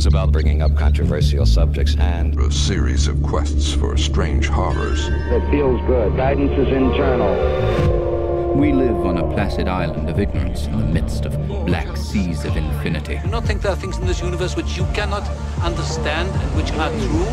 was 0.00 0.06
about 0.06 0.32
bringing 0.32 0.62
up 0.62 0.74
controversial 0.76 1.44
subjects 1.44 1.94
and 1.96 2.40
a 2.40 2.50
series 2.50 3.06
of 3.06 3.22
quests 3.22 3.74
for 3.74 3.98
strange 3.98 4.46
horrors. 4.46 5.08
It 5.08 5.50
feels 5.50 5.78
good. 5.86 6.16
Guidance 6.16 6.52
is 6.52 6.68
internal. 6.68 7.36
We 8.56 8.72
live 8.72 8.96
on 9.04 9.18
a 9.18 9.34
placid 9.34 9.68
island 9.68 10.08
of 10.08 10.18
ignorance 10.18 10.64
in 10.64 10.78
the 10.78 10.86
midst 10.86 11.26
of 11.26 11.36
black 11.66 11.98
seas 11.98 12.46
of 12.46 12.56
infinity. 12.56 13.18
Do 13.18 13.26
you 13.26 13.30
not 13.30 13.44
think 13.44 13.60
there 13.60 13.72
are 13.72 13.76
things 13.76 13.98
in 13.98 14.06
this 14.06 14.22
universe 14.22 14.56
which 14.56 14.74
you 14.74 14.86
cannot 14.94 15.28
understand 15.60 16.30
and 16.30 16.56
which 16.56 16.72
are 16.72 16.90
Two, 16.90 17.26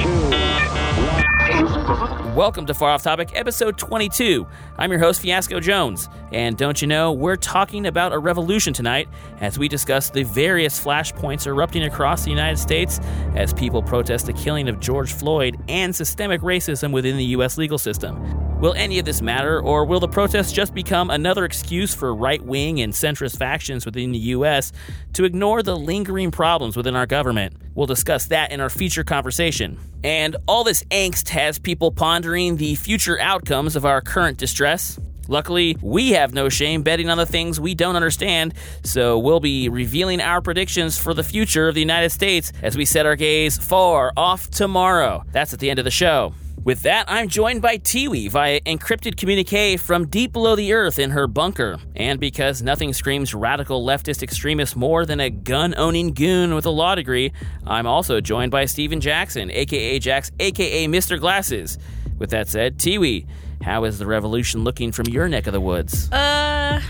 true? 0.00 1.23
Welcome 1.54 2.66
to 2.66 2.74
Far 2.74 2.90
Off 2.90 3.04
Topic, 3.04 3.30
episode 3.34 3.78
22. 3.78 4.44
I'm 4.76 4.90
your 4.90 4.98
host, 4.98 5.20
Fiasco 5.20 5.60
Jones. 5.60 6.08
And 6.32 6.56
don't 6.56 6.82
you 6.82 6.88
know, 6.88 7.12
we're 7.12 7.36
talking 7.36 7.86
about 7.86 8.12
a 8.12 8.18
revolution 8.18 8.72
tonight 8.72 9.08
as 9.40 9.56
we 9.56 9.68
discuss 9.68 10.10
the 10.10 10.24
various 10.24 10.84
flashpoints 10.84 11.46
erupting 11.46 11.84
across 11.84 12.24
the 12.24 12.30
United 12.30 12.56
States 12.56 12.98
as 13.36 13.52
people 13.52 13.84
protest 13.84 14.26
the 14.26 14.32
killing 14.32 14.68
of 14.68 14.80
George 14.80 15.12
Floyd 15.12 15.56
and 15.68 15.94
systemic 15.94 16.40
racism 16.40 16.90
within 16.90 17.16
the 17.16 17.24
U.S. 17.26 17.56
legal 17.56 17.78
system. 17.78 18.58
Will 18.58 18.74
any 18.74 18.98
of 18.98 19.04
this 19.04 19.22
matter, 19.22 19.60
or 19.60 19.84
will 19.84 20.00
the 20.00 20.08
protests 20.08 20.50
just 20.50 20.74
become 20.74 21.10
another 21.10 21.44
excuse 21.44 21.94
for 21.94 22.12
right 22.12 22.42
wing 22.42 22.80
and 22.80 22.92
centrist 22.92 23.36
factions 23.36 23.86
within 23.86 24.10
the 24.10 24.18
U.S. 24.18 24.72
to 25.12 25.24
ignore 25.24 25.62
the 25.62 25.76
lingering 25.76 26.32
problems 26.32 26.76
within 26.76 26.96
our 26.96 27.06
government? 27.06 27.54
We'll 27.76 27.86
discuss 27.86 28.26
that 28.26 28.50
in 28.50 28.60
our 28.60 28.70
feature 28.70 29.04
conversation. 29.04 29.78
And 30.04 30.36
all 30.46 30.62
this 30.64 30.84
angst 30.84 31.30
has 31.30 31.58
people 31.58 31.90
pondering 31.90 32.56
the 32.56 32.74
future 32.74 33.18
outcomes 33.18 33.74
of 33.74 33.86
our 33.86 34.02
current 34.02 34.36
distress. 34.36 35.00
Luckily, 35.28 35.78
we 35.80 36.10
have 36.10 36.34
no 36.34 36.50
shame 36.50 36.82
betting 36.82 37.08
on 37.08 37.16
the 37.16 37.24
things 37.24 37.58
we 37.58 37.74
don't 37.74 37.96
understand, 37.96 38.52
so 38.82 39.18
we'll 39.18 39.40
be 39.40 39.70
revealing 39.70 40.20
our 40.20 40.42
predictions 40.42 40.98
for 40.98 41.14
the 41.14 41.24
future 41.24 41.66
of 41.66 41.74
the 41.74 41.80
United 41.80 42.10
States 42.10 42.52
as 42.62 42.76
we 42.76 42.84
set 42.84 43.06
our 43.06 43.16
gaze 43.16 43.56
far 43.56 44.12
off 44.14 44.50
tomorrow. 44.50 45.24
That's 45.32 45.54
at 45.54 45.60
the 45.60 45.70
end 45.70 45.78
of 45.78 45.86
the 45.86 45.90
show. 45.90 46.34
With 46.64 46.80
that, 46.84 47.04
I'm 47.08 47.28
joined 47.28 47.60
by 47.60 47.76
Tiwi 47.76 48.30
via 48.30 48.58
encrypted 48.62 49.18
communique 49.18 49.76
from 49.76 50.06
deep 50.06 50.32
below 50.32 50.56
the 50.56 50.72
earth 50.72 50.98
in 50.98 51.10
her 51.10 51.26
bunker. 51.26 51.76
And 51.94 52.18
because 52.18 52.62
nothing 52.62 52.94
screams 52.94 53.34
radical 53.34 53.84
leftist 53.84 54.22
extremist 54.22 54.74
more 54.74 55.04
than 55.04 55.20
a 55.20 55.28
gun 55.28 55.74
owning 55.76 56.14
goon 56.14 56.54
with 56.54 56.64
a 56.64 56.70
law 56.70 56.94
degree, 56.94 57.32
I'm 57.66 57.86
also 57.86 58.22
joined 58.22 58.50
by 58.50 58.64
Stephen 58.64 59.02
Jackson, 59.02 59.50
aka 59.50 59.98
Jax, 59.98 60.32
aka 60.40 60.86
Mr. 60.86 61.20
Glasses. 61.20 61.76
With 62.18 62.30
that 62.30 62.48
said, 62.48 62.78
Tiwi, 62.78 63.26
how 63.60 63.84
is 63.84 63.98
the 63.98 64.06
revolution 64.06 64.64
looking 64.64 64.90
from 64.90 65.08
your 65.08 65.28
neck 65.28 65.46
of 65.46 65.52
the 65.52 65.60
woods? 65.60 66.10
Uh, 66.10 66.80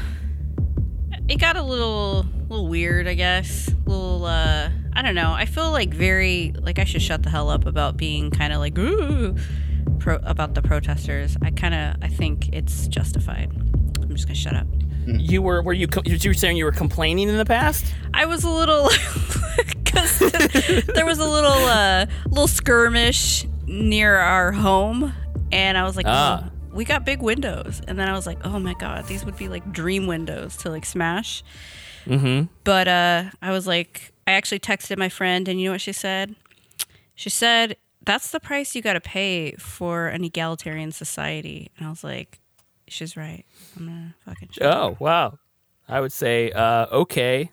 it 1.28 1.36
got 1.40 1.56
a 1.56 1.62
little, 1.62 2.26
little 2.48 2.68
weird, 2.68 3.06
I 3.08 3.14
guess. 3.14 3.68
A 3.68 3.88
little, 3.88 4.24
uh, 4.26 4.68
I 4.92 5.02
don't 5.02 5.14
know. 5.14 5.32
I 5.32 5.44
feel 5.46 5.70
like 5.70 5.92
very, 5.92 6.52
like 6.60 6.78
I 6.78 6.84
should 6.84 7.02
shut 7.02 7.22
the 7.22 7.30
hell 7.30 7.48
up 7.50 7.66
about 7.66 7.96
being 7.96 8.30
kind 8.30 8.52
of 8.52 8.58
like, 8.60 8.78
ooh, 8.78 9.34
pro- 9.98 10.20
about 10.24 10.54
the 10.54 10.62
protesters. 10.62 11.36
I 11.42 11.50
kind 11.50 11.74
of, 11.74 11.96
I 12.02 12.08
think 12.08 12.48
it's 12.52 12.86
justified. 12.88 13.50
I'm 14.00 14.10
just 14.10 14.26
gonna 14.26 14.34
shut 14.34 14.54
up. 14.54 14.66
You 15.06 15.42
were, 15.42 15.62
were 15.62 15.72
you, 15.74 15.86
you 16.04 16.30
were 16.30 16.34
saying 16.34 16.56
you 16.56 16.64
were 16.64 16.72
complaining 16.72 17.28
in 17.28 17.36
the 17.36 17.44
past? 17.44 17.84
I 18.14 18.24
was 18.26 18.44
a 18.44 18.50
little, 18.50 18.88
because 19.84 20.18
there 20.94 21.04
was 21.04 21.18
a 21.18 21.26
little, 21.28 21.50
uh, 21.50 22.06
little 22.28 22.48
skirmish 22.48 23.46
near 23.66 24.16
our 24.16 24.52
home, 24.52 25.12
and 25.52 25.76
I 25.76 25.84
was 25.84 25.96
like, 25.96 26.06
Ah. 26.08 26.50
We 26.74 26.84
got 26.84 27.04
big 27.04 27.22
windows, 27.22 27.80
and 27.86 27.98
then 27.98 28.08
I 28.08 28.12
was 28.12 28.26
like, 28.26 28.38
oh 28.44 28.58
my 28.58 28.74
god, 28.74 29.06
these 29.06 29.24
would 29.24 29.36
be 29.36 29.48
like 29.48 29.72
dream 29.72 30.06
windows 30.06 30.56
to 30.58 30.70
like 30.70 30.84
smash. 30.84 31.42
Mm-hmm. 32.06 32.46
But 32.64 32.88
uh, 32.88 33.24
I 33.40 33.52
was 33.52 33.66
like, 33.66 34.12
I 34.26 34.32
actually 34.32 34.60
texted 34.60 34.98
my 34.98 35.08
friend, 35.08 35.48
and 35.48 35.60
you 35.60 35.66
know 35.66 35.72
what 35.72 35.80
she 35.80 35.92
said? 35.92 36.34
She 37.14 37.30
said, 37.30 37.76
"That's 38.02 38.30
the 38.30 38.40
price 38.40 38.74
you 38.74 38.82
got 38.82 38.94
to 38.94 39.00
pay 39.00 39.52
for 39.52 40.08
an 40.08 40.24
egalitarian 40.24 40.92
society." 40.92 41.70
And 41.76 41.86
I 41.86 41.90
was 41.90 42.02
like, 42.02 42.40
"She's 42.88 43.16
right. 43.16 43.44
I'm 43.76 43.86
gonna 43.86 44.14
fucking." 44.24 44.48
Shut 44.52 44.66
up. 44.66 44.76
Oh, 44.76 44.96
wow. 44.98 45.38
I 45.88 46.00
would 46.00 46.12
say, 46.12 46.50
uh, 46.50 46.86
okay. 46.90 47.50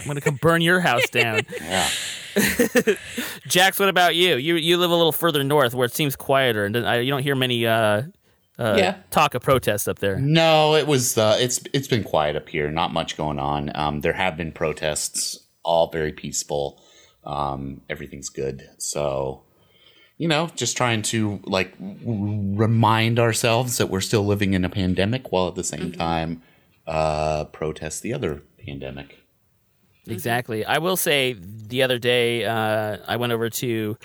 I'm 0.00 0.06
gonna 0.06 0.20
come 0.20 0.38
burn 0.40 0.60
your 0.60 0.80
house 0.80 1.08
down. 1.10 1.42
Yeah. 1.60 1.88
Jax, 3.46 3.78
what 3.78 3.88
about 3.88 4.16
you? 4.16 4.34
You 4.34 4.56
you 4.56 4.76
live 4.76 4.90
a 4.90 4.96
little 4.96 5.12
further 5.12 5.44
north 5.44 5.72
where 5.72 5.84
it 5.84 5.94
seems 5.94 6.16
quieter, 6.16 6.64
and 6.64 6.76
uh, 6.76 6.92
you 6.94 7.08
don't 7.08 7.22
hear 7.22 7.36
many 7.36 7.64
uh, 7.64 8.02
uh, 8.58 8.76
Yeah. 8.78 8.96
talk 9.10 9.34
of 9.34 9.42
protests 9.42 9.88
up 9.88 9.98
there. 9.98 10.18
No, 10.18 10.74
it 10.74 10.86
was. 10.86 11.16
Uh, 11.18 11.36
it's 11.40 11.60
it's 11.72 11.88
been 11.88 12.04
quiet 12.04 12.36
up 12.36 12.48
here. 12.48 12.70
Not 12.70 12.92
much 12.92 13.16
going 13.16 13.38
on. 13.38 13.70
Um, 13.74 14.00
there 14.00 14.12
have 14.12 14.36
been 14.36 14.52
protests, 14.52 15.38
all 15.64 15.90
very 15.90 16.12
peaceful. 16.12 16.80
Um, 17.24 17.80
everything's 17.88 18.28
good. 18.28 18.68
So, 18.78 19.42
you 20.18 20.28
know, 20.28 20.50
just 20.54 20.76
trying 20.76 21.02
to 21.02 21.40
like 21.44 21.72
r- 21.80 21.88
remind 22.06 23.18
ourselves 23.18 23.78
that 23.78 23.88
we're 23.88 24.00
still 24.02 24.24
living 24.26 24.52
in 24.54 24.64
a 24.64 24.68
pandemic, 24.68 25.32
while 25.32 25.48
at 25.48 25.54
the 25.54 25.64
same 25.64 25.90
time, 25.92 26.42
uh, 26.86 27.44
protest 27.46 28.02
the 28.02 28.12
other 28.12 28.42
pandemic. 28.64 29.20
Exactly. 30.06 30.64
I 30.66 30.78
will 30.78 30.98
say 30.98 31.34
the 31.40 31.82
other 31.82 31.98
day 31.98 32.44
uh, 32.44 32.98
I 33.06 33.16
went 33.16 33.32
over 33.32 33.48
to 33.48 33.96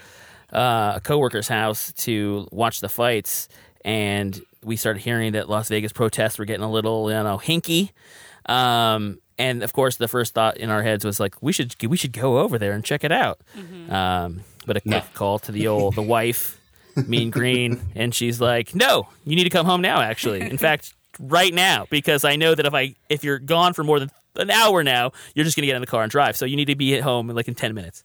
uh, 0.53 0.93
a 0.95 1.01
coworker's 1.03 1.49
house 1.49 1.91
to 1.93 2.47
watch 2.51 2.79
the 2.79 2.87
fights, 2.87 3.49
and 3.85 4.41
we 4.63 4.75
started 4.75 5.01
hearing 5.01 5.33
that 5.33 5.49
Las 5.49 5.69
Vegas 5.69 5.91
protests 5.93 6.37
were 6.37 6.45
getting 6.45 6.63
a 6.63 6.71
little, 6.71 7.09
you 7.09 7.23
know, 7.23 7.37
hinky. 7.37 7.91
Um, 8.45 9.19
and 9.37 9.63
of 9.63 9.71
course, 9.73 9.95
the 9.97 10.07
first 10.07 10.33
thought 10.33 10.57
in 10.57 10.69
our 10.69 10.83
heads 10.83 11.05
was 11.05 11.19
like, 11.19 11.41
we 11.41 11.53
should 11.53 11.75
we 11.83 11.95
should 11.97 12.11
go 12.11 12.39
over 12.39 12.57
there 12.57 12.73
and 12.73 12.83
check 12.83 13.03
it 13.03 13.11
out. 13.11 13.39
Um, 13.89 14.41
but 14.65 14.77
a 14.77 14.81
quick 14.81 15.13
call 15.13 15.39
to 15.39 15.51
the 15.51 15.67
old 15.67 15.95
the 15.95 16.01
wife, 16.01 16.59
Mean 17.07 17.29
Green, 17.29 17.79
and 17.95 18.13
she's 18.13 18.41
like, 18.41 18.75
no, 18.75 19.07
you 19.25 19.35
need 19.35 19.45
to 19.45 19.49
come 19.49 19.65
home 19.65 19.81
now. 19.81 20.01
Actually, 20.01 20.41
in 20.41 20.57
fact, 20.57 20.93
right 21.19 21.53
now, 21.53 21.85
because 21.89 22.25
I 22.25 22.35
know 22.35 22.53
that 22.53 22.65
if 22.65 22.73
I 22.73 22.95
if 23.07 23.23
you're 23.23 23.39
gone 23.39 23.73
for 23.73 23.83
more 23.83 23.99
than 23.99 24.11
an 24.35 24.51
hour 24.51 24.83
now, 24.83 25.11
you're 25.35 25.45
just 25.45 25.55
gonna 25.55 25.67
get 25.67 25.75
in 25.75 25.81
the 25.81 25.87
car 25.87 26.03
and 26.03 26.11
drive. 26.11 26.35
So 26.35 26.45
you 26.45 26.57
need 26.57 26.65
to 26.65 26.75
be 26.75 26.95
at 26.95 27.03
home 27.03 27.29
in 27.29 27.35
like 27.35 27.47
in 27.47 27.55
ten 27.55 27.73
minutes. 27.73 28.03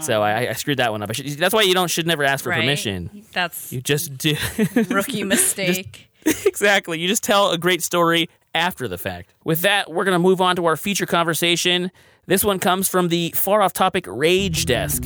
So 0.00 0.22
I, 0.22 0.48
I 0.50 0.52
screwed 0.54 0.78
that 0.78 0.90
one 0.90 1.02
up. 1.02 1.10
I 1.10 1.12
should, 1.12 1.26
that's 1.38 1.54
why 1.54 1.62
you 1.62 1.74
don't 1.74 1.88
should 1.90 2.06
never 2.06 2.24
ask 2.24 2.42
for 2.44 2.50
Right? 2.50 2.60
permission. 2.60 3.24
That's 3.32 3.72
You 3.72 3.80
just 3.80 4.16
do 4.18 4.34
rookie 4.88 5.22
mistake. 5.24 6.08
exactly. 6.24 6.98
You 6.98 7.06
just 7.08 7.22
tell 7.22 7.50
a 7.52 7.58
great 7.58 7.82
story 7.82 8.28
after 8.54 8.88
the 8.88 8.98
fact. 8.98 9.32
With 9.44 9.60
that, 9.62 9.90
we're 9.90 10.04
going 10.04 10.14
to 10.14 10.18
move 10.18 10.40
on 10.40 10.56
to 10.56 10.66
our 10.66 10.76
feature 10.76 11.06
conversation. 11.06 11.90
This 12.26 12.42
one 12.44 12.58
comes 12.58 12.88
from 12.88 13.08
the 13.08 13.30
far 13.36 13.60
off 13.62 13.72
topic 13.72 14.06
Rage 14.08 14.64
Desk. 14.66 15.02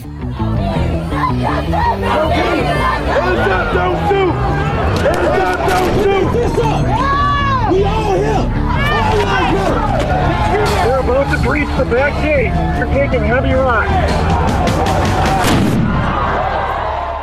We 6.49 7.85
all 7.85 8.15
here. 8.15 8.49
We're 10.89 11.01
about 11.01 11.37
to 11.37 11.43
breach 11.43 11.69
the 11.77 11.85
back 11.85 12.15
gate. 12.23 12.53
You're 12.79 12.87
taking 12.95 13.23
heavy 13.23 13.53
rocks. 13.53 14.48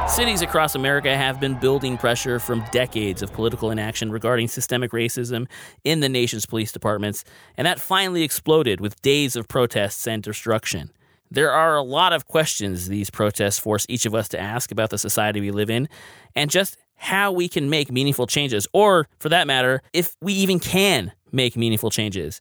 Cities 0.07 0.43
across 0.43 0.75
America 0.75 1.17
have 1.17 1.39
been 1.39 1.55
building 1.55 1.97
pressure 1.97 2.39
from 2.39 2.63
decades 2.71 3.23
of 3.23 3.33
political 3.33 3.71
inaction 3.71 4.11
regarding 4.11 4.47
systemic 4.47 4.91
racism 4.91 5.47
in 5.83 5.99
the 5.99 6.07
nation's 6.07 6.45
police 6.45 6.71
departments, 6.71 7.25
and 7.57 7.65
that 7.65 7.79
finally 7.79 8.21
exploded 8.21 8.79
with 8.79 9.01
days 9.01 9.35
of 9.35 9.47
protests 9.47 10.07
and 10.07 10.21
destruction. 10.21 10.91
There 11.31 11.51
are 11.51 11.75
a 11.75 11.81
lot 11.81 12.13
of 12.13 12.27
questions 12.27 12.87
these 12.87 13.09
protests 13.09 13.57
force 13.57 13.85
each 13.89 14.05
of 14.05 14.13
us 14.13 14.29
to 14.29 14.39
ask 14.39 14.71
about 14.71 14.91
the 14.91 14.99
society 14.99 15.41
we 15.41 15.51
live 15.51 15.71
in 15.71 15.89
and 16.35 16.51
just 16.51 16.77
how 16.95 17.31
we 17.31 17.49
can 17.49 17.69
make 17.69 17.91
meaningful 17.91 18.27
changes, 18.27 18.67
or 18.73 19.07
for 19.19 19.29
that 19.29 19.47
matter, 19.47 19.81
if 19.91 20.15
we 20.21 20.33
even 20.33 20.59
can 20.59 21.11
make 21.31 21.57
meaningful 21.57 21.89
changes. 21.89 22.39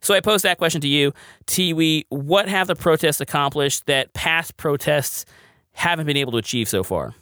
So 0.00 0.14
I 0.14 0.20
pose 0.20 0.42
that 0.42 0.58
question 0.58 0.80
to 0.80 0.88
you, 0.88 1.12
Tiwi. 1.46 2.04
What 2.08 2.48
have 2.48 2.68
the 2.68 2.76
protests 2.76 3.20
accomplished 3.20 3.86
that 3.86 4.14
past 4.14 4.56
protests 4.56 5.26
haven't 5.72 6.06
been 6.06 6.16
able 6.16 6.32
to 6.32 6.38
achieve 6.38 6.68
so 6.68 6.82
far? 6.82 7.14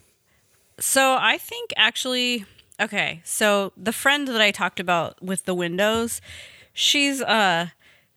So 0.79 1.17
I 1.19 1.37
think 1.37 1.73
actually, 1.75 2.45
okay. 2.79 3.21
So 3.23 3.73
the 3.75 3.91
friend 3.93 4.27
that 4.27 4.41
I 4.41 4.51
talked 4.51 4.79
about 4.79 5.21
with 5.21 5.45
the 5.45 5.53
windows, 5.53 6.21
she's 6.73 7.21
uh, 7.21 7.67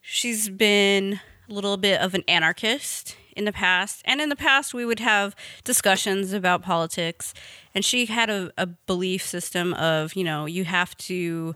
she's 0.01 0.49
been 0.49 1.21
a 1.49 1.53
little 1.53 1.77
bit 1.77 2.01
of 2.01 2.15
an 2.15 2.23
anarchist 2.29 3.17
in 3.35 3.45
the 3.47 3.53
past, 3.53 4.03
and 4.05 4.21
in 4.21 4.29
the 4.29 4.37
past 4.37 4.75
we 4.75 4.85
would 4.85 5.01
have 5.01 5.35
discussions 5.65 6.33
about 6.33 6.63
politics, 6.63 7.33
and 7.75 7.85
she 7.85 8.07
had 8.07 8.29
a, 8.31 8.53
a 8.59 8.67
belief 8.67 9.27
system 9.27 9.75
of 9.75 10.15
you 10.15 10.23
know 10.23 10.47
you 10.47 10.65
have 10.65 10.97
to 10.99 11.55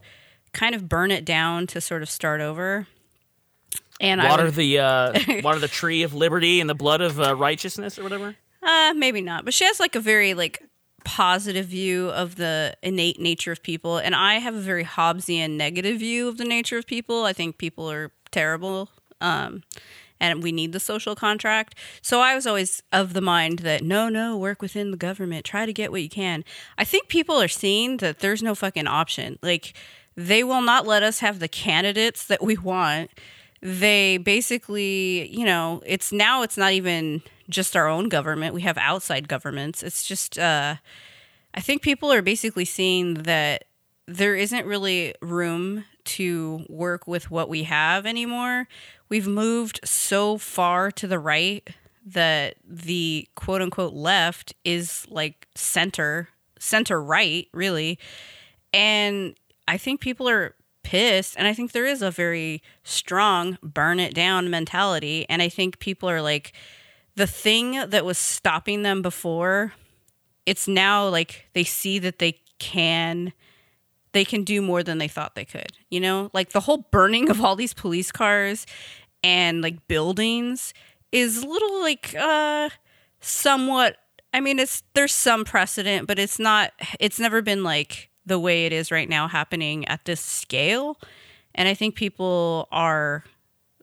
kind 0.52 0.74
of 0.74 0.88
burn 0.88 1.10
it 1.10 1.24
down 1.24 1.66
to 1.68 1.80
sort 1.80 2.02
of 2.02 2.08
start 2.10 2.40
over. 2.40 2.86
And 4.00 4.20
I 4.20 4.28
Water 4.28 4.44
would- 4.46 4.54
the 4.54 4.78
uh, 4.78 5.20
water 5.44 5.58
the 5.58 5.68
tree 5.68 6.02
of 6.02 6.14
liberty 6.14 6.60
and 6.60 6.68
the 6.68 6.74
blood 6.74 7.00
of 7.00 7.20
uh, 7.20 7.36
righteousness, 7.36 7.98
or 7.98 8.02
whatever. 8.02 8.36
Uh, 8.66 8.92
maybe 8.94 9.22
not. 9.22 9.44
But 9.44 9.54
she 9.54 9.64
has 9.64 9.78
like 9.78 9.94
a 9.94 10.00
very 10.00 10.34
like 10.34 10.62
positive 11.04 11.66
view 11.66 12.10
of 12.10 12.34
the 12.34 12.76
innate 12.82 13.20
nature 13.20 13.52
of 13.52 13.62
people, 13.62 13.96
and 13.98 14.14
I 14.14 14.40
have 14.40 14.56
a 14.56 14.60
very 14.60 14.84
Hobbesian 14.84 15.50
negative 15.50 16.00
view 16.00 16.28
of 16.28 16.36
the 16.36 16.44
nature 16.44 16.76
of 16.76 16.86
people. 16.86 17.24
I 17.24 17.32
think 17.32 17.58
people 17.58 17.88
are 17.90 18.10
terrible 18.32 18.90
Um, 19.20 19.62
and 20.18 20.42
we 20.42 20.52
need 20.52 20.72
the 20.72 20.80
social 20.80 21.14
contract. 21.14 21.74
So 22.02 22.20
I 22.20 22.34
was 22.34 22.46
always 22.46 22.82
of 22.92 23.12
the 23.12 23.20
mind 23.20 23.60
that 23.60 23.82
no, 23.82 24.08
no, 24.08 24.36
work 24.36 24.62
within 24.62 24.90
the 24.90 24.96
government, 24.96 25.44
try 25.44 25.66
to 25.66 25.72
get 25.72 25.90
what 25.90 26.02
you 26.02 26.08
can. 26.08 26.44
I 26.78 26.84
think 26.84 27.08
people 27.08 27.40
are 27.40 27.48
seeing 27.48 27.98
that 27.98 28.20
there's 28.20 28.42
no 28.42 28.54
fucking 28.54 28.86
option. 28.86 29.38
Like, 29.42 29.74
they 30.16 30.42
will 30.42 30.62
not 30.62 30.86
let 30.86 31.02
us 31.02 31.20
have 31.20 31.38
the 31.38 31.48
candidates 31.48 32.26
that 32.26 32.42
we 32.42 32.56
want. 32.56 33.10
They 33.66 34.18
basically, 34.18 35.28
you 35.36 35.44
know, 35.44 35.82
it's 35.84 36.12
now 36.12 36.42
it's 36.42 36.56
not 36.56 36.70
even 36.70 37.20
just 37.50 37.74
our 37.74 37.88
own 37.88 38.08
government. 38.08 38.54
We 38.54 38.60
have 38.60 38.78
outside 38.78 39.26
governments. 39.26 39.82
It's 39.82 40.06
just, 40.06 40.38
uh, 40.38 40.76
I 41.52 41.60
think 41.60 41.82
people 41.82 42.12
are 42.12 42.22
basically 42.22 42.64
seeing 42.64 43.14
that 43.24 43.64
there 44.06 44.36
isn't 44.36 44.66
really 44.66 45.16
room 45.20 45.84
to 46.04 46.64
work 46.68 47.08
with 47.08 47.28
what 47.32 47.48
we 47.48 47.64
have 47.64 48.06
anymore. 48.06 48.68
We've 49.08 49.26
moved 49.26 49.80
so 49.82 50.38
far 50.38 50.92
to 50.92 51.08
the 51.08 51.18
right 51.18 51.68
that 52.04 52.58
the 52.64 53.28
quote 53.34 53.62
unquote 53.62 53.94
left 53.94 54.54
is 54.64 55.08
like 55.10 55.48
center, 55.56 56.28
center 56.60 57.02
right, 57.02 57.48
really. 57.52 57.98
And 58.72 59.34
I 59.66 59.76
think 59.76 60.00
people 60.00 60.28
are 60.28 60.54
pissed. 60.86 61.34
And 61.36 61.48
I 61.48 61.52
think 61.52 61.72
there 61.72 61.84
is 61.84 62.00
a 62.00 62.12
very 62.12 62.62
strong 62.84 63.58
burn 63.60 63.98
it 63.98 64.14
down 64.14 64.48
mentality. 64.50 65.26
And 65.28 65.42
I 65.42 65.48
think 65.48 65.80
people 65.80 66.08
are 66.08 66.22
like, 66.22 66.52
the 67.16 67.26
thing 67.26 67.72
that 67.72 68.04
was 68.04 68.18
stopping 68.18 68.82
them 68.82 69.02
before, 69.02 69.72
it's 70.44 70.68
now 70.68 71.08
like 71.08 71.46
they 71.54 71.64
see 71.64 71.98
that 71.98 72.20
they 72.20 72.40
can 72.60 73.32
they 74.12 74.24
can 74.24 74.44
do 74.44 74.62
more 74.62 74.82
than 74.82 74.98
they 74.98 75.08
thought 75.08 75.34
they 75.34 75.44
could. 75.44 75.72
You 75.90 76.00
know, 76.00 76.30
like 76.32 76.50
the 76.50 76.60
whole 76.60 76.86
burning 76.90 77.30
of 77.30 77.40
all 77.44 77.56
these 77.56 77.74
police 77.74 78.12
cars 78.12 78.64
and 79.24 79.60
like 79.60 79.88
buildings 79.88 80.72
is 81.10 81.44
little 81.44 81.80
like 81.80 82.14
uh 82.16 82.68
somewhat 83.20 83.96
I 84.32 84.40
mean 84.40 84.60
it's 84.60 84.84
there's 84.94 85.12
some 85.12 85.44
precedent, 85.44 86.06
but 86.06 86.20
it's 86.20 86.38
not 86.38 86.72
it's 87.00 87.18
never 87.18 87.42
been 87.42 87.64
like 87.64 88.10
the 88.26 88.38
way 88.38 88.66
it 88.66 88.72
is 88.72 88.90
right 88.90 89.08
now 89.08 89.28
happening 89.28 89.86
at 89.86 90.04
this 90.04 90.20
scale. 90.20 90.98
And 91.54 91.68
I 91.68 91.74
think 91.74 91.94
people 91.94 92.68
are 92.70 93.24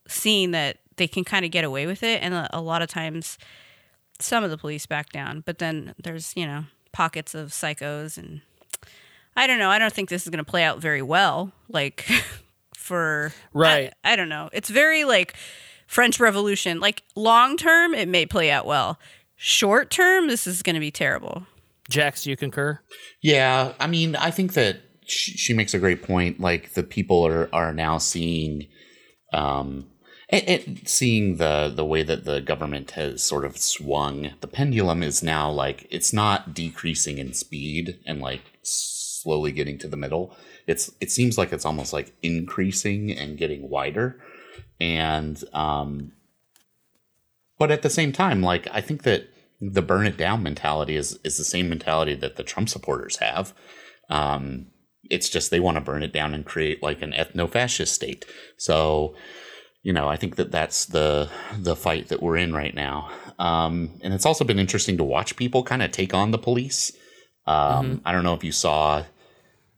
seeing 0.08 0.52
that 0.52 0.78
they 0.98 1.08
can 1.08 1.24
kind 1.24 1.46
of 1.46 1.52
get 1.52 1.64
away 1.64 1.88
with 1.88 2.04
it 2.04 2.22
and 2.22 2.48
a, 2.52 2.62
lot 2.62 2.82
of 2.82 2.90
times 2.90 3.38
some 4.20 4.44
of 4.44 4.52
the 4.52 4.58
police 4.58 4.86
back 4.86 5.12
down, 5.12 5.42
but 5.46 5.58
then 5.58 5.96
there's, 6.02 6.34
you 6.36 6.46
know, 6.46 6.66
pockets 6.92 7.34
of 7.34 7.50
psychos 7.50 8.18
and 8.18 8.42
I 9.36 9.48
don't 9.48 9.58
know. 9.58 9.70
I 9.70 9.80
don't 9.80 9.92
think 9.92 10.10
this 10.10 10.24
is 10.24 10.30
going 10.30 10.44
to 10.44 10.50
play 10.50 10.64
out 10.64 10.80
very 10.80 11.02
well. 11.02 11.52
Like 11.68 12.06
for 12.76 13.34
Right. 13.54 13.92
I, 14.04 14.14
I 14.14 14.16
don't 14.16 14.30
know. 14.30 14.50
It's 14.54 14.70
very 14.70 15.04
like 15.06 15.36
French 15.88 16.20
Revolution. 16.20 16.80
Like 16.80 17.02
long 17.16 17.58
term, 17.58 17.96
it 17.96 18.08
may 18.08 18.26
play 18.26 18.52
out 18.52 18.68
well. 18.68 19.00
Short 19.36 19.90
term, 19.90 20.28
this 20.28 20.46
is 20.46 20.62
going 20.62 20.76
to 20.76 20.80
be 20.80 20.92
terrible. 20.92 21.48
Jax, 21.90 22.24
do 22.24 22.30
you 22.30 22.38
concur? 22.38 22.80
Yeah, 23.22 23.74
I 23.80 23.88
mean, 23.88 24.16
I 24.16 24.32
think 24.32 24.54
that 24.54 24.78
she, 25.06 25.32
she 25.32 25.54
makes 25.54 25.74
a 25.74 25.80
great 25.80 26.04
point. 26.04 26.40
Like 26.40 26.74
the 26.74 26.84
people 26.84 27.26
are 27.26 27.50
are 27.54 27.74
now 27.74 27.98
seeing, 27.98 28.68
um, 29.34 29.88
it, 30.30 30.68
and 30.68 30.88
seeing 30.88 31.38
the 31.38 31.72
the 31.74 31.86
way 31.86 32.04
that 32.04 32.24
the 32.24 32.40
government 32.42 32.92
has 32.92 33.24
sort 33.24 33.46
of 33.46 33.58
swung. 33.58 34.32
The 34.40 34.48
pendulum 34.48 35.04
is 35.04 35.22
now 35.22 35.52
like 35.52 35.88
it's 35.90 36.14
not 36.14 36.54
decreasing 36.54 37.18
in 37.18 37.34
speed 37.34 38.00
and 38.06 38.22
like 38.22 38.42
slowly 38.64 39.52
getting 39.52 39.78
to 39.80 39.88
the 39.88 39.98
middle. 39.98 40.36
It's 40.68 40.92
it 41.02 41.12
seems 41.12 41.38
like 41.38 41.52
it's 41.52 41.66
almost 41.66 41.92
like 41.92 42.16
increasing 42.22 43.12
and 43.12 43.38
getting 43.38 43.70
wider, 43.70 44.22
and 44.80 45.44
um, 45.54 46.14
but 47.60 47.72
at 47.72 47.82
the 47.82 47.90
same 47.90 48.14
time, 48.14 48.42
like 48.42 48.70
I 48.72 48.80
think 48.80 49.04
that 49.04 49.28
the 49.72 49.82
burn 49.82 50.06
it 50.06 50.18
down 50.18 50.44
mentality 50.44 50.96
is 50.96 51.20
is 51.24 51.38
the 51.38 51.44
same 51.44 51.70
mentality 51.70 52.16
that 52.16 52.36
the 52.36 52.44
Trump 52.44 52.70
supporters 52.70 53.18
have. 53.18 53.54
Um, 54.10 54.68
it's 55.10 55.30
just 55.30 55.52
they 55.52 55.60
want 55.60 55.76
to 55.76 55.82
burn 55.82 56.04
it 56.04 56.14
down 56.14 56.34
and 56.34 56.46
create 56.46 56.82
like 56.82 57.02
an 57.02 57.12
ethno 57.12 57.50
fascist 57.50 57.94
state. 57.94 58.26
So, 58.58 59.16
you 59.82 59.94
know, 59.94 60.08
I 60.08 60.16
think 60.16 60.36
that 60.36 60.52
that's 60.52 60.86
the 60.86 61.30
the 61.58 61.76
fight 61.76 62.08
that 62.10 62.22
we're 62.22 62.38
in 62.38 62.54
right 62.54 62.74
now. 62.74 63.10
Um, 63.40 64.00
and 64.02 64.14
it's 64.14 64.26
also 64.26 64.44
been 64.44 64.60
interesting 64.60 64.98
to 64.98 65.04
watch 65.04 65.36
people 65.36 65.64
kind 65.64 65.82
of 65.82 65.92
take 65.92 66.14
on 66.14 66.32
the 66.32 66.38
police. 66.38 66.92
Um, 67.46 68.02
I 68.06 68.12
don't 68.12 68.24
know 68.24 68.34
if 68.34 68.44
you 68.44 68.52
saw. 68.52 69.04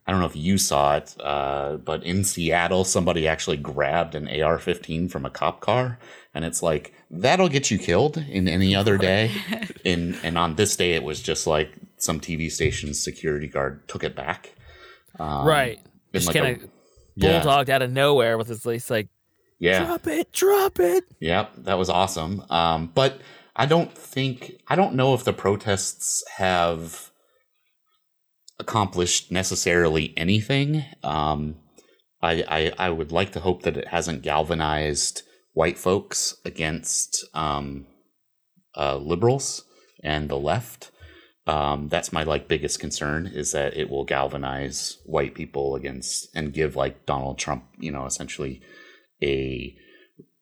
I 0.08 0.12
don't 0.12 0.20
know 0.20 0.28
if 0.28 0.36
you 0.36 0.58
saw 0.58 0.98
it, 0.98 1.16
uh, 1.20 1.78
but 1.78 2.04
in 2.04 2.24
Seattle, 2.24 2.84
somebody 2.84 3.28
actually 3.28 3.58
grabbed 3.58 4.14
an 4.14 4.28
AR-15 4.28 5.10
from 5.10 5.26
a 5.26 5.32
cop 5.32 5.62
car, 5.62 5.98
and 6.34 6.46
it's 6.46 6.62
like 6.62 6.94
that'll 7.10 7.50
get 7.50 7.72
you 7.72 7.80
killed 7.80 8.18
in 8.18 8.48
any 8.48 8.76
other 8.76 8.98
day. 8.98 9.32
in 9.84 10.16
and 10.24 10.38
on 10.38 10.56
this 10.56 10.76
day, 10.76 10.94
it 10.94 11.04
was 11.04 11.22
just 11.22 11.48
like 11.48 11.74
some 11.98 12.20
TV 12.20 12.52
station's 12.52 13.02
security 13.02 13.48
guard 13.48 13.88
took 13.88 14.04
it 14.04 14.16
back. 14.16 14.54
Um, 15.18 15.46
right. 15.46 15.80
Just 16.14 16.28
like 16.28 16.36
kind 16.36 16.62
of 16.62 16.70
yeah, 17.16 17.42
bulldogged 17.42 17.70
out 17.70 17.82
of 17.82 17.92
nowhere 17.92 18.38
with 18.38 18.48
his 18.48 18.66
it's 18.66 18.90
like 18.90 19.08
yeah. 19.60 19.86
drop 19.86 20.08
it, 20.08 20.32
drop 20.32 20.80
it. 20.80 21.06
Yep, 21.20 21.52
that 21.64 21.78
was 21.78 21.90
awesome. 21.90 22.44
Um, 22.50 22.92
but 22.94 23.22
I 23.56 23.66
don't 23.66 23.92
think 23.92 24.62
I 24.68 24.76
don't 24.76 24.96
know 24.96 25.14
if 25.14 25.24
the 25.24 25.34
protests 25.34 26.24
have 26.38 27.12
accomplished 28.60 29.32
necessarily 29.32 30.14
anything. 30.18 30.86
Um, 31.04 31.58
I, 32.22 32.44
I 32.48 32.88
I 32.88 32.90
would 32.90 33.12
like 33.12 33.32
to 33.34 33.40
hope 33.40 33.64
that 33.64 33.78
it 33.78 33.90
hasn't 33.90 34.22
galvanized 34.22 35.24
white 35.54 35.78
folks 35.78 36.36
against 36.44 37.26
um, 37.34 37.88
uh, 38.76 38.98
liberals 38.98 39.64
and 40.04 40.30
the 40.30 40.38
left. 40.38 40.92
Um, 41.48 41.90
that's 41.90 42.12
my 42.12 42.24
like 42.24 42.48
biggest 42.48 42.80
concern 42.80 43.28
is 43.28 43.52
that 43.52 43.78
it 43.78 43.90
will 43.90 44.04
galvanize 44.04 44.98
white 45.06 45.36
people 45.36 45.76
against 45.76 46.28
and 46.36 46.54
give 46.54 46.76
like 46.76 47.06
Donald 47.06 47.38
Trump, 47.38 47.66
you 47.78 47.92
know, 47.92 48.06
essentially 48.06 48.62
a 49.22 49.76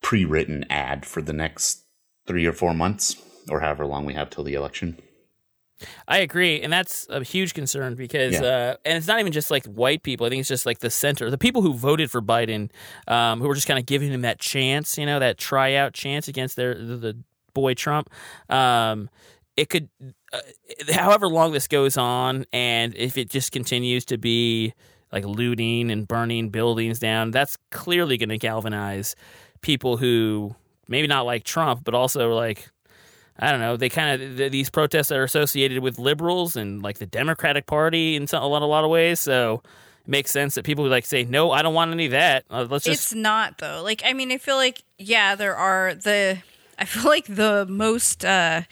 pre-written 0.02 0.66
ad 0.70 1.06
for 1.06 1.22
the 1.22 1.34
next 1.34 1.84
three 2.26 2.46
or 2.46 2.54
four 2.54 2.74
months 2.74 3.22
or 3.50 3.60
however 3.60 3.86
long 3.86 4.06
we 4.06 4.14
have 4.14 4.30
till 4.30 4.44
the 4.44 4.54
election. 4.54 4.98
I 6.08 6.20
agree, 6.20 6.62
and 6.62 6.72
that's 6.72 7.08
a 7.10 7.24
huge 7.24 7.54
concern 7.54 7.96
because, 7.96 8.34
Yeah. 8.34 8.42
uh, 8.42 8.76
and 8.86 8.98
it's 8.98 9.08
not 9.08 9.20
even 9.20 9.32
just 9.32 9.50
like 9.52 9.66
white 9.66 10.04
people. 10.04 10.26
I 10.26 10.30
think 10.30 10.40
it's 10.42 10.50
just 10.50 10.66
like 10.66 10.80
the 10.80 10.90
center, 10.90 11.30
the 11.30 11.38
people 11.38 11.62
who 11.62 11.74
voted 11.74 12.10
for 12.12 12.22
Biden, 12.22 12.70
um, 13.08 13.40
who 13.42 13.48
were 13.48 13.56
just 13.56 13.68
kind 13.68 13.80
of 13.80 13.86
giving 13.86 14.12
him 14.12 14.22
that 14.22 14.40
chance, 14.40 14.98
you 14.98 15.06
know, 15.06 15.20
that 15.20 15.38
tryout 15.38 15.94
chance 15.94 16.28
against 16.28 16.56
their 16.56 16.74
the, 16.76 16.98
the 16.98 17.18
boy 17.54 17.74
Trump. 17.74 18.10
Um, 18.50 19.10
it 19.56 19.70
could, 19.70 19.90
uh, 20.34 20.40
however 20.94 21.28
long 21.28 21.52
this 21.52 21.68
goes 21.68 21.98
on, 21.98 22.46
and 22.52 22.96
if 22.96 23.18
it 23.18 23.30
just 23.30 23.52
continues 23.52 24.06
to 24.06 24.18
be 24.18 24.74
like 25.12 25.26
looting 25.26 25.92
and 25.92 26.08
burning 26.08 26.50
buildings 26.50 26.98
down, 26.98 27.30
that's 27.32 27.58
clearly 27.70 28.18
going 28.18 28.30
to 28.30 28.38
galvanize 28.40 29.16
people 29.62 29.98
who 29.98 30.56
maybe 30.88 31.08
not 31.08 31.26
like 31.28 31.44
Trump, 31.44 31.84
but 31.84 31.94
also 31.94 32.34
like 32.34 32.70
I 33.40 33.52
don't 33.52 33.60
know. 33.60 33.78
They 33.78 33.90
kind 33.90 34.22
of 34.22 34.38
th- 34.38 34.52
these 34.52 34.70
protests 34.70 35.12
are 35.12 35.24
associated 35.24 35.80
with 35.80 35.98
liberals 35.98 36.56
and 36.56 36.82
like 36.84 37.00
the 37.00 37.06
Democratic 37.06 37.66
Party 37.66 38.16
in 38.16 38.28
some, 38.28 38.44
a 38.44 38.48
lot 38.48 38.62
a 38.62 38.66
lot 38.66 38.84
of 38.84 38.90
ways. 38.90 39.20
So 39.20 39.64
it 40.06 40.08
makes 40.08 40.32
sense 40.32 40.56
that 40.56 40.64
people 40.66 40.84
would 40.84 40.92
like 40.92 41.06
say, 41.06 41.24
"No, 41.24 41.52
I 41.52 41.62
don't 41.62 41.74
want 41.74 41.92
any 41.92 42.06
of 42.06 42.12
that. 42.12 42.46
Uh, 42.50 42.68
let's 42.70 42.86
just." 42.86 43.12
it's 43.12 43.14
not 43.14 43.58
though. 43.58 43.82
Like 43.84 44.04
I 44.06 44.14
mean, 44.14 44.32
I 44.32 44.38
feel 44.38 44.56
like 44.56 44.84
yeah, 44.98 45.36
there 45.36 45.56
are 45.56 45.96
the. 45.96 46.38
I 46.78 46.86
feel 46.86 47.04
like 47.04 47.26
the 47.26 47.66
most, 47.70 48.26
uh 48.26 48.64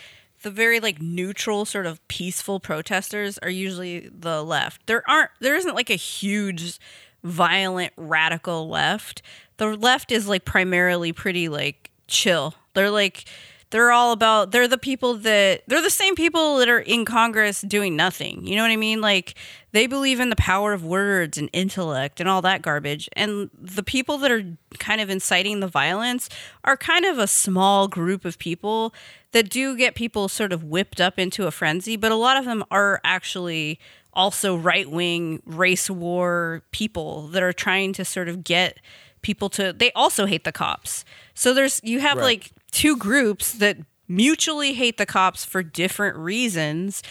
the 0.43 0.51
very 0.51 0.79
like 0.79 0.99
neutral 1.01 1.65
sort 1.65 1.85
of 1.85 2.05
peaceful 2.07 2.59
protesters 2.59 3.37
are 3.39 3.49
usually 3.49 4.09
the 4.09 4.43
left. 4.43 4.85
There 4.87 5.03
aren't. 5.09 5.31
There 5.39 5.55
isn't 5.55 5.75
like 5.75 5.89
a 5.89 5.95
huge, 5.95 6.79
violent 7.23 7.93
radical 7.97 8.67
left. 8.69 9.21
The 9.57 9.75
left 9.77 10.11
is 10.11 10.27
like 10.27 10.45
primarily 10.45 11.13
pretty 11.13 11.49
like 11.49 11.89
chill. 12.07 12.53
They're 12.75 12.91
like. 12.91 13.25
They're 13.71 13.91
all 13.91 14.11
about 14.11 14.51
they're 14.51 14.67
the 14.67 14.77
people 14.77 15.15
that 15.15 15.63
they're 15.67 15.81
the 15.81 15.89
same 15.89 16.15
people 16.15 16.57
that 16.57 16.69
are 16.69 16.79
in 16.79 17.05
Congress 17.05 17.61
doing 17.61 17.95
nothing. 17.95 18.45
You 18.45 18.55
know 18.57 18.61
what 18.63 18.71
I 18.71 18.75
mean? 18.77 19.01
Like 19.01 19.35
they 19.71 19.87
believe 19.87 20.19
in 20.19 20.29
the 20.29 20.35
power 20.35 20.73
of 20.73 20.83
words 20.83 21.37
and 21.37 21.49
intellect 21.53 22.19
and 22.19 22.27
all 22.29 22.41
that 22.43 22.61
garbage. 22.61 23.09
And 23.13 23.49
the 23.59 23.83
people 23.83 24.17
that 24.19 24.31
are 24.31 24.43
kind 24.77 25.01
of 25.01 25.09
inciting 25.09 25.61
the 25.61 25.67
violence 25.67 26.29
are 26.63 26.77
kind 26.77 27.05
of 27.05 27.17
a 27.17 27.27
small 27.27 27.87
group 27.87 28.25
of 28.25 28.37
people 28.37 28.93
that 29.31 29.49
do 29.49 29.77
get 29.77 29.95
people 29.95 30.27
sort 30.27 30.51
of 30.51 30.63
whipped 30.65 30.99
up 30.99 31.17
into 31.17 31.47
a 31.47 31.51
frenzy, 31.51 31.95
but 31.95 32.11
a 32.11 32.15
lot 32.15 32.35
of 32.37 32.43
them 32.45 32.63
are 32.69 32.99
actually 33.05 33.79
also 34.13 34.57
right 34.57 34.91
wing 34.91 35.41
race 35.45 35.89
war 35.89 36.61
people 36.71 37.27
that 37.29 37.41
are 37.41 37.53
trying 37.53 37.93
to 37.93 38.03
sort 38.03 38.27
of 38.27 38.43
get 38.43 38.77
people 39.21 39.47
to 39.49 39.71
they 39.71 39.91
also 39.93 40.25
hate 40.25 40.43
the 40.43 40.51
cops. 40.51 41.05
So 41.33 41.53
there's 41.53 41.79
you 41.83 41.99
have 42.01 42.17
Right. 42.17 42.23
like 42.25 42.51
two 42.71 42.97
groups 42.97 43.53
that 43.53 43.77
mutually 44.07 44.73
hate 44.73 44.97
the 44.97 45.05
cops 45.05 45.45
for 45.45 45.63
different 45.63 46.17
reasons 46.17 47.01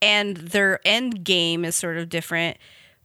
and 0.00 0.36
their 0.36 0.80
end 0.84 1.24
game 1.24 1.64
is 1.64 1.74
sort 1.74 1.96
of 1.96 2.08
different 2.08 2.56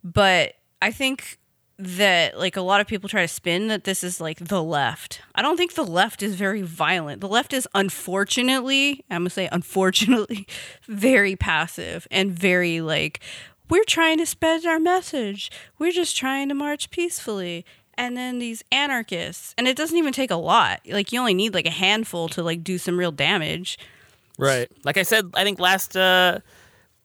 but 0.04 0.54
i 0.82 0.92
think 0.92 1.40
that 1.82 2.38
like 2.38 2.56
a 2.56 2.62
lot 2.62 2.80
of 2.80 2.86
people 2.86 3.10
try 3.10 3.22
to 3.22 3.28
spin 3.28 3.68
that 3.68 3.86
this 3.86 4.04
is 4.04 4.22
like 4.22 4.38
the 4.38 4.62
left. 4.62 5.22
I 5.34 5.42
don't 5.42 5.58
think 5.58 5.74
the 5.74 5.84
left 5.84 6.22
is 6.22 6.36
very 6.36 6.62
violent. 6.62 7.22
The 7.22 7.28
left 7.28 7.54
is 7.54 7.68
unfortunately, 7.74 9.04
I'm 9.10 9.24
to 9.24 9.30
say 9.32 9.50
unfortunately, 9.52 10.48
very 10.88 11.36
passive 11.36 12.08
and 12.12 12.32
very 12.32 12.82
like 12.82 13.20
we're 13.68 13.84
trying 13.86 14.18
to 14.20 14.26
spread 14.26 14.66
our 14.66 14.80
message. 14.80 15.50
We're 15.80 15.92
just 15.92 16.16
trying 16.16 16.50
to 16.50 16.56
march 16.56 16.92
peacefully. 16.92 17.66
And 17.98 18.16
then 18.18 18.40
these 18.40 18.64
anarchists, 18.72 19.54
and 19.58 19.68
it 19.68 19.76
doesn't 19.78 19.98
even 19.98 20.14
take 20.14 20.32
a 20.32 20.36
lot. 20.36 20.82
Like 20.88 21.12
you 21.12 21.20
only 21.20 21.34
need 21.34 21.54
like 21.54 21.66
a 21.66 21.72
handful 21.72 22.30
to 22.30 22.42
like 22.44 22.64
do 22.64 22.78
some 22.78 22.98
real 22.98 23.12
damage. 23.12 23.78
Right. 24.38 24.70
Like 24.84 24.98
I 24.98 25.04
said, 25.04 25.30
I 25.36 25.44
think 25.44 25.60
last 25.60 25.96
uh, 25.96 26.40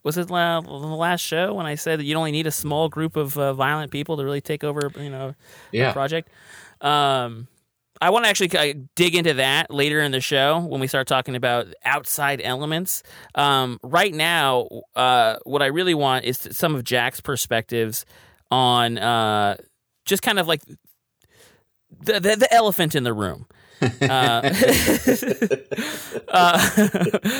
was 0.03 0.17
it 0.17 0.29
la- 0.29 0.61
the 0.61 0.69
last 0.69 1.21
show 1.21 1.53
when 1.53 1.65
I 1.65 1.75
said 1.75 1.99
that 1.99 2.05
you 2.05 2.15
only 2.15 2.31
need 2.31 2.47
a 2.47 2.51
small 2.51 2.89
group 2.89 3.15
of 3.15 3.37
uh, 3.37 3.53
violent 3.53 3.91
people 3.91 4.17
to 4.17 4.23
really 4.23 4.41
take 4.41 4.63
over, 4.63 4.91
you 4.97 5.09
know, 5.09 5.35
Yeah. 5.71 5.89
a 5.89 5.93
project. 5.93 6.29
Um, 6.81 7.47
I 7.99 8.11
want 8.11 8.25
to 8.25 8.29
actually 8.29 8.55
uh, 8.57 8.75
dig 8.95 9.15
into 9.15 9.33
that 9.35 9.71
later 9.71 10.01
in 10.01 10.11
the 10.11 10.21
show 10.21 10.59
when 10.59 10.79
we 10.79 10.87
start 10.87 11.07
talking 11.07 11.35
about 11.35 11.67
outside 11.83 12.41
elements. 12.43 13.01
Um, 13.35 13.79
right 13.83 14.13
now, 14.13 14.67
uh, 14.95 15.37
what 15.43 15.61
I 15.63 15.67
really 15.67 15.95
want 15.95 16.23
is 16.25 16.47
some 16.51 16.75
of 16.75 16.83
Jack's 16.83 17.21
perspectives 17.21 18.05
on 18.51 18.97
uh, 18.99 19.57
just 20.07 20.23
kind 20.23 20.39
of 20.39 20.47
like 20.47 20.63
the, 20.65 22.19
the, 22.19 22.35
the 22.35 22.53
elephant 22.53 22.95
in 22.95 23.03
the 23.03 23.13
room. 23.13 23.45
uh, 24.01 24.53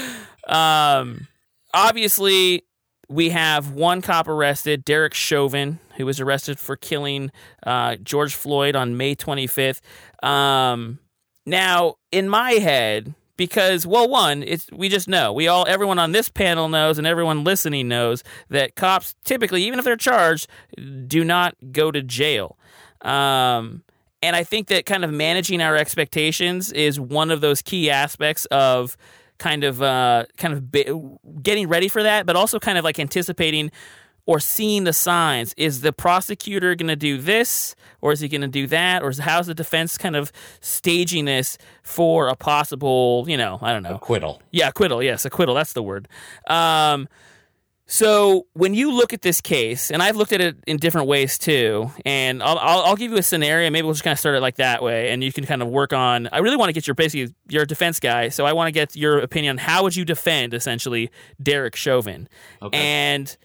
uh, 0.48 0.48
um, 0.48 1.28
obviously, 1.74 2.64
we 3.10 3.30
have 3.30 3.72
one 3.72 4.02
cop 4.02 4.28
arrested, 4.28 4.86
Derek 4.86 5.14
Chauvin, 5.14 5.80
who 5.96 6.06
was 6.06 6.20
arrested 6.20 6.60
for 6.60 6.76
killing 6.76 7.32
uh, 7.66 7.96
George 7.96 8.36
Floyd 8.36 8.76
on 8.76 8.98
May 8.98 9.16
25th. 9.16 9.80
Um, 10.24 11.00
now, 11.46 11.96
in 12.12 12.30
my 12.30 12.52
head, 12.54 13.16
because 13.38 13.88
well, 13.88 14.10
one, 14.10 14.44
it's 14.44 14.70
we 14.72 14.90
just 14.90 15.08
know 15.08 15.32
we 15.32 15.48
all 15.48 15.66
everyone 15.68 16.00
on 16.00 16.12
this 16.12 16.30
panel 16.30 16.68
knows 16.68 16.98
and 16.98 17.08
everyone 17.08 17.44
listening 17.44 17.88
knows 17.88 18.24
that 18.50 18.76
cops 18.76 19.16
typically, 19.24 19.64
even 19.64 19.80
if 19.80 19.86
they're 19.86 19.96
charged, 19.96 20.48
do 21.08 21.24
not 21.24 21.56
go 21.72 21.92
to 21.92 22.02
jail. 22.02 22.58
Um, 23.02 23.84
and 24.22 24.36
I 24.36 24.44
think 24.44 24.68
that 24.68 24.86
kind 24.86 25.06
of 25.06 25.12
managing 25.12 25.62
our 25.62 25.76
expectations 25.76 26.72
is 26.72 27.00
one 27.00 27.30
of 27.30 27.42
those 27.42 27.62
key 27.62 27.90
aspects 27.90 28.46
of 28.48 28.98
kind 29.38 29.64
of 29.64 29.82
uh, 29.82 30.26
kind 30.38 30.54
of 30.54 30.72
be- 30.72 30.92
getting 31.42 31.68
ready 31.68 31.88
for 31.88 32.02
that, 32.04 32.26
but 32.26 32.36
also 32.36 32.60
kind 32.60 32.78
of 32.78 32.84
like 32.84 33.00
anticipating 33.00 33.72
or 34.28 34.40
seeing 34.40 34.84
the 34.84 34.94
signs. 34.94 35.56
Is 35.58 35.82
the 35.82 35.92
prosecutor 35.92 36.76
going 36.76 36.90
to 36.90 36.96
do 36.96 37.18
this, 37.18 37.76
or 38.02 38.12
is 38.12 38.20
he 38.20 38.28
going 38.28 38.42
to 38.42 38.48
do 38.48 38.68
that, 38.68 39.02
or 39.02 39.10
is, 39.10 39.18
how's 39.18 39.48
the 39.48 39.56
defense 39.56 39.98
kind 39.98 40.16
of 40.16 40.32
staging 40.62 41.26
this 41.26 41.58
for 41.82 42.28
a 42.28 42.36
possible, 42.36 43.26
you 43.28 43.38
know, 43.38 43.58
I 43.62 43.74
don't 43.74 43.82
know, 43.84 43.96
Acquittal. 43.96 44.42
yeah, 44.52 44.68
acquittal. 44.68 45.02
Yes, 45.02 45.26
acquittal. 45.26 45.56
That's 45.56 45.74
the 45.74 45.82
word. 45.82 46.08
Um, 46.48 47.08
so 47.90 48.48
when 48.52 48.74
you 48.74 48.92
look 48.92 49.14
at 49.14 49.22
this 49.22 49.40
case, 49.40 49.92
and 49.92 50.04
I've 50.04 50.18
looked 50.18 50.34
at 50.34 50.42
it 50.42 50.58
in 50.68 50.76
different 50.76 51.08
ways 51.08 51.38
too, 51.38 51.90
and 52.06 52.44
I'll, 52.44 52.58
I'll, 52.58 52.80
I'll 52.82 52.96
give 52.98 53.12
you 53.12 53.18
a 53.18 53.24
scenario. 53.24 53.70
Maybe 53.70 53.86
we'll 53.86 53.94
just 53.94 54.04
kind 54.04 54.12
of 54.12 54.20
start 54.20 54.36
it 54.36 54.42
like 54.42 54.58
that 54.58 54.84
way, 54.84 55.10
and 55.10 55.24
you 55.24 55.32
can 55.32 55.46
kind 55.46 55.62
of 55.62 55.70
work 55.70 55.94
on. 55.94 56.28
I 56.34 56.40
really 56.40 56.58
want 56.58 56.68
to 56.68 56.74
get 56.74 56.86
your 56.86 56.96
basically 56.96 57.34
you're 57.48 57.64
a 57.64 57.68
defense 57.68 58.02
guy, 58.02 58.28
so 58.28 58.46
I 58.46 58.52
want 58.52 58.68
to 58.68 58.74
get 58.74 58.98
your 58.98 59.20
opinion 59.20 59.52
on 59.52 59.58
how 59.60 59.84
would 59.84 59.96
you 59.96 60.04
defend 60.04 60.54
essentially 60.54 61.10
Derek 61.42 61.78
Chauvin, 61.78 62.28
Okay. 62.62 62.78
and 62.78 63.38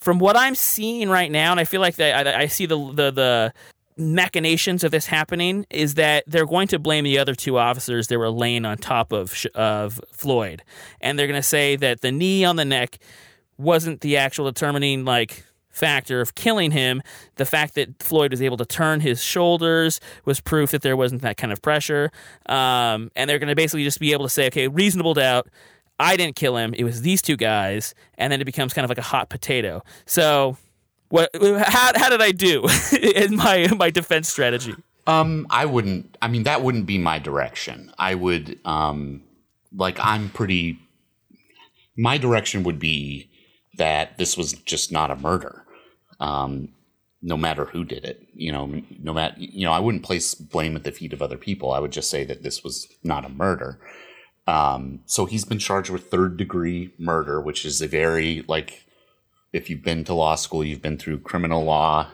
from 0.00 0.18
what 0.18 0.36
I'm 0.36 0.54
seeing 0.54 1.08
right 1.08 1.30
now, 1.30 1.50
and 1.50 1.60
I 1.60 1.64
feel 1.64 1.80
like 1.80 1.98
I, 2.00 2.42
I 2.42 2.46
see 2.46 2.66
the 2.66 2.78
the 2.92 3.10
the 3.10 3.52
machinations 3.96 4.82
of 4.82 4.90
this 4.90 5.04
happening 5.06 5.66
is 5.68 5.94
that 5.94 6.24
they're 6.26 6.46
going 6.46 6.68
to 6.68 6.78
blame 6.78 7.04
the 7.04 7.18
other 7.18 7.34
two 7.34 7.58
officers 7.58 8.06
that 8.06 8.18
were 8.18 8.30
laying 8.30 8.64
on 8.64 8.78
top 8.78 9.12
of 9.12 9.46
of 9.54 10.00
Floyd, 10.12 10.62
and 11.00 11.18
they're 11.18 11.26
going 11.26 11.40
to 11.40 11.46
say 11.46 11.76
that 11.76 12.00
the 12.00 12.12
knee 12.12 12.44
on 12.44 12.56
the 12.56 12.64
neck 12.64 12.98
wasn't 13.58 14.00
the 14.00 14.16
actual 14.16 14.46
determining 14.46 15.04
like 15.04 15.44
factor 15.70 16.20
of 16.20 16.34
killing 16.34 16.70
him. 16.70 17.02
The 17.36 17.46
fact 17.46 17.74
that 17.74 18.02
Floyd 18.02 18.32
was 18.32 18.42
able 18.42 18.56
to 18.58 18.64
turn 18.64 19.00
his 19.00 19.22
shoulders 19.22 20.00
was 20.24 20.40
proof 20.40 20.72
that 20.72 20.82
there 20.82 20.96
wasn't 20.96 21.22
that 21.22 21.36
kind 21.36 21.52
of 21.52 21.62
pressure. 21.62 22.10
Um, 22.46 23.10
and 23.16 23.28
they're 23.28 23.38
going 23.38 23.48
to 23.48 23.56
basically 23.56 23.84
just 23.84 24.00
be 24.00 24.12
able 24.12 24.24
to 24.24 24.30
say, 24.30 24.46
okay, 24.48 24.68
reasonable 24.68 25.14
doubt. 25.14 25.48
I 26.00 26.16
didn't 26.16 26.34
kill 26.34 26.56
him. 26.56 26.72
It 26.74 26.84
was 26.84 27.02
these 27.02 27.20
two 27.20 27.36
guys, 27.36 27.94
and 28.16 28.32
then 28.32 28.40
it 28.40 28.46
becomes 28.46 28.72
kind 28.72 28.84
of 28.84 28.88
like 28.88 28.98
a 28.98 29.02
hot 29.02 29.28
potato. 29.28 29.84
So, 30.06 30.56
what? 31.10 31.30
How, 31.34 31.92
how 31.94 32.08
did 32.08 32.22
I 32.22 32.32
do 32.32 32.66
in 33.02 33.36
my 33.36 33.68
my 33.76 33.90
defense 33.90 34.28
strategy? 34.28 34.74
Um, 35.06 35.46
I 35.50 35.66
wouldn't. 35.66 36.16
I 36.22 36.28
mean, 36.28 36.44
that 36.44 36.62
wouldn't 36.62 36.86
be 36.86 36.96
my 36.96 37.18
direction. 37.18 37.92
I 37.98 38.14
would, 38.14 38.58
um, 38.64 39.22
like, 39.76 39.98
I'm 40.00 40.30
pretty. 40.30 40.78
My 41.96 42.16
direction 42.16 42.62
would 42.62 42.78
be 42.78 43.30
that 43.76 44.16
this 44.16 44.38
was 44.38 44.54
just 44.54 44.90
not 44.90 45.10
a 45.10 45.16
murder, 45.16 45.64
um, 46.18 46.70
no 47.20 47.36
matter 47.36 47.66
who 47.66 47.84
did 47.84 48.06
it. 48.06 48.26
You 48.32 48.52
know, 48.52 48.82
no 48.98 49.12
matter 49.12 49.34
you 49.38 49.66
know, 49.66 49.72
I 49.72 49.80
wouldn't 49.80 50.04
place 50.04 50.34
blame 50.34 50.76
at 50.76 50.84
the 50.84 50.92
feet 50.92 51.12
of 51.12 51.20
other 51.20 51.36
people. 51.36 51.72
I 51.72 51.78
would 51.78 51.92
just 51.92 52.08
say 52.08 52.24
that 52.24 52.42
this 52.42 52.64
was 52.64 52.88
not 53.04 53.26
a 53.26 53.28
murder. 53.28 53.78
Um, 54.50 55.00
so 55.06 55.26
he's 55.26 55.44
been 55.44 55.60
charged 55.60 55.90
with 55.90 56.10
third 56.10 56.36
degree 56.36 56.92
murder, 56.98 57.40
which 57.40 57.64
is 57.64 57.80
a 57.80 57.86
very 57.86 58.44
like, 58.48 58.84
if 59.52 59.70
you've 59.70 59.84
been 59.84 60.02
to 60.04 60.14
law 60.14 60.34
school, 60.34 60.64
you've 60.64 60.82
been 60.82 60.98
through 60.98 61.20
criminal 61.20 61.62
law. 61.62 62.08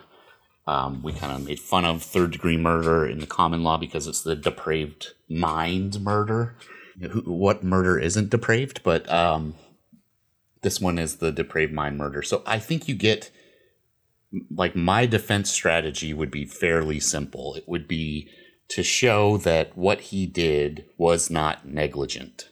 Um, 0.67 1.01
we 1.01 1.13
kind 1.13 1.33
of 1.33 1.47
made 1.47 1.59
fun 1.59 1.83
of 1.83 2.03
third 2.03 2.29
degree 2.31 2.57
murder 2.57 3.07
in 3.07 3.17
the 3.17 3.25
common 3.25 3.63
law 3.63 3.77
because 3.77 4.05
it's 4.05 4.21
the 4.21 4.35
depraved 4.35 5.13
mind 5.27 5.99
murder. 6.01 6.55
What 7.25 7.63
murder 7.63 7.97
isn't 7.97 8.29
depraved? 8.29 8.83
But 8.83 9.09
um, 9.11 9.55
this 10.61 10.79
one 10.79 10.99
is 10.99 11.15
the 11.15 11.31
depraved 11.31 11.73
mind 11.73 11.97
murder. 11.97 12.21
So 12.21 12.43
I 12.45 12.59
think 12.59 12.87
you 12.87 12.93
get 12.93 13.31
like 14.55 14.75
my 14.75 15.07
defense 15.07 15.49
strategy 15.49 16.13
would 16.13 16.29
be 16.29 16.45
fairly 16.45 16.99
simple. 16.99 17.55
It 17.55 17.67
would 17.67 17.87
be 17.87 18.29
to 18.69 18.83
show 18.83 19.37
that 19.37 19.77
what 19.77 20.01
he 20.01 20.25
did 20.25 20.85
was 20.97 21.29
not 21.29 21.67
negligent. 21.67 22.49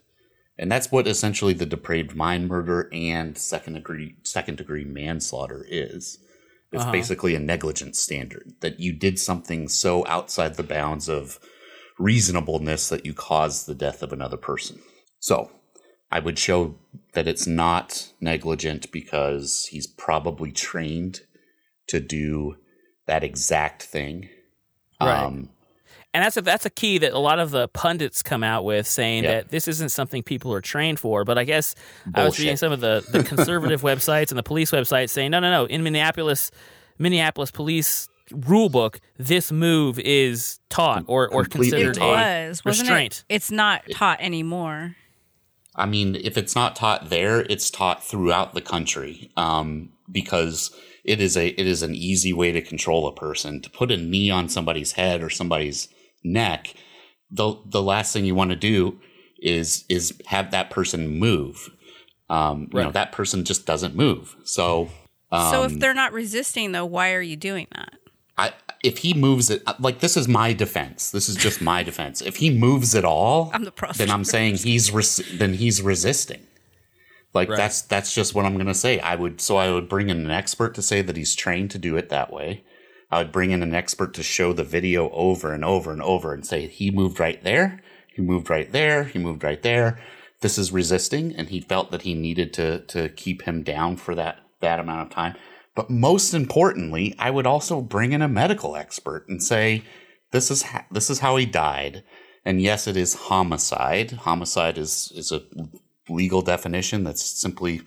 And 0.57 0.71
that's 0.71 0.91
what 0.91 1.07
essentially 1.07 1.53
the 1.53 1.65
depraved 1.65 2.15
mind 2.15 2.47
murder 2.47 2.89
and 2.93 3.37
second 3.37 3.73
degree 3.73 4.15
second 4.23 4.57
degree 4.57 4.85
manslaughter 4.85 5.65
is. 5.69 6.19
It's 6.71 6.83
Uh-huh. 6.83 6.91
basically 6.91 7.35
a 7.35 7.39
negligence 7.39 7.99
standard 7.99 8.53
that 8.61 8.79
you 8.79 8.93
did 8.93 9.19
something 9.19 9.67
so 9.67 10.05
outside 10.07 10.55
the 10.55 10.63
bounds 10.63 11.07
of 11.09 11.39
reasonableness 11.99 12.89
that 12.89 13.05
you 13.05 13.13
caused 13.13 13.65
the 13.67 13.75
death 13.75 14.01
of 14.03 14.11
another 14.11 14.37
person. 14.37 14.79
So, 15.19 15.51
I 16.11 16.19
would 16.19 16.37
show 16.37 16.75
that 17.13 17.27
it's 17.27 17.47
not 17.47 18.11
negligent 18.21 18.91
because 18.91 19.67
he's 19.71 19.87
probably 19.87 20.51
trained 20.51 21.21
to 21.87 21.99
do 21.99 22.57
that 23.05 23.23
exact 23.23 23.83
thing. 23.83 24.29
Right. 25.01 25.23
Um, 25.23 25.49
And 26.15 26.23
that's 26.23 26.37
a 26.37 26.41
that's 26.41 26.65
a 26.65 26.69
key 26.69 26.97
that 26.99 27.11
a 27.11 27.19
lot 27.19 27.39
of 27.39 27.51
the 27.51 27.67
pundits 27.67 28.23
come 28.23 28.43
out 28.43 28.63
with, 28.63 28.87
saying 28.87 29.25
Yeah. 29.25 29.31
that 29.35 29.49
this 29.49 29.67
isn't 29.67 29.89
something 29.89 30.23
people 30.23 30.53
are 30.53 30.61
trained 30.61 30.99
for. 30.99 31.25
But 31.25 31.37
I 31.37 31.43
guess 31.43 31.75
I 32.13 32.23
was 32.23 32.39
reading 32.39 32.57
some 32.57 32.71
of 32.71 32.79
the, 32.79 33.05
the 33.11 33.23
conservative 33.35 33.81
websites 33.81 34.29
and 34.29 34.37
the 34.37 34.43
police 34.43 34.71
websites 34.71 35.09
saying, 35.09 35.31
no, 35.31 35.39
no, 35.39 35.51
no. 35.51 35.65
In 35.65 35.83
Minneapolis, 35.83 36.51
Minneapolis 36.97 37.51
police 37.51 38.07
rule 38.31 38.69
book, 38.69 38.99
this 39.17 39.51
move 39.51 39.99
is 39.99 40.59
taught 40.69 41.03
or 41.07 41.27
or 41.27 41.45
considered 41.45 41.95
taught. 41.95 42.17
a 42.19 42.47
was, 42.47 42.63
wasn't 42.65 42.87
restraint. 42.89 43.25
it? 43.29 43.35
It's 43.35 43.51
not 43.51 43.83
taught 43.91 44.19
anymore. 44.21 44.95
I 45.75 45.85
mean, 45.85 46.15
if 46.15 46.37
it's 46.37 46.55
not 46.55 46.75
taught 46.77 47.09
there, 47.09 47.41
it's 47.49 47.69
taught 47.69 48.01
throughout 48.03 48.53
the 48.53 48.61
country 48.61 49.29
um, 49.35 49.89
because 50.09 50.73
it 51.03 51.19
is 51.19 51.35
a 51.35 51.47
it 51.49 51.67
is 51.67 51.83
an 51.83 51.93
easy 51.93 52.31
way 52.31 52.53
to 52.53 52.61
control 52.61 53.05
a 53.07 53.13
person. 53.13 53.61
To 53.61 53.69
put 53.69 53.91
a 53.91 53.97
knee 53.97 54.31
on 54.31 54.47
somebody's 54.47 54.93
head 54.93 55.21
or 55.21 55.29
somebody's 55.29 55.89
neck, 56.25 56.73
the 57.31 57.55
the 57.65 57.81
last 57.81 58.11
thing 58.13 58.25
you 58.25 58.35
want 58.35 58.49
to 58.49 58.55
do 58.55 58.99
is 59.39 59.85
is 59.89 60.13
have 60.27 60.51
that 60.51 60.69
person 60.69 61.07
move. 61.07 61.69
Um, 62.29 62.69
You 62.73 62.83
know 62.83 62.91
that 62.91 63.11
person 63.11 63.45
just 63.45 63.65
doesn't 63.65 63.95
move. 63.95 64.35
So 64.43 64.89
um, 65.31 65.51
so 65.51 65.63
if 65.63 65.79
they're 65.79 65.93
not 65.93 66.13
resisting, 66.13 66.71
though, 66.71 66.85
why 66.85 67.13
are 67.13 67.21
you 67.21 67.35
doing 67.35 67.67
that? 67.75 67.93
I, 68.37 68.51
if 68.83 68.99
he 68.99 69.13
moves 69.13 69.49
it, 69.49 69.63
like 69.79 69.99
this 69.99 70.17
is 70.17 70.27
my 70.27 70.53
defense. 70.53 71.11
This 71.11 71.29
is 71.29 71.35
just 71.35 71.61
my 71.61 71.83
defense. 71.83 72.21
If 72.21 72.37
he 72.37 72.49
moves 72.49 72.93
at 72.95 73.05
all, 73.05 73.49
I'm 73.53 73.63
the 73.63 73.93
then 73.95 74.09
I'm 74.09 74.23
saying 74.25 74.55
he's 74.57 74.91
res- 74.91 75.23
then 75.37 75.53
he's 75.53 75.81
resisting. 75.81 76.41
Like 77.33 77.49
Right. 77.49 77.57
that's 77.57 77.81
that's 77.81 78.13
just 78.13 78.33
what 78.35 78.45
I'm 78.45 78.57
gonna 78.57 78.73
say. 78.73 78.99
I 78.99 79.15
would 79.15 79.41
so 79.41 79.57
I 79.57 79.71
would 79.71 79.87
bring 79.89 80.09
in 80.09 80.17
an 80.19 80.31
expert 80.31 80.73
to 80.75 80.81
say 80.81 81.01
that 81.01 81.17
he's 81.17 81.35
trained 81.35 81.71
to 81.71 81.77
do 81.77 81.95
it 81.97 82.09
that 82.09 82.31
way. 82.31 82.63
I 83.11 83.19
would 83.19 83.31
bring 83.31 83.51
in 83.51 83.63
an 83.63 83.73
expert 83.73 84.13
to 84.15 84.23
show 84.23 84.53
the 84.53 84.63
video 84.63 85.09
over 85.11 85.53
and 85.53 85.63
over 85.63 85.91
and 85.91 86.01
over 86.01 86.33
and 86.33 86.45
say 86.45 86.67
he 86.67 86.91
moved 86.91 87.19
right 87.19 87.41
there, 87.43 87.81
he 88.13 88.21
moved 88.21 88.49
right 88.49 88.71
there, 88.71 89.03
he 89.03 89.19
moved 89.19 89.43
right 89.43 89.61
there. 89.61 89.99
This 90.41 90.57
is 90.57 90.71
resisting, 90.71 91.35
and 91.35 91.49
he 91.49 91.61
felt 91.61 91.91
that 91.91 92.03
he 92.03 92.13
needed 92.13 92.53
to 92.53 92.79
to 92.79 93.09
keep 93.09 93.43
him 93.43 93.63
down 93.63 93.97
for 93.97 94.15
that 94.15 94.39
that 94.61 94.79
amount 94.79 95.01
of 95.01 95.09
time. 95.09 95.35
But 95.75 95.89
most 95.89 96.33
importantly, 96.33 97.13
I 97.19 97.29
would 97.29 97.45
also 97.45 97.81
bring 97.81 98.13
in 98.13 98.21
a 98.21 98.27
medical 98.27 98.75
expert 98.75 99.27
and 99.27 99.43
say, 99.43 99.83
this 100.31 100.49
is 100.49 100.63
ha- 100.63 100.85
this 100.91 101.09
is 101.09 101.19
how 101.19 101.35
he 101.35 101.45
died. 101.45 102.03
And 102.45 102.61
yes, 102.61 102.87
it 102.87 102.95
is 102.95 103.15
homicide. 103.15 104.11
Homicide 104.11 104.77
is 104.77 105.11
is 105.15 105.31
a 105.31 105.43
legal 106.09 106.41
definition 106.41 107.03
that's 107.03 107.23
simply 107.23 107.81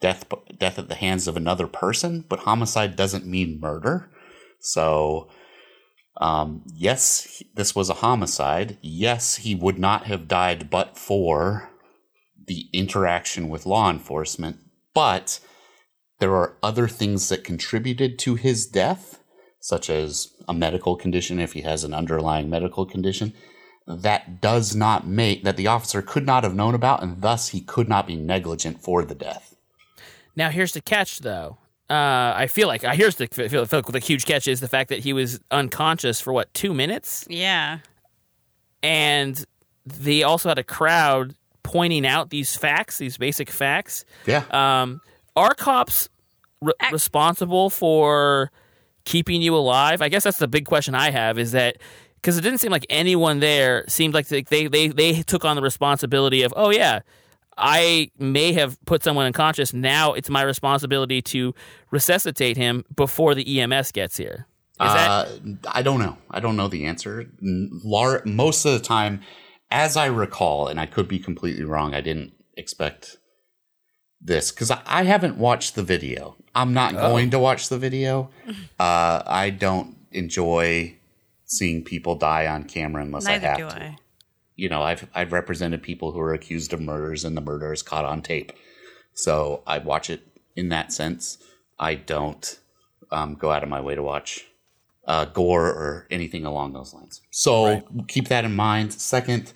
death 0.00 0.24
death 0.58 0.78
at 0.78 0.88
the 0.88 0.94
hands 0.94 1.26
of 1.26 1.36
another 1.36 1.66
person, 1.66 2.24
but 2.28 2.40
homicide 2.40 2.96
doesn't 2.96 3.26
mean 3.26 3.60
murder. 3.60 4.10
So 4.60 5.28
um, 6.20 6.62
yes, 6.74 7.42
this 7.54 7.74
was 7.74 7.88
a 7.88 7.94
homicide. 7.94 8.76
Yes, 8.82 9.36
he 9.36 9.54
would 9.54 9.78
not 9.78 10.06
have 10.06 10.28
died 10.28 10.68
but 10.68 10.98
for 10.98 11.70
the 12.46 12.68
interaction 12.72 13.48
with 13.48 13.66
law 13.66 13.90
enforcement, 13.90 14.58
but 14.94 15.38
there 16.18 16.34
are 16.34 16.56
other 16.62 16.88
things 16.88 17.28
that 17.28 17.44
contributed 17.44 18.18
to 18.20 18.34
his 18.34 18.66
death, 18.66 19.20
such 19.60 19.88
as 19.88 20.34
a 20.48 20.54
medical 20.54 20.96
condition 20.96 21.38
if 21.38 21.52
he 21.52 21.60
has 21.60 21.84
an 21.84 21.94
underlying 21.94 22.50
medical 22.50 22.84
condition, 22.84 23.32
that 23.86 24.40
does 24.40 24.74
not 24.74 25.06
make 25.06 25.44
that 25.44 25.56
the 25.56 25.66
officer 25.66 26.02
could 26.02 26.26
not 26.26 26.42
have 26.42 26.54
known 26.54 26.74
about, 26.74 27.02
and 27.02 27.22
thus 27.22 27.48
he 27.48 27.60
could 27.60 27.88
not 27.88 28.06
be 28.06 28.16
negligent 28.16 28.82
for 28.82 29.04
the 29.04 29.14
death. 29.14 29.54
Now, 30.34 30.50
here's 30.50 30.72
the 30.72 30.80
catch, 30.80 31.20
though. 31.20 31.58
Uh, 31.90 32.34
I 32.36 32.48
feel 32.48 32.68
like 32.68 32.82
here's 32.82 33.16
the 33.16 33.26
feel, 33.28 33.48
feel 33.48 33.78
like 33.78 33.86
the 33.86 33.98
huge 33.98 34.26
catch 34.26 34.46
is 34.46 34.60
the 34.60 34.68
fact 34.68 34.90
that 34.90 34.98
he 35.00 35.12
was 35.14 35.40
unconscious 35.50 36.20
for 36.20 36.32
what 36.34 36.52
two 36.52 36.74
minutes, 36.74 37.24
Yeah. 37.30 37.78
and 38.82 39.42
they 39.86 40.22
also 40.22 40.48
had 40.50 40.58
a 40.58 40.64
crowd 40.64 41.34
pointing 41.62 42.06
out 42.06 42.30
these 42.30 42.56
facts, 42.56 42.98
these 42.98 43.16
basic 43.16 43.50
facts. 43.50 44.04
Yeah. 44.26 44.44
Um, 44.50 45.00
are 45.36 45.54
cops 45.54 46.08
re- 46.60 46.72
Ac- 46.82 46.92
responsible 46.92 47.70
for 47.70 48.50
keeping 49.04 49.40
you 49.42 49.56
alive? 49.56 50.02
I 50.02 50.08
guess 50.08 50.24
that's 50.24 50.38
the 50.38 50.48
big 50.48 50.66
question 50.66 50.94
I 50.94 51.10
have. 51.10 51.38
Is 51.38 51.52
that 51.52 51.78
because 52.16 52.36
it 52.36 52.42
didn't 52.42 52.58
seem 52.58 52.70
like 52.72 52.86
anyone 52.90 53.40
there 53.40 53.84
seemed 53.88 54.12
like 54.14 54.28
they, 54.28 54.42
they 54.42 54.66
they 54.66 54.88
they 54.88 55.22
took 55.22 55.44
on 55.44 55.56
the 55.56 55.62
responsibility 55.62 56.42
of 56.42 56.52
oh 56.56 56.70
yeah. 56.70 57.00
I 57.58 58.10
may 58.18 58.52
have 58.52 58.78
put 58.86 59.02
someone 59.02 59.26
unconscious. 59.26 59.72
Now 59.74 60.12
it's 60.12 60.30
my 60.30 60.42
responsibility 60.42 61.20
to 61.22 61.54
resuscitate 61.90 62.56
him 62.56 62.84
before 62.94 63.34
the 63.34 63.60
EMS 63.60 63.92
gets 63.92 64.16
here. 64.16 64.46
Is 64.80 64.92
that 64.94 65.08
Uh, 65.10 65.26
I 65.72 65.82
don't 65.82 65.98
know. 65.98 66.18
I 66.30 66.38
don't 66.40 66.56
know 66.56 66.68
the 66.68 66.86
answer. 66.86 67.26
Lar- 67.42 68.22
most 68.24 68.64
of 68.64 68.72
the 68.72 68.78
time, 68.78 69.20
as 69.70 69.96
I 69.96 70.06
recall, 70.06 70.68
and 70.68 70.78
I 70.78 70.86
could 70.86 71.08
be 71.08 71.18
completely 71.18 71.64
wrong, 71.64 71.94
I 71.94 72.00
didn't 72.00 72.32
expect 72.56 73.16
this 74.20 74.50
because 74.52 74.70
I, 74.70 74.80
I 74.86 75.02
haven't 75.02 75.36
watched 75.36 75.74
the 75.74 75.82
video. 75.82 76.36
I'm 76.54 76.72
not 76.74 76.94
going 76.94 77.30
to 77.30 77.38
watch 77.38 77.68
the 77.68 77.78
video. 77.78 78.30
Uh, 78.78 79.22
I 79.26 79.50
don't 79.50 79.96
enjoy 80.12 80.96
seeing 81.44 81.82
people 81.84 82.14
die 82.14 82.46
on 82.46 82.64
camera 82.64 83.02
unless 83.02 83.26
I 83.26 83.38
have 83.38 83.58
do 83.58 83.68
to. 83.68 83.74
I. 83.74 83.96
You 84.58 84.68
know, 84.68 84.82
I've 84.82 85.08
I've 85.14 85.32
represented 85.32 85.82
people 85.82 86.12
who 86.12 86.20
are 86.20 86.34
accused 86.34 86.72
of 86.72 86.80
murders 86.80 87.24
and 87.24 87.36
the 87.36 87.40
murder 87.40 87.72
is 87.72 87.82
caught 87.82 88.04
on 88.04 88.20
tape. 88.20 88.52
So 89.14 89.62
I 89.66 89.78
watch 89.78 90.10
it 90.10 90.20
in 90.56 90.68
that 90.68 90.92
sense. 90.92 91.38
I 91.78 91.94
don't 91.94 92.58
um, 93.12 93.36
go 93.36 93.52
out 93.52 93.62
of 93.62 93.68
my 93.68 93.80
way 93.80 93.94
to 93.94 94.02
watch 94.02 94.46
uh, 95.06 95.26
gore 95.26 95.66
or 95.66 96.06
anything 96.10 96.44
along 96.44 96.72
those 96.72 96.92
lines. 96.92 97.20
So 97.30 97.82
keep 98.08 98.28
that 98.28 98.44
in 98.44 98.54
mind. 98.54 98.92
Second, 98.92 99.52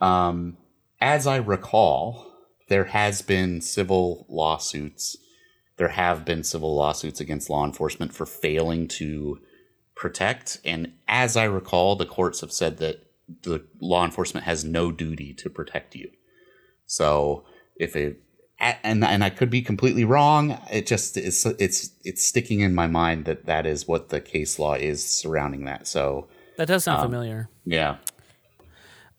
um, 0.00 0.58
as 1.00 1.26
I 1.26 1.36
recall, 1.36 2.30
there 2.68 2.84
has 2.84 3.22
been 3.22 3.60
civil 3.60 4.26
lawsuits. 4.28 5.16
There 5.78 5.88
have 5.88 6.24
been 6.24 6.44
civil 6.44 6.76
lawsuits 6.76 7.20
against 7.20 7.50
law 7.50 7.64
enforcement 7.64 8.12
for 8.12 8.26
failing 8.26 8.86
to 8.88 9.40
protect. 9.96 10.60
And 10.64 10.92
as 11.08 11.36
I 11.36 11.44
recall, 11.44 11.96
the 11.96 12.06
courts 12.06 12.42
have 12.42 12.52
said 12.52 12.76
that 12.78 13.04
the 13.42 13.64
law 13.80 14.04
enforcement 14.04 14.44
has 14.46 14.64
no 14.64 14.92
duty 14.92 15.32
to 15.34 15.50
protect 15.50 15.94
you. 15.94 16.10
So 16.86 17.44
if 17.76 17.96
it 17.96 18.22
and 18.62 19.04
and 19.04 19.24
I 19.24 19.30
could 19.30 19.50
be 19.50 19.60
completely 19.60 20.04
wrong. 20.04 20.58
It 20.70 20.86
just 20.86 21.16
it's 21.16 21.44
it's 21.44 21.90
it's 22.04 22.24
sticking 22.24 22.60
in 22.60 22.74
my 22.74 22.86
mind 22.86 23.24
that 23.24 23.46
that 23.46 23.66
is 23.66 23.88
what 23.88 24.10
the 24.10 24.20
case 24.20 24.58
law 24.58 24.74
is 24.74 25.04
surrounding 25.04 25.64
that. 25.64 25.86
So 25.88 26.28
that 26.56 26.68
does 26.68 26.86
um, 26.86 26.96
sound 26.96 27.10
familiar? 27.10 27.48
yeah, 27.64 27.96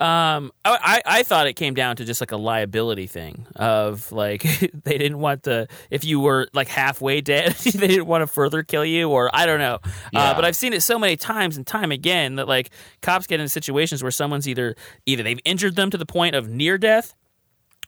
Um, 0.03 0.51
I, 0.65 1.01
I 1.05 1.19
I 1.19 1.23
thought 1.23 1.47
it 1.47 1.53
came 1.53 1.75
down 1.75 1.95
to 1.95 2.03
just 2.03 2.19
like 2.19 2.33
a 2.33 2.37
liability 2.37 3.07
thing 3.07 3.47
of 3.55 4.11
like 4.11 4.41
they 4.83 4.97
didn't 4.97 5.19
want 5.19 5.43
to 5.43 5.69
if 5.89 6.03
you 6.03 6.19
were 6.19 6.49
like 6.51 6.67
halfway 6.67 7.21
dead 7.21 7.53
they 7.55 7.87
didn't 7.87 8.05
want 8.05 8.21
to 8.21 8.27
further 8.27 8.63
kill 8.63 8.83
you 8.83 9.09
or 9.09 9.33
I 9.33 9.45
don't 9.45 9.59
know. 9.59 9.79
Uh, 10.13 10.33
but 10.33 10.43
I've 10.43 10.57
seen 10.57 10.73
it 10.73 10.81
so 10.83 10.99
many 10.99 11.15
times 11.15 11.55
and 11.55 11.65
time 11.65 11.89
again 11.93 12.35
that 12.35 12.49
like 12.49 12.71
cops 13.01 13.27
get 13.27 13.39
in 13.39 13.47
situations 13.47 14.03
where 14.03 14.11
someone's 14.11 14.45
either 14.45 14.75
either 15.05 15.23
they've 15.23 15.39
injured 15.45 15.77
them 15.77 15.89
to 15.91 15.97
the 15.97 16.05
point 16.05 16.35
of 16.35 16.49
near 16.49 16.77
death 16.77 17.15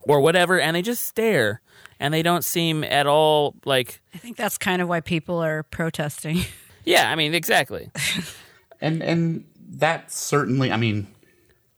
or 0.03 0.21
whatever 0.21 0.57
and 0.57 0.73
they 0.73 0.81
just 0.81 1.05
stare 1.05 1.59
and 1.99 2.13
they 2.13 2.23
don't 2.23 2.45
seem 2.45 2.85
at 2.85 3.07
all 3.07 3.55
like 3.65 3.99
I 4.13 4.19
think 4.19 4.37
that's 4.37 4.57
kind 4.57 4.81
of 4.81 4.87
why 4.87 5.01
people 5.01 5.43
are 5.43 5.63
protesting. 5.63 6.39
yeah 6.85 7.11
I 7.11 7.15
mean 7.15 7.33
exactly 7.33 7.91
and 8.79 9.03
and 9.03 9.43
that 9.67 10.11
certainly, 10.11 10.71
I 10.71 10.77
mean, 10.77 11.07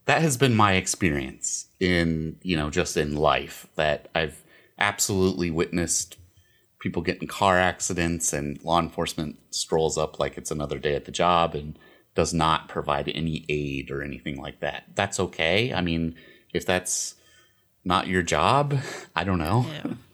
that 0.08 0.22
has 0.22 0.38
been 0.38 0.54
my 0.56 0.72
experience 0.72 1.66
in 1.78 2.36
you 2.42 2.56
know 2.56 2.70
just 2.70 2.96
in 2.96 3.14
life 3.14 3.66
that 3.76 4.08
I've 4.14 4.42
absolutely 4.78 5.50
witnessed 5.50 6.16
people 6.80 7.02
get 7.02 7.20
in 7.20 7.28
car 7.28 7.58
accidents 7.58 8.32
and 8.32 8.62
law 8.64 8.80
enforcement 8.80 9.38
strolls 9.50 9.98
up 9.98 10.18
like 10.18 10.38
it's 10.38 10.50
another 10.50 10.78
day 10.78 10.94
at 10.94 11.04
the 11.04 11.12
job 11.12 11.54
and 11.54 11.78
does 12.14 12.32
not 12.32 12.68
provide 12.68 13.08
any 13.14 13.44
aid 13.48 13.90
or 13.90 14.02
anything 14.02 14.40
like 14.40 14.60
that. 14.60 14.84
That's 14.94 15.20
okay. 15.20 15.74
I 15.74 15.82
mean, 15.82 16.14
if 16.54 16.64
that's 16.64 17.16
not 17.84 18.06
your 18.06 18.22
job, 18.22 18.78
I 19.14 19.24
don't 19.24 19.38
know. 19.38 19.66
And- 19.82 19.98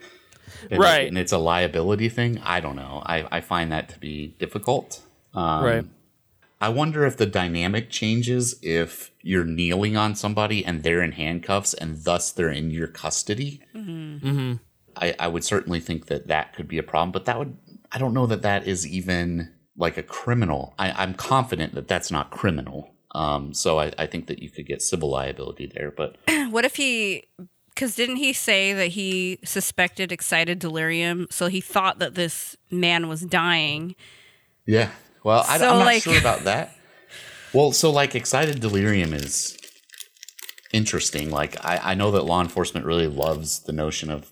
Right. 0.71 1.07
And 1.07 1.19
it's 1.19 1.33
a 1.33 1.37
liability 1.39 2.09
thing. 2.09 2.41
I 2.43 2.61
don't 2.61 2.75
know. 2.75 3.03
I, 3.05 3.29
I 3.31 3.41
find 3.43 3.71
that 3.71 3.91
to 3.91 3.99
be 3.99 4.29
difficult. 4.39 5.03
Um, 5.35 5.65
right 5.65 5.85
I 6.61 6.71
wonder 6.71 7.05
if 7.05 7.19
the 7.19 7.27
dynamic 7.27 7.91
changes 7.91 8.59
if 8.63 9.11
you're 9.27 9.45
kneeling 9.45 9.97
on 9.97 10.15
somebody 10.15 10.65
and 10.65 10.83
they're 10.83 11.03
in 11.03 11.13
handcuffs 11.13 11.73
and 11.73 12.05
thus 12.05 12.31
they're 12.31 12.51
in 12.51 12.71
your 12.71 12.87
custody. 12.87 13.61
mm-hmm. 13.75 14.55
I, 14.97 15.15
I 15.19 15.27
would 15.29 15.43
certainly 15.43 15.81
think 15.81 16.07
that 16.07 16.29
that 16.29 16.53
could 16.53 16.69
be 16.69 16.79
a 16.79 16.83
problem, 16.83 17.11
but 17.11 17.25
that 17.25 17.39
would, 17.39 17.57
I 17.91 17.99
don't 17.99 18.15
know 18.15 18.27
that 18.27 18.43
that 18.43 18.67
is 18.69 18.87
even 18.87 19.51
like 19.77 19.97
a 19.97 20.03
criminal. 20.05 20.75
I, 20.79 20.93
I'm 20.93 21.15
confident 21.15 21.75
that 21.75 21.89
that's 21.89 22.11
not 22.13 22.31
criminal. 22.31 22.95
Um, 23.13 23.55
so 23.55 23.81
I, 23.81 23.93
I 23.99 24.07
think 24.07 24.27
that 24.29 24.41
you 24.41 24.51
could 24.51 24.67
get 24.67 24.83
civil 24.83 25.11
liability 25.11 25.67
there, 25.75 25.91
but 25.91 26.17
what 26.51 26.65
if 26.65 26.77
he 26.77 27.25
because 27.75 27.97
didn't 27.97 28.17
he 28.17 28.33
say 28.33 28.73
that 28.73 28.89
he 28.89 29.41
suspected 29.43 30.13
excited 30.13 30.61
delirium 30.61 31.27
so 31.31 31.49
he 31.49 31.61
thought 31.61 31.99
that 31.99 32.15
this 32.15 32.57
man 32.71 33.09
was 33.09 33.23
dying 33.23 33.97
yeah. 34.67 34.91
Well, 35.23 35.45
I, 35.47 35.59
So, 35.59 35.71
am 35.71 35.79
not 35.79 35.85
like- 35.87 36.03
sure 36.03 36.19
about 36.19 36.45
that. 36.45 36.74
Well, 37.55 37.71
so 37.71 37.91
like 37.91 38.17
excited 38.17 38.61
delirium 38.61 39.15
is 39.15 39.57
interesting. 40.73 41.31
Like 41.31 41.65
I, 41.65 41.93
I 41.93 41.95
know 41.95 42.11
that 42.11 42.25
law 42.25 42.41
enforcement 42.41 42.85
really 42.85 43.07
loves 43.07 43.61
the 43.61 43.73
notion 43.73 44.11
of 44.11 44.31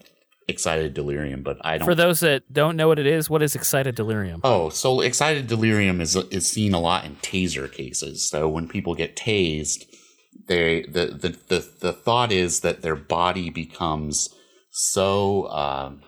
excited 0.49 0.93
delirium, 0.93 1.45
but 1.45 1.59
I 1.61 1.79
don't. 1.79 1.87
for 1.87 1.95
those 1.95 2.21
that 2.21 2.53
don't 2.53 2.77
know 2.77 2.89
what 2.89 2.99
it 2.99 3.07
is 3.07 3.31
what 3.31 3.41
is 3.43 3.55
excited 3.55 3.95
delirium 3.95 4.41
oh, 4.43 4.69
so 4.71 5.01
excited 5.01 5.47
delirium 5.47 6.01
is 6.01 6.17
is 6.17 6.51
seen 6.51 6.75
a 6.75 6.81
lot 6.81 7.05
in 7.05 7.15
taser 7.17 7.73
cases. 7.73 8.29
So 8.29 8.49
when 8.49 8.67
people 8.67 8.97
get 8.97 9.15
tased, 9.15 9.85
they 10.49 10.83
the 10.83 11.07
the 11.07 11.39
the, 11.49 11.69
the 11.81 11.93
thought 11.93 12.33
is 12.33 12.61
that 12.61 12.83
their 12.83 12.97
body 12.97 13.51
becomes 13.51 14.29
so. 14.71 15.49
Um, 15.49 16.03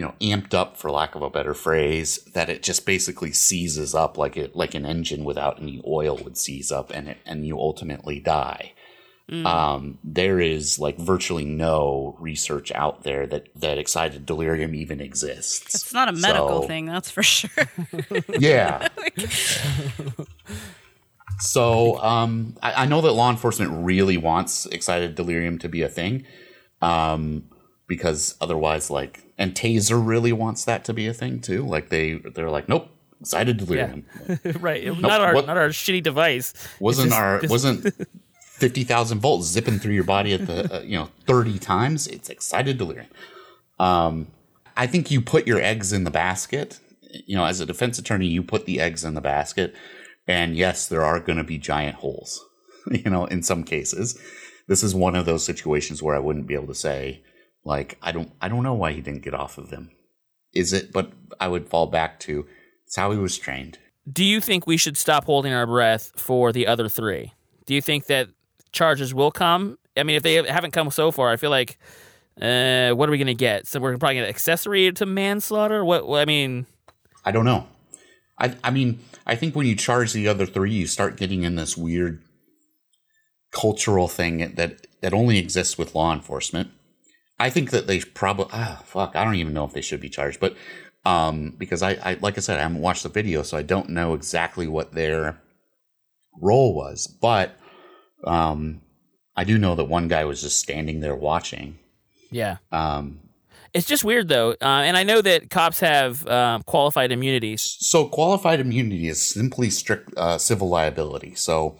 you 0.00 0.06
know, 0.06 0.14
amped 0.22 0.54
up 0.54 0.78
for 0.78 0.90
lack 0.90 1.14
of 1.14 1.20
a 1.20 1.28
better 1.28 1.52
phrase, 1.52 2.20
that 2.32 2.48
it 2.48 2.62
just 2.62 2.86
basically 2.86 3.32
seizes 3.32 3.94
up 3.94 4.16
like 4.16 4.34
it 4.34 4.56
like 4.56 4.74
an 4.74 4.86
engine 4.86 5.24
without 5.24 5.60
any 5.60 5.82
oil 5.86 6.16
would 6.24 6.38
seize 6.38 6.72
up, 6.72 6.90
and 6.90 7.06
it 7.06 7.18
and 7.26 7.46
you 7.46 7.58
ultimately 7.58 8.18
die. 8.18 8.72
Um, 9.44 9.98
there 10.02 10.40
is 10.40 10.78
like 10.80 10.98
virtually 10.98 11.44
no 11.44 12.16
research 12.18 12.72
out 12.72 13.02
there 13.04 13.26
that 13.28 13.48
that 13.60 13.76
excited 13.78 14.24
delirium 14.24 14.74
even 14.74 15.00
exists. 15.02 15.74
it's 15.74 15.92
not 15.92 16.08
a 16.08 16.12
medical 16.12 16.62
So- 16.62 16.66
thing 16.66 16.86
that's 16.86 17.10
for 17.10 17.22
sure 17.22 17.50
Yeah. 18.40 18.88
so 21.38 21.98
um, 22.02 22.56
I, 22.62 22.82
I 22.82 22.86
know 22.86 23.00
that 23.02 23.12
law 23.12 23.30
enforcement 23.30 23.84
really 23.84 24.16
wants 24.16 24.66
excited 24.66 25.14
delirium 25.14 25.58
to 25.60 25.68
be 25.68 25.82
a 25.82 25.88
thing, 25.88 26.24
um, 26.82 27.44
because 27.90 28.36
otherwise, 28.40 28.88
like, 28.90 29.22
and 29.36 29.54
Taser 29.54 30.00
really 30.02 30.32
wants 30.32 30.64
that 30.64 30.84
to 30.86 30.94
be 30.94 31.06
a 31.06 31.12
thing 31.12 31.40
too. 31.40 31.66
Like 31.66 31.90
they 31.90 32.14
they're 32.14 32.48
like, 32.48 32.68
nope, 32.70 32.88
excited 33.20 33.58
delirium 33.58 34.06
right 34.60 34.82
not 34.98 35.20
our 35.20 35.34
what- 35.34 35.46
not 35.46 35.58
our 35.58 35.68
shitty 35.68 36.02
device 36.02 36.54
wasn't 36.80 37.10
just- 37.10 37.20
our 37.20 37.40
wasn't. 37.48 37.94
50,000 38.60 39.20
volts 39.20 39.46
zipping 39.46 39.78
through 39.78 39.94
your 39.94 40.04
body 40.04 40.34
at 40.34 40.46
the, 40.46 40.80
uh, 40.80 40.80
you 40.82 40.94
know, 40.94 41.08
30 41.26 41.58
times. 41.58 42.06
It's 42.06 42.28
excited 42.28 42.76
delirium. 42.76 43.06
Um, 43.78 44.26
I 44.76 44.86
think 44.86 45.10
you 45.10 45.22
put 45.22 45.46
your 45.46 45.58
eggs 45.58 45.94
in 45.94 46.04
the 46.04 46.10
basket 46.10 46.78
you 47.26 47.36
know, 47.36 47.44
as 47.44 47.60
a 47.60 47.66
defense 47.66 47.98
attorney, 47.98 48.26
you 48.26 48.42
put 48.42 48.66
the 48.66 48.80
eggs 48.80 49.04
in 49.04 49.14
the 49.14 49.20
basket, 49.20 49.74
and 50.28 50.56
yes, 50.56 50.86
there 50.86 51.04
are 51.04 51.20
going 51.20 51.38
to 51.38 51.44
be 51.44 51.58
giant 51.58 51.96
holes. 51.96 52.44
You 52.90 53.10
know, 53.10 53.26
in 53.26 53.42
some 53.42 53.62
cases, 53.64 54.18
this 54.66 54.82
is 54.82 54.94
one 54.94 55.14
of 55.14 55.26
those 55.26 55.44
situations 55.44 56.02
where 56.02 56.16
I 56.16 56.18
wouldn't 56.18 56.46
be 56.46 56.54
able 56.54 56.66
to 56.68 56.74
say, 56.74 57.22
like, 57.64 57.98
I 58.02 58.12
don't, 58.12 58.32
I 58.40 58.48
don't 58.48 58.62
know 58.62 58.74
why 58.74 58.92
he 58.92 59.00
didn't 59.00 59.22
get 59.22 59.34
off 59.34 59.58
of 59.58 59.70
them. 59.70 59.90
Is 60.52 60.72
it? 60.72 60.92
But 60.92 61.12
I 61.38 61.48
would 61.48 61.68
fall 61.68 61.86
back 61.86 62.18
to 62.20 62.46
it's 62.86 62.96
how 62.96 63.12
he 63.12 63.18
was 63.18 63.38
trained. 63.38 63.78
Do 64.10 64.24
you 64.24 64.40
think 64.40 64.66
we 64.66 64.76
should 64.76 64.96
stop 64.96 65.24
holding 65.24 65.52
our 65.52 65.66
breath 65.66 66.12
for 66.16 66.52
the 66.52 66.66
other 66.66 66.88
three? 66.88 67.32
Do 67.66 67.74
you 67.74 67.80
think 67.80 68.06
that 68.06 68.28
charges 68.72 69.14
will 69.14 69.30
come? 69.30 69.78
I 69.96 70.02
mean, 70.02 70.16
if 70.16 70.22
they 70.22 70.34
haven't 70.34 70.72
come 70.72 70.90
so 70.90 71.10
far, 71.10 71.30
I 71.30 71.36
feel 71.36 71.50
like, 71.50 71.78
uh, 72.40 72.90
what 72.92 73.08
are 73.08 73.12
we 73.12 73.18
going 73.18 73.26
to 73.26 73.34
get? 73.34 73.66
So 73.66 73.78
we're 73.78 73.96
probably 73.98 74.16
going 74.16 74.24
to 74.24 74.30
accessory 74.30 74.90
to 74.92 75.06
manslaughter. 75.06 75.84
What? 75.84 76.08
what 76.08 76.20
I 76.20 76.24
mean, 76.24 76.66
I 77.24 77.32
don't 77.32 77.44
know. 77.44 77.66
I, 78.38 78.56
I 78.64 78.70
mean, 78.70 79.00
I 79.26 79.36
think 79.36 79.54
when 79.54 79.66
you 79.66 79.76
charge 79.76 80.12
the 80.12 80.26
other 80.26 80.46
three, 80.46 80.72
you 80.72 80.86
start 80.86 81.16
getting 81.16 81.42
in 81.42 81.56
this 81.56 81.76
weird 81.76 82.22
cultural 83.52 84.08
thing 84.08 84.54
that 84.54 84.86
that 85.00 85.12
only 85.12 85.38
exists 85.38 85.76
with 85.76 85.94
law 85.94 86.12
enforcement. 86.12 86.70
I 87.40 87.50
think 87.50 87.70
that 87.70 87.86
they 87.86 88.00
probably 88.00 88.46
ah 88.52 88.82
fuck 88.84 89.16
I 89.16 89.24
don't 89.24 89.36
even 89.36 89.52
know 89.54 89.64
if 89.64 89.72
they 89.72 89.80
should 89.80 90.00
be 90.00 90.08
charged, 90.08 90.38
but 90.40 90.54
um 91.04 91.54
because 91.58 91.82
I, 91.82 91.92
I 92.04 92.18
like 92.20 92.36
I 92.38 92.40
said 92.40 92.58
I 92.58 92.62
haven't 92.62 92.80
watched 92.82 93.02
the 93.02 93.08
video, 93.08 93.42
so 93.42 93.56
I 93.56 93.62
don't 93.62 93.88
know 93.90 94.14
exactly 94.14 94.68
what 94.68 94.92
their 94.92 95.40
role 96.40 96.74
was, 96.74 97.06
but 97.06 97.56
um 98.24 98.82
I 99.36 99.44
do 99.44 99.56
know 99.58 99.74
that 99.74 99.84
one 99.84 100.08
guy 100.08 100.24
was 100.24 100.42
just 100.42 100.58
standing 100.58 101.00
there 101.00 101.16
watching. 101.16 101.78
yeah. 102.30 102.56
Um 102.70 103.20
It's 103.72 103.86
just 103.86 104.04
weird 104.04 104.28
though, 104.28 104.50
uh, 104.60 104.82
and 104.86 104.96
I 104.96 105.04
know 105.04 105.22
that 105.22 105.48
cops 105.48 105.80
have 105.80 106.26
um, 106.26 106.62
qualified 106.64 107.12
immunities. 107.12 107.62
so 107.80 108.08
qualified 108.08 108.60
immunity 108.60 109.06
is 109.08 109.22
simply 109.22 109.70
strict 109.70 110.10
uh, 110.16 110.38
civil 110.38 110.68
liability. 110.68 111.34
So 111.36 111.78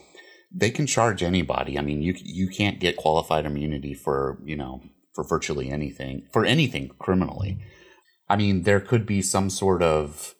they 0.61 0.71
can 0.71 0.87
charge 0.87 1.23
anybody. 1.23 1.79
I 1.79 1.83
mean, 1.83 2.01
you 2.03 2.15
you 2.17 2.49
can't 2.49 2.79
get 2.81 2.97
qualified 2.97 3.45
immunity 3.45 3.95
for 3.95 4.39
you 4.45 4.57
know 4.57 4.83
for 5.15 5.25
virtually 5.25 5.71
anything 5.71 6.27
for 6.33 6.45
anything 6.45 6.91
criminally. 6.99 7.59
I 8.29 8.37
mean, 8.37 8.63
there 8.63 8.81
could 8.81 9.07
be 9.07 9.23
some 9.23 9.51
sort 9.51 9.83
of 9.83 10.35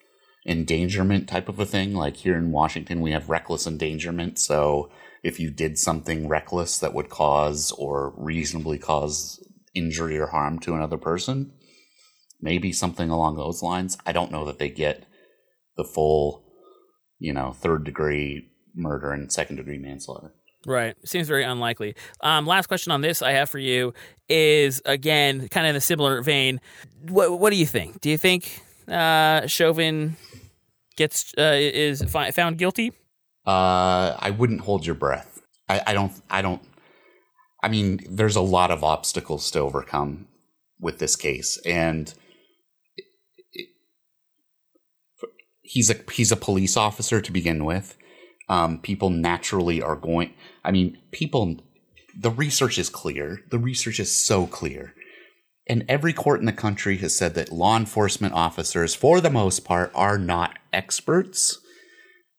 endangerment 0.47 1.29
type 1.29 1.49
of 1.49 1.59
a 1.59 1.67
thing. 1.67 1.95
Like 1.95 2.17
here 2.17 2.37
in 2.37 2.53
Washington, 2.53 3.01
we 3.01 3.13
have 3.13 3.29
reckless 3.29 3.67
endangerment. 3.67 4.39
So 4.39 4.91
if 5.23 5.39
you 5.39 5.51
did 5.51 5.79
something 5.79 6.29
reckless 6.29 6.79
that 6.79 6.95
would 6.95 7.09
cause 7.09 7.73
or 7.73 8.15
reasonably 8.17 8.79
cause 8.79 9.45
injury 9.75 10.19
or 10.19 10.29
harm 10.29 10.59
to 10.61 10.75
another 10.75 10.97
person, 10.97 11.53
maybe 12.41 12.73
something 12.73 13.11
along 13.11 13.37
those 13.37 13.63
lines. 13.63 13.99
I 14.07 14.13
don't 14.13 14.33
know 14.33 14.45
that 14.47 14.59
they 14.59 14.71
get 14.71 15.05
the 15.77 15.85
full, 15.85 16.45
you 17.19 17.33
know, 17.33 17.53
third 17.53 17.85
degree 17.85 18.51
murder 18.75 19.13
and 19.13 19.33
second 19.33 19.57
degree 19.57 19.79
manslaughter. 19.79 20.33
Right. 20.67 20.95
Seems 21.07 21.27
very 21.27 21.45
unlikely. 21.45 21.95
Um, 22.21 22.47
last 22.47 22.67
question 22.67 22.93
on 22.93 23.01
this 23.01 23.23
I 23.23 23.33
have 23.33 23.49
for 23.49 23.59
you 23.59 23.95
is 24.29 24.83
again 24.85 25.49
kind 25.49 25.67
of 25.67 25.71
in 25.71 25.77
a 25.77 25.81
similar 25.81 26.21
vein. 26.23 26.61
What 27.09 27.39
What 27.41 27.51
do 27.51 27.57
you 27.57 27.67
think? 27.67 28.01
Do 28.01 28.11
you 28.11 28.19
think 28.19 28.63
uh, 28.87 29.47
Chauvin 29.47 30.17
gets 30.97 31.33
uh, 31.39 31.57
is 31.57 32.03
fi- 32.03 32.31
found 32.31 32.59
guilty? 32.59 32.93
Uh, 33.47 34.15
I 34.19 34.31
wouldn't 34.37 34.61
hold 34.61 34.85
your 34.85 34.95
breath. 34.95 35.41
I, 35.69 35.81
I 35.89 35.93
don't. 35.95 36.13
I 36.29 36.43
don't. 36.43 36.61
I 37.63 37.69
mean, 37.69 38.01
there's 38.09 38.37
a 38.37 38.41
lot 38.43 38.71
of 38.71 38.85
obstacles 38.85 39.51
to 39.53 39.61
overcome 39.61 40.27
with 40.79 40.99
this 40.99 41.17
case, 41.17 41.59
and 41.65 42.13
it- 42.97 43.05
it- 43.55 43.69
he's 45.63 45.89
a 45.91 45.95
he's 46.13 46.31
a 46.33 46.37
police 46.37 46.77
officer 46.77 47.21
to 47.23 47.33
begin 47.33 47.65
with. 47.65 47.97
Um, 48.49 48.79
people 48.79 49.11
naturally 49.11 49.81
are 49.81 49.97
going. 49.97 50.35
I 50.65 50.71
mean, 50.71 50.99
people. 51.11 51.57
The 52.19 52.31
research 52.31 52.77
is 52.79 52.89
clear. 52.89 53.41
The 53.51 53.59
research 53.59 54.01
is 54.01 54.15
so 54.15 54.47
clear. 54.47 54.95
And 55.69 55.85
every 55.89 56.13
court 56.13 56.41
in 56.41 56.47
the 56.47 56.53
country 56.53 56.97
has 56.99 57.17
said 57.17 57.35
that 57.35 57.53
law 57.53 57.77
enforcement 57.77 58.35
officers, 58.35 58.97
for 58.97 59.21
the 59.21 59.31
most 59.31 59.65
part, 59.65 59.93
are 59.95 60.19
not 60.19 60.59
experts 60.73 61.59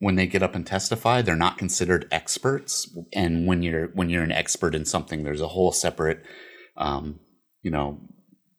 when 0.01 0.15
they 0.15 0.25
get 0.25 0.41
up 0.41 0.55
and 0.55 0.65
testify 0.65 1.21
they're 1.21 1.35
not 1.35 1.59
considered 1.59 2.07
experts 2.11 2.89
and 3.13 3.45
when 3.45 3.61
you're 3.61 3.87
when 3.89 4.09
you're 4.09 4.23
an 4.23 4.31
expert 4.31 4.73
in 4.73 4.83
something 4.83 5.23
there's 5.23 5.41
a 5.41 5.47
whole 5.47 5.71
separate 5.71 6.25
um, 6.75 7.19
you 7.61 7.69
know 7.69 7.99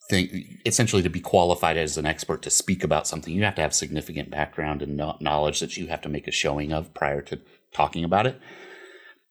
thing 0.09 0.59
essentially 0.65 1.03
to 1.03 1.11
be 1.11 1.21
qualified 1.21 1.77
as 1.77 1.99
an 1.99 2.07
expert 2.07 2.43
to 2.43 2.51
speak 2.51 2.85
about 2.85 3.09
something 3.09 3.35
you 3.35 3.43
have 3.43 3.57
to 3.57 3.61
have 3.61 3.75
significant 3.75 4.31
background 4.31 4.83
and 4.83 4.97
knowledge 5.21 5.59
that 5.59 5.77
you 5.77 5.89
have 5.89 6.01
to 6.01 6.09
make 6.09 6.29
a 6.29 6.33
showing 6.33 6.73
of 6.73 6.95
prior 6.95 7.21
to 7.21 7.41
talking 7.75 8.05
about 8.05 8.27
it 8.27 8.41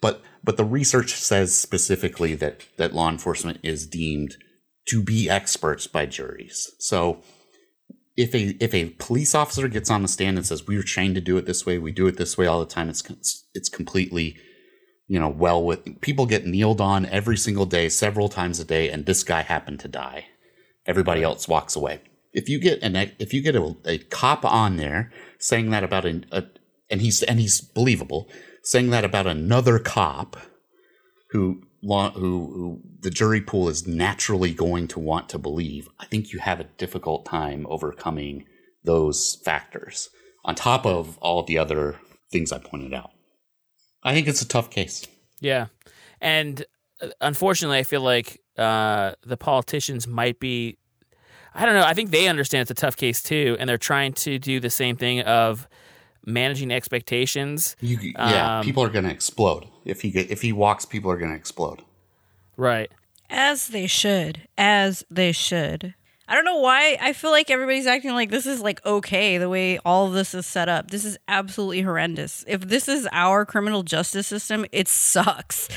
but 0.02 0.22
but 0.44 0.58
the 0.58 0.66
research 0.66 1.14
says 1.14 1.58
specifically 1.58 2.36
that 2.36 2.66
that 2.78 2.94
law 2.94 3.10
enforcement 3.10 3.60
is 3.64 3.88
deemed 3.88 4.36
to 4.88 5.02
be 5.04 5.30
experts 5.30 5.88
by 5.88 6.06
juries 6.06 6.72
so 6.80 7.22
if 8.18 8.36
a 8.36 8.56
if 8.64 8.74
a 8.74 8.90
police 8.92 9.34
officer 9.34 9.68
gets 9.68 9.90
on 9.90 10.02
the 10.02 10.08
stand 10.08 10.38
and 10.38 10.46
says 10.46 10.68
we 10.68 10.78
were 10.78 10.84
trained 10.84 11.16
to 11.16 11.22
do 11.22 11.38
it 11.38 11.46
this 11.46 11.66
way, 11.66 11.78
we 11.78 11.92
do 11.92 12.08
it 12.08 12.18
this 12.18 12.38
way 12.38 12.46
all 12.46 12.60
the 12.60 12.66
time, 12.66 12.90
it's 12.90 13.04
it's 13.54 13.70
completely 13.70 14.38
you 15.08 15.20
know 15.20 15.30
well 15.30 15.64
with 15.64 16.02
people 16.02 16.26
get 16.26 16.46
kneeled 16.46 16.82
on 16.82 17.06
every 17.06 17.38
single 17.38 17.66
day, 17.66 17.90
several 17.90 18.30
times 18.30 18.60
a 18.60 18.66
day, 18.66 18.90
and 18.90 19.06
this 19.06 19.24
guy 19.24 19.42
happened 19.42 19.80
to 19.82 19.88
die. 19.88 20.26
Everybody 20.86 21.24
else 21.24 21.48
walks 21.48 21.76
away. 21.76 22.02
If 22.34 22.50
you 22.50 22.60
get 22.60 22.82
an 22.82 22.96
if 22.96 23.34
you 23.34 23.42
get 23.42 23.56
a, 23.56 23.76
a 23.86 23.98
cop 24.00 24.44
on 24.46 24.78
there 24.78 25.12
saying 25.40 25.70
that 25.72 25.84
about 25.84 26.06
an, 26.06 26.26
a 26.32 26.44
and 26.90 27.02
he's 27.02 27.24
and 27.24 27.40
he's 27.40 27.62
believable 27.62 28.30
saying 28.64 28.90
that 28.92 29.06
about 29.06 29.28
another 29.28 29.80
cop 29.80 30.38
who 31.30 31.64
who, 31.84 32.10
who 32.14 32.82
the 33.00 33.10
jury 33.10 33.42
pool 33.42 33.68
is 33.68 33.88
naturally 33.88 34.54
going 34.54 34.88
to 34.90 35.00
want 35.00 35.30
to 35.30 35.40
believe, 35.40 35.90
I 36.00 36.06
think 36.06 36.32
you 36.32 36.40
have 36.40 36.60
a 36.60 36.66
difficult 36.78 37.26
time 37.26 37.66
overcoming 37.70 38.46
those 38.84 39.40
factors 39.44 40.10
on 40.46 40.56
top 40.56 40.86
of 40.86 41.18
all 41.20 41.44
the 41.44 41.58
other 41.58 42.00
things 42.32 42.52
I 42.52 42.60
pointed 42.60 42.94
out. 42.94 43.12
I 44.04 44.14
think 44.14 44.28
it's 44.28 44.42
a 44.42 44.48
tough 44.48 44.70
case. 44.70 45.08
Yeah, 45.40 45.68
and 46.20 46.64
uh, 47.02 47.10
unfortunately, 47.20 47.80
I 47.80 47.84
feel 47.84 48.02
like 48.02 48.42
uh, 48.58 49.14
the 49.26 49.38
politicians 49.38 50.08
might 50.08 50.40
be. 50.40 50.78
I 51.54 51.66
don't 51.66 51.76
know. 51.76 51.84
I 51.84 51.94
think 51.94 52.12
they 52.12 52.28
understand 52.28 52.62
it's 52.62 52.72
a 52.72 52.76
tough 52.76 52.96
case 52.96 53.22
too, 53.22 53.58
and 53.60 53.68
they're 53.68 53.78
trying 53.78 54.14
to 54.14 54.40
do 54.40 54.60
the 54.60 54.70
same 54.70 54.96
thing 54.96 55.22
of 55.22 55.68
managing 56.26 56.72
expectations. 56.72 57.76
You, 57.82 57.98
yeah, 58.16 58.60
Um, 58.60 58.66
people 58.66 58.84
are 58.84 58.90
going 58.90 59.06
to 59.06 59.12
explode 59.12 59.68
if 59.86 60.02
he 60.02 60.10
if 60.10 60.42
he 60.42 60.52
walks. 60.54 60.86
People 60.86 61.12
are 61.12 61.18
going 61.18 61.32
to 61.32 61.38
explode. 61.38 61.82
Right. 62.58 62.92
As 63.30 63.68
they 63.70 63.88
should. 63.88 64.48
As 64.58 65.04
they 65.10 65.32
should. 65.32 65.96
I 66.28 66.36
don't 66.36 66.46
know 66.46 66.60
why 66.60 66.98
I 67.02 67.12
feel 67.12 67.32
like 67.32 67.50
everybody's 67.52 67.88
acting 67.88 68.12
like 68.12 68.30
this 68.30 68.46
is 68.46 68.62
like 68.62 68.86
okay 68.86 69.38
the 69.38 69.50
way 69.50 69.80
all 69.80 70.08
of 70.08 70.14
this 70.14 70.34
is 70.34 70.46
set 70.46 70.70
up. 70.70 70.90
This 70.90 71.04
is 71.04 71.18
absolutely 71.28 71.82
horrendous. 71.82 72.46
If 72.48 72.62
this 72.62 72.88
is 72.88 73.08
our 73.12 73.46
criminal 73.46 73.84
justice 73.84 74.28
system, 74.28 74.66
it 74.72 74.88
sucks. 74.88 75.68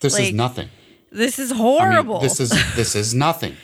This 0.00 0.16
is 0.18 0.32
nothing. 0.32 0.68
This 1.10 1.38
is 1.38 1.50
I 1.50 1.54
mean, 1.54 1.62
horrible. 1.62 2.20
this 2.20 2.38
is 2.38 2.50
this 2.76 2.94
is 2.94 3.14
nothing. 3.14 3.56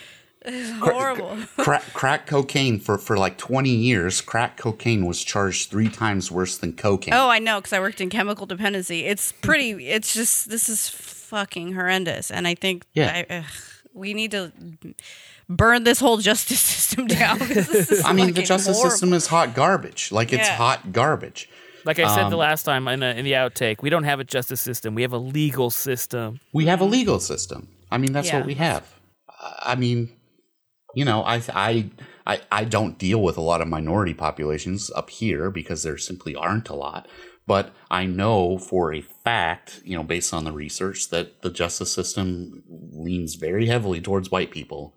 Horrible. 0.81 1.37
crack, 1.59 1.83
crack 1.93 2.27
cocaine 2.27 2.79
for 2.81 2.99
for 2.99 3.17
like 3.17 3.39
20 3.39 3.71
years 3.71 4.21
crack 4.21 4.57
cocaine 4.57 5.07
was 5.07 5.23
charged 5.23 5.71
three 5.71 5.89
times 5.89 6.31
worse 6.31 6.57
than 6.59 6.73
cocaine 6.73 7.15
Oh, 7.15 7.29
I 7.29 7.39
know 7.39 7.61
because 7.61 7.73
I 7.73 7.81
worked 7.81 8.01
in 8.01 8.11
chemical 8.11 8.47
dependency. 8.47 9.05
It's 9.05 9.33
pretty. 9.33 9.89
It's 9.89 10.13
just 10.15 10.49
this 10.51 10.69
is 10.69 10.89
fucking 10.89 11.75
horrendous, 11.75 12.31
and 12.31 12.47
I 12.49 12.55
think 12.55 12.85
Yeah. 12.95 13.25
I, 13.31 13.35
ugh, 13.39 13.45
we 13.95 14.15
need 14.15 14.31
to 14.33 14.53
burn 15.49 15.85
this 15.85 16.01
whole 16.01 16.17
justice 16.19 16.61
system 16.75 17.07
down. 17.07 17.39
i 18.05 18.13
mean 18.13 18.33
the 18.33 18.43
justice 18.43 18.77
horrible. 18.77 18.91
system 18.91 19.13
is 19.13 19.27
hot 19.27 19.55
garbage 19.55 20.11
like 20.13 20.33
it's 20.33 20.49
Yeah. 20.49 20.57
hot 20.57 20.93
garbage 20.93 21.49
Like 21.85 21.99
I 21.99 22.05
Um, 22.05 22.15
said 22.15 22.31
the 22.31 22.37
last 22.37 22.63
time 22.63 22.87
in, 22.89 23.01
the 23.01 23.11
in 23.19 23.25
the 23.25 23.33
outtake, 23.33 23.83
we 23.83 23.91
don't 23.91 24.05
have 24.05 24.21
a 24.21 24.25
justice 24.25 24.61
system. 24.61 24.95
We 24.95 25.03
have 25.03 25.13
a 25.13 25.19
legal 25.19 25.69
system. 25.71 26.41
we 26.53 26.67
have 26.67 26.81
a 26.81 26.85
legal 26.85 27.19
system 27.21 27.69
i 27.91 27.99
mean 27.99 28.13
that's 28.13 28.29
Yeah. 28.29 28.39
what 28.39 28.47
we 28.47 28.55
have 28.55 28.83
i 29.73 29.75
mean 29.75 30.11
you 30.95 31.05
know 31.05 31.23
I, 31.23 31.43
I 31.53 31.91
i 32.27 32.41
i 32.51 32.65
don't 32.65 32.99
deal 32.99 33.23
with 33.23 33.37
a 33.37 33.43
lot 33.43 33.61
of 33.61 33.69
minority 33.69 34.15
populations 34.15 34.91
up 34.95 35.11
here 35.11 35.51
because 35.51 35.83
there 35.83 35.99
simply 35.99 36.35
aren't 36.35 36.69
a 36.69 36.75
lot. 36.75 37.09
But 37.47 37.75
i 37.91 38.07
know 38.07 38.59
for 38.59 38.93
a 38.93 39.01
fact 39.01 39.81
you 39.85 39.97
know 39.97 40.05
based 40.05 40.33
on 40.33 40.45
the 40.45 40.53
research 40.53 41.11
that 41.11 41.43
the 41.43 41.51
justice 41.51 41.93
system 41.93 42.63
leans 42.69 43.35
very 43.35 43.67
heavily 43.67 44.01
towards 44.01 44.31
white 44.31 44.51
people. 44.51 44.95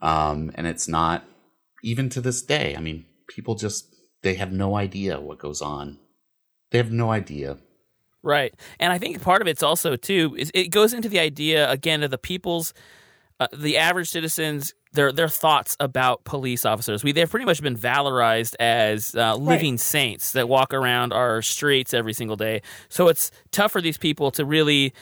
Um, 0.00 0.50
and 0.54 0.66
it's 0.66 0.88
not 0.88 1.24
even 1.84 2.08
to 2.10 2.20
this 2.20 2.42
day. 2.42 2.74
I 2.76 2.80
mean 2.80 3.06
people 3.28 3.54
just 3.54 3.94
they 4.22 4.34
have 4.34 4.52
no 4.52 4.76
idea 4.76 5.20
what 5.20 5.38
goes 5.38 5.60
on. 5.60 5.98
They 6.70 6.78
have 6.78 6.92
no 6.92 7.10
idea. 7.10 7.58
Right. 8.22 8.54
And 8.78 8.92
I 8.92 8.98
think 8.98 9.20
part 9.20 9.42
of 9.42 9.48
it's 9.48 9.62
also 9.62 9.96
too 9.96 10.36
is 10.38 10.50
it 10.54 10.70
goes 10.70 10.92
into 10.92 11.08
the 11.08 11.18
idea 11.18 11.68
again 11.70 12.02
of 12.02 12.10
the 12.10 12.18
people's 12.18 12.72
uh, 13.40 13.48
the 13.52 13.76
average 13.76 14.08
citizens 14.08 14.74
their 14.92 15.12
their 15.12 15.28
thoughts 15.28 15.76
about 15.80 16.24
police 16.24 16.64
officers. 16.64 17.02
We 17.02 17.12
they've 17.12 17.30
pretty 17.30 17.46
much 17.46 17.62
been 17.62 17.76
valorized 17.76 18.54
as 18.60 19.14
uh, 19.14 19.36
living 19.36 19.78
saints 19.78 20.32
that 20.32 20.48
walk 20.48 20.74
around 20.74 21.12
our 21.12 21.42
streets 21.42 21.94
every 21.94 22.12
single 22.12 22.36
day. 22.36 22.62
So 22.88 23.08
it's 23.08 23.30
tough 23.50 23.72
for 23.72 23.80
these 23.80 23.98
people 23.98 24.30
to 24.32 24.44
really 24.44 24.92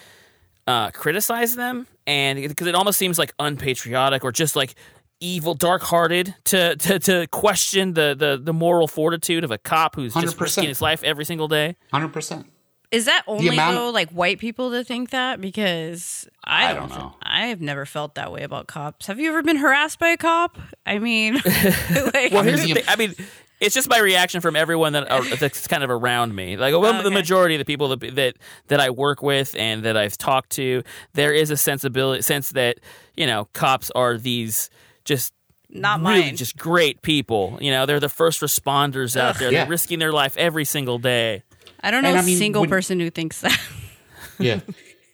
uh, 0.66 0.90
criticize 0.90 1.57
them, 1.57 1.87
and 2.07 2.40
because 2.40 2.66
it 2.66 2.74
almost 2.74 2.98
seems 2.98 3.18
like 3.18 3.33
unpatriotic 3.38 4.24
or 4.24 4.33
just 4.33 4.57
like 4.57 4.74
evil, 5.20 5.55
dark-hearted 5.55 6.35
to 6.44 6.76
to, 6.76 6.98
to 6.98 7.26
question 7.29 7.94
the, 7.94 8.14
the 8.16 8.40
the 8.42 8.53
moral 8.53 8.88
fortitude 8.88 9.44
of 9.44 9.50
a 9.50 9.59
cop 9.59 9.94
who's 9.96 10.14
just 10.14 10.37
100%. 10.37 10.40
risking 10.40 10.68
his 10.68 10.81
life 10.81 11.03
every 11.05 11.24
single 11.24 11.48
day. 11.48 11.76
Hundred 11.92 12.12
percent. 12.12 12.46
Is 12.90 13.05
that 13.05 13.22
only 13.26 13.48
amount- 13.48 13.76
though 13.76 13.90
like 13.90 14.11
white 14.11 14.38
people 14.38 14.70
that 14.70 14.87
think 14.87 15.11
that? 15.11 15.40
Because 15.40 16.29
I 16.44 16.70
I 16.70 16.74
don't, 16.74 16.88
don't 16.88 16.98
know. 16.98 17.14
I 17.22 17.46
have 17.46 17.61
never 17.61 17.87
felt 17.87 18.16
that 18.16 18.33
way 18.33 18.42
about 18.42 18.66
cops. 18.66 19.07
Have 19.07 19.20
you 19.20 19.31
ever 19.31 19.42
been 19.42 19.57
harassed 19.57 19.98
by 19.98 20.09
a 20.09 20.16
cop? 20.16 20.59
I 20.85 20.98
mean, 20.98 21.35
like, 22.14 22.33
Well, 22.33 22.42
here's 22.42 22.62
the 22.62 22.74
thing. 22.74 22.85
I 22.88 22.96
mean, 22.96 23.14
it's 23.61 23.74
just 23.74 23.88
my 23.88 23.98
reaction 23.98 24.40
from 24.40 24.57
everyone 24.57 24.94
that 24.94 25.09
uh, 25.11 25.22
that's 25.38 25.68
kind 25.68 25.85
of 25.85 25.90
around 25.90 26.35
me. 26.35 26.57
Like 26.57 26.72
well, 26.74 27.03
the 27.03 27.11
majority 27.11 27.55
of 27.55 27.59
the 27.61 27.64
people 27.64 27.88
that, 27.96 28.16
that 28.16 28.35
that 28.68 28.81
I 28.81 28.90
work 28.90 29.22
with 29.22 29.55
and 29.57 29.85
that 29.85 29.96
I've 29.96 30.16
talked 30.18 30.50
to, 30.53 30.83
there 31.12 31.33
is 31.33 31.50
a 31.50 31.57
sensibility 31.57 32.22
sense 32.22 32.50
that 32.53 32.79
you 33.16 33.26
know 33.26 33.44
cops 33.53 33.90
are 33.92 34.16
these 34.16 34.68
just 35.05 35.33
not 35.68 36.00
really 36.00 36.22
mine. 36.22 36.37
just 36.37 36.57
great 36.57 37.03
people. 37.03 37.57
You 37.61 37.70
know, 37.70 37.87
they're 37.87 38.00
the 38.00 38.09
first 38.09 38.40
responders 38.40 39.16
out 39.16 39.38
there. 39.38 39.53
Yeah. 39.53 39.61
They're 39.64 39.70
risking 39.70 39.98
their 40.00 40.12
life 40.12 40.37
every 40.37 40.64
single 40.64 40.98
day. 40.98 41.44
I 41.82 41.90
don't 41.90 42.02
know 42.02 42.10
And 42.10 42.18
a 42.18 42.22
I 42.22 42.24
mean, 42.24 42.36
single 42.38 42.62
when- 42.62 42.70
person 42.70 43.00
who 43.00 43.10
thinks 43.10 43.40
that. 43.40 43.58
Yeah. 44.38 44.60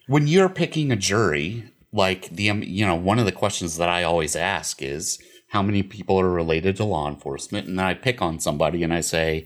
when 0.07 0.29
you're 0.29 0.49
picking 0.49 0.93
a 0.93 0.97
jury, 0.97 1.65
like 1.93 2.29
the 2.31 2.49
um, 2.51 2.63
you 2.63 2.87
know, 2.87 2.95
one 2.95 3.19
of 3.19 3.25
the 3.25 3.33
questions 3.33 3.77
that 3.79 3.89
I 3.89 4.05
always 4.05 4.37
ask 4.37 4.81
is 4.81 5.19
how 5.51 5.63
many 5.63 5.83
people 5.83 6.21
are 6.21 6.31
related 6.31 6.77
to 6.77 6.85
law 6.85 7.09
enforcement, 7.09 7.67
and 7.67 7.77
then 7.79 7.87
I 7.87 7.95
pick 7.95 8.23
on 8.23 8.39
somebody 8.39 8.83
and 8.85 8.93
I 8.95 9.01
say, 9.01 9.45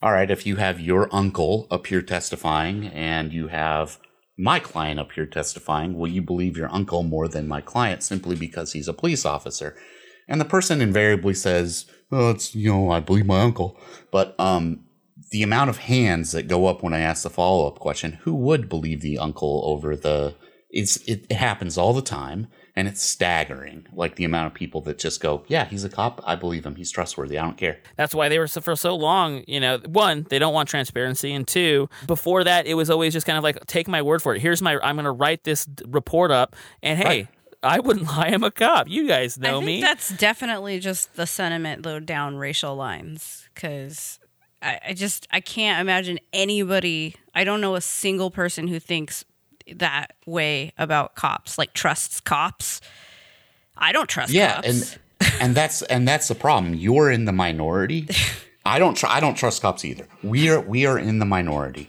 all 0.00 0.12
right, 0.12 0.30
if 0.30 0.46
you 0.46 0.54
have 0.56 0.80
your 0.80 1.08
uncle 1.12 1.66
up 1.70 1.86
here 1.88 2.02
testifying 2.02 2.86
and 2.88 3.32
you 3.32 3.48
have 3.48 3.98
my 4.36 4.60
client 4.60 5.00
up 5.00 5.10
here 5.12 5.26
testifying, 5.26 5.98
will 5.98 6.06
you 6.08 6.22
believe 6.22 6.56
your 6.56 6.72
uncle 6.72 7.02
more 7.02 7.26
than 7.26 7.48
my 7.48 7.60
client 7.60 8.04
simply 8.04 8.36
because 8.36 8.72
he's 8.72 8.86
a 8.86 8.92
police 8.92 9.24
officer? 9.26 9.76
And 10.28 10.40
the 10.40 10.44
person 10.44 10.80
invariably 10.80 11.34
says, 11.34 11.86
"Oh, 12.12 12.30
it's 12.30 12.54
you 12.54 12.70
know, 12.72 12.90
I 12.92 13.00
believe 13.00 13.26
my 13.26 13.40
uncle." 13.40 13.76
But 14.12 14.38
um, 14.38 14.84
the 15.30 15.42
amount 15.42 15.70
of 15.70 15.78
hands 15.78 16.32
that 16.32 16.48
go 16.48 16.66
up 16.66 16.82
when 16.82 16.94
I 16.94 17.00
ask 17.00 17.22
the 17.22 17.30
follow 17.30 17.66
up 17.66 17.78
question, 17.78 18.14
who 18.22 18.34
would 18.34 18.68
believe 18.68 19.00
the 19.00 19.18
uncle 19.18 19.62
over 19.64 19.96
the? 19.96 20.34
It's 20.70 20.96
it, 21.08 21.26
it 21.30 21.36
happens 21.36 21.78
all 21.78 21.94
the 21.94 22.02
time, 22.02 22.46
and 22.76 22.86
it's 22.86 23.02
staggering. 23.02 23.86
Like 23.92 24.16
the 24.16 24.24
amount 24.24 24.48
of 24.48 24.54
people 24.54 24.82
that 24.82 24.98
just 24.98 25.20
go, 25.20 25.44
"Yeah, 25.48 25.64
he's 25.64 25.82
a 25.82 25.88
cop. 25.88 26.20
I 26.26 26.34
believe 26.36 26.66
him. 26.66 26.76
He's 26.76 26.90
trustworthy. 26.90 27.38
I 27.38 27.42
don't 27.42 27.56
care." 27.56 27.78
That's 27.96 28.14
why 28.14 28.28
they 28.28 28.38
were 28.38 28.46
so, 28.46 28.60
for 28.60 28.76
so 28.76 28.94
long. 28.94 29.44
You 29.46 29.60
know, 29.60 29.78
one, 29.86 30.26
they 30.28 30.38
don't 30.38 30.52
want 30.52 30.68
transparency, 30.68 31.32
and 31.32 31.48
two, 31.48 31.88
before 32.06 32.44
that, 32.44 32.66
it 32.66 32.74
was 32.74 32.90
always 32.90 33.14
just 33.14 33.26
kind 33.26 33.38
of 33.38 33.44
like, 33.44 33.64
take 33.66 33.88
my 33.88 34.02
word 34.02 34.22
for 34.22 34.34
it. 34.34 34.40
Here's 34.40 34.60
my, 34.60 34.78
I'm 34.82 34.96
going 34.96 35.04
to 35.06 35.10
write 35.10 35.44
this 35.44 35.66
report 35.86 36.30
up, 36.30 36.54
and 36.82 36.98
hey. 36.98 37.04
Right. 37.04 37.28
I 37.60 37.80
wouldn't 37.80 38.06
lie. 38.16 38.28
I'm 38.28 38.44
a 38.44 38.52
cop. 38.52 38.88
You 38.88 39.08
guys 39.08 39.36
know 39.36 39.56
I 39.56 39.64
think 39.64 39.66
me. 39.66 39.80
that's 39.80 40.10
definitely 40.10 40.78
just 40.78 41.16
the 41.16 41.26
sentiment 41.26 41.82
though 41.82 41.98
down 41.98 42.36
racial 42.36 42.76
lines 42.76 43.48
because 43.52 44.20
I, 44.62 44.80
I 44.88 44.94
just 44.94 45.26
I 45.30 45.40
can't 45.40 45.80
imagine 45.80 46.18
anybody. 46.32 47.16
I 47.34 47.44
don't 47.44 47.60
know 47.60 47.74
a 47.74 47.80
single 47.80 48.30
person 48.30 48.68
who 48.68 48.80
thinks 48.80 49.24
that 49.74 50.14
way 50.26 50.72
about 50.78 51.14
cops, 51.14 51.58
like 51.58 51.72
trusts 51.74 52.20
cops. 52.20 52.80
I 53.78 53.92
don't 53.92 54.08
trust 54.08 54.32
yeah 54.32 54.56
cops. 54.56 54.68
and 54.68 54.98
and 55.40 55.54
that's 55.54 55.82
and 55.82 56.06
that's 56.06 56.28
the 56.28 56.34
problem 56.34 56.74
you're 56.74 57.10
in 57.10 57.24
the 57.24 57.32
minority 57.32 58.08
i 58.64 58.78
don't 58.78 58.96
tr- 58.96 59.06
i 59.06 59.20
don't 59.20 59.36
trust 59.36 59.62
cops 59.62 59.84
either 59.84 60.06
we 60.22 60.48
are 60.48 60.60
we 60.60 60.86
are 60.86 60.98
in 60.98 61.18
the 61.18 61.24
minority 61.24 61.88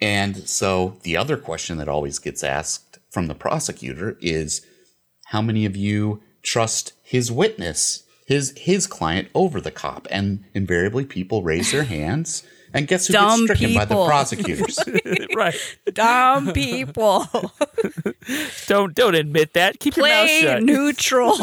and 0.00 0.48
so 0.48 0.98
the 1.02 1.16
other 1.16 1.36
question 1.36 1.78
that 1.78 1.88
always 1.88 2.18
gets 2.18 2.42
asked 2.42 2.98
from 3.10 3.26
the 3.26 3.34
prosecutor 3.34 4.16
is 4.20 4.66
how 5.26 5.42
many 5.42 5.64
of 5.64 5.76
you 5.76 6.22
trust 6.42 6.92
his 7.02 7.30
witness 7.30 8.04
his 8.32 8.52
his 8.56 8.86
client 8.86 9.28
over 9.34 9.60
the 9.60 9.70
cop 9.70 10.06
and 10.10 10.44
invariably 10.54 11.04
people 11.04 11.42
raise 11.42 11.70
their 11.72 11.84
hands 11.84 12.42
and 12.74 12.88
guess 12.88 13.06
who 13.06 13.12
Dumb 13.12 13.46
gets 13.46 13.58
stricken 13.58 13.74
by 13.76 13.84
the 13.84 13.94
prosecutors 14.06 14.78
right. 15.36 15.54
Dumb 15.92 16.52
people 16.52 17.26
Don't 18.66 18.94
don't 18.94 19.14
admit 19.14 19.52
that. 19.54 19.78
Keep 19.80 19.96
your 19.96 20.06
mouth 20.06 20.26
play 20.26 20.40
shut. 20.42 20.62
neutral. 20.62 21.36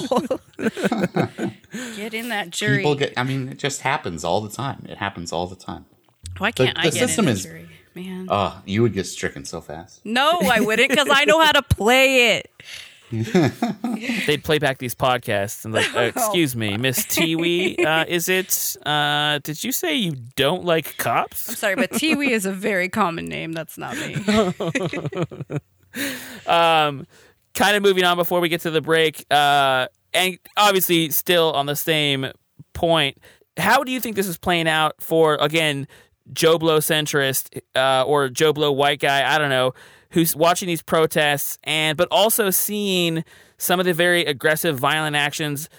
Get 1.96 2.14
in 2.14 2.30
that 2.30 2.50
jury. 2.50 2.78
people 2.78 2.96
get 2.96 3.14
i 3.18 3.24
mean 3.24 3.50
it 3.50 3.60
just 3.60 3.82
happens 3.82 4.24
all 4.24 4.42
the 4.42 4.50
time 4.50 4.86
it 4.90 4.98
happens 4.98 5.32
all 5.32 5.46
the 5.48 5.56
time 5.56 5.86
Why 6.38 6.52
can't 6.52 6.76
the 6.76 6.82
I 6.82 6.84
get 6.86 6.94
system 6.94 7.26
in 7.26 7.30
a 7.30 7.34
is- 7.34 7.44
jury, 7.44 7.70
man? 7.96 8.28
oh 8.30 8.62
you 8.66 8.82
would 8.82 8.94
get 8.94 9.06
stricken 9.06 9.46
so 9.46 9.62
fast 9.62 10.04
no, 10.06 10.40
I 10.42 10.60
wouldn't 10.62 10.90
because 10.90 11.08
I 11.12 11.26
know 11.26 11.40
how 11.44 11.52
to 11.52 11.62
play 11.62 12.38
it. 12.38 12.50
They'd 14.28 14.44
play 14.44 14.60
back 14.60 14.78
these 14.78 14.94
podcasts 14.94 15.66
and 15.66 15.74
like, 15.74 15.96
uh, 15.96 16.00
excuse 16.16 16.56
me, 16.56 16.78
Miss 16.78 17.00
Tiwi, 17.06 17.84
uh, 17.84 18.06
is 18.08 18.30
it? 18.30 18.78
Uh, 18.86 19.40
did 19.40 19.64
you 19.64 19.72
say 19.72 19.96
you 19.96 20.16
don't 20.36 20.64
like 20.64 20.98
cops? 20.98 21.50
I'm 21.50 21.56
sorry, 21.56 21.76
but 21.76 21.92
Tiwi 21.92 22.30
is 22.30 22.46
a 22.46 22.52
very 22.52 22.88
common 22.88 23.26
name. 23.26 23.54
That's 23.54 23.78
not 23.78 23.98
me. 23.98 24.14
um, 26.46 27.08
kind 27.56 27.76
of 27.76 27.82
moving 27.82 28.04
on 28.04 28.16
before 28.16 28.42
we 28.42 28.50
get 28.50 28.62
to 28.62 28.72
the 28.72 28.82
break, 28.82 29.26
uh, 29.32 29.88
and 30.14 30.38
obviously 30.56 31.10
still 31.10 31.52
on 31.54 31.66
the 31.66 31.76
same 31.76 32.32
point. 32.74 33.18
How 33.58 33.84
do 33.84 33.92
you 33.92 34.00
think 34.00 34.16
this 34.16 34.28
is 34.28 34.38
playing 34.38 34.68
out 34.68 35.02
for 35.02 35.36
again 35.36 35.88
Joe 36.32 36.60
Blow 36.60 36.78
centrist 36.78 37.60
uh, 37.76 38.04
or 38.06 38.30
Joe 38.30 38.54
Blow 38.54 38.72
white 38.72 39.00
guy? 39.00 39.34
I 39.34 39.40
don't 39.40 39.50
know 39.50 39.74
who's 40.12 40.36
watching 40.36 40.68
these 40.68 40.82
protests 40.82 41.58
and 41.64 41.98
but 41.98 42.08
also 42.12 42.50
seeing 42.50 43.24
some 43.58 43.80
of 43.80 43.86
the 43.86 43.94
very 43.94 44.26
aggressive, 44.26 44.80
violent 44.80 45.16
actions 45.16 45.70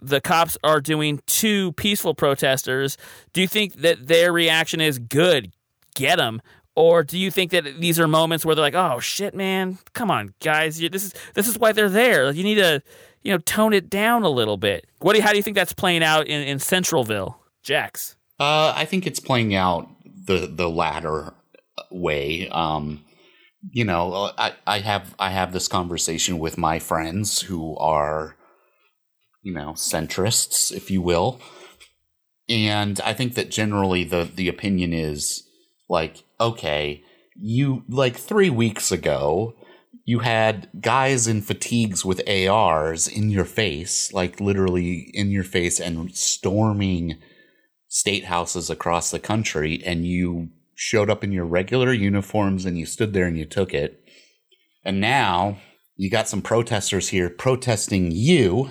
the 0.00 0.20
cops 0.20 0.56
are 0.62 0.80
doing 0.80 1.20
to 1.26 1.72
peaceful 1.72 2.14
protesters. 2.14 2.96
Do 3.32 3.40
you 3.40 3.48
think 3.48 3.74
that 3.80 4.06
their 4.06 4.32
reaction 4.32 4.80
is 4.80 4.98
good? 4.98 5.52
Get 5.94 6.16
them. 6.16 6.40
Or 6.76 7.02
do 7.02 7.18
you 7.18 7.32
think 7.32 7.50
that 7.50 7.80
these 7.80 7.98
are 7.98 8.06
moments 8.06 8.44
where 8.44 8.54
they're 8.54 8.62
like, 8.64 8.74
"Oh 8.74 9.00
shit, 9.00 9.34
man, 9.34 9.78
come 9.94 10.12
on, 10.12 10.32
guys, 10.40 10.78
this 10.78 11.04
is 11.04 11.14
this 11.34 11.48
is 11.48 11.58
why 11.58 11.72
they're 11.72 11.88
there. 11.88 12.30
You 12.30 12.44
need 12.44 12.54
to, 12.54 12.80
you 13.22 13.32
know, 13.32 13.38
tone 13.38 13.72
it 13.72 13.90
down 13.90 14.22
a 14.22 14.28
little 14.28 14.56
bit." 14.56 14.86
What 15.00 15.14
do 15.14 15.18
you, 15.18 15.24
how 15.24 15.32
do 15.32 15.36
you 15.36 15.42
think 15.42 15.56
that's 15.56 15.72
playing 15.72 16.04
out 16.04 16.28
in, 16.28 16.40
in 16.46 16.58
Centralville, 16.58 17.34
Jax? 17.64 18.16
Uh, 18.38 18.72
I 18.76 18.84
think 18.84 19.08
it's 19.08 19.18
playing 19.18 19.56
out 19.56 19.88
the 20.04 20.46
the 20.46 20.70
latter 20.70 21.34
way. 21.90 22.48
Um, 22.50 23.04
you 23.70 23.84
know, 23.84 24.30
I, 24.38 24.54
I 24.66 24.78
have 24.80 25.14
I 25.18 25.30
have 25.30 25.52
this 25.52 25.68
conversation 25.68 26.38
with 26.38 26.58
my 26.58 26.78
friends 26.78 27.42
who 27.42 27.76
are, 27.76 28.36
you 29.42 29.52
know, 29.52 29.72
centrists, 29.72 30.72
if 30.72 30.90
you 30.90 31.02
will, 31.02 31.40
and 32.48 33.00
I 33.00 33.14
think 33.14 33.34
that 33.34 33.50
generally 33.50 34.04
the 34.04 34.30
the 34.32 34.48
opinion 34.48 34.92
is 34.92 35.48
like, 35.88 36.24
okay, 36.40 37.02
you 37.36 37.84
like 37.88 38.16
three 38.16 38.50
weeks 38.50 38.92
ago. 38.92 39.54
You 40.04 40.20
had 40.20 40.70
guys 40.80 41.26
in 41.26 41.42
fatigues 41.42 42.02
with 42.02 42.26
ARs 42.26 43.06
in 43.06 43.28
your 43.28 43.44
face, 43.44 44.10
like 44.10 44.40
literally 44.40 45.10
in 45.12 45.30
your 45.30 45.44
face, 45.44 45.78
and 45.78 46.14
storming 46.14 47.18
state 47.88 48.24
houses 48.24 48.70
across 48.70 49.10
the 49.10 49.18
country 49.18 49.82
and 49.84 50.06
you 50.06 50.48
showed 50.78 51.10
up 51.10 51.24
in 51.24 51.32
your 51.32 51.44
regular 51.44 51.92
uniforms 51.92 52.64
and 52.64 52.78
you 52.78 52.86
stood 52.86 53.12
there 53.12 53.26
and 53.26 53.36
you 53.36 53.44
took 53.44 53.74
it. 53.74 54.00
And 54.84 55.00
now 55.00 55.58
you 55.96 56.08
got 56.08 56.28
some 56.28 56.40
protesters 56.40 57.08
here 57.08 57.28
protesting 57.28 58.12
you 58.12 58.70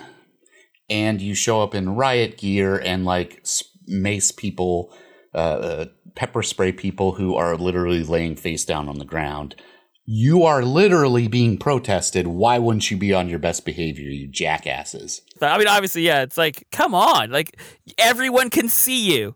and 0.89 1.21
you 1.21 1.35
show 1.35 1.61
up 1.61 1.75
in 1.75 1.97
riot 1.97 2.37
gear 2.37 2.77
and 2.77 3.03
like 3.03 3.45
mace 3.87 4.31
people, 4.31 4.95
uh, 5.35 5.37
uh, 5.37 5.85
pepper 6.15 6.41
spray 6.41 6.71
people 6.71 7.11
who 7.15 7.35
are 7.35 7.57
literally 7.57 8.03
laying 8.03 8.37
face 8.37 8.63
down 8.63 8.87
on 8.87 8.99
the 8.99 9.05
ground. 9.05 9.57
You 10.05 10.43
are 10.43 10.63
literally 10.63 11.27
being 11.27 11.57
protested. 11.57 12.25
Why 12.25 12.57
wouldn't 12.57 12.89
you 12.89 12.95
be 12.95 13.13
on 13.13 13.27
your 13.27 13.39
best 13.39 13.65
behavior, 13.65 14.09
you 14.09 14.29
jackasses? 14.29 15.21
I 15.41 15.57
mean, 15.57 15.67
obviously, 15.67 16.03
yeah. 16.03 16.21
It's 16.21 16.37
like, 16.37 16.67
come 16.71 16.95
on, 16.95 17.31
like 17.31 17.59
everyone 17.97 18.49
can 18.49 18.69
see 18.69 19.13
you. 19.13 19.35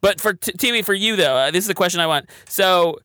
But 0.00 0.20
for 0.20 0.34
t- 0.34 0.52
Tiwi, 0.52 0.84
for 0.84 0.94
you 0.94 1.16
though, 1.16 1.36
uh, 1.36 1.50
this 1.50 1.64
is 1.64 1.68
the 1.68 1.74
question 1.74 2.00
I 2.00 2.06
want. 2.06 2.28
So 2.48 2.98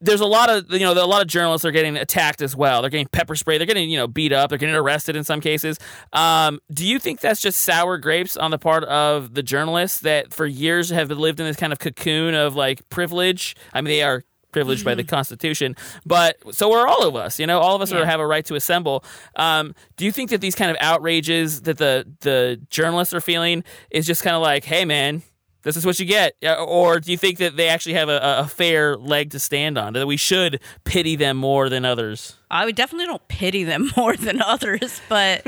there's 0.00 0.20
a 0.20 0.26
lot 0.26 0.48
of 0.48 0.70
you 0.70 0.78
know 0.80 0.92
a 0.92 1.04
lot 1.06 1.22
of 1.22 1.26
journalists 1.26 1.64
are 1.64 1.72
getting 1.72 1.96
attacked 1.96 2.40
as 2.40 2.54
well. 2.54 2.80
They're 2.82 2.90
getting 2.90 3.08
pepper 3.08 3.34
spray. 3.34 3.58
They're 3.58 3.66
getting 3.66 3.90
you 3.90 3.96
know 3.98 4.06
beat 4.06 4.32
up. 4.32 4.50
They're 4.50 4.58
getting 4.58 4.76
arrested 4.76 5.16
in 5.16 5.24
some 5.24 5.40
cases. 5.40 5.78
Um, 6.12 6.60
do 6.72 6.86
you 6.86 6.98
think 7.00 7.20
that's 7.20 7.40
just 7.40 7.58
sour 7.60 7.98
grapes 7.98 8.36
on 8.36 8.52
the 8.52 8.58
part 8.58 8.84
of 8.84 9.34
the 9.34 9.42
journalists 9.42 10.00
that 10.00 10.32
for 10.32 10.46
years 10.46 10.90
have 10.90 11.10
lived 11.10 11.40
in 11.40 11.46
this 11.46 11.56
kind 11.56 11.72
of 11.72 11.80
cocoon 11.80 12.34
of 12.34 12.54
like 12.54 12.88
privilege? 12.90 13.56
I 13.72 13.80
mean, 13.80 13.90
they 13.90 14.02
are 14.02 14.22
privileged 14.52 14.84
by 14.84 14.94
the 14.94 15.04
Constitution. 15.04 15.74
But 16.06 16.36
so 16.54 16.72
are 16.72 16.86
all 16.86 17.06
of 17.06 17.14
us. 17.16 17.38
You 17.40 17.46
know, 17.48 17.58
all 17.58 17.74
of 17.74 17.82
us 17.82 17.92
are, 17.92 17.98
Yeah. 17.98 18.04
have 18.06 18.20
a 18.20 18.26
right 18.26 18.44
to 18.46 18.54
assemble. 18.54 19.04
Um, 19.34 19.74
do 19.96 20.04
you 20.06 20.12
think 20.12 20.30
that 20.30 20.40
these 20.40 20.54
kind 20.54 20.70
of 20.70 20.76
outrages 20.80 21.62
that 21.62 21.76
the 21.78 22.06
the 22.20 22.60
journalists 22.70 23.12
are 23.12 23.20
feeling 23.20 23.64
is 23.90 24.06
just 24.06 24.22
kind 24.22 24.36
of 24.36 24.42
like, 24.42 24.64
hey, 24.64 24.84
man, 24.84 25.22
this 25.66 25.76
is 25.76 25.84
what 25.84 25.98
you 25.98 26.06
get, 26.06 26.36
or 26.60 27.00
do 27.00 27.10
you 27.10 27.18
think 27.18 27.38
that 27.38 27.56
they 27.56 27.68
actually 27.68 27.94
have 27.94 28.08
a, 28.08 28.20
a 28.22 28.46
fair 28.46 28.96
leg 28.96 29.30
to 29.32 29.40
stand 29.40 29.76
on? 29.76 29.94
That 29.94 30.06
we 30.06 30.16
should 30.16 30.60
pity 30.84 31.16
them 31.16 31.36
more 31.36 31.68
than 31.68 31.84
others? 31.84 32.36
I 32.50 32.64
would 32.64 32.76
definitely 32.76 33.06
don't 33.06 33.26
pity 33.28 33.64
them 33.64 33.90
more 33.96 34.16
than 34.16 34.40
others, 34.40 35.00
but 35.08 35.46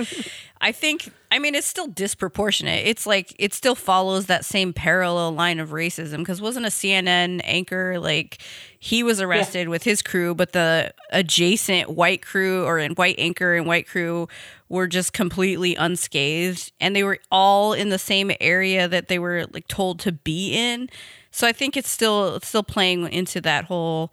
I 0.60 0.72
think 0.72 1.10
I 1.30 1.38
mean 1.38 1.54
it's 1.54 1.66
still 1.66 1.86
disproportionate. 1.86 2.86
It's 2.86 3.06
like 3.06 3.34
it 3.38 3.54
still 3.54 3.74
follows 3.74 4.26
that 4.26 4.44
same 4.44 4.72
parallel 4.72 5.32
line 5.32 5.60
of 5.60 5.70
racism 5.70 6.18
because 6.18 6.40
wasn't 6.40 6.66
a 6.66 6.70
CNN 6.70 7.40
anchor 7.44 8.00
like 8.00 8.38
he 8.80 9.02
was 9.02 9.20
arrested 9.20 9.68
with 9.68 9.84
his 9.84 10.02
crew, 10.02 10.34
but 10.34 10.52
the 10.52 10.92
adjacent 11.10 11.90
white 11.90 12.22
crew 12.22 12.64
or 12.64 12.78
in 12.78 12.92
white 12.92 13.16
anchor 13.18 13.54
and 13.54 13.66
white 13.66 13.86
crew 13.86 14.28
were 14.68 14.86
just 14.86 15.12
completely 15.12 15.74
unscathed 15.76 16.72
and 16.80 16.94
they 16.96 17.04
were 17.04 17.18
all 17.30 17.72
in 17.72 17.88
the 17.90 17.98
same 17.98 18.32
area 18.40 18.88
that 18.88 19.08
they 19.08 19.18
were 19.18 19.46
like 19.52 19.68
told 19.68 20.00
to 20.00 20.12
be 20.12 20.52
in. 20.52 20.88
So 21.30 21.46
I 21.46 21.52
think 21.52 21.76
it's 21.76 21.90
still 21.90 22.36
it's 22.36 22.48
still 22.48 22.64
playing 22.64 23.08
into 23.12 23.40
that 23.42 23.66
whole 23.66 24.12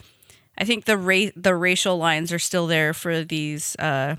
I 0.58 0.66
think 0.66 0.86
the 0.86 0.98
ra- 0.98 1.32
the 1.36 1.56
racial 1.56 1.98
lines 1.98 2.32
are 2.32 2.40
still 2.40 2.68
there 2.68 2.94
for 2.94 3.24
these 3.24 3.76
uh, 3.78 4.16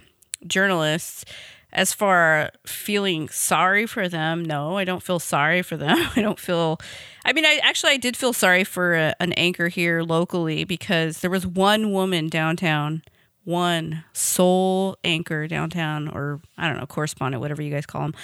journalists. 0.47 1.25
As 1.73 1.93
far 1.93 2.51
feeling 2.65 3.29
sorry 3.29 3.87
for 3.87 4.09
them, 4.09 4.45
no, 4.45 4.79
I 4.79 4.85
don't 4.85 5.03
feel 5.03 5.19
sorry 5.19 5.63
for 5.63 5.77
them. 5.77 5.99
I 6.17 6.23
don't 6.23 6.39
feel. 6.39 6.79
I 7.25 7.33
mean, 7.33 7.45
I 7.45 7.61
actually 7.63 7.93
I 7.93 7.97
did 7.97 8.17
feel 8.17 8.33
sorry 8.33 8.65
for 8.65 8.95
a, 8.95 9.15
an 9.21 9.33
anchor 9.35 9.69
here 9.69 10.03
locally 10.03 10.65
because 10.65 11.21
there 11.21 11.31
was 11.31 11.47
one 11.47 11.93
woman 11.93 12.29
downtown, 12.29 13.03
one 13.45 14.05
sole 14.13 14.97
anchor 15.05 15.47
downtown, 15.47 16.09
or 16.09 16.41
I 16.57 16.69
don't 16.69 16.79
know, 16.79 16.87
correspondent, 16.87 17.41
whatever 17.41 17.63
you 17.63 17.71
guys 17.73 17.85
call 17.85 18.03
them, 18.03 18.15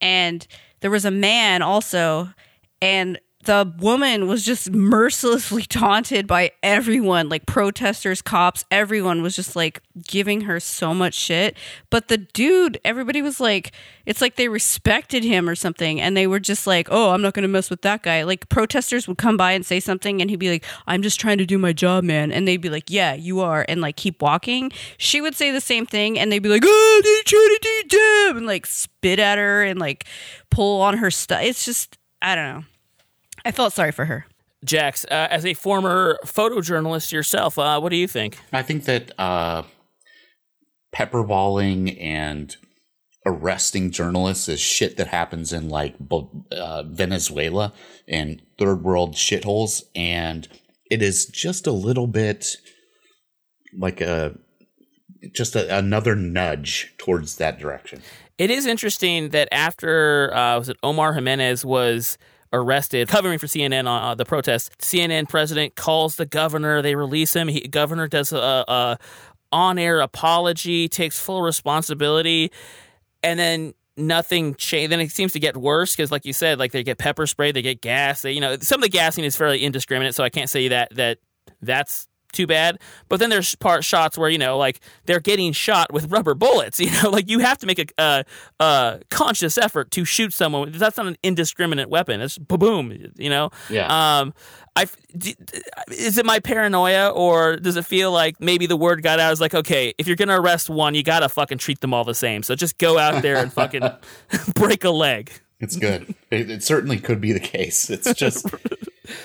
and 0.00 0.46
there 0.80 0.90
was 0.90 1.04
a 1.04 1.10
man 1.10 1.62
also, 1.62 2.30
and 2.80 3.18
the 3.46 3.72
woman 3.78 4.26
was 4.26 4.44
just 4.44 4.70
mercilessly 4.72 5.62
taunted 5.68 6.26
by 6.26 6.50
everyone 6.62 7.28
like 7.28 7.46
protesters 7.46 8.20
cops 8.20 8.64
everyone 8.70 9.22
was 9.22 9.34
just 9.34 9.56
like 9.56 9.80
giving 10.06 10.42
her 10.42 10.60
so 10.60 10.92
much 10.92 11.14
shit. 11.14 11.56
But 11.88 12.08
the 12.08 12.18
dude 12.18 12.78
everybody 12.84 13.22
was 13.22 13.40
like 13.40 13.72
it's 14.04 14.20
like 14.20 14.36
they 14.36 14.48
respected 14.48 15.24
him 15.24 15.48
or 15.48 15.54
something 15.54 16.00
and 16.00 16.16
they 16.16 16.26
were 16.26 16.40
just 16.40 16.66
like 16.66 16.88
oh 16.90 17.10
i'm 17.10 17.22
not 17.22 17.34
going 17.34 17.42
to 17.42 17.48
mess 17.48 17.70
with 17.70 17.82
that 17.82 18.02
guy. 18.02 18.24
Like 18.24 18.48
protesters 18.48 19.08
would 19.08 19.18
come 19.18 19.36
by 19.36 19.52
and 19.52 19.64
say 19.64 19.80
something 19.80 20.20
and 20.20 20.28
he'd 20.28 20.38
be 20.38 20.50
like 20.50 20.64
i'm 20.86 21.02
just 21.02 21.18
trying 21.18 21.38
to 21.38 21.46
do 21.46 21.56
my 21.56 21.72
job 21.72 22.04
man. 22.04 22.32
And 22.32 22.46
they'd 22.46 22.58
be 22.58 22.70
like 22.70 22.90
yeah 22.90 23.14
you 23.14 23.40
are 23.40 23.64
and 23.68 23.80
like 23.80 23.96
keep 23.96 24.20
walking. 24.20 24.72
She 24.98 25.20
would 25.20 25.34
say 25.34 25.50
the 25.50 25.60
same 25.60 25.86
thing 25.86 26.18
and 26.18 26.30
they'd 26.30 26.40
be 26.40 26.48
like 26.48 26.62
oh 26.64 27.00
they're 27.02 27.22
trying 27.24 27.48
to 27.48 27.58
do 27.62 27.68
your 27.68 27.84
job 28.28 28.36
and 28.36 28.46
like 28.46 28.66
spit 28.66 29.18
at 29.18 29.38
her 29.38 29.62
and 29.62 29.78
like 29.78 30.04
pull 30.50 30.82
on 30.82 30.98
her 30.98 31.10
stuff 31.10 31.42
it's 31.42 31.64
just 31.64 31.98
i 32.20 32.34
don't 32.34 32.44
know 32.44 32.64
I 33.46 33.52
felt 33.52 33.72
sorry 33.72 33.92
for 33.92 34.06
her. 34.06 34.26
Jax, 34.64 35.04
uh, 35.04 35.28
as 35.30 35.46
a 35.46 35.54
former 35.54 36.18
photojournalist 36.24 37.12
yourself, 37.12 37.56
uh, 37.58 37.78
what 37.78 37.90
do 37.90 37.96
you 37.96 38.08
think? 38.08 38.38
I 38.52 38.62
think 38.62 38.86
that 38.86 39.12
uh, 39.20 39.62
pepperballing 40.92 41.96
and 42.02 42.56
arresting 43.24 43.92
journalists 43.92 44.48
is 44.48 44.58
shit 44.58 44.96
that 44.96 45.06
happens 45.06 45.52
in 45.52 45.68
like 45.68 45.94
uh, 46.50 46.82
Venezuela 46.88 47.72
and 48.08 48.42
third 48.58 48.82
world 48.82 49.14
shitholes, 49.14 49.84
and 49.94 50.48
it 50.90 51.00
is 51.00 51.26
just 51.26 51.68
a 51.68 51.72
little 51.72 52.08
bit 52.08 52.56
like 53.78 54.00
a 54.00 54.36
just 55.32 55.54
a, 55.54 55.76
another 55.76 56.16
nudge 56.16 56.94
towards 56.98 57.36
that 57.36 57.60
direction. 57.60 58.02
It 58.38 58.50
is 58.50 58.66
interesting 58.66 59.28
that 59.28 59.48
after 59.52 60.34
uh, 60.34 60.58
was 60.58 60.68
it 60.68 60.78
Omar 60.82 61.14
Jimenez 61.14 61.64
was 61.64 62.18
arrested 62.52 63.08
covering 63.08 63.38
for 63.38 63.46
CNN 63.46 63.88
on 63.88 64.02
uh, 64.02 64.14
the 64.14 64.24
protest, 64.24 64.76
CNN 64.78 65.28
president 65.28 65.74
calls 65.74 66.16
the 66.16 66.26
governor. 66.26 66.82
They 66.82 66.94
release 66.94 67.34
him. 67.34 67.48
He, 67.48 67.60
governor 67.68 68.08
does 68.08 68.32
a, 68.32 68.64
a 68.68 68.98
on-air 69.52 70.00
apology, 70.00 70.88
takes 70.88 71.18
full 71.18 71.42
responsibility, 71.42 72.50
and 73.22 73.38
then 73.38 73.74
nothing 73.96 74.54
changed. 74.54 74.92
Then 74.92 75.00
it 75.00 75.10
seems 75.10 75.32
to 75.32 75.40
get 75.40 75.56
worse 75.56 75.94
because, 75.94 76.10
like 76.10 76.24
you 76.24 76.32
said, 76.32 76.58
like 76.58 76.72
they 76.72 76.82
get 76.82 76.98
pepper 76.98 77.26
spray, 77.26 77.52
they 77.52 77.62
get 77.62 77.80
gas. 77.80 78.22
They, 78.22 78.32
you 78.32 78.40
know, 78.40 78.56
some 78.58 78.80
of 78.80 78.82
the 78.82 78.88
gassing 78.88 79.24
is 79.24 79.36
fairly 79.36 79.64
indiscriminate, 79.64 80.14
so 80.14 80.24
I 80.24 80.30
can't 80.30 80.50
say 80.50 80.68
that 80.68 80.94
that 80.96 81.18
that's 81.62 82.08
too 82.32 82.46
bad. 82.46 82.78
But 83.08 83.20
then 83.20 83.30
there's 83.30 83.54
part 83.56 83.84
shots 83.84 84.16
where 84.18 84.28
you 84.30 84.38
know, 84.38 84.56
like 84.58 84.80
they're 85.06 85.20
getting 85.20 85.52
shot 85.52 85.92
with 85.92 86.10
rubber 86.10 86.34
bullets. 86.34 86.80
You 86.86 87.02
know, 87.02 87.10
like 87.10 87.28
you 87.28 87.40
have 87.40 87.58
to 87.58 87.66
make 87.66 87.78
a, 87.80 87.86
a, 88.02 88.24
a 88.64 89.00
conscious 89.10 89.58
effort 89.58 89.90
to 89.92 90.04
shoot 90.04 90.32
someone. 90.32 90.70
That's 90.72 90.96
not 90.96 91.06
an 91.06 91.16
indiscriminate 91.22 91.88
weapon. 91.88 92.20
It's 92.20 92.38
boom. 92.38 92.92
You 93.16 93.30
know. 93.30 93.50
Yeah. 93.68 94.18
Um, 94.20 94.32
I 94.76 94.84
d- 95.16 95.34
d- 95.42 95.60
is 95.90 96.18
it 96.18 96.26
my 96.26 96.38
paranoia 96.38 97.08
or 97.10 97.56
does 97.56 97.76
it 97.76 97.86
feel 97.86 98.12
like 98.12 98.40
maybe 98.40 98.66
the 98.66 98.76
word 98.76 99.02
got 99.02 99.18
out? 99.18 99.32
Is 99.32 99.40
like, 99.40 99.54
okay, 99.54 99.94
if 99.98 100.06
you're 100.06 100.16
gonna 100.16 100.40
arrest 100.40 100.68
one, 100.70 100.94
you 100.94 101.02
gotta 101.02 101.28
fucking 101.28 101.58
treat 101.58 101.80
them 101.80 101.92
all 101.94 102.04
the 102.04 102.14
same. 102.14 102.42
So 102.42 102.54
just 102.54 102.78
go 102.78 102.98
out 102.98 103.22
there 103.22 103.38
and 103.38 103.52
fucking 103.52 103.82
break 104.54 104.84
a 104.84 104.90
leg. 104.90 105.32
It's 105.58 105.76
good. 105.76 106.14
it, 106.30 106.50
it 106.50 106.62
certainly 106.62 106.98
could 106.98 107.20
be 107.20 107.32
the 107.32 107.40
case. 107.40 107.88
It's 107.88 108.12
just 108.14 108.46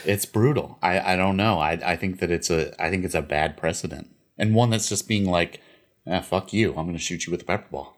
it's 0.05 0.25
brutal. 0.25 0.77
I, 0.81 1.13
I 1.13 1.15
don't 1.15 1.37
know. 1.37 1.59
I, 1.59 1.71
I 1.83 1.95
think 1.95 2.19
that 2.19 2.31
it's 2.31 2.49
a 2.49 2.73
I 2.83 2.89
think 2.89 3.05
it's 3.05 3.15
a 3.15 3.21
bad 3.21 3.57
precedent 3.57 4.09
and 4.37 4.55
one 4.55 4.69
that's 4.69 4.89
just 4.89 5.07
being 5.07 5.25
like, 5.25 5.61
ah, 6.07 6.21
fuck 6.21 6.53
you. 6.53 6.69
I'm 6.69 6.85
going 6.85 6.93
to 6.93 6.99
shoot 6.99 7.25
you 7.27 7.31
with 7.31 7.41
a 7.41 7.45
pepper 7.45 7.67
ball. 7.71 7.97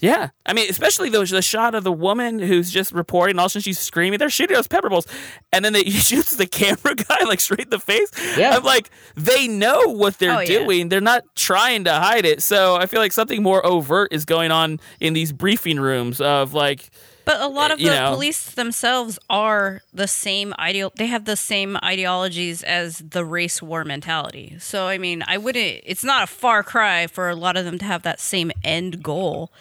Yeah, 0.00 0.28
I 0.46 0.52
mean, 0.52 0.70
especially 0.70 1.08
those 1.10 1.30
the 1.30 1.42
shot 1.42 1.74
of 1.74 1.82
the 1.82 1.90
woman 1.90 2.38
who's 2.38 2.70
just 2.70 2.92
reporting. 2.92 3.36
All 3.36 3.46
of 3.46 3.50
a 3.50 3.50
sudden, 3.54 3.62
she's 3.62 3.80
screaming. 3.80 4.20
They're 4.20 4.30
shooting 4.30 4.54
those 4.54 4.68
pepper 4.68 4.88
balls, 4.88 5.08
and 5.52 5.64
then 5.64 5.72
they, 5.72 5.82
he 5.84 5.90
shoots 5.90 6.36
the 6.36 6.46
camera 6.46 6.94
guy 6.94 7.24
like 7.24 7.40
straight 7.40 7.62
in 7.62 7.70
the 7.70 7.80
face. 7.80 8.08
Yeah. 8.38 8.54
I'm 8.56 8.62
like, 8.62 8.90
they 9.16 9.48
know 9.48 9.86
what 9.88 10.20
they're 10.20 10.36
Oh, 10.36 10.38
yeah. 10.38 10.46
doing. 10.60 10.88
They're 10.88 11.00
not 11.00 11.24
trying 11.34 11.82
to 11.84 11.92
hide 11.94 12.24
it. 12.24 12.44
So 12.44 12.76
I 12.76 12.86
feel 12.86 13.00
like 13.00 13.10
something 13.10 13.42
more 13.42 13.66
overt 13.66 14.12
is 14.12 14.24
going 14.24 14.52
on 14.52 14.78
in 15.00 15.14
these 15.14 15.32
briefing 15.32 15.80
rooms 15.80 16.20
of 16.20 16.54
like, 16.54 16.90
But 17.28 17.42
a 17.42 17.46
lot 17.46 17.70
uh, 17.70 17.74
of 17.74 17.80
You 17.80 17.90
the 17.90 17.94
know. 17.94 18.14
police 18.14 18.52
themselves 18.52 19.18
are 19.28 19.82
the 19.92 20.08
same 20.08 20.54
ideal. 20.58 20.92
They 20.96 21.08
have 21.08 21.26
the 21.26 21.36
same 21.36 21.76
ideologies 21.84 22.62
as 22.62 23.00
the 23.00 23.22
race 23.22 23.60
war 23.60 23.84
mentality. 23.84 24.56
So 24.58 24.86
I 24.86 24.96
mean, 24.96 25.22
I 25.26 25.36
wouldn't. 25.36 25.82
It's 25.84 26.02
not 26.02 26.22
a 26.22 26.26
far 26.26 26.62
cry 26.62 27.06
for 27.06 27.28
a 27.28 27.34
lot 27.36 27.58
of 27.58 27.66
them 27.66 27.78
to 27.80 27.84
have 27.84 28.02
that 28.04 28.18
same 28.18 28.50
end 28.64 29.02
goal, 29.02 29.52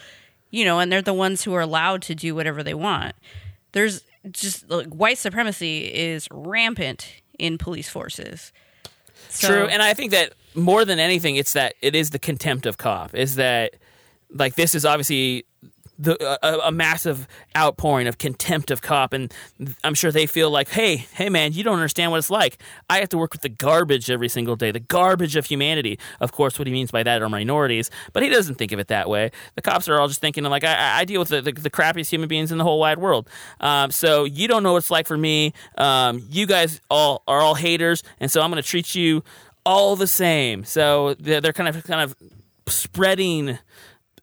you 0.50 0.64
know. 0.64 0.80
And 0.80 0.90
they're 0.90 1.02
the 1.02 1.14
ones 1.14 1.44
who 1.44 1.54
are 1.56 1.62
allowed 1.62 2.04
to 2.04 2.16
do 2.16 2.34
whatever 2.34 2.64
they 2.64 2.74
want. 2.74 3.18
There's 3.74 4.02
just 4.32 4.70
like 4.70 4.88
white 4.88 5.18
supremacy 5.18 5.94
is 5.94 6.30
rampant 6.32 7.16
in 7.38 7.58
police 7.58 7.90
forces. 7.90 8.54
So- 9.28 9.50
True, 9.50 9.66
and 9.66 9.82
I 9.84 9.94
think 9.94 10.12
that 10.12 10.32
more 10.56 10.86
than 10.86 11.00
anything, 11.00 11.36
it's 11.36 11.52
that 11.52 11.74
it 11.82 11.96
is 11.96 12.12
the 12.12 12.20
contempt 12.20 12.66
of 12.66 12.78
cop. 12.78 13.14
Is 13.14 13.36
that 13.36 13.74
like 14.32 14.56
this 14.56 14.74
is 14.74 14.86
obviously 14.86 15.44
the 16.00 16.16
a, 16.46 16.68
a 16.68 16.72
massive 16.72 17.28
outpouring 17.56 18.08
of 18.08 18.18
contempt 18.18 18.72
of 18.72 18.82
cop, 18.82 19.14
and 19.14 19.34
I'm 19.84 19.94
sure 19.94 20.12
they 20.12 20.26
feel 20.26 20.50
like, 20.50 20.70
hey, 20.70 21.08
hey, 21.14 21.30
man, 21.30 21.54
you 21.54 21.64
don't 21.64 21.76
understand 21.76 22.12
what 22.12 22.18
it's 22.18 22.30
like. 22.30 22.62
I 22.90 23.00
have 23.00 23.10
to 23.10 23.18
work 23.18 23.34
with 23.34 23.42
the 23.42 23.50
garbage 23.50 24.10
every 24.10 24.30
single 24.30 24.56
day, 24.56 24.72
the 24.72 24.80
garbage 24.80 25.36
of 25.36 25.46
humanity. 25.46 26.00
Of 26.20 26.32
course, 26.32 26.60
what 26.60 26.68
he 26.68 26.74
means 26.74 26.92
by 26.92 27.04
that 27.04 27.22
are 27.22 27.30
minorities, 27.30 27.90
but 28.14 28.24
he 28.24 28.30
doesn't 28.30 28.56
think 28.56 28.72
of 28.72 28.80
it 28.80 28.88
that 28.88 29.10
way. 29.10 29.32
The 29.56 29.62
cops 29.62 29.90
are 29.90 30.00
all 30.00 30.08
just 30.08 30.22
thinking 30.22 30.44
like, 30.44 30.64
I, 30.64 31.00
I 31.00 31.06
deal 31.06 31.20
with 31.20 31.30
the, 31.30 31.42
the, 31.42 31.52
the 31.52 31.70
crappiest 31.70 32.10
human 32.10 32.30
beings 32.30 32.52
in 32.52 32.58
the 32.58 32.64
whole 32.64 32.80
wide 32.80 33.00
world. 33.00 33.30
Um, 33.60 33.92
so 33.92 34.26
you 34.26 34.48
don't 34.48 34.64
know 34.64 34.74
what 34.74 34.80
it's 34.80 34.92
like 34.92 35.08
for 35.08 35.18
me. 35.18 35.54
Um, 35.78 36.26
you 36.30 36.46
guys 36.46 36.82
all 36.90 37.24
are 37.28 37.40
all 37.40 37.56
haters, 37.56 38.04
and 38.20 38.32
so 38.32 38.42
I'm 38.42 38.52
going 38.52 38.62
to 38.62 38.68
treat 38.68 38.96
you 38.96 39.24
all 39.66 39.96
the 39.96 40.08
same. 40.08 40.64
So 40.64 41.16
they're, 41.16 41.42
they're 41.42 41.54
kind 41.54 41.76
of 41.76 41.84
kind 41.84 42.02
of 42.02 42.16
spreading, 42.68 43.58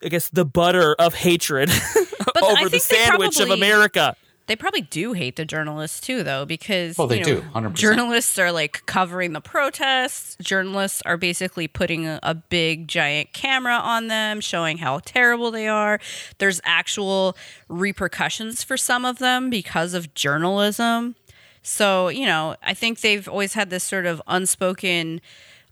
I 0.05 0.09
guess, 0.09 0.29
the 0.29 0.45
butter 0.45 0.95
of 0.99 1.15
hatred 1.15 1.71
I 1.71 1.75
over 2.43 2.69
the 2.69 2.71
think 2.71 2.71
they 2.71 2.79
sandwich 2.79 3.41
of 3.41 3.51
America. 3.51 4.17
They 4.47 4.57
probably 4.57 4.83
do 4.83 5.15
hate 5.15 5.37
the 5.37 5.47
journalists 5.47 6.01
too, 6.03 6.23
though, 6.23 6.45
because 6.45 6.99
Well, 6.99 7.07
they 7.07 7.21
you 7.21 7.25
know, 7.25 7.41
do, 7.41 7.47
100%. 7.55 7.75
journalists 7.75 8.39
are 8.39 8.53
like 8.53 8.85
covering 8.85 9.33
the 9.33 9.41
protests. 9.41 10.37
Journalists 10.43 11.01
are 11.07 11.17
basically 11.17 11.67
putting 11.67 12.07
a, 12.07 12.21
a 12.23 12.35
big 12.35 12.87
giant 12.87 13.33
camera 13.33 13.73
on 13.77 14.09
them, 14.09 14.43
showing 14.43 14.77
how 14.79 15.01
terrible 15.03 15.51
they 15.51 15.67
are. 15.67 15.99
There's 16.37 16.61
actual 16.65 17.39
repercussions 17.71 18.63
for 18.63 18.77
some 18.77 19.07
of 19.07 19.19
them 19.19 19.49
because 19.49 19.95
of 19.95 20.13
journalism. 20.13 21.15
So 21.63 22.09
you 22.09 22.27
know, 22.27 22.57
I 22.63 22.75
think 22.75 23.01
they've 23.01 23.27
always 23.27 23.55
had 23.55 23.71
this 23.71 23.83
sort 23.83 24.05
of 24.05 24.21
unspoken 24.27 25.23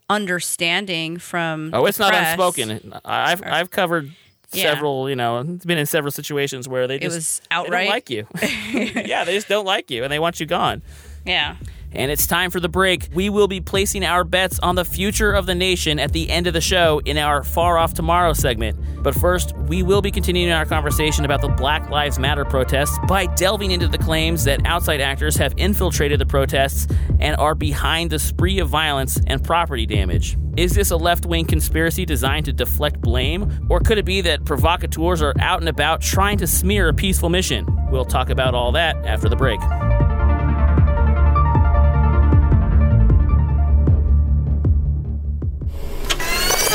understanding 0.08 1.18
from. 1.18 1.70
Oh, 1.74 1.82
the 1.82 1.88
it's 1.88 1.98
not 1.98 2.14
unspoken. 2.14 2.94
I've 3.04 3.42
I've 3.42 3.70
covered 3.70 4.12
Yeah. 4.54 4.72
several. 4.74 5.08
You 5.08 5.16
know, 5.16 5.38
it's 5.40 5.64
been 5.64 5.78
in 5.78 5.86
several 5.86 6.10
situations 6.10 6.68
where 6.68 6.86
they 6.86 6.98
just 6.98 7.14
was 7.14 7.40
they 7.40 7.56
don't 7.56 7.66
outright? 7.66 7.88
like 7.88 8.10
you. 8.10 8.26
yeah, 8.42 9.24
they 9.24 9.34
just 9.34 9.48
don't 9.48 9.64
like 9.64 9.90
you 9.90 10.04
and 10.04 10.12
they 10.12 10.18
want 10.18 10.40
you 10.40 10.46
gone. 10.46 10.82
Yeah. 11.24 11.56
And 11.94 12.10
it's 12.10 12.26
time 12.26 12.50
for 12.50 12.58
the 12.58 12.70
break. 12.70 13.08
We 13.12 13.28
will 13.28 13.48
be 13.48 13.60
placing 13.60 14.04
our 14.04 14.24
bets 14.24 14.58
on 14.60 14.76
the 14.76 14.84
future 14.84 15.32
of 15.32 15.44
the 15.44 15.54
nation 15.54 15.98
at 15.98 16.12
the 16.12 16.30
end 16.30 16.46
of 16.46 16.54
the 16.54 16.60
show 16.60 17.00
in 17.04 17.18
our 17.18 17.42
Far 17.42 17.76
Off 17.76 17.92
Tomorrow 17.92 18.32
segment. 18.32 18.78
But 19.02 19.14
first, 19.14 19.54
we 19.68 19.82
will 19.82 20.00
be 20.00 20.10
continuing 20.10 20.52
our 20.52 20.64
conversation 20.64 21.24
about 21.26 21.42
the 21.42 21.48
Black 21.48 21.90
Lives 21.90 22.18
Matter 22.18 22.46
protests 22.46 22.98
by 23.06 23.26
delving 23.26 23.72
into 23.72 23.88
the 23.88 23.98
claims 23.98 24.44
that 24.44 24.64
outside 24.64 25.02
actors 25.02 25.36
have 25.36 25.52
infiltrated 25.58 26.18
the 26.18 26.26
protests 26.26 26.86
and 27.20 27.36
are 27.36 27.54
behind 27.54 28.10
the 28.10 28.18
spree 28.18 28.58
of 28.58 28.68
violence 28.68 29.20
and 29.26 29.44
property 29.44 29.84
damage. 29.84 30.38
Is 30.56 30.74
this 30.74 30.90
a 30.90 30.96
left 30.96 31.26
wing 31.26 31.44
conspiracy 31.44 32.06
designed 32.06 32.46
to 32.46 32.52
deflect 32.52 33.00
blame? 33.00 33.66
Or 33.68 33.80
could 33.80 33.98
it 33.98 34.04
be 34.04 34.22
that 34.22 34.44
provocateurs 34.44 35.20
are 35.20 35.34
out 35.40 35.60
and 35.60 35.68
about 35.68 36.00
trying 36.00 36.38
to 36.38 36.46
smear 36.46 36.88
a 36.88 36.94
peaceful 36.94 37.28
mission? 37.28 37.66
We'll 37.90 38.04
talk 38.04 38.30
about 38.30 38.54
all 38.54 38.72
that 38.72 38.96
after 39.04 39.28
the 39.28 39.36
break. 39.36 39.60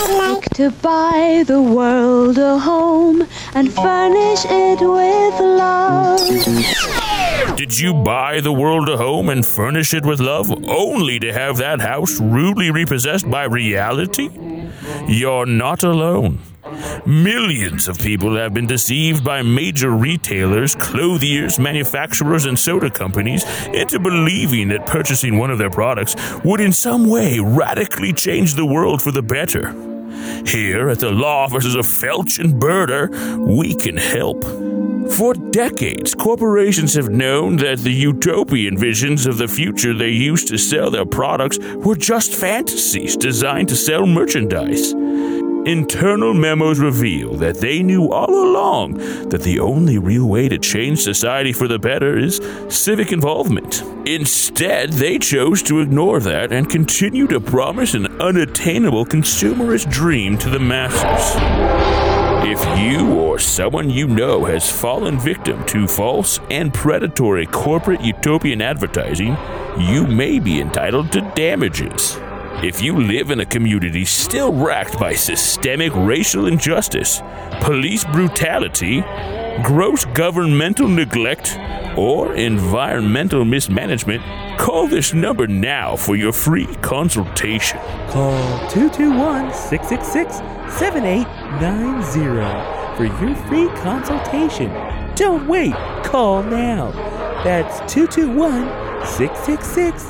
Like 0.10 0.50
to 0.52 0.72
buy 0.72 1.44
the 1.46 1.62
world 1.62 2.38
a 2.38 2.58
home 2.60 3.28
and 3.54 3.72
furnish 3.74 4.46
it 4.46 4.80
with 4.80 5.40
love. 5.40 6.20
Did 7.58 7.80
you 7.80 7.94
buy 7.94 8.40
the 8.40 8.54
world 8.54 8.88
a 8.90 8.98
home 8.98 9.30
and 9.30 9.46
furnish 9.46 9.94
it 9.94 10.06
with 10.06 10.20
love 10.20 10.52
only 10.68 11.20
to 11.20 11.34
have 11.34 11.58
that 11.58 11.82
house 11.82 12.20
rudely 12.20 12.72
repossessed 12.72 13.30
by 13.30 13.46
reality? 13.46 14.30
You're 15.08 15.46
not 15.46 15.84
alone. 15.84 16.40
Millions 17.06 17.88
of 17.88 17.98
people 17.98 18.36
have 18.36 18.54
been 18.54 18.68
deceived 18.68 19.24
by 19.24 19.42
major 19.42 19.92
retailers, 19.92 20.76
clothiers, 20.76 21.60
manufacturers, 21.60 22.46
and 22.46 22.60
soda 22.60 22.90
companies 22.90 23.44
into 23.68 24.00
believing 24.00 24.68
that 24.68 24.86
purchasing 24.86 25.38
one 25.38 25.50
of 25.50 25.58
their 25.58 25.70
products 25.70 26.16
would 26.44 26.60
in 26.60 26.72
some 26.72 27.10
way 27.10 27.40
radically 27.40 28.12
change 28.14 28.56
the 28.56 28.66
world 28.66 29.02
for 29.02 29.12
the 29.12 29.24
better. 29.24 29.97
Here 30.46 30.90
at 30.90 31.00
the 31.00 31.12
law 31.12 31.44
offices 31.44 31.76
of 31.76 31.86
Felch 31.86 32.40
and 32.40 32.62
Berder, 32.62 33.10
we 33.38 33.76
can 33.76 33.98
help. 33.98 34.44
For 35.12 35.34
decades, 35.34 36.14
corporations 36.14 36.94
have 36.96 37.10
known 37.10 37.58
that 37.58 37.80
the 37.80 37.92
utopian 37.92 38.78
visions 38.78 39.26
of 39.26 39.38
the 39.38 39.48
future 39.48 39.94
they 39.94 40.10
used 40.10 40.48
to 40.50 40.58
sell 40.58 40.92
their 40.92 41.06
products 41.06 41.58
were 41.60 41.96
just 41.96 42.36
fantasies 42.36 43.16
designed 43.16 43.70
to 43.70 43.76
sell 43.76 44.06
merchandise. 44.06 44.94
Internal 45.68 46.34
memos 46.34 46.80
reveal 46.80 47.34
that 47.34 47.58
they 47.58 47.84
knew 47.84 48.10
all 48.10 48.30
along 48.30 48.94
that 49.28 49.42
the 49.42 49.60
only 49.60 49.98
real 49.98 50.26
way 50.26 50.48
to 50.48 50.58
change 50.58 50.98
society 50.98 51.52
for 51.52 51.68
the 51.68 51.78
better 51.78 52.18
is 52.18 52.40
civic 52.70 53.12
involvement. 53.12 53.84
Instead, 54.08 54.94
they 54.94 55.20
chose 55.20 55.62
to 55.62 55.82
ignore 55.82 56.22
that 56.22 56.54
and 56.54 56.70
continue 56.70 57.28
to 57.28 57.42
promise 57.42 57.96
an 57.96 58.06
unattainable 58.22 59.06
consumerist 59.06 59.92
dream 59.92 60.38
to 60.38 60.50
the 60.50 60.58
masses. 60.58 61.36
If 62.50 62.64
you 62.80 63.20
or 63.20 63.38
someone 63.38 63.90
you 63.90 64.08
know 64.08 64.46
has 64.46 64.72
fallen 64.72 65.20
victim 65.20 65.66
to 65.66 65.86
false 65.86 66.40
and 66.50 66.74
predatory 66.74 67.46
corporate 67.46 68.00
utopian 68.00 68.62
advertising, 68.62 69.36
you 69.78 70.08
may 70.08 70.40
be 70.40 70.62
entitled 70.62 71.12
to 71.12 71.20
damages. 71.36 72.18
If 72.64 72.82
you 72.82 72.98
live 72.98 73.30
in 73.30 73.42
a 73.42 73.46
community 73.46 74.04
still 74.04 74.52
racked 74.52 74.98
by 74.98 75.14
systemic 75.14 75.94
racial 75.94 76.48
injustice, 76.48 77.22
police 77.62 78.04
brutality, 78.06 79.02
gross 79.64 80.06
governmental 80.06 80.88
neglect, 80.88 81.56
or 81.96 82.34
environmental 82.34 83.46
mismanagement, 83.46 84.24
call 84.58 84.88
this 84.88 85.14
number 85.14 85.46
now 85.46 85.96
for 85.96 86.16
your 86.16 86.34
free 86.34 86.66
consultation. 86.78 87.78
Call 88.10 88.42
221 88.72 89.54
666 89.54 90.38
7890 90.80 92.98
for 92.98 93.06
your 93.06 93.36
free 93.46 93.68
consultation. 93.84 94.74
Don't 95.14 95.48
wait, 95.48 95.76
call 96.04 96.42
now. 96.42 96.90
That's 97.44 97.78
221 97.94 99.06
666 99.06 100.02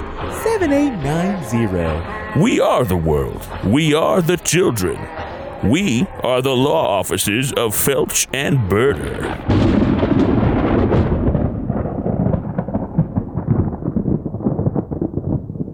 7890. 0.44 2.27
We 2.38 2.60
are 2.60 2.86
the 2.86 2.96
world. 2.96 3.48
We 3.66 3.96
are 3.96 4.22
the 4.22 4.38
children. 4.38 5.00
We 5.64 6.06
are 6.22 6.40
the 6.40 6.56
law 6.56 7.00
offices 7.00 7.52
of 7.54 7.74
Felch 7.74 8.28
and 8.32 8.60
Berder. 8.70 9.26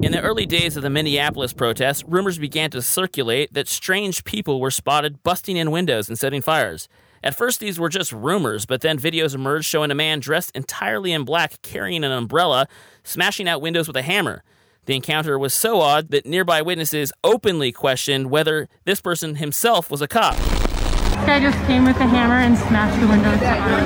In 0.02 0.14
the 0.14 0.22
early 0.22 0.46
days 0.46 0.78
of 0.78 0.84
the 0.84 0.90
Minneapolis 0.90 1.52
protests, 1.52 2.06
rumors 2.06 2.38
began 2.38 2.72
to 2.72 2.82
circulate 2.82 3.54
that 3.54 3.68
strange 3.68 4.24
people 4.24 4.62
were 4.62 4.72
spotted 4.72 5.22
busting 5.22 5.58
in 5.58 5.70
windows 5.70 6.08
and 6.08 6.18
setting 6.18 6.42
fires. 6.42 6.88
At 7.22 7.36
first, 7.36 7.60
these 7.60 7.78
were 7.78 7.90
just 7.90 8.14
rumors, 8.14 8.66
but 8.66 8.80
then 8.80 8.98
videos 8.98 9.36
emerged 9.36 9.66
showing 9.66 9.92
a 9.92 9.96
man 9.96 10.22
dressed 10.22 10.56
entirely 10.56 11.12
in 11.12 11.26
black 11.26 11.62
carrying 11.62 12.06
an 12.06 12.12
umbrella, 12.14 12.70
smashing 13.04 13.50
out 13.50 13.62
windows 13.62 13.88
with 13.88 13.98
a 13.98 14.02
hammer. 14.02 14.46
The 14.86 14.96
encounter 14.96 15.40
was 15.40 15.54
so 15.54 15.80
odd 15.80 16.10
that 16.10 16.26
nearby 16.26 16.62
witnesses 16.62 17.14
openly 17.24 17.72
questioned 17.72 18.30
whether 18.30 18.68
this 18.84 19.00
person 19.00 19.36
himself 19.36 19.90
was 19.90 20.02
a 20.02 20.08
cop. 20.08 20.36
This 20.36 21.26
guy 21.26 21.40
just 21.40 21.58
came 21.68 21.86
with 21.86 21.96
a 21.98 22.06
hammer 22.06 22.36
and 22.36 22.58
smashed 22.58 23.00
the 23.00 23.08
windows. 23.08 23.40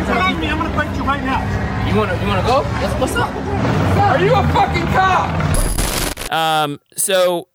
Follow 0.08 0.38
me, 0.38 0.48
I'm 0.48 0.58
gonna 0.58 0.74
fight 0.74 0.98
you 0.98 1.04
right 1.04 1.24
now. 1.24 1.88
You 1.88 1.96
wanna 1.96 2.20
you 2.20 2.28
wanna 2.28 2.48
go? 2.48 2.62
Yes, 2.82 3.00
what's 3.00 3.16
up? 3.16 3.34
Are 3.36 4.20
you 4.20 4.34
a 4.34 4.44
fucking 4.54 4.88
cop? 4.88 6.32
Um, 6.32 6.80
so 6.96 7.48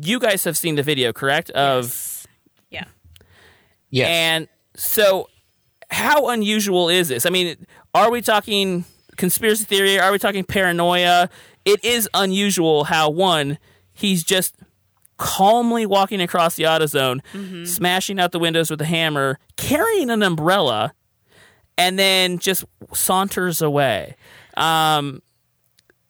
you 0.00 0.18
guys 0.18 0.44
have 0.44 0.56
seen 0.56 0.76
the 0.76 0.82
video, 0.82 1.12
correct? 1.12 1.50
Of 1.50 2.26
Yeah. 2.70 2.84
Yes. 3.90 4.08
And 4.08 4.48
so 4.74 5.28
how 5.90 6.28
unusual 6.30 6.88
is 6.88 7.08
this? 7.08 7.26
I 7.26 7.30
mean, 7.30 7.66
are 7.94 8.10
we 8.10 8.22
talking 8.22 8.84
conspiracy 9.16 9.64
theory? 9.64 9.98
Are 9.98 10.10
we 10.10 10.18
talking 10.18 10.44
paranoia? 10.44 11.28
It 11.64 11.84
is 11.84 12.08
unusual 12.14 12.84
how 12.84 13.10
one, 13.10 13.58
he's 13.92 14.22
just 14.22 14.54
calmly 15.16 15.86
walking 15.86 16.20
across 16.20 16.56
the 16.56 16.64
AutoZone, 16.64 17.20
smashing 17.66 18.18
out 18.20 18.32
the 18.32 18.38
windows 18.38 18.70
with 18.70 18.80
a 18.80 18.84
hammer, 18.84 19.38
carrying 19.56 20.10
an 20.10 20.22
umbrella, 20.22 20.92
and 21.78 21.98
then 21.98 22.38
just 22.38 22.64
saunters 22.92 23.62
away. 23.62 24.16
Um, 24.56 25.22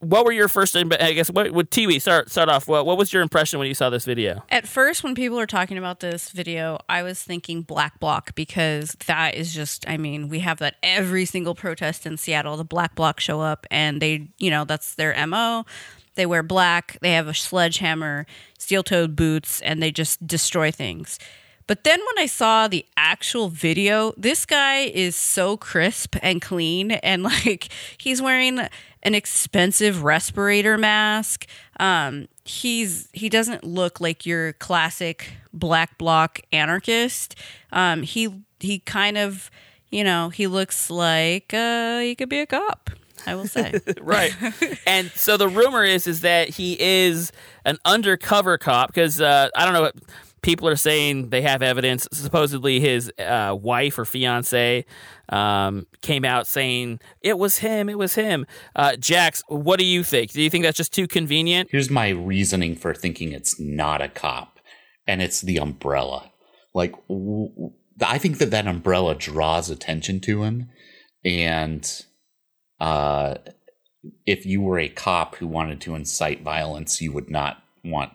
what 0.05 0.25
were 0.25 0.33
your 0.33 0.49
first? 0.49 0.77
I 0.77 0.85
guess 1.13 1.31
what 1.31 1.51
would 1.53 1.71
Tiwi 1.71 2.01
start 2.01 2.31
start 2.31 2.49
off? 2.49 2.69
What 2.69 2.87
what 2.87 2.99
was 2.99 3.13
your 3.13 3.23
impression 3.23 3.59
when 3.59 3.69
you 3.69 3.75
saw 3.75 3.91
this 3.91 4.05
video? 4.05 4.45
At 4.51 4.69
first, 4.69 5.03
when 5.03 5.15
people 5.15 5.37
were 5.37 5.47
talking 5.47 5.79
about 5.79 6.01
this 6.01 6.31
video, 6.31 6.79
I 6.89 7.03
was 7.03 7.23
thinking 7.23 7.63
black 7.63 7.99
bloc 8.01 8.35
because 8.35 8.97
that 9.07 9.35
is 9.35 9.55
just, 9.55 9.89
I 9.89 9.97
mean, 9.97 10.29
we 10.29 10.41
have 10.41 10.59
that 10.59 10.77
every 10.83 11.25
single 11.25 11.55
protest 11.55 12.07
in 12.07 12.17
Seattle. 12.17 12.57
The 12.57 12.65
black 12.65 12.95
bloc 12.95 13.21
show 13.21 13.41
up 13.41 13.67
and 13.71 14.01
they, 14.01 14.29
you 14.39 14.51
know, 14.51 14.65
that's 14.65 14.95
their 14.95 15.27
MO. 15.27 15.65
They 16.15 16.27
wear 16.27 16.43
black, 16.45 16.99
they 17.01 17.13
have 17.13 17.27
a 17.27 17.35
sledgehammer, 17.35 18.27
steel 18.59 18.85
toed 18.85 19.17
boots, 19.17 19.61
and 19.63 19.83
they 19.83 19.91
just 19.91 20.25
destroy 20.25 20.71
things. 20.71 21.19
But 21.67 21.85
then 21.85 21.99
when 21.99 22.23
I 22.23 22.27
saw 22.27 22.69
the 22.69 22.85
actual 22.97 23.49
video, 23.49 24.13
this 24.17 24.45
guy 24.45 24.81
is 24.81 25.17
so 25.17 25.57
crisp 25.57 26.17
and 26.23 26.43
clean, 26.43 26.93
and 26.93 27.23
like 27.25 27.69
he's 27.99 28.21
wearing 28.21 28.61
an 29.05 29.15
expensive 29.15 30.03
respirator 30.03 30.79
mask. 30.79 31.47
Um, 31.79 32.29
he's 32.45 33.09
he 33.13 33.29
doesn't 33.29 33.65
look 33.65 34.01
like 34.01 34.27
your 34.27 34.55
classic 34.55 35.33
black 35.53 35.99
bloc 35.99 36.41
anarchist. 36.53 37.37
Um, 37.73 38.03
he 38.03 38.43
he 38.61 38.79
kind 38.81 39.19
of 39.19 39.51
you 39.91 40.05
know 40.05 40.31
he 40.31 40.47
looks 40.47 40.91
like 40.91 41.53
uh, 41.55 42.01
he 42.01 42.15
could 42.15 42.29
be 42.29 42.41
a 42.41 42.47
cop. 42.47 42.91
I 43.27 43.35
will 43.35 43.47
say. 43.47 43.81
right. 44.01 44.35
And 44.87 45.11
so 45.13 45.37
the 45.37 45.49
rumor 45.49 45.85
is 45.85 46.07
is 46.07 46.21
that 46.21 46.51
he 46.51 46.79
is 46.81 47.33
an 47.65 47.79
undercover 47.85 48.59
cop 48.59 48.89
because 48.89 49.21
uh, 49.21 49.49
I 49.57 49.65
don't 49.65 49.75
know. 49.75 49.91
People 50.45 50.69
are 50.69 50.77
saying 50.77 51.31
they 51.31 51.41
have 51.41 51.63
evidence. 51.63 52.07
Supposedly, 52.13 52.79
his 52.79 53.11
uh, 53.19 53.57
wife 53.59 53.99
or 53.99 54.05
fiance 54.05 54.85
um, 55.31 55.87
came 56.03 56.23
out 56.23 56.47
saying 56.47 57.01
it 57.23 57.39
was 57.39 57.57
him. 57.57 57.89
It 57.89 57.97
was 57.97 58.15
him. 58.15 58.45
Uh, 58.77 58.97
Jax, 58.97 59.43
what 59.49 59.79
do 59.79 59.87
you 59.87 60.05
think? 60.05 60.33
Do 60.33 60.43
you 60.43 60.51
think 60.51 60.65
that's 60.65 60.77
just 60.77 60.93
too 60.93 61.09
convenient? 61.09 61.71
Here's 61.73 61.89
my 61.89 62.11
reasoning 62.11 62.77
for 62.77 62.93
thinking 62.93 63.33
it's 63.33 63.59
not 63.59 64.03
a 64.03 64.09
cop, 64.09 64.61
and 65.07 65.23
it's 65.23 65.41
the 65.41 65.57
umbrella. 65.57 66.31
Like, 66.75 66.95
I 68.05 68.19
think 68.19 68.37
that 68.37 68.51
that 68.51 68.67
umbrella 68.67 69.15
draws 69.15 69.71
attention 69.71 70.21
to 70.21 70.43
him, 70.43 70.69
and 71.25 71.91
uh, 72.81 73.37
if 74.27 74.45
you 74.45 74.61
were 74.61 74.79
a 74.79 74.91
cop 74.91 75.37
who 75.37 75.47
wanted 75.47 75.81
to 75.81 75.95
incite 75.95 76.43
violence, 76.43 77.01
you 77.01 77.13
would 77.13 77.31
not 77.31 77.63
want 77.83 78.13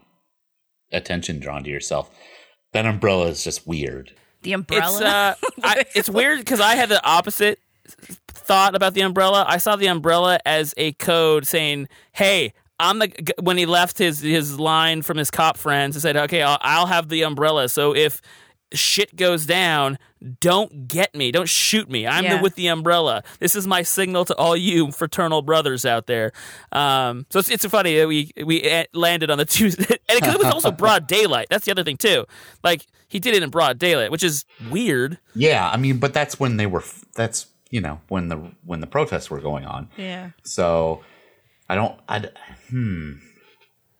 attention 0.91 1.39
drawn 1.39 1.63
to 1.63 1.69
yourself. 1.69 2.09
That 2.73 2.85
umbrella 2.85 3.27
is 3.27 3.43
just 3.43 3.67
weird. 3.67 4.13
The 4.41 4.53
umbrella. 4.53 4.91
It's 4.91 5.01
uh, 5.01 5.35
I, 5.63 5.83
it's 5.95 6.09
weird 6.09 6.39
because 6.39 6.61
I 6.61 6.75
had 6.75 6.89
the 6.89 7.03
opposite 7.05 7.59
thought 8.29 8.75
about 8.75 8.93
the 8.93 9.01
umbrella. 9.01 9.45
I 9.47 9.57
saw 9.57 9.75
the 9.75 9.87
umbrella 9.87 10.39
as 10.45 10.73
a 10.77 10.93
code 10.93 11.45
saying, 11.45 11.87
"Hey, 12.13 12.53
I'm 12.79 12.99
the." 12.99 13.33
When 13.41 13.57
he 13.57 13.65
left 13.65 13.97
his 13.97 14.21
his 14.21 14.59
line 14.59 15.01
from 15.01 15.17
his 15.17 15.31
cop 15.31 15.57
friends, 15.57 15.95
he 15.95 16.01
said, 16.01 16.15
"Okay, 16.15 16.41
I'll, 16.41 16.59
I'll 16.61 16.85
have 16.85 17.09
the 17.09 17.23
umbrella. 17.23 17.69
So 17.69 17.95
if 17.95 18.21
shit 18.73 19.15
goes 19.15 19.45
down, 19.45 19.97
don't 20.39 20.87
get 20.87 21.15
me, 21.15 21.31
don't 21.31 21.49
shoot 21.49 21.89
me. 21.89 22.05
I'm 22.05 22.23
Yeah. 22.23 22.37
the 22.37 22.43
with 22.43 22.55
the 22.55 22.67
umbrella. 22.67 23.23
This 23.39 23.55
is 23.55 23.65
my 23.65 23.81
signal 23.83 24.25
to 24.25 24.35
all 24.35 24.55
you 24.55 24.91
fraternal 24.91 25.41
brothers 25.41 25.85
out 25.85 26.07
there." 26.07 26.31
Um, 26.71 27.25
so 27.29 27.39
it's, 27.39 27.49
it's 27.49 27.65
funny 27.65 27.97
that 27.97 28.07
we 28.07 28.31
we 28.45 28.85
landed 28.93 29.29
on 29.31 29.37
the 29.37 29.45
Tuesday, 29.57 29.97
and 30.09 30.19
because 30.19 30.35
it 30.35 30.39
was 30.43 30.53
also 30.53 30.71
broad 30.71 31.07
daylight. 31.07 31.47
That's 31.49 31.65
the 31.65 31.71
other 31.71 31.83
thing 31.83 31.97
too. 31.97 32.25
Like 32.63 32.85
he 33.07 33.19
did 33.19 33.33
it 33.33 33.43
in 33.43 33.49
broad 33.49 33.79
daylight, 33.79 34.11
which 34.11 34.23
is 34.23 34.45
weird. 34.69 35.17
Yeah, 35.35 35.69
I 35.69 35.77
mean, 35.77 35.97
but 35.97 36.13
that's 36.13 36.39
when 36.39 36.57
they 36.57 36.65
were. 36.67 36.83
That's 37.15 37.47
you 37.71 37.81
know 37.81 38.01
when 38.09 38.27
the 38.27 38.37
when 38.65 38.81
the 38.81 38.87
protests 38.87 39.29
were 39.31 39.39
going 39.39 39.65
on. 39.65 39.89
Yeah. 39.97 40.31
So 40.43 41.03
I 41.69 41.75
don't. 41.75 41.99
I 42.09 42.19
d- 42.19 42.29
hmm. 42.69 43.13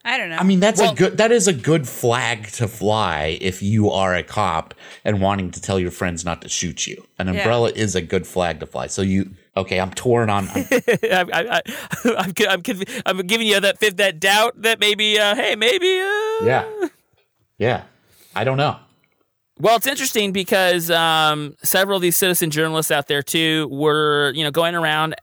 I 0.05 0.17
don't 0.17 0.29
know. 0.29 0.37
I 0.37 0.43
mean, 0.43 0.59
that's 0.61 0.79
Well- 0.79 0.93
a 0.93 0.95
good. 0.95 1.17
That 1.17 1.31
is 1.31 1.47
a 1.47 1.53
good 1.53 1.87
flag 1.87 2.47
to 2.53 2.67
fly 2.67 3.37
if 3.41 3.61
you 3.61 3.91
are 3.91 4.15
a 4.15 4.23
cop 4.23 4.73
and 5.03 5.21
wanting 5.21 5.51
to 5.51 5.61
tell 5.61 5.79
your 5.79 5.91
friends 5.91 6.23
not 6.23 6.41
to 6.43 6.49
shoot 6.49 6.87
you. 6.87 7.05
An 7.19 7.27
Yeah. 7.27 7.33
umbrella 7.33 7.71
is 7.75 7.95
a 7.95 8.01
good 8.01 8.25
flag 8.25 8.59
to 8.61 8.65
fly. 8.65 8.87
So 8.87 9.01
you. 9.01 9.31
Okay, 9.57 9.79
I'm 9.79 9.91
torn 9.91 10.29
on. 10.29 10.47
I'm, 10.49 10.65
I, 10.71 11.25
I, 11.33 11.55
I, 11.57 11.61
I'm, 12.05 12.33
I'm, 12.49 12.61
conv- 12.63 13.01
I'm 13.05 13.17
giving 13.27 13.45
you 13.47 13.59
that 13.59 13.77
fifth, 13.77 13.97
that 13.97 14.19
doubt 14.21 14.61
that 14.61 14.79
maybe, 14.79 15.19
uh, 15.19 15.35
hey, 15.35 15.55
maybe. 15.57 15.99
Uh... 15.99 16.45
yeah, 16.45 16.65
yeah. 17.57 17.83
I 18.33 18.45
don't 18.45 18.57
know. 18.57 18.77
Well, 19.59 19.75
it's 19.75 19.87
interesting 19.87 20.31
because 20.31 20.89
um, 20.89 21.57
several 21.61 21.97
of 21.97 22.01
these 22.01 22.15
citizen 22.15 22.49
journalists 22.51 22.91
out 22.91 23.07
there 23.09 23.21
too 23.21 23.67
were, 23.69 24.31
you 24.33 24.45
know, 24.45 24.51
going 24.51 24.75
around 24.75 25.15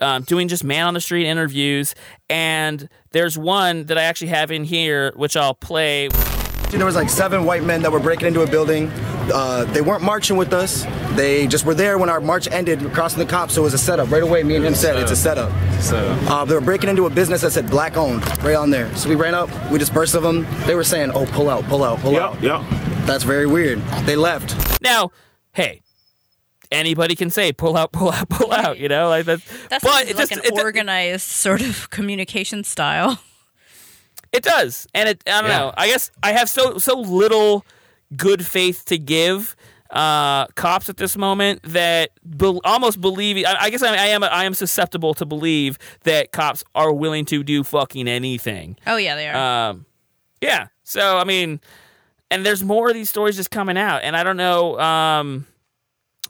um, 0.00 0.22
doing 0.22 0.48
just 0.48 0.64
man 0.64 0.86
on 0.86 0.94
the 0.94 1.00
street 1.00 1.26
interviews, 1.26 1.94
and 2.28 2.88
there's 3.12 3.38
one 3.38 3.84
that 3.86 3.98
I 3.98 4.02
actually 4.02 4.28
have 4.28 4.50
in 4.50 4.64
here, 4.64 5.12
which 5.16 5.36
I'll 5.36 5.54
play. 5.54 6.08
There 6.70 6.84
was 6.84 6.96
like 6.96 7.08
seven 7.08 7.46
white 7.46 7.64
men 7.64 7.80
that 7.82 7.90
were 7.90 8.00
breaking 8.00 8.28
into 8.28 8.42
a 8.42 8.46
building. 8.46 8.90
Uh, 9.32 9.64
they 9.72 9.80
weren't 9.80 10.02
marching 10.02 10.36
with 10.36 10.52
us. 10.52 10.84
They 11.16 11.46
just 11.46 11.64
were 11.64 11.74
there 11.74 11.96
when 11.98 12.10
our 12.10 12.20
march 12.20 12.46
ended, 12.50 12.92
crossing 12.92 13.18
the 13.18 13.26
cops. 13.26 13.54
So 13.54 13.62
it 13.62 13.64
was 13.64 13.74
a 13.74 13.78
setup. 13.78 14.10
Right 14.10 14.22
away, 14.22 14.42
me 14.42 14.56
and 14.56 14.64
him 14.64 14.74
said 14.74 14.96
it's 14.96 15.10
a 15.10 15.16
setup. 15.16 15.50
Uh, 16.30 16.44
they 16.44 16.54
were 16.54 16.60
breaking 16.60 16.90
into 16.90 17.06
a 17.06 17.10
business 17.10 17.40
that 17.40 17.52
said 17.52 17.70
black 17.70 17.96
owned, 17.96 18.26
right 18.44 18.54
on 18.54 18.70
there. 18.70 18.94
So 18.96 19.08
we 19.08 19.14
ran 19.14 19.34
up, 19.34 19.48
we 19.70 19.78
dispersed 19.78 20.14
of 20.14 20.22
them. 20.22 20.46
They 20.66 20.74
were 20.74 20.84
saying, 20.84 21.10
"Oh, 21.14 21.24
pull 21.26 21.48
out, 21.48 21.64
pull 21.64 21.82
out, 21.84 21.98
pull 22.00 22.18
out." 22.18 22.40
Yep. 22.42 22.62
That's 23.06 23.24
very 23.24 23.46
weird. 23.46 23.80
They 24.04 24.16
left. 24.16 24.82
Now, 24.82 25.10
hey, 25.52 25.80
anybody 26.70 27.14
can 27.14 27.30
say 27.30 27.52
pull 27.52 27.76
out, 27.76 27.92
pull 27.92 28.10
out, 28.10 28.28
pull 28.28 28.52
out. 28.52 28.78
You 28.78 28.88
know, 28.88 29.08
like 29.08 29.26
that's. 29.26 29.44
That 29.68 29.82
but 29.82 29.90
sounds 29.90 30.06
like 30.06 30.16
just 30.16 30.32
an 30.32 30.40
organized 30.52 31.22
sort 31.22 31.60
of 31.60 31.90
communication 31.90 32.64
style. 32.64 33.20
It 34.32 34.42
does, 34.42 34.86
and 34.94 35.08
it. 35.08 35.22
I 35.26 35.40
don't 35.40 35.50
know. 35.50 35.72
I 35.76 35.86
guess 35.86 36.10
I 36.22 36.32
have 36.32 36.50
so 36.50 36.78
so 36.78 36.98
little 36.98 37.64
good 38.16 38.44
faith 38.44 38.84
to 38.86 38.98
give 38.98 39.56
uh, 39.90 40.46
cops 40.48 40.88
at 40.88 40.96
this 40.98 41.16
moment 41.16 41.62
that 41.62 42.10
be- 42.36 42.60
almost 42.64 43.00
believe. 43.00 43.44
I, 43.46 43.56
I 43.60 43.70
guess 43.70 43.82
I, 43.82 43.94
I 43.94 44.06
am. 44.08 44.22
I 44.22 44.44
am 44.44 44.54
susceptible 44.54 45.14
to 45.14 45.24
believe 45.24 45.78
that 46.04 46.32
cops 46.32 46.62
are 46.74 46.92
willing 46.92 47.24
to 47.26 47.42
do 47.42 47.64
fucking 47.64 48.06
anything. 48.06 48.76
Oh 48.86 48.96
yeah, 48.96 49.16
they 49.16 49.28
are. 49.28 49.70
Um, 49.70 49.86
yeah. 50.40 50.68
So 50.82 51.18
I 51.18 51.24
mean, 51.24 51.60
and 52.30 52.44
there's 52.44 52.62
more 52.62 52.88
of 52.88 52.94
these 52.94 53.08
stories 53.08 53.36
just 53.36 53.50
coming 53.50 53.78
out, 53.78 54.02
and 54.02 54.16
I 54.16 54.24
don't 54.24 54.36
know 54.36 54.78
um, 54.78 55.46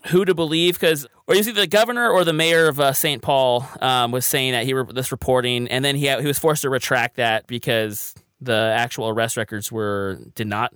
who 0.09 0.24
to 0.24 0.34
believe 0.34 0.74
because, 0.74 1.06
or 1.26 1.34
you 1.34 1.42
see 1.42 1.52
the 1.52 1.66
governor 1.66 2.11
or 2.11 2.24
the 2.24 2.32
mayor 2.32 2.68
of 2.68 2.80
uh, 2.80 2.92
St. 2.92 3.22
Paul 3.22 3.66
um, 3.80 4.11
was 4.12 4.26
saying 4.26 4.52
that 4.52 4.64
he 4.64 4.74
re- 4.74 4.84
this 4.92 5.12
reporting, 5.12 5.68
and 5.68 5.84
then 5.84 5.96
he 5.96 6.09
he 6.09 6.26
was 6.26 6.38
forced 6.38 6.62
to 6.62 6.70
retract 6.70 7.16
that 7.16 7.46
because 7.46 8.14
the 8.40 8.72
actual 8.76 9.09
arrest 9.09 9.36
records 9.36 9.70
were 9.70 10.18
did 10.34 10.46
not 10.46 10.72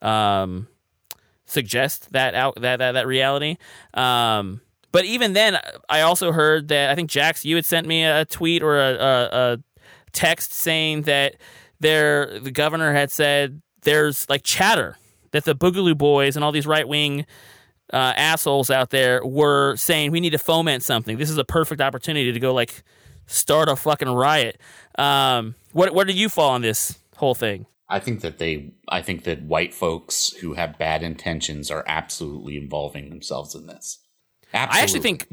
um, 0.00 0.68
suggest 1.46 2.12
that 2.12 2.34
out 2.34 2.60
that 2.60 2.76
that, 2.78 2.92
that 2.92 3.06
reality. 3.06 3.56
Um, 3.94 4.60
but 4.90 5.04
even 5.06 5.32
then, 5.32 5.58
I 5.88 6.02
also 6.02 6.32
heard 6.32 6.68
that 6.68 6.90
I 6.90 6.94
think 6.94 7.10
Jax, 7.10 7.44
you 7.44 7.56
had 7.56 7.64
sent 7.64 7.86
me 7.86 8.04
a 8.04 8.26
tweet 8.26 8.62
or 8.62 8.78
a, 8.78 8.92
a, 8.94 9.28
a 9.32 9.58
text 10.12 10.52
saying 10.52 11.02
that 11.02 11.36
there 11.80 12.38
the 12.38 12.50
governor 12.50 12.92
had 12.92 13.10
said 13.10 13.62
there's 13.82 14.28
like 14.28 14.42
chatter 14.42 14.98
that 15.32 15.44
the 15.44 15.54
Boogaloo 15.54 15.96
Boys 15.96 16.36
and 16.36 16.44
all 16.44 16.52
these 16.52 16.66
right 16.66 16.86
wing 16.86 17.26
uh, 17.92 18.12
assholes 18.16 18.70
out 18.70 18.90
there 18.90 19.24
were 19.24 19.76
saying 19.76 20.10
we 20.10 20.20
need 20.20 20.30
to 20.30 20.38
foment 20.38 20.82
something. 20.82 21.18
This 21.18 21.30
is 21.30 21.38
a 21.38 21.44
perfect 21.44 21.80
opportunity 21.80 22.32
to 22.32 22.40
go 22.40 22.52
like 22.52 22.82
start 23.26 23.68
a 23.68 23.76
fucking 23.76 24.08
riot. 24.08 24.60
Um, 24.98 25.54
what 25.72 25.94
where 25.94 26.04
do 26.04 26.12
you 26.12 26.28
fall 26.28 26.50
on 26.50 26.62
this 26.62 26.98
whole 27.16 27.34
thing? 27.34 27.66
I 27.88 28.00
think 28.00 28.22
that 28.22 28.38
they. 28.38 28.72
I 28.88 29.02
think 29.02 29.24
that 29.24 29.42
white 29.42 29.74
folks 29.74 30.32
who 30.40 30.54
have 30.54 30.78
bad 30.78 31.02
intentions 31.02 31.70
are 31.70 31.84
absolutely 31.86 32.56
involving 32.56 33.10
themselves 33.10 33.54
in 33.54 33.66
this. 33.66 33.98
Absolutely. 34.54 34.78
I 34.78 34.82
actually 34.82 35.00
think 35.00 35.26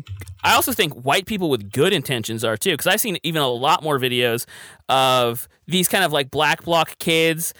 I 0.43 0.53
also 0.55 0.71
think 0.71 0.93
white 0.93 1.25
people 1.25 1.49
with 1.49 1.71
good 1.71 1.93
intentions 1.93 2.43
are 2.43 2.57
too 2.57 2.71
because 2.71 2.87
I've 2.87 3.01
seen 3.01 3.17
even 3.23 3.41
a 3.41 3.47
lot 3.47 3.83
more 3.83 3.99
videos 3.99 4.45
of 4.87 5.47
these 5.67 5.87
kind 5.87 6.03
of 6.03 6.11
like 6.11 6.31
black 6.31 6.63
bloc 6.63 6.97
kids 6.99 7.53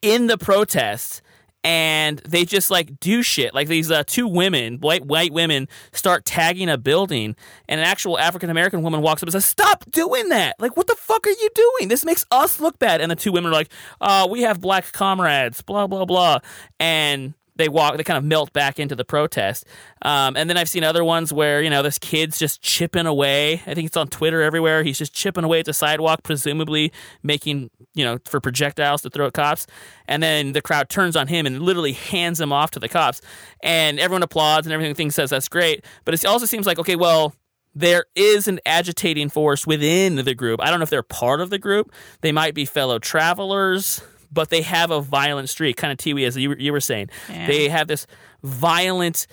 in 0.00 0.26
the 0.26 0.38
protests 0.38 1.22
and 1.64 2.18
they 2.28 2.44
just 2.44 2.70
like 2.70 2.98
do 3.00 3.22
shit. 3.22 3.54
Like 3.54 3.68
these 3.68 3.90
uh, 3.90 4.04
two 4.04 4.26
women 4.26 4.78
white 4.78 5.04
white 5.04 5.32
women 5.32 5.68
start 5.92 6.24
tagging 6.24 6.68
a 6.68 6.78
building 6.78 7.36
and 7.68 7.80
an 7.80 7.86
actual 7.86 8.18
African 8.18 8.50
American 8.50 8.82
woman 8.82 9.00
walks 9.00 9.22
up 9.22 9.28
and 9.28 9.32
says 9.32 9.44
stop 9.44 9.84
doing 9.90 10.28
that! 10.30 10.56
Like 10.58 10.76
what 10.76 10.86
the 10.86 10.96
fuck 10.96 11.26
are 11.26 11.30
you 11.30 11.48
doing? 11.54 11.88
This 11.88 12.04
makes 12.04 12.24
us 12.30 12.60
look 12.60 12.78
bad. 12.78 13.00
And 13.00 13.10
the 13.10 13.16
two 13.16 13.32
women 13.32 13.50
are 13.50 13.54
like 13.54 13.70
uh, 14.00 14.26
we 14.30 14.42
have 14.42 14.60
black 14.60 14.92
comrades 14.92 15.62
blah 15.62 15.86
blah 15.86 16.04
blah. 16.04 16.38
And 16.80 17.34
they 17.62 17.68
walk 17.68 17.96
they 17.96 18.04
kind 18.04 18.18
of 18.18 18.24
melt 18.24 18.52
back 18.52 18.78
into 18.78 18.94
the 18.96 19.04
protest. 19.04 19.64
Um, 20.02 20.36
and 20.36 20.50
then 20.50 20.56
i've 20.56 20.68
seen 20.68 20.84
other 20.84 21.04
ones 21.04 21.32
where 21.32 21.62
you 21.62 21.70
know 21.70 21.82
this 21.82 21.98
kid's 21.98 22.38
just 22.38 22.60
chipping 22.60 23.06
away. 23.06 23.54
I 23.66 23.74
think 23.74 23.86
it's 23.86 23.96
on 23.96 24.08
twitter 24.08 24.42
everywhere. 24.42 24.82
He's 24.82 24.98
just 24.98 25.14
chipping 25.14 25.44
away 25.44 25.60
at 25.60 25.66
the 25.66 25.72
sidewalk 25.72 26.22
presumably 26.22 26.92
making 27.22 27.70
you 27.94 28.04
know 28.04 28.18
for 28.26 28.40
projectiles 28.40 29.02
to 29.02 29.10
throw 29.10 29.26
at 29.26 29.32
cops. 29.32 29.66
And 30.08 30.22
then 30.22 30.52
the 30.52 30.62
crowd 30.62 30.88
turns 30.88 31.16
on 31.16 31.28
him 31.28 31.46
and 31.46 31.62
literally 31.62 31.92
hands 31.92 32.40
him 32.40 32.52
off 32.52 32.72
to 32.72 32.80
the 32.80 32.88
cops. 32.88 33.20
And 33.62 34.00
everyone 34.00 34.22
applauds 34.22 34.66
and 34.66 34.74
everything 34.74 35.10
says 35.10 35.30
that's 35.30 35.48
great. 35.48 35.84
But 36.04 36.14
it 36.14 36.24
also 36.26 36.46
seems 36.46 36.66
like 36.66 36.78
okay 36.78 36.96
well 36.96 37.34
there 37.74 38.04
is 38.14 38.48
an 38.48 38.60
agitating 38.66 39.30
force 39.30 39.66
within 39.66 40.16
the 40.16 40.34
group. 40.34 40.60
I 40.60 40.70
don't 40.70 40.78
know 40.78 40.82
if 40.82 40.90
they're 40.90 41.02
part 41.02 41.40
of 41.40 41.50
the 41.50 41.58
group. 41.58 41.90
They 42.20 42.32
might 42.32 42.54
be 42.54 42.66
fellow 42.66 42.98
travelers, 42.98 44.02
but 44.32 44.48
they 44.50 44.62
have 44.62 44.90
a 44.90 45.00
violent 45.00 45.48
streak, 45.48 45.76
kind 45.76 45.92
of 45.92 45.98
Tiwi, 45.98 46.26
as 46.26 46.36
you, 46.36 46.50
were- 46.50 46.58
you 46.58 46.72
were 46.72 46.80
saying. 46.80 47.10
Yeah. 47.28 47.46
They 47.46 47.68
have 47.68 47.86
this 47.88 48.06
violent 48.42 49.26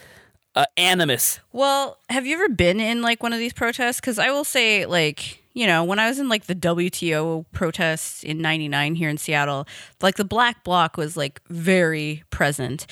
uh, 0.55 0.65
animus. 0.77 1.39
Well, 1.51 1.97
have 2.09 2.25
you 2.25 2.35
ever 2.35 2.49
been 2.49 2.79
in 2.79 3.01
like 3.01 3.23
one 3.23 3.33
of 3.33 3.39
these 3.39 3.53
protests? 3.53 3.99
Because 3.99 4.19
I 4.19 4.31
will 4.31 4.43
say, 4.43 4.85
like, 4.85 5.41
you 5.53 5.65
know, 5.67 5.83
when 5.83 5.99
I 5.99 6.07
was 6.09 6.19
in 6.19 6.27
like 6.29 6.45
the 6.45 6.55
WTO 6.55 7.45
protests 7.51 8.23
in 8.23 8.39
'99 8.39 8.95
here 8.95 9.09
in 9.09 9.17
Seattle, 9.17 9.67
like 10.01 10.15
the 10.15 10.25
Black 10.25 10.63
Bloc 10.63 10.97
was 10.97 11.15
like 11.17 11.41
very 11.49 12.23
present, 12.29 12.85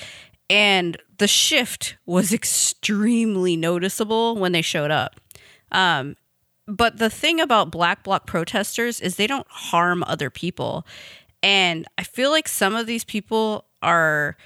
and 0.50 0.96
the 1.18 1.28
shift 1.28 1.96
was 2.06 2.32
extremely 2.32 3.56
noticeable 3.56 4.36
when 4.36 4.52
they 4.52 4.62
showed 4.62 4.90
up. 4.90 5.20
Um, 5.72 6.16
but 6.66 6.98
the 6.98 7.10
thing 7.10 7.40
about 7.40 7.70
Black 7.70 8.04
Bloc 8.04 8.26
protesters 8.26 9.00
is 9.00 9.16
they 9.16 9.26
don't 9.26 9.46
harm 9.48 10.04
other 10.06 10.30
people, 10.30 10.86
and 11.42 11.86
I 11.96 12.02
feel 12.02 12.30
like 12.30 12.48
some 12.48 12.74
of 12.74 12.86
these 12.86 13.04
people 13.04 13.64
are 13.82 14.36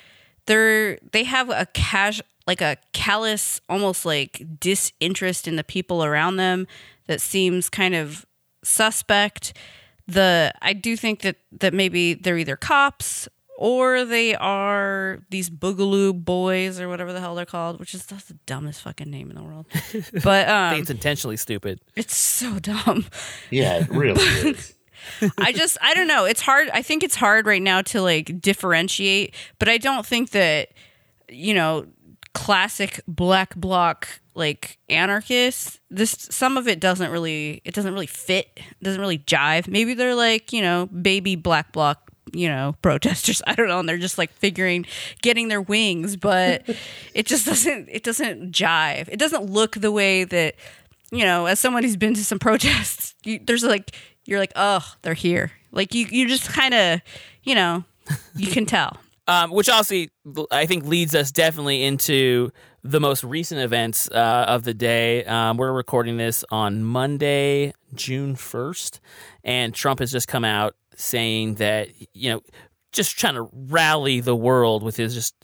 they're 0.47 0.99
they 1.13 1.25
have 1.25 1.51
a 1.51 1.67
cash 1.73 2.21
like 2.47 2.61
a 2.61 2.77
callous 2.93 3.61
almost 3.69 4.05
like 4.05 4.45
disinterest 4.61 5.47
in 5.47 5.57
the 5.57 5.65
people 5.65 6.05
around 6.05 6.37
them 6.37 6.67
that 7.07 7.21
seems 7.21 7.69
kind 7.69 7.95
of 7.95 8.27
suspect 8.65 9.57
the 10.09 10.53
i 10.61 10.73
do 10.73 10.97
think 10.97 11.21
that 11.21 11.37
that 11.53 11.73
maybe 11.73 12.15
they're 12.15 12.37
either 12.39 12.57
cops 12.57 13.29
or 13.57 14.05
they 14.05 14.35
are 14.35 15.21
these 15.31 15.49
boogaloo 15.49 16.13
boys 16.25 16.81
or 16.81 16.89
whatever 16.89 17.13
the 17.13 17.21
hell 17.21 17.35
they're 17.37 17.47
called 17.47 17.79
which 17.79 17.95
is 17.95 18.05
that's 18.07 18.25
the 18.25 18.35
dumbest 18.47 18.83
fucking 18.83 19.11
name 19.11 19.31
in 19.31 19.37
the 19.37 19.43
world 19.43 19.67
but 20.25 20.49
um 20.49 20.75
it's 20.81 20.91
intentionally 20.91 21.37
stupid. 21.37 21.81
it's 21.97 22.17
so 22.17 22.59
dumb 22.59 23.07
Yeah, 23.51 23.79
it 23.79 23.89
really 23.89 24.21
is. 24.23 24.75
I 25.39 25.53
just 25.57 25.79
I 25.81 25.95
don't 25.95 26.09
know. 26.09 26.25
It's 26.25 26.41
hard. 26.41 26.69
I 26.71 26.83
think 26.83 27.03
it's 27.03 27.17
hard 27.17 27.47
right 27.47 27.63
now 27.63 27.83
to 27.83 28.03
like 28.03 28.41
differentiate, 28.41 29.35
but 29.59 29.69
I 29.69 29.79
don't 29.79 30.07
think 30.07 30.31
that 30.31 30.71
you 31.29 31.55
know 31.55 31.87
classic 32.35 33.01
black 33.07 33.55
bloc 33.57 34.09
like 34.35 34.79
anarchists 34.89 35.79
this 35.91 36.13
some 36.31 36.57
of 36.57 36.67
it 36.67 36.81
doesn't 36.81 37.11
really 37.11 37.61
it 37.67 37.75
doesn't 37.75 37.93
really 37.93 38.07
fit 38.07 38.59
doesn't 38.83 39.03
really 39.03 39.19
jive 39.19 39.69
maybe 39.69 39.93
they're 39.93 40.15
like 40.15 40.51
you 40.51 40.63
know 40.63 40.87
baby 40.87 41.37
black 41.37 41.73
bloc 41.73 42.13
you 42.33 42.49
know, 42.49 42.75
protesters. 42.83 43.43
I 43.47 43.55
don't 43.55 43.69
know. 43.69 43.81
And 43.81 43.89
they're 43.89 43.99
just 43.99 44.19
like 44.19 44.33
figuring, 44.33 44.87
getting 45.23 45.49
their 45.49 45.61
wings, 45.61 46.17
but 46.17 46.65
it 47.15 47.27
just 47.27 47.47
doesn't, 47.47 47.89
it 47.91 48.03
doesn't 48.03 48.53
jive. 48.53 49.09
It 49.09 49.19
doesn't 49.19 49.51
look 49.51 49.77
the 49.77 49.93
way 49.93 50.25
that, 50.25 50.57
you 51.11 51.25
know, 51.25 51.47
as 51.47 51.61
someone 51.61 51.83
who's 51.83 51.97
been 51.97 52.15
to 52.15 52.25
some 52.25 52.39
protests, 52.39 53.15
you, 53.25 53.41
there's 53.45 53.65
like, 53.65 53.95
you're 54.25 54.39
like, 54.39 54.53
oh, 54.57 54.95
they're 55.03 55.15
here. 55.15 55.53
Like 55.71 55.95
you, 55.95 56.07
you 56.11 56.29
just 56.29 56.49
kind 56.49 56.75
of, 56.75 57.01
you 57.43 57.55
know, 57.55 57.85
you 58.35 58.51
can 58.51 58.67
tell. 58.67 58.99
Um, 59.29 59.53
which 59.53 59.69
also, 59.69 60.05
I 60.51 60.67
think, 60.67 60.85
leads 60.85 61.15
us 61.15 61.31
definitely 61.31 61.85
into 61.85 62.51
the 62.83 62.99
most 62.99 63.23
recent 63.23 63.61
events 63.61 64.11
uh, 64.11 64.47
of 64.49 64.65
the 64.65 64.75
day. 64.75 65.25
Um, 65.25 65.59
we're 65.59 65.71
recording 65.73 66.17
this 66.17 66.45
on 66.51 66.83
Monday, 66.83 67.73
June 67.95 68.35
1st, 68.35 68.99
and 69.45 69.73
Trump 69.73 70.01
has 70.01 70.11
just 70.11 70.27
come 70.27 70.45
out 70.45 70.75
saying 70.97 71.55
that, 71.55 71.89
you 72.13 72.33
know, 72.33 72.41
just 72.91 73.17
trying 73.17 73.35
to 73.35 73.49
rally 73.53 74.19
the 74.19 74.35
world 74.35 74.83
with 74.83 74.97
his 74.97 75.15
just 75.15 75.37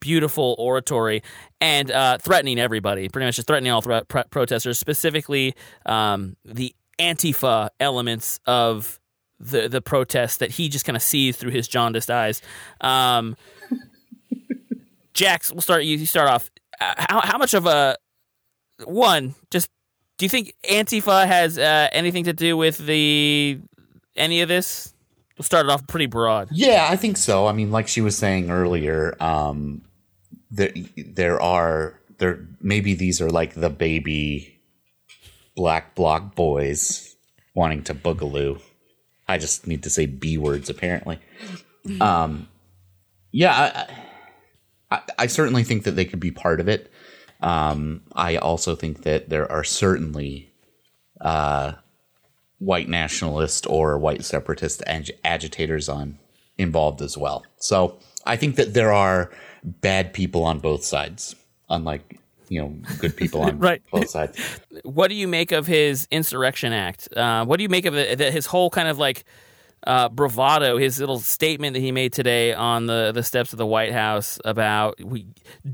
beautiful 0.00 0.56
oratory 0.58 1.22
and 1.60 1.92
uh, 1.92 2.18
threatening 2.18 2.58
everybody, 2.58 3.08
pretty 3.08 3.24
much 3.24 3.36
just 3.36 3.46
threatening 3.46 3.72
all 3.72 3.82
pro- 3.82 4.02
protesters, 4.02 4.78
specifically 4.78 5.54
um, 5.86 6.36
the 6.44 6.74
Antifa 7.02 7.70
elements 7.80 8.38
of 8.46 9.00
the 9.40 9.68
the 9.68 9.82
protest 9.82 10.38
that 10.38 10.52
he 10.52 10.68
just 10.68 10.84
kind 10.84 10.96
of 10.96 11.02
sees 11.02 11.36
through 11.36 11.50
his 11.50 11.66
jaundiced 11.66 12.10
eyes. 12.10 12.40
Um, 12.80 13.36
Jax, 15.14 15.52
we'll 15.52 15.60
start 15.60 15.84
you. 15.84 16.06
Start 16.06 16.28
off. 16.28 16.50
Uh, 16.80 16.94
how 16.96 17.20
how 17.20 17.38
much 17.38 17.54
of 17.54 17.66
a 17.66 17.96
one? 18.84 19.34
Just 19.50 19.68
do 20.16 20.24
you 20.24 20.30
think 20.30 20.54
Antifa 20.70 21.26
has 21.26 21.58
uh, 21.58 21.88
anything 21.92 22.24
to 22.24 22.32
do 22.32 22.56
with 22.56 22.78
the 22.78 23.58
any 24.16 24.40
of 24.40 24.48
this? 24.48 24.94
We'll 25.36 25.44
start 25.44 25.66
it 25.66 25.70
off 25.70 25.86
pretty 25.86 26.06
broad. 26.06 26.48
Yeah, 26.52 26.86
I 26.88 26.96
think 26.96 27.16
so. 27.16 27.46
I 27.46 27.52
mean, 27.52 27.70
like 27.72 27.88
she 27.88 28.00
was 28.00 28.16
saying 28.16 28.50
earlier, 28.50 29.16
um, 29.20 29.82
there 30.50 30.72
there 30.96 31.40
are 31.42 31.98
there 32.18 32.46
maybe 32.60 32.94
these 32.94 33.20
are 33.20 33.30
like 33.30 33.54
the 33.54 33.70
baby 33.70 34.51
black 35.54 35.94
bloc 35.94 36.34
boys 36.34 37.14
wanting 37.54 37.82
to 37.84 37.94
boogaloo. 37.94 38.60
I 39.28 39.38
just 39.38 39.66
need 39.66 39.82
to 39.84 39.90
say 39.90 40.06
b 40.06 40.38
words 40.38 40.68
apparently. 40.68 41.18
Um, 42.00 42.48
yeah, 43.30 43.86
I, 44.90 44.96
I, 44.96 45.02
I 45.18 45.26
certainly 45.26 45.64
think 45.64 45.84
that 45.84 45.92
they 45.92 46.04
could 46.04 46.20
be 46.20 46.30
part 46.30 46.60
of 46.60 46.68
it. 46.68 46.90
Um, 47.40 48.02
I 48.14 48.36
also 48.36 48.76
think 48.76 49.02
that 49.02 49.28
there 49.28 49.50
are 49.50 49.64
certainly 49.64 50.52
uh, 51.20 51.72
white 52.58 52.88
nationalist 52.88 53.66
or 53.68 53.98
white 53.98 54.24
separatist 54.24 54.82
ag- 54.86 55.10
agitators 55.24 55.88
on 55.88 56.18
involved 56.56 57.02
as 57.02 57.18
well. 57.18 57.44
So 57.56 57.98
I 58.24 58.36
think 58.36 58.56
that 58.56 58.74
there 58.74 58.92
are 58.92 59.30
bad 59.64 60.12
people 60.12 60.44
on 60.44 60.60
both 60.60 60.84
sides, 60.84 61.34
unlike 61.68 62.20
you 62.48 62.60
know 62.60 62.74
good 62.98 63.16
people 63.16 63.42
on 63.42 63.58
Right. 63.60 63.82
both 63.90 64.10
sides. 64.10 64.38
What 64.84 65.08
do 65.08 65.14
you 65.14 65.28
make 65.28 65.52
of 65.52 65.66
his 65.66 66.06
insurrection 66.10 66.72
act? 66.72 67.08
Uh, 67.16 67.44
what 67.44 67.56
do 67.58 67.62
you 67.62 67.68
make 67.68 67.86
of 67.86 67.94
it, 67.94 68.18
that 68.18 68.32
his 68.32 68.46
whole 68.46 68.70
kind 68.70 68.88
of 68.88 68.98
like 68.98 69.24
uh, 69.84 70.08
bravado, 70.08 70.76
his 70.76 71.00
little 71.00 71.18
statement 71.18 71.74
that 71.74 71.80
he 71.80 71.90
made 71.90 72.12
today 72.12 72.54
on 72.54 72.86
the, 72.86 73.10
the 73.12 73.22
steps 73.24 73.52
of 73.52 73.56
the 73.58 73.66
White 73.66 73.90
House 73.92 74.38
about 74.44 75.00
we 75.02 75.26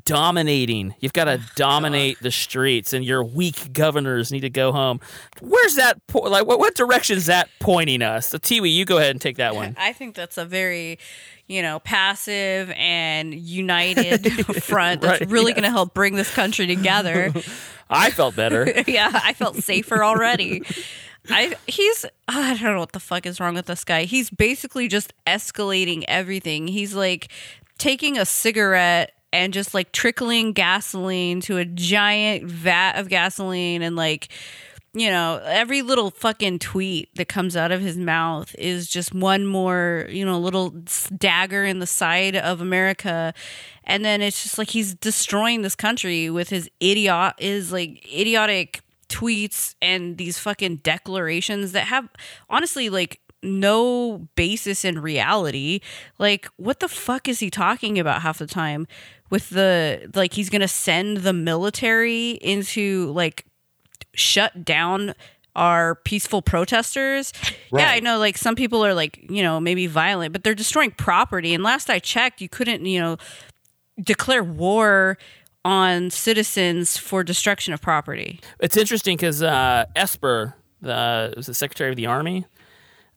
dominating? 0.04 0.94
You've 1.00 1.12
got 1.12 1.24
to 1.24 1.40
dominate 1.56 2.18
the 2.20 2.30
streets, 2.30 2.92
and 2.92 3.04
your 3.04 3.22
weak 3.22 3.72
governors 3.72 4.32
need 4.32 4.40
to 4.40 4.50
go 4.50 4.72
home. 4.72 5.00
Where's 5.40 5.74
that? 5.76 6.04
Po- 6.06 6.20
like, 6.20 6.46
what, 6.46 6.58
what 6.58 6.74
direction 6.74 7.16
is 7.18 7.26
that 7.26 7.48
pointing 7.60 8.02
us? 8.02 8.28
So, 8.28 8.38
Tiwi, 8.38 8.72
you 8.74 8.84
go 8.84 8.96
ahead 8.98 9.10
and 9.10 9.20
take 9.20 9.36
that 9.36 9.54
one. 9.54 9.76
I 9.78 9.92
think 9.92 10.14
that's 10.14 10.38
a 10.38 10.44
very, 10.44 10.98
you 11.48 11.62
know, 11.62 11.80
passive 11.80 12.70
and 12.76 13.34
united 13.34 14.46
front 14.62 15.00
that's 15.00 15.20
Right, 15.20 15.30
really 15.30 15.52
going 15.52 15.64
to 15.64 15.70
help 15.70 15.94
bring 15.94 16.14
this 16.14 16.32
country 16.32 16.66
together. 16.66 17.32
I 17.90 18.10
felt 18.10 18.36
better. 18.36 18.70
yeah, 18.86 19.10
I 19.24 19.32
felt 19.32 19.56
safer 19.56 20.04
already. 20.04 20.62
I 21.30 21.56
he's 21.66 22.04
I 22.28 22.54
don't 22.54 22.74
know 22.74 22.78
what 22.78 22.92
the 22.92 23.00
fuck 23.00 23.26
is 23.26 23.40
wrong 23.40 23.54
with 23.54 23.66
this 23.66 23.84
guy. 23.84 24.04
He's 24.04 24.30
basically 24.30 24.88
just 24.88 25.12
escalating 25.26 26.04
everything. 26.06 26.68
He's 26.68 26.94
like 26.94 27.28
taking 27.78 28.18
a 28.18 28.24
cigarette 28.26 29.12
and 29.32 29.52
just 29.52 29.74
like 29.74 29.92
trickling 29.92 30.52
gasoline 30.52 31.40
to 31.42 31.58
a 31.58 31.64
giant 31.64 32.44
vat 32.44 32.92
of 32.92 33.08
gasoline 33.08 33.82
and 33.82 33.96
like 33.96 34.28
you 34.94 35.10
know, 35.10 35.40
every 35.44 35.82
little 35.82 36.10
fucking 36.10 36.58
tweet 36.60 37.14
that 37.16 37.28
comes 37.28 37.56
out 37.56 37.70
of 37.72 37.80
his 37.80 37.96
mouth 37.96 38.54
is 38.58 38.88
just 38.88 39.14
one 39.14 39.46
more, 39.46 40.06
you 40.08 40.24
know, 40.24 40.38
little 40.38 40.70
dagger 41.16 41.64
in 41.64 41.78
the 41.78 41.86
side 41.86 42.34
of 42.36 42.60
America. 42.60 43.34
And 43.84 44.04
then 44.04 44.22
it's 44.22 44.42
just 44.42 44.58
like 44.58 44.70
he's 44.70 44.94
destroying 44.94 45.62
this 45.62 45.76
country 45.76 46.30
with 46.30 46.48
his 46.48 46.70
idiot 46.80 47.34
is 47.38 47.72
like 47.72 48.06
idiotic 48.12 48.80
tweets 49.08 49.74
and 49.80 50.18
these 50.18 50.38
fucking 50.38 50.76
declarations 50.76 51.72
that 51.72 51.86
have 51.86 52.08
honestly 52.50 52.90
like 52.90 53.20
no 53.42 54.28
basis 54.34 54.84
in 54.84 54.98
reality. 54.98 55.80
Like, 56.18 56.48
what 56.56 56.80
the 56.80 56.88
fuck 56.88 57.28
is 57.28 57.40
he 57.40 57.50
talking 57.50 57.98
about 57.98 58.22
half 58.22 58.38
the 58.38 58.46
time? 58.46 58.86
With 59.30 59.50
the 59.50 60.10
like, 60.14 60.32
he's 60.32 60.50
gonna 60.50 60.68
send 60.68 61.18
the 61.18 61.32
military 61.32 62.32
into 62.32 63.12
like 63.12 63.44
shut 64.18 64.64
down 64.64 65.14
our 65.56 65.96
peaceful 65.96 66.40
protesters. 66.42 67.32
Yeah, 67.72 67.90
I 67.90 68.00
know 68.00 68.18
like 68.18 68.38
some 68.38 68.54
people 68.54 68.84
are 68.84 68.94
like, 68.94 69.18
you 69.28 69.42
know, 69.42 69.58
maybe 69.58 69.86
violent, 69.86 70.32
but 70.32 70.44
they're 70.44 70.54
destroying 70.54 70.92
property. 70.92 71.52
And 71.54 71.64
last 71.64 71.90
I 71.90 71.98
checked, 71.98 72.40
you 72.40 72.48
couldn't, 72.48 72.84
you 72.86 73.00
know, 73.00 73.16
declare 74.00 74.44
war 74.44 75.18
on 75.64 76.10
citizens 76.10 76.96
for 76.96 77.24
destruction 77.24 77.74
of 77.74 77.80
property. 77.82 78.40
It's 78.60 78.76
interesting 78.76 79.16
because 79.16 79.42
uh, 79.42 79.86
Esper, 79.96 80.54
the 80.80 81.32
was 81.36 81.46
the 81.46 81.54
Secretary 81.54 81.90
of 81.90 81.96
the 81.96 82.06
Army 82.06 82.46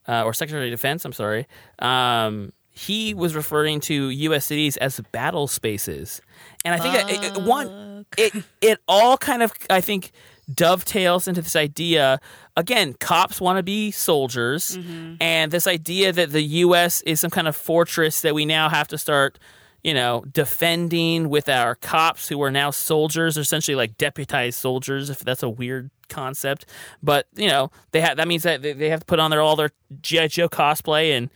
uh, 0.07 0.23
or 0.23 0.33
Secretary 0.33 0.67
of 0.67 0.71
Defense. 0.71 1.05
I'm 1.05 1.13
sorry. 1.13 1.47
Um, 1.79 2.51
he 2.71 3.13
was 3.13 3.35
referring 3.35 3.81
to 3.81 4.09
U.S. 4.09 4.45
cities 4.45 4.77
as 4.77 4.99
battle 5.11 5.47
spaces, 5.47 6.21
and 6.65 6.73
I 6.73 6.79
think 6.79 6.93
that 6.95 7.09
it, 7.11 7.37
it- 7.37 7.43
one 7.43 8.05
it 8.17 8.33
it 8.61 8.79
all 8.87 9.17
kind 9.17 9.43
of 9.43 9.53
I 9.69 9.81
think 9.81 10.11
dovetails 10.53 11.27
into 11.27 11.41
this 11.41 11.55
idea. 11.55 12.19
Again, 12.55 12.93
cops 12.93 13.39
want 13.39 13.57
to 13.57 13.63
be 13.63 13.91
soldiers, 13.91 14.77
mm-hmm. 14.77 15.15
and 15.19 15.51
this 15.51 15.67
idea 15.67 16.11
that 16.11 16.31
the 16.31 16.41
U.S. 16.41 17.01
is 17.01 17.19
some 17.19 17.31
kind 17.31 17.47
of 17.47 17.55
fortress 17.55 18.21
that 18.21 18.35
we 18.35 18.45
now 18.45 18.69
have 18.69 18.87
to 18.89 18.97
start 18.97 19.39
you 19.83 19.93
know, 19.95 20.23
defending 20.31 21.29
with 21.29 21.49
our 21.49 21.75
cops 21.75 22.27
who 22.27 22.41
are 22.43 22.51
now 22.51 22.69
soldiers, 22.69 23.37
essentially 23.37 23.73
like 23.75 23.97
deputized 23.97 24.59
soldiers, 24.59 25.09
if 25.09 25.19
that's 25.19 25.41
a 25.41 25.49
weird 25.49 25.89
concept. 26.07 26.65
But 27.01 27.27
you 27.35 27.47
know, 27.47 27.71
they 27.91 28.01
have 28.01 28.17
that 28.17 28.27
means 28.27 28.43
that 28.43 28.61
they 28.61 28.73
they 28.73 28.89
have 28.89 28.99
to 28.99 29.05
put 29.05 29.19
on 29.19 29.31
their 29.31 29.41
all 29.41 29.55
their 29.55 29.71
GI 30.01 30.27
Joe 30.27 30.49
cosplay 30.49 31.17
and 31.17 31.29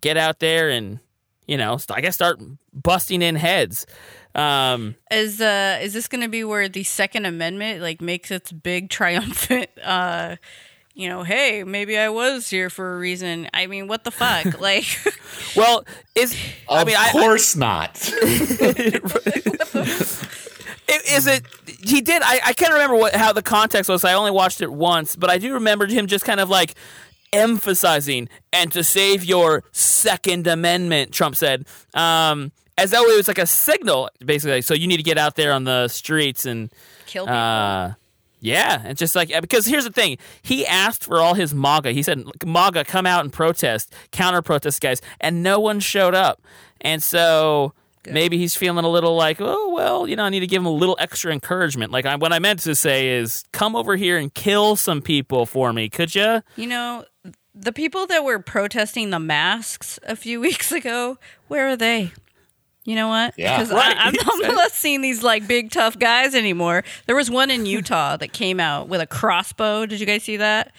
get 0.00 0.16
out 0.16 0.38
there 0.38 0.70
and 0.70 1.00
you 1.46 1.56
know, 1.56 1.78
I 1.90 2.00
guess 2.00 2.14
start 2.14 2.40
busting 2.72 3.22
in 3.22 3.34
heads. 3.34 3.86
Um, 4.38 4.94
Is 5.10 5.40
uh 5.40 5.78
is 5.82 5.92
this 5.94 6.06
going 6.08 6.20
to 6.22 6.28
be 6.28 6.44
where 6.44 6.68
the 6.68 6.84
Second 6.84 7.26
Amendment 7.26 7.80
like 7.82 8.00
makes 8.00 8.30
its 8.30 8.52
big 8.52 8.88
triumphant 8.98 9.68
uh 9.82 10.36
you 10.94 11.08
know, 11.08 11.22
hey, 11.22 11.62
maybe 11.62 11.96
I 11.96 12.08
was 12.08 12.50
here 12.50 12.68
for 12.70 12.96
a 12.96 12.98
reason. 12.98 13.48
I 13.54 13.68
mean, 13.68 13.86
what 13.86 14.02
the 14.02 14.10
fuck? 14.10 14.60
like 14.60 14.84
well, 15.56 15.84
is 16.14 16.36
I 16.68 16.80
Of 16.82 16.86
mean, 16.88 16.96
I, 16.98 17.10
course 17.12 17.54
not. 17.56 18.12
I- 20.88 21.00
is 21.10 21.26
it? 21.26 21.44
He 21.82 22.00
did. 22.00 22.22
I, 22.22 22.40
I 22.46 22.52
can't 22.54 22.72
remember 22.72 22.96
what 22.96 23.14
how 23.14 23.32
the 23.32 23.42
context 23.42 23.88
was. 23.90 24.04
I 24.04 24.14
only 24.14 24.30
watched 24.30 24.60
it 24.62 24.72
once, 24.72 25.16
but 25.16 25.30
I 25.30 25.38
do 25.38 25.52
remember 25.54 25.86
him 25.86 26.06
just 26.06 26.24
kind 26.24 26.40
of 26.40 26.48
like 26.48 26.74
emphasizing 27.32 28.28
and 28.52 28.72
to 28.72 28.82
save 28.82 29.24
your 29.24 29.64
Second 29.72 30.46
Amendment. 30.46 31.12
Trump 31.12 31.36
said, 31.36 31.66
um, 31.94 32.52
as 32.78 32.90
though 32.90 33.04
it 33.10 33.16
was 33.16 33.28
like 33.28 33.38
a 33.38 33.46
signal, 33.46 34.08
basically. 34.24 34.62
So 34.62 34.74
you 34.74 34.86
need 34.86 34.96
to 34.98 35.02
get 35.02 35.18
out 35.18 35.36
there 35.36 35.52
on 35.52 35.64
the 35.64 35.88
streets 35.88 36.46
and 36.46 36.72
kill 37.06 37.24
people. 37.24 37.36
uh, 37.36 37.94
yeah, 38.40 38.82
and 38.84 38.96
just 38.96 39.16
like 39.16 39.28
because 39.40 39.66
here's 39.66 39.84
the 39.84 39.90
thing, 39.90 40.16
he 40.42 40.64
asked 40.66 41.04
for 41.04 41.18
all 41.20 41.34
his 41.34 41.52
MAGA. 41.52 41.90
He 41.92 42.02
said, 42.02 42.22
"MAGA, 42.46 42.84
come 42.84 43.04
out 43.04 43.24
and 43.24 43.32
protest, 43.32 43.92
counter 44.12 44.42
protest, 44.42 44.80
guys," 44.80 45.00
and 45.20 45.42
no 45.42 45.58
one 45.58 45.80
showed 45.80 46.14
up. 46.14 46.40
And 46.80 47.02
so 47.02 47.72
maybe 48.06 48.38
he's 48.38 48.54
feeling 48.54 48.84
a 48.84 48.88
little 48.88 49.16
like, 49.16 49.38
oh 49.40 49.70
well, 49.74 50.06
you 50.08 50.14
know, 50.16 50.22
I 50.22 50.28
need 50.28 50.40
to 50.40 50.46
give 50.46 50.62
him 50.62 50.66
a 50.66 50.72
little 50.72 50.96
extra 51.00 51.32
encouragement. 51.32 51.90
Like 51.90 52.06
I, 52.06 52.14
what 52.14 52.32
I 52.32 52.38
meant 52.38 52.60
to 52.60 52.74
say 52.76 53.08
is, 53.18 53.44
come 53.52 53.74
over 53.74 53.96
here 53.96 54.16
and 54.16 54.32
kill 54.32 54.76
some 54.76 55.02
people 55.02 55.44
for 55.44 55.72
me, 55.72 55.88
could 55.88 56.14
you? 56.14 56.42
You 56.56 56.68
know, 56.68 57.04
the 57.54 57.72
people 57.72 58.06
that 58.06 58.22
were 58.24 58.38
protesting 58.38 59.10
the 59.10 59.18
masks 59.18 59.98
a 60.06 60.14
few 60.14 60.40
weeks 60.48 60.70
ago, 60.70 61.18
where 61.48 61.68
are 61.68 61.76
they? 61.76 62.12
You 62.88 62.94
know 62.94 63.08
what? 63.08 63.34
Yeah. 63.36 63.58
Because 63.58 63.70
Right. 63.70 63.94
I'm, 63.98 64.14
I'm 64.18 64.54
not 64.54 64.72
seeing 64.72 65.02
these 65.02 65.22
like 65.22 65.46
big 65.46 65.70
tough 65.70 65.98
guys 65.98 66.34
anymore. 66.34 66.84
There 67.04 67.14
was 67.14 67.30
one 67.30 67.50
in 67.50 67.66
Utah 67.66 68.16
that 68.16 68.32
came 68.32 68.58
out 68.60 68.88
with 68.88 69.02
a 69.02 69.06
crossbow. 69.06 69.84
Did 69.84 70.00
you 70.00 70.06
guys 70.06 70.22
see 70.22 70.38
that? 70.38 70.72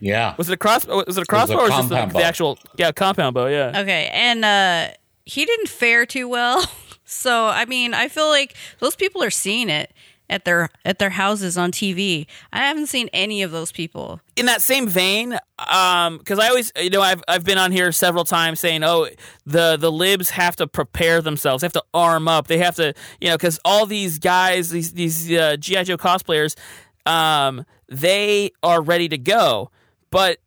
Yeah. 0.00 0.34
Was 0.38 0.48
it 0.48 0.54
a 0.54 0.56
cross? 0.56 0.88
Was 0.88 0.96
it 0.98 1.02
a 1.02 1.06
was 1.06 1.18
a 1.18 1.24
crossbow 1.24 1.58
or 1.58 1.62
was 1.62 1.70
it 1.70 1.76
just 1.76 1.88
the, 1.90 2.06
the 2.18 2.24
actual 2.24 2.58
yeah 2.76 2.90
compound 2.90 3.34
bow? 3.34 3.46
Yeah. 3.46 3.80
Okay, 3.80 4.10
and 4.12 4.44
uh 4.44 4.88
he 5.24 5.44
didn't 5.44 5.68
fare 5.68 6.04
too 6.04 6.28
well. 6.28 6.64
So 7.08 7.46
I 7.46 7.66
mean, 7.66 7.94
I 7.94 8.08
feel 8.08 8.26
like 8.28 8.56
those 8.80 8.96
people 8.96 9.22
are 9.22 9.30
seeing 9.30 9.70
it 9.70 9.92
at 10.28 10.44
their 10.44 10.70
at 10.84 10.98
their 10.98 11.10
houses 11.10 11.56
on 11.56 11.72
TV. 11.72 12.26
I 12.52 12.58
haven't 12.66 12.86
seen 12.86 13.08
any 13.12 13.42
of 13.42 13.50
those 13.50 13.72
people. 13.72 14.20
in 14.36 14.46
that 14.46 14.60
same 14.60 14.88
vein, 14.88 15.38
um, 15.70 16.18
because 16.18 16.38
I 16.38 16.48
always, 16.48 16.72
you 16.76 16.90
know, 16.90 17.00
I've 17.00 17.22
I've 17.28 17.44
been 17.44 17.58
on 17.58 17.72
here 17.72 17.92
several 17.92 18.24
times 18.24 18.60
saying, 18.60 18.82
oh, 18.84 19.08
the 19.44 19.76
the 19.76 19.90
libs 19.92 20.30
have 20.30 20.56
to 20.56 20.66
prepare 20.66 21.22
themselves, 21.22 21.60
they 21.60 21.66
have 21.66 21.72
to 21.72 21.84
arm 21.94 22.28
up, 22.28 22.46
they 22.48 22.58
have 22.58 22.76
to, 22.76 22.92
you 23.20 23.28
know, 23.28 23.36
because 23.36 23.58
all 23.64 23.86
these 23.86 24.18
guys, 24.18 24.70
these 24.70 24.92
these 24.92 25.30
uh, 25.32 25.56
GI 25.56 25.84
Joe 25.84 25.96
cosplayers, 25.96 26.56
um, 27.06 27.64
they 27.88 28.50
are 28.62 28.82
ready 28.82 29.08
to 29.08 29.18
go, 29.18 29.70
but 30.10 30.38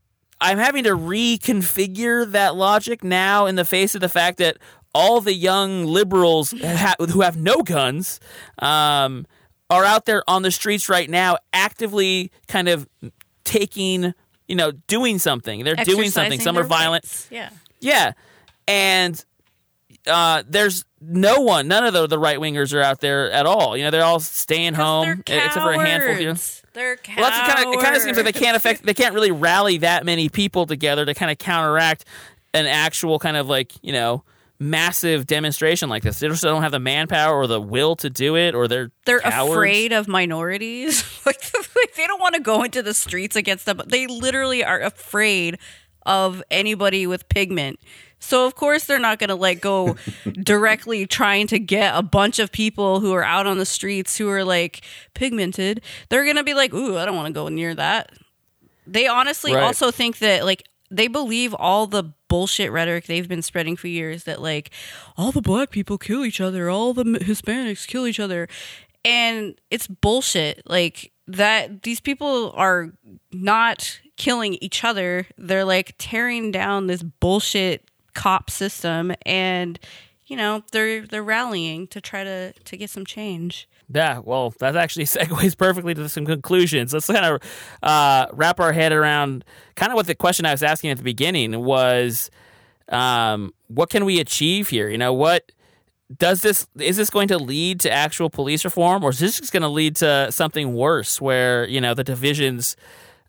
I'm 0.42 0.58
having 0.58 0.84
to 0.86 0.92
reconfigure 0.96 2.30
that 2.32 2.56
logic 2.56 3.04
now 3.04 3.46
in 3.46 3.56
the 3.56 3.66
face 3.66 3.96
of 3.96 4.02
the 4.02 4.10
fact 4.10 4.38
that 4.38 4.58
all 4.94 5.22
the 5.22 5.34
young 5.34 5.86
liberals 5.86 6.54
ha- 6.62 6.96
who 7.00 7.22
have 7.22 7.38
no 7.38 7.62
guns 7.62 8.20
um, 8.60 9.26
are 9.70 9.86
out 9.86 10.06
there 10.06 10.24
on 10.28 10.42
the 10.42 10.52
streets 10.52 10.90
right 10.90 11.10
now, 11.10 11.38
actively 11.54 12.32
kind 12.48 12.68
of 12.68 12.88
taking, 13.44 14.14
you 14.48 14.56
know, 14.56 14.72
doing 14.72 15.20
something. 15.20 15.64
They're 15.64 15.76
doing 15.76 16.10
something. 16.10 16.40
Some 16.40 16.58
are 16.58 16.64
violent. 16.64 17.04
rights. 17.06 17.28
Yeah. 17.30 17.50
Yeah, 17.82 18.12
and 18.68 19.24
uh, 20.06 20.44
there's 20.48 20.84
no 21.02 21.42
one, 21.42 21.68
none 21.68 21.86
of 21.86 21.94
the, 21.94 22.08
the 22.08 22.20
right 22.20 22.38
wingers 22.40 22.74
are 22.74 22.82
out 22.82 23.00
there 23.00 23.32
at 23.32 23.46
all. 23.46 23.78
You 23.78 23.86
know, 23.86 23.92
they're 23.92 24.04
all 24.04 24.20
staying 24.20 24.74
home, 24.74 25.24
except 25.28 25.54
for 25.54 25.72
a 25.72 25.80
handful. 25.80 26.20
You 26.20 26.34
know, 26.34 26.40
They're 26.74 26.98
cowards. 26.98 27.22
well, 27.22 27.30
that's 27.30 27.54
kind 27.54 27.68
of. 27.68 27.74
It 27.74 27.84
kind 27.84 27.96
of 27.96 28.02
seems 28.02 28.18
like 28.18 28.26
they 28.26 28.38
can't 28.38 28.58
affect. 28.58 28.84
They 28.84 28.94
can't 28.94 29.16
really 29.16 29.32
rally 29.32 29.78
that 29.78 30.06
many 30.06 30.28
people 30.30 30.66
together 30.66 31.06
to 31.06 31.14
kind 31.14 31.32
of 31.32 31.38
counteract 31.38 32.06
an 32.54 32.66
actual 32.66 33.20
kind 33.20 33.38
of 33.38 33.48
like 33.48 33.74
you 33.82 33.94
know 33.94 34.24
massive 34.60 35.26
demonstration 35.26 35.90
like 35.90 36.04
this. 36.04 36.20
They 36.20 36.28
just 36.28 36.44
don't 36.44 36.62
have 36.62 36.72
the 36.72 36.80
manpower 36.80 37.36
or 37.38 37.48
the 37.48 37.62
will 37.62 37.96
to 37.98 38.10
do 38.10 38.36
it, 38.36 38.54
or 38.56 38.68
they're 38.68 38.92
They're 39.06 39.20
cowards. 39.22 39.54
afraid 39.54 39.92
of 39.94 40.08
minorities. 40.08 41.04
like 41.26 41.42
they 41.96 42.08
don't 42.08 42.20
want 42.22 42.36
to 42.36 42.42
go 42.42 42.64
into 42.64 42.82
the 42.82 42.94
streets 42.94 43.36
against 43.36 43.66
them. 43.66 43.82
They 43.88 44.08
literally 44.08 44.64
are 44.64 44.80
afraid 44.80 45.58
of 46.06 46.42
anybody 46.50 47.06
with 47.08 47.28
pigment. 47.30 47.80
So 48.22 48.46
of 48.46 48.56
course 48.56 48.86
they're 48.86 49.00
not 49.00 49.18
going 49.20 49.30
to 49.30 49.36
like 49.36 49.62
go 49.62 49.96
directly 50.44 51.06
trying 51.06 51.48
to 51.48 51.60
get 51.60 51.96
a 51.96 52.02
bunch 52.04 52.38
of 52.40 52.52
people 52.52 53.00
who 53.00 53.14
are 53.14 53.24
out 53.24 53.48
on 53.48 53.58
the 53.58 53.66
streets 53.66 54.18
who 54.18 54.28
are 54.30 54.44
like 54.44 54.82
pigmented. 55.14 55.82
They're 56.10 56.26
going 56.26 56.36
to 56.36 56.44
be 56.44 56.54
like, 56.54 56.74
"Ooh, 56.74 56.98
I 56.98 57.06
don't 57.06 57.16
want 57.16 57.28
to 57.28 57.34
go 57.34 57.48
near 57.48 57.74
that." 57.76 58.12
They 58.86 59.08
honestly 59.08 59.54
Right. 59.54 59.64
also 59.64 59.92
think 59.92 60.18
that 60.20 60.44
like 60.44 60.64
they 60.92 61.08
believe 61.08 61.54
all 61.54 61.88
the 61.88 62.04
bullshit 62.28 62.72
rhetoric 62.72 63.06
they've 63.06 63.28
been 63.28 63.42
spreading 63.42 63.76
for 63.76 63.88
years 63.88 64.24
that 64.24 64.42
like 64.42 64.72
all 65.18 65.32
the 65.32 65.42
black 65.42 65.70
people 65.70 65.98
kill 65.98 66.26
each 66.26 66.42
other, 66.42 66.70
all 66.70 66.94
the 66.94 67.04
Hispanics 67.04 67.88
kill 67.88 68.08
each 68.08 68.20
other. 68.20 68.48
And 69.06 69.60
it's 69.72 69.88
bullshit. 69.88 70.62
Like 70.66 71.12
that 71.28 71.84
these 71.84 72.00
people 72.00 72.52
are 72.56 72.92
not 73.32 74.00
killing 74.18 74.56
each 74.56 74.84
other. 74.84 75.28
They're 75.38 75.66
like 75.66 75.96
tearing 75.98 76.52
down 76.52 76.88
this 76.88 77.04
bullshit 77.04 77.86
cop 78.14 78.50
system 78.50 79.14
and 79.26 79.80
you 80.26 80.36
know, 80.38 80.64
they're 80.72 81.06
they're 81.08 81.24
rallying 81.24 81.88
to 81.88 82.00
try 82.00 82.24
to 82.24 82.54
to 82.54 82.78
get 82.78 82.90
some 82.90 83.06
change. 83.06 83.68
Yeah, 83.92 84.20
well, 84.20 84.54
that 84.60 84.76
actually 84.76 85.06
segues 85.06 85.58
perfectly 85.58 85.94
to 85.96 86.08
some 86.10 86.26
conclusions. 86.26 86.94
Let's 86.94 87.08
kind 87.08 87.26
of 87.26 87.42
uh, 87.82 88.28
wrap 88.34 88.60
our 88.60 88.72
head 88.72 88.92
around 88.92 89.44
kind 89.76 89.92
of 89.92 89.96
what 89.96 90.08
the 90.08 90.16
question 90.16 90.46
I 90.46 90.52
was 90.52 90.64
asking 90.64 90.92
at 90.92 90.98
the 90.98 91.04
beginning 91.04 91.64
was 91.64 92.30
um, 92.90 93.54
what 93.68 93.90
can 93.90 94.06
we 94.06 94.20
achieve 94.20 94.70
here? 94.70 94.90
You 94.90 94.98
know, 94.98 95.14
what 95.14 95.52
does 96.18 96.42
this 96.42 96.68
is 96.80 96.98
this 96.98 97.10
going 97.10 97.28
to 97.28 97.38
lead 97.38 97.80
to 97.82 97.92
actual 97.92 98.30
police 98.32 98.66
reform 98.66 99.04
or 99.04 99.12
is 99.12 99.20
this 99.20 99.40
just 99.40 99.54
going 99.54 99.62
to 99.62 99.70
lead 99.70 99.96
to 99.98 100.32
something 100.32 100.74
worse 100.74 101.22
where, 101.22 101.68
you 101.68 101.80
know, 101.80 101.94
the 101.94 102.04
divisions 102.04 102.76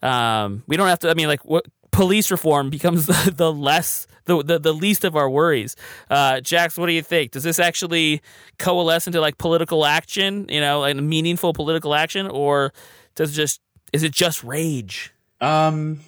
um, 0.02 0.62
we 0.66 0.76
don't 0.78 0.88
have 0.88 0.98
to 1.00 1.10
I 1.10 1.14
mean 1.14 1.28
like 1.28 1.44
what 1.44 1.66
police 2.00 2.30
reform 2.30 2.70
becomes 2.70 3.04
the, 3.26 3.30
the 3.36 3.52
less 3.52 4.06
the, 4.24 4.42
the 4.42 4.58
the 4.58 4.72
least 4.72 5.04
of 5.04 5.16
our 5.16 5.28
worries. 5.28 5.76
Uh, 6.08 6.40
Jax, 6.40 6.78
what 6.78 6.86
do 6.86 6.92
you 6.92 7.02
think? 7.02 7.32
Does 7.32 7.42
this 7.42 7.58
actually 7.58 8.22
coalesce 8.58 9.06
into 9.06 9.20
like 9.20 9.36
political 9.36 9.84
action, 9.84 10.46
you 10.48 10.62
know, 10.62 10.80
like 10.80 10.96
meaningful 10.96 11.52
political 11.52 11.94
action, 11.94 12.26
or 12.26 12.72
does 13.16 13.36
just 13.36 13.60
is 13.92 14.02
it 14.02 14.12
just 14.12 14.42
rage? 14.42 15.12
Um, 15.42 16.00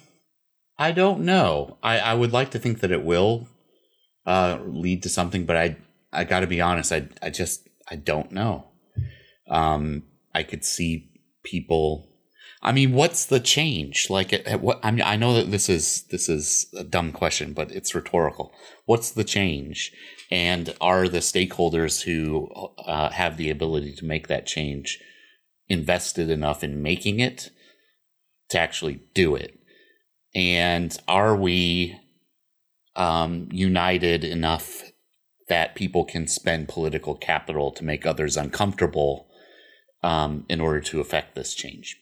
I 0.79 0.93
don't 0.93 1.21
know. 1.25 1.77
I, 1.83 1.99
I 1.99 2.13
would 2.15 2.33
like 2.33 2.49
to 2.51 2.59
think 2.59 2.79
that 2.79 2.91
it 2.91 3.03
will 3.03 3.47
uh, 4.25 4.57
lead 4.65 5.03
to 5.03 5.09
something, 5.09 5.45
but 5.45 5.57
I 5.57 5.77
I 6.11 6.23
got 6.23 6.39
to 6.39 6.47
be 6.47 6.59
honest. 6.59 6.91
I 6.91 7.07
I 7.21 7.29
just 7.29 7.67
I 7.87 7.97
don't 7.97 8.31
know. 8.31 8.65
Um, 9.47 10.05
I 10.33 10.41
could 10.41 10.65
see 10.65 11.11
people. 11.43 12.09
I 12.65 12.71
mean, 12.71 12.93
what's 12.93 13.25
the 13.25 13.41
change? 13.41 14.09
Like, 14.09 14.31
at, 14.31 14.47
at 14.47 14.61
what? 14.61 14.79
I 14.83 14.91
mean, 14.91 15.01
I 15.01 15.17
know 15.17 15.33
that 15.33 15.51
this 15.51 15.67
is 15.67 16.03
this 16.11 16.29
is 16.29 16.73
a 16.77 16.83
dumb 16.83 17.11
question, 17.11 17.51
but 17.51 17.69
it's 17.71 17.93
rhetorical. 17.93 18.53
What's 18.85 19.11
the 19.11 19.25
change? 19.25 19.91
And 20.31 20.73
are 20.79 21.09
the 21.09 21.19
stakeholders 21.19 22.03
who 22.03 22.49
uh, 22.77 23.09
have 23.09 23.35
the 23.35 23.49
ability 23.49 23.93
to 23.95 24.05
make 24.05 24.27
that 24.27 24.47
change 24.47 24.97
invested 25.67 26.29
enough 26.29 26.63
in 26.63 26.81
making 26.81 27.19
it 27.19 27.49
to 28.49 28.59
actually 28.59 29.01
do 29.13 29.35
it? 29.35 29.59
And 30.33 30.97
are 31.07 31.35
we 31.35 31.99
um, 32.95 33.49
united 33.51 34.23
enough 34.23 34.83
that 35.49 35.75
people 35.75 36.05
can 36.05 36.27
spend 36.27 36.69
political 36.69 37.15
capital 37.15 37.71
to 37.71 37.83
make 37.83 38.05
others 38.05 38.37
uncomfortable 38.37 39.27
um, 40.01 40.45
in 40.47 40.61
order 40.61 40.79
to 40.79 41.01
affect 41.01 41.35
this 41.35 41.53
change? 41.53 41.99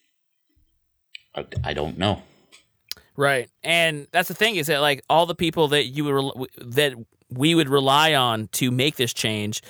I, 1.36 1.46
I 1.64 1.74
don't 1.74 1.98
know. 1.98 2.22
Right, 3.18 3.50
and 3.64 4.08
that's 4.12 4.30
the 4.30 4.34
thing 4.34 4.56
is 4.56 4.68
that 4.68 4.80
like 4.80 5.04
all 5.10 5.26
the 5.26 5.36
people 5.36 5.68
that 5.70 5.86
you 5.86 6.06
would 6.06 6.50
that 6.62 6.94
we 7.30 7.56
would 7.56 7.70
rely 7.70 8.14
on 8.14 8.48
to 8.54 8.72
make 8.72 8.96
this 8.96 9.14
change 9.14 9.62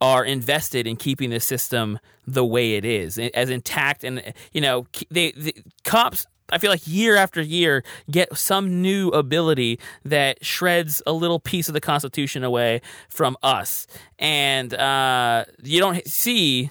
are 0.00 0.24
invested 0.24 0.86
in 0.86 0.96
keeping 0.96 1.30
the 1.30 1.40
system 1.40 1.98
the 2.26 2.44
way 2.44 2.74
it 2.74 2.84
is, 2.84 3.18
as 3.18 3.50
intact, 3.50 4.04
and 4.04 4.34
you 4.52 4.60
know 4.60 4.86
they 5.10 5.32
the 5.32 5.54
cops. 5.84 6.26
I 6.48 6.58
feel 6.58 6.70
like 6.70 6.86
year 6.86 7.16
after 7.16 7.42
year 7.42 7.82
get 8.08 8.36
some 8.36 8.80
new 8.80 9.08
ability 9.08 9.80
that 10.04 10.44
shreds 10.44 11.02
a 11.04 11.12
little 11.12 11.40
piece 11.40 11.66
of 11.66 11.74
the 11.74 11.80
Constitution 11.80 12.44
away 12.44 12.82
from 13.08 13.36
us, 13.42 13.86
and 14.18 14.72
uh, 14.74 15.44
you 15.62 15.80
don't 15.80 16.06
see 16.06 16.70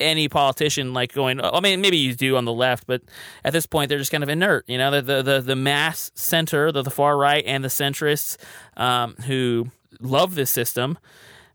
any 0.00 0.28
politician 0.28 0.92
like 0.92 1.12
going. 1.12 1.40
I 1.40 1.60
mean, 1.60 1.80
maybe 1.80 1.96
you 1.96 2.14
do 2.14 2.36
on 2.36 2.44
the 2.44 2.52
left, 2.52 2.86
but 2.86 3.02
at 3.44 3.52
this 3.52 3.66
point 3.66 3.88
they're 3.88 3.98
just 3.98 4.10
kind 4.10 4.22
of 4.22 4.28
inert. 4.28 4.64
You 4.68 4.78
know, 4.78 4.90
the 4.90 5.02
the 5.02 5.22
the, 5.22 5.40
the 5.40 5.56
mass 5.56 6.10
center, 6.14 6.72
the, 6.72 6.82
the 6.82 6.90
far 6.90 7.16
right, 7.16 7.44
and 7.46 7.62
the 7.62 7.68
centrists 7.68 8.36
um, 8.76 9.14
who 9.26 9.70
love 10.00 10.34
this 10.34 10.50
system. 10.50 10.98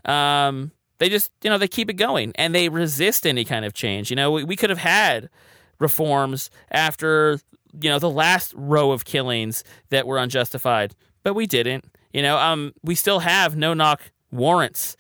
Um, 0.06 0.72
they 1.00 1.10
just 1.10 1.32
you 1.44 1.50
know 1.50 1.58
they 1.58 1.68
keep 1.68 1.90
it 1.90 1.94
going 1.94 2.32
and 2.36 2.54
they 2.54 2.70
resist 2.70 3.26
any 3.26 3.46
kind 3.46 3.66
of 3.66 3.74
change. 3.74 4.10
You 4.10 4.16
know, 4.16 4.32
we, 4.32 4.44
we 4.44 4.56
could 4.56 4.70
have 4.70 4.80
had 4.80 5.30
reforms 5.80 6.50
after 6.72 7.40
you 7.82 7.90
know 7.90 8.00
the 8.00 8.10
last 8.10 8.54
row 8.56 8.92
of 8.92 9.06
killings 9.06 9.64
that 9.90 10.08
were 10.08 10.18
unjustified, 10.18 10.96
but 11.24 11.34
we 11.34 11.46
didn't. 11.46 11.86
You 12.14 12.22
know, 12.22 12.38
um, 12.38 12.74
we 12.84 12.96
still 12.96 13.20
have 13.20 13.56
no 13.56 13.74
knock 13.74 14.12
warrants 14.32 14.96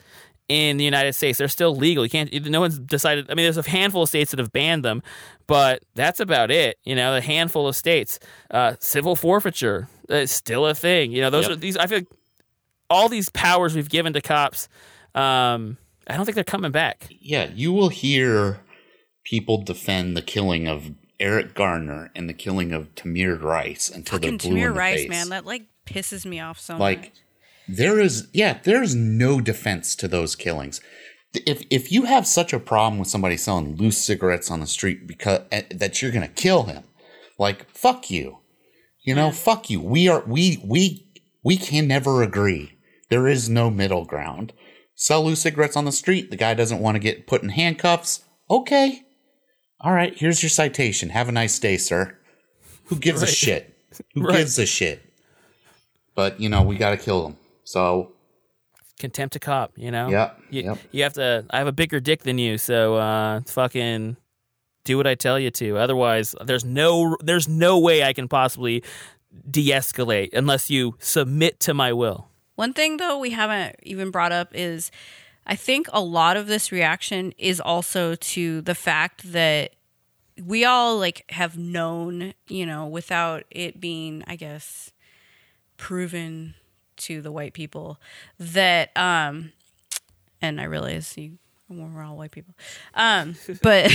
in 0.49 0.75
the 0.77 0.83
United 0.83 1.13
States. 1.13 1.37
They're 1.37 1.47
still 1.47 1.73
legal. 1.75 2.03
You 2.03 2.09
can't. 2.09 2.33
No 2.49 2.59
one's 2.59 2.77
decided. 2.79 3.29
I 3.31 3.35
mean, 3.35 3.45
there's 3.45 3.57
a 3.57 3.69
handful 3.69 4.01
of 4.03 4.09
states 4.09 4.31
that 4.31 4.39
have 4.39 4.51
banned 4.51 4.83
them, 4.83 5.01
but 5.47 5.83
that's 5.95 6.19
about 6.19 6.51
it. 6.51 6.77
You 6.83 6.95
know, 6.95 7.15
a 7.15 7.21
handful 7.21 7.67
of 7.67 7.75
states. 7.75 8.19
Uh, 8.51 8.73
civil 8.79 9.15
forfeiture 9.15 9.87
is 10.09 10.31
still 10.31 10.65
a 10.67 10.73
thing. 10.75 11.11
You 11.11 11.21
know, 11.21 11.29
those 11.29 11.45
Yep. 11.47 11.51
are 11.51 11.55
these. 11.55 11.77
I 11.77 11.87
feel 11.87 11.99
like 11.99 12.07
all 12.89 13.07
these 13.07 13.29
powers 13.29 13.75
we've 13.75 13.89
given 13.89 14.11
to 14.13 14.21
cops. 14.21 14.67
Um, 15.15 15.77
I 16.07 16.15
don't 16.17 16.25
think 16.25 16.35
they're 16.35 16.43
coming 16.43 16.71
back. 16.71 17.07
Yeah, 17.21 17.49
you 17.53 17.71
will 17.71 17.89
hear 17.89 18.59
people 19.23 19.61
defend 19.61 20.17
the 20.17 20.23
killing 20.23 20.67
of 20.67 20.91
Eric 21.19 21.53
Garner 21.53 22.09
and 22.15 22.27
the 22.27 22.33
killing 22.33 22.71
of 22.71 22.95
Tamir 22.95 23.39
Rice 23.39 23.89
until 23.89 24.17
Fucking 24.17 24.37
they're 24.37 24.49
blue 24.51 24.57
in 24.57 24.63
Tamir 24.63 24.73
the 24.73 24.79
Rice, 24.79 24.99
face. 25.01 25.09
man, 25.09 25.29
that 25.29 25.45
like 25.45 25.65
pisses 25.85 26.25
me 26.25 26.39
off 26.39 26.59
so 26.59 26.73
much. 26.73 26.79
like 26.79 27.11
there 27.75 27.99
is 27.99 28.27
yeah 28.33 28.59
there's 28.63 28.95
no 28.95 29.39
defense 29.41 29.95
to 29.97 30.07
those 30.07 30.35
killings. 30.35 30.81
If 31.33 31.63
if 31.69 31.91
you 31.91 32.03
have 32.03 32.25
such 32.25 32.53
a 32.53 32.59
problem 32.59 32.97
with 32.99 33.07
somebody 33.07 33.37
selling 33.37 33.75
loose 33.75 33.97
cigarettes 33.97 34.49
on 34.49 34.59
the 34.59 34.67
street 34.67 35.05
because 35.07 35.41
eh, 35.51 35.63
that 35.71 36.01
you're 36.01 36.11
gonna 36.11 36.27
kill 36.27 36.63
him 36.63 36.83
like 37.37 37.69
fuck 37.71 38.09
you. 38.09 38.39
You 39.05 39.15
know 39.15 39.31
fuck 39.31 39.69
you. 39.69 39.79
We 39.81 40.07
are 40.07 40.23
we 40.25 40.61
we 40.65 41.07
we 41.43 41.57
can 41.57 41.87
never 41.87 42.23
agree. 42.23 42.77
There 43.09 43.27
is 43.27 43.47
no 43.49 43.69
middle 43.69 44.05
ground. 44.05 44.53
Sell 44.95 45.23
loose 45.23 45.41
cigarettes 45.41 45.77
on 45.77 45.85
the 45.85 45.91
street. 45.91 46.29
The 46.29 46.35
guy 46.35 46.53
doesn't 46.53 46.79
want 46.81 46.95
to 46.95 46.99
get 46.99 47.27
put 47.27 47.41
in 47.43 47.49
handcuffs. 47.49 48.23
Okay. 48.49 49.03
All 49.81 49.93
right 49.93 50.17
here's 50.17 50.41
your 50.43 50.49
citation. 50.49 51.09
Have 51.09 51.29
a 51.29 51.31
nice 51.31 51.57
day 51.59 51.77
sir. 51.77 52.17
Who 52.85 52.95
gives 52.97 53.21
a 53.21 53.27
shit? 53.27 53.75
Who 54.15 54.23
Right. 54.27 54.37
gives 54.37 54.57
a 54.57 54.65
shit? 54.65 55.03
But 56.15 56.39
you 56.39 56.49
know, 56.49 56.63
we 56.63 56.75
got 56.75 56.89
to 56.89 56.97
kill 56.97 57.23
them. 57.23 57.37
So 57.69 58.13
Contempt 58.97 59.35
a 59.35 59.39
cop, 59.39 59.73
you 59.77 59.91
know? 59.91 60.09
Yep, 60.09 60.41
You, 60.49 60.63
yep. 60.63 60.77
you 60.91 61.03
have 61.03 61.13
to, 61.13 61.45
I 61.51 61.59
have 61.59 61.67
a 61.67 61.71
bigger 61.71 61.99
dick 61.99 62.23
than 62.23 62.39
you, 62.39 62.57
so 62.57 62.95
uh, 62.95 63.41
fucking 63.45 64.17
do 64.85 64.97
what 64.97 65.05
I 65.05 65.13
tell 65.13 65.39
you 65.39 65.51
to. 65.51 65.77
Otherwise, 65.77 66.33
there's 66.43 66.65
no, 66.65 67.15
there's 67.21 67.47
no 67.47 67.77
way 67.77 68.03
I 68.03 68.13
can 68.13 68.27
possibly 68.27 68.83
de 69.49 69.69
escalate 69.69 70.33
unless 70.33 70.71
you 70.71 70.95
submit 70.97 71.59
to 71.61 71.75
my 71.75 71.93
will. 71.93 72.27
One 72.55 72.73
thing 72.73 72.97
though 72.97 73.19
we 73.19 73.29
haven't 73.29 73.75
even 73.83 74.09
brought 74.09 74.31
up 74.31 74.49
is 74.55 74.89
I 75.45 75.55
think 75.55 75.87
a 75.93 76.01
lot 76.01 76.37
of 76.37 76.47
this 76.47 76.71
reaction 76.71 77.33
is 77.37 77.61
also 77.61 78.15
to 78.15 78.61
the 78.61 78.75
fact 78.75 79.31
that 79.31 79.75
we 80.43 80.65
all 80.65 80.97
like 80.97 81.23
have 81.29 81.55
known, 81.55 82.33
you 82.47 82.65
know, 82.65 82.87
without 82.87 83.43
it 83.51 83.79
being, 83.79 84.23
I 84.25 84.35
guess, 84.37 84.91
proven 85.77 86.55
to 86.99 87.21
the 87.21 87.31
white 87.31 87.53
people 87.53 87.99
that 88.37 88.95
um 88.95 89.51
and 90.41 90.61
I 90.61 90.65
realize 90.65 91.17
you 91.17 91.37
we're 91.69 92.03
all 92.03 92.17
white 92.17 92.31
people. 92.31 92.55
Um 92.93 93.35
but 93.61 93.91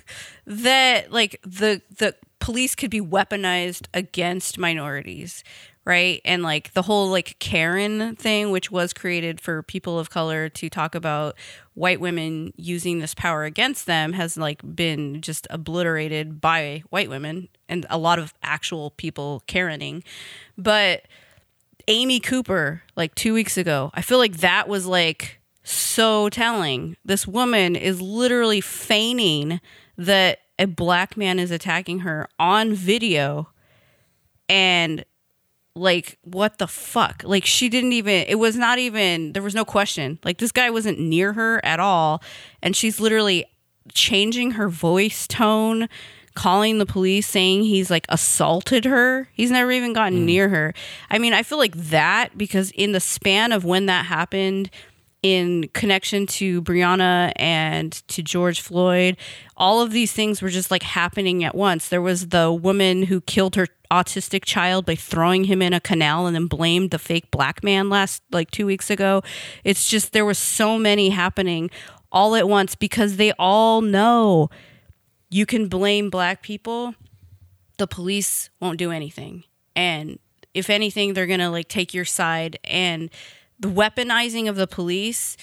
that 0.46 1.12
like 1.12 1.40
the 1.42 1.82
the 1.98 2.14
police 2.40 2.74
could 2.74 2.90
be 2.90 3.00
weaponized 3.00 3.86
against 3.92 4.58
minorities, 4.58 5.44
right? 5.84 6.20
And 6.24 6.42
like 6.42 6.72
the 6.72 6.82
whole 6.82 7.08
like 7.10 7.38
Karen 7.38 8.16
thing 8.16 8.50
which 8.50 8.70
was 8.70 8.92
created 8.92 9.40
for 9.40 9.62
people 9.62 9.98
of 9.98 10.10
color 10.10 10.48
to 10.48 10.70
talk 10.70 10.94
about 10.94 11.34
white 11.74 12.00
women 12.00 12.52
using 12.56 12.98
this 12.98 13.14
power 13.14 13.44
against 13.44 13.86
them 13.86 14.14
has 14.14 14.36
like 14.36 14.62
been 14.74 15.20
just 15.20 15.46
obliterated 15.50 16.40
by 16.40 16.82
white 16.90 17.10
women 17.10 17.48
and 17.68 17.86
a 17.90 17.98
lot 17.98 18.18
of 18.18 18.32
actual 18.42 18.90
people 18.92 19.42
Karening. 19.46 20.02
But 20.56 21.02
Amy 21.88 22.20
Cooper, 22.20 22.82
like 22.96 23.14
two 23.14 23.34
weeks 23.34 23.56
ago, 23.56 23.90
I 23.94 24.02
feel 24.02 24.18
like 24.18 24.38
that 24.38 24.68
was 24.68 24.86
like 24.86 25.40
so 25.64 26.28
telling. 26.28 26.96
This 27.04 27.26
woman 27.26 27.74
is 27.74 28.00
literally 28.00 28.60
feigning 28.60 29.60
that 29.96 30.40
a 30.58 30.66
black 30.66 31.16
man 31.16 31.38
is 31.38 31.50
attacking 31.50 32.00
her 32.00 32.28
on 32.38 32.74
video. 32.74 33.48
And 34.50 35.04
like 35.74 36.18
what 36.22 36.58
the 36.58 36.66
fuck? 36.66 37.22
Like 37.24 37.46
she 37.46 37.68
didn't 37.68 37.92
even 37.92 38.26
it 38.28 38.38
was 38.38 38.56
not 38.56 38.78
even 38.78 39.32
there 39.32 39.42
was 39.42 39.54
no 39.54 39.64
question. 39.64 40.18
Like 40.24 40.38
this 40.38 40.52
guy 40.52 40.70
wasn't 40.70 41.00
near 41.00 41.32
her 41.32 41.64
at 41.64 41.80
all. 41.80 42.22
And 42.62 42.76
she's 42.76 43.00
literally 43.00 43.46
changing 43.94 44.52
her 44.52 44.68
voice 44.68 45.26
tone 45.26 45.88
calling 46.38 46.78
the 46.78 46.86
police 46.86 47.26
saying 47.26 47.64
he's 47.64 47.90
like 47.90 48.06
assaulted 48.10 48.84
her 48.84 49.28
he's 49.34 49.50
never 49.50 49.72
even 49.72 49.92
gotten 49.92 50.20
mm. 50.20 50.24
near 50.26 50.48
her 50.48 50.72
i 51.10 51.18
mean 51.18 51.32
i 51.32 51.42
feel 51.42 51.58
like 51.58 51.74
that 51.74 52.38
because 52.38 52.70
in 52.70 52.92
the 52.92 53.00
span 53.00 53.50
of 53.50 53.64
when 53.64 53.86
that 53.86 54.06
happened 54.06 54.70
in 55.20 55.68
connection 55.74 56.28
to 56.28 56.62
Breonna 56.62 57.32
and 57.34 57.92
to 58.06 58.22
George 58.22 58.60
Floyd, 58.60 59.16
all 59.56 59.80
of 59.80 59.90
these 59.90 60.12
things 60.12 60.40
were 60.40 60.48
just 60.48 60.70
like 60.70 60.84
happening 60.84 61.42
at 61.42 61.56
once. 61.56 61.88
There 61.88 62.00
was 62.00 62.28
the 62.28 62.52
woman 62.52 63.02
who 63.04 63.20
killed 63.22 63.56
her 63.56 63.66
autistic 63.90 64.44
child 64.44 64.86
by 64.86 64.94
throwing 64.94 65.44
him 65.44 65.60
in 65.60 65.72
a 65.72 65.80
canal 65.80 66.26
and 66.26 66.36
then 66.36 66.46
blamed 66.46 66.92
the 66.92 67.00
fake 67.00 67.32
black 67.32 67.64
man 67.64 67.88
last 67.90 68.22
like 68.30 68.52
2 68.52 68.64
weeks 68.64 68.90
ago. 68.90 69.22
It's 69.64 69.90
just 69.90 70.12
there 70.12 70.24
was 70.24 70.38
so 70.38 70.78
many 70.78 71.10
happening 71.10 71.68
all 72.12 72.36
at 72.36 72.48
once 72.48 72.76
because 72.76 73.16
they 73.16 73.32
all 73.32 73.80
know 73.80 74.50
you 75.30 75.46
can 75.46 75.68
blame 75.68 76.10
black 76.10 76.42
people, 76.42 76.94
the 77.76 77.86
police 77.86 78.50
won't 78.60 78.78
do 78.78 78.90
anything. 78.90 79.44
And 79.76 80.18
if 80.54 80.70
anything, 80.70 81.14
they're 81.14 81.26
going 81.26 81.40
to 81.40 81.50
like 81.50 81.68
take 81.68 81.94
your 81.94 82.04
side. 82.04 82.58
And 82.64 83.10
the 83.60 83.68
weaponizing 83.68 84.48
of 84.48 84.56
the 84.56 84.66
police 84.66 85.36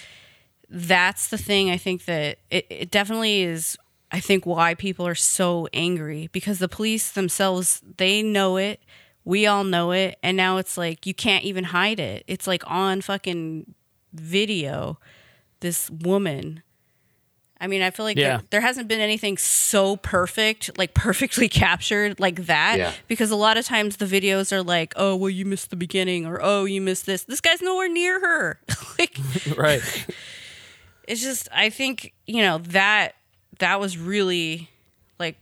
that's 0.70 1.28
the 1.28 1.38
thing 1.38 1.70
i 1.70 1.78
think 1.78 2.06
that 2.06 2.40
it, 2.50 2.66
it 2.70 2.92
definitely 2.92 3.44
is 3.44 3.78
i 4.12 4.20
think 4.20 4.46
why 4.46 4.74
people 4.74 5.06
are 5.06 5.16
so 5.16 5.68
angry. 5.74 6.30
Because 6.32 6.60
the 6.60 6.68
police 6.68 7.12
themselves 7.12 7.82
they 7.98 8.24
know 8.24 8.58
it. 8.58 8.80
We 9.24 9.48
all 9.48 9.64
know 9.64 9.92
it. 9.92 10.18
And 10.22 10.38
now 10.38 10.58
it's 10.58 10.78
like 10.78 11.06
you 11.06 11.14
can't 11.14 11.44
even 11.44 11.66
hide 11.66 12.00
it. 12.00 12.24
It's 12.28 12.46
like 12.48 12.64
on 12.68 13.02
fucking 13.02 13.74
video 14.14 15.00
this 15.62 15.90
woman 15.90 16.62
I 17.66 17.68
mean, 17.68 17.82
I 17.82 17.90
feel 17.90 18.06
like 18.06 18.16
Yeah. 18.16 18.38
there, 18.38 18.44
there 18.52 18.62
hasn't 18.62 18.88
been 18.88 19.00
anything 19.00 19.40
so 19.40 19.96
perfect, 19.96 20.78
like 20.78 20.94
perfectly 20.94 21.50
captured 21.66 22.20
like 22.20 22.46
that. 22.46 22.78
Yeah. 22.78 22.92
Because 23.08 23.32
a 23.32 23.36
lot 23.36 23.58
of 23.58 23.66
times 23.66 23.98
the 23.98 24.06
videos 24.06 24.52
are 24.52 24.62
like, 24.62 24.94
oh, 24.98 25.16
well, 25.16 25.32
you 25.32 25.46
missed 25.46 25.72
the 25.72 25.76
beginning, 25.76 26.28
or 26.28 26.40
oh, 26.44 26.66
you 26.66 26.80
missed 26.80 27.08
this. 27.08 27.24
This 27.24 27.42
guy's 27.42 27.64
nowhere 27.64 27.90
near 27.90 28.20
her. 28.20 28.60
like, 29.00 29.18
right. 29.58 29.82
it's 31.08 31.24
just, 31.24 31.50
I 31.52 31.72
think, 31.72 32.14
you 32.28 32.44
know, 32.44 32.60
that 32.60 33.16
that 33.58 33.80
was 33.80 33.98
really 33.98 34.70
like 35.18 35.38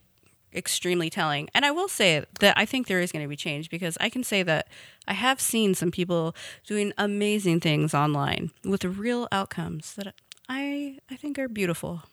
extremely 0.56 1.10
telling. 1.10 1.50
And 1.54 1.66
I 1.66 1.72
will 1.72 1.90
say 1.90 2.24
that 2.40 2.58
I 2.58 2.66
think 2.66 2.88
there 2.88 3.02
is 3.02 3.12
going 3.12 3.26
to 3.26 3.30
be 3.30 3.36
change 3.36 3.70
because 3.70 3.98
I 4.00 4.08
can 4.08 4.24
say 4.24 4.44
that 4.44 4.70
I 5.10 5.14
have 5.14 5.42
seen 5.42 5.76
some 5.76 5.92
people 5.92 6.38
doing 6.66 6.94
amazing 6.98 7.60
things 7.60 7.94
online 7.94 8.52
with 8.64 8.86
real 8.86 9.28
outcomes 9.30 9.94
that 9.96 10.16
I 10.48 11.00
I 11.12 11.16
think 11.18 11.38
are 11.38 11.50
beautiful. 11.50 12.04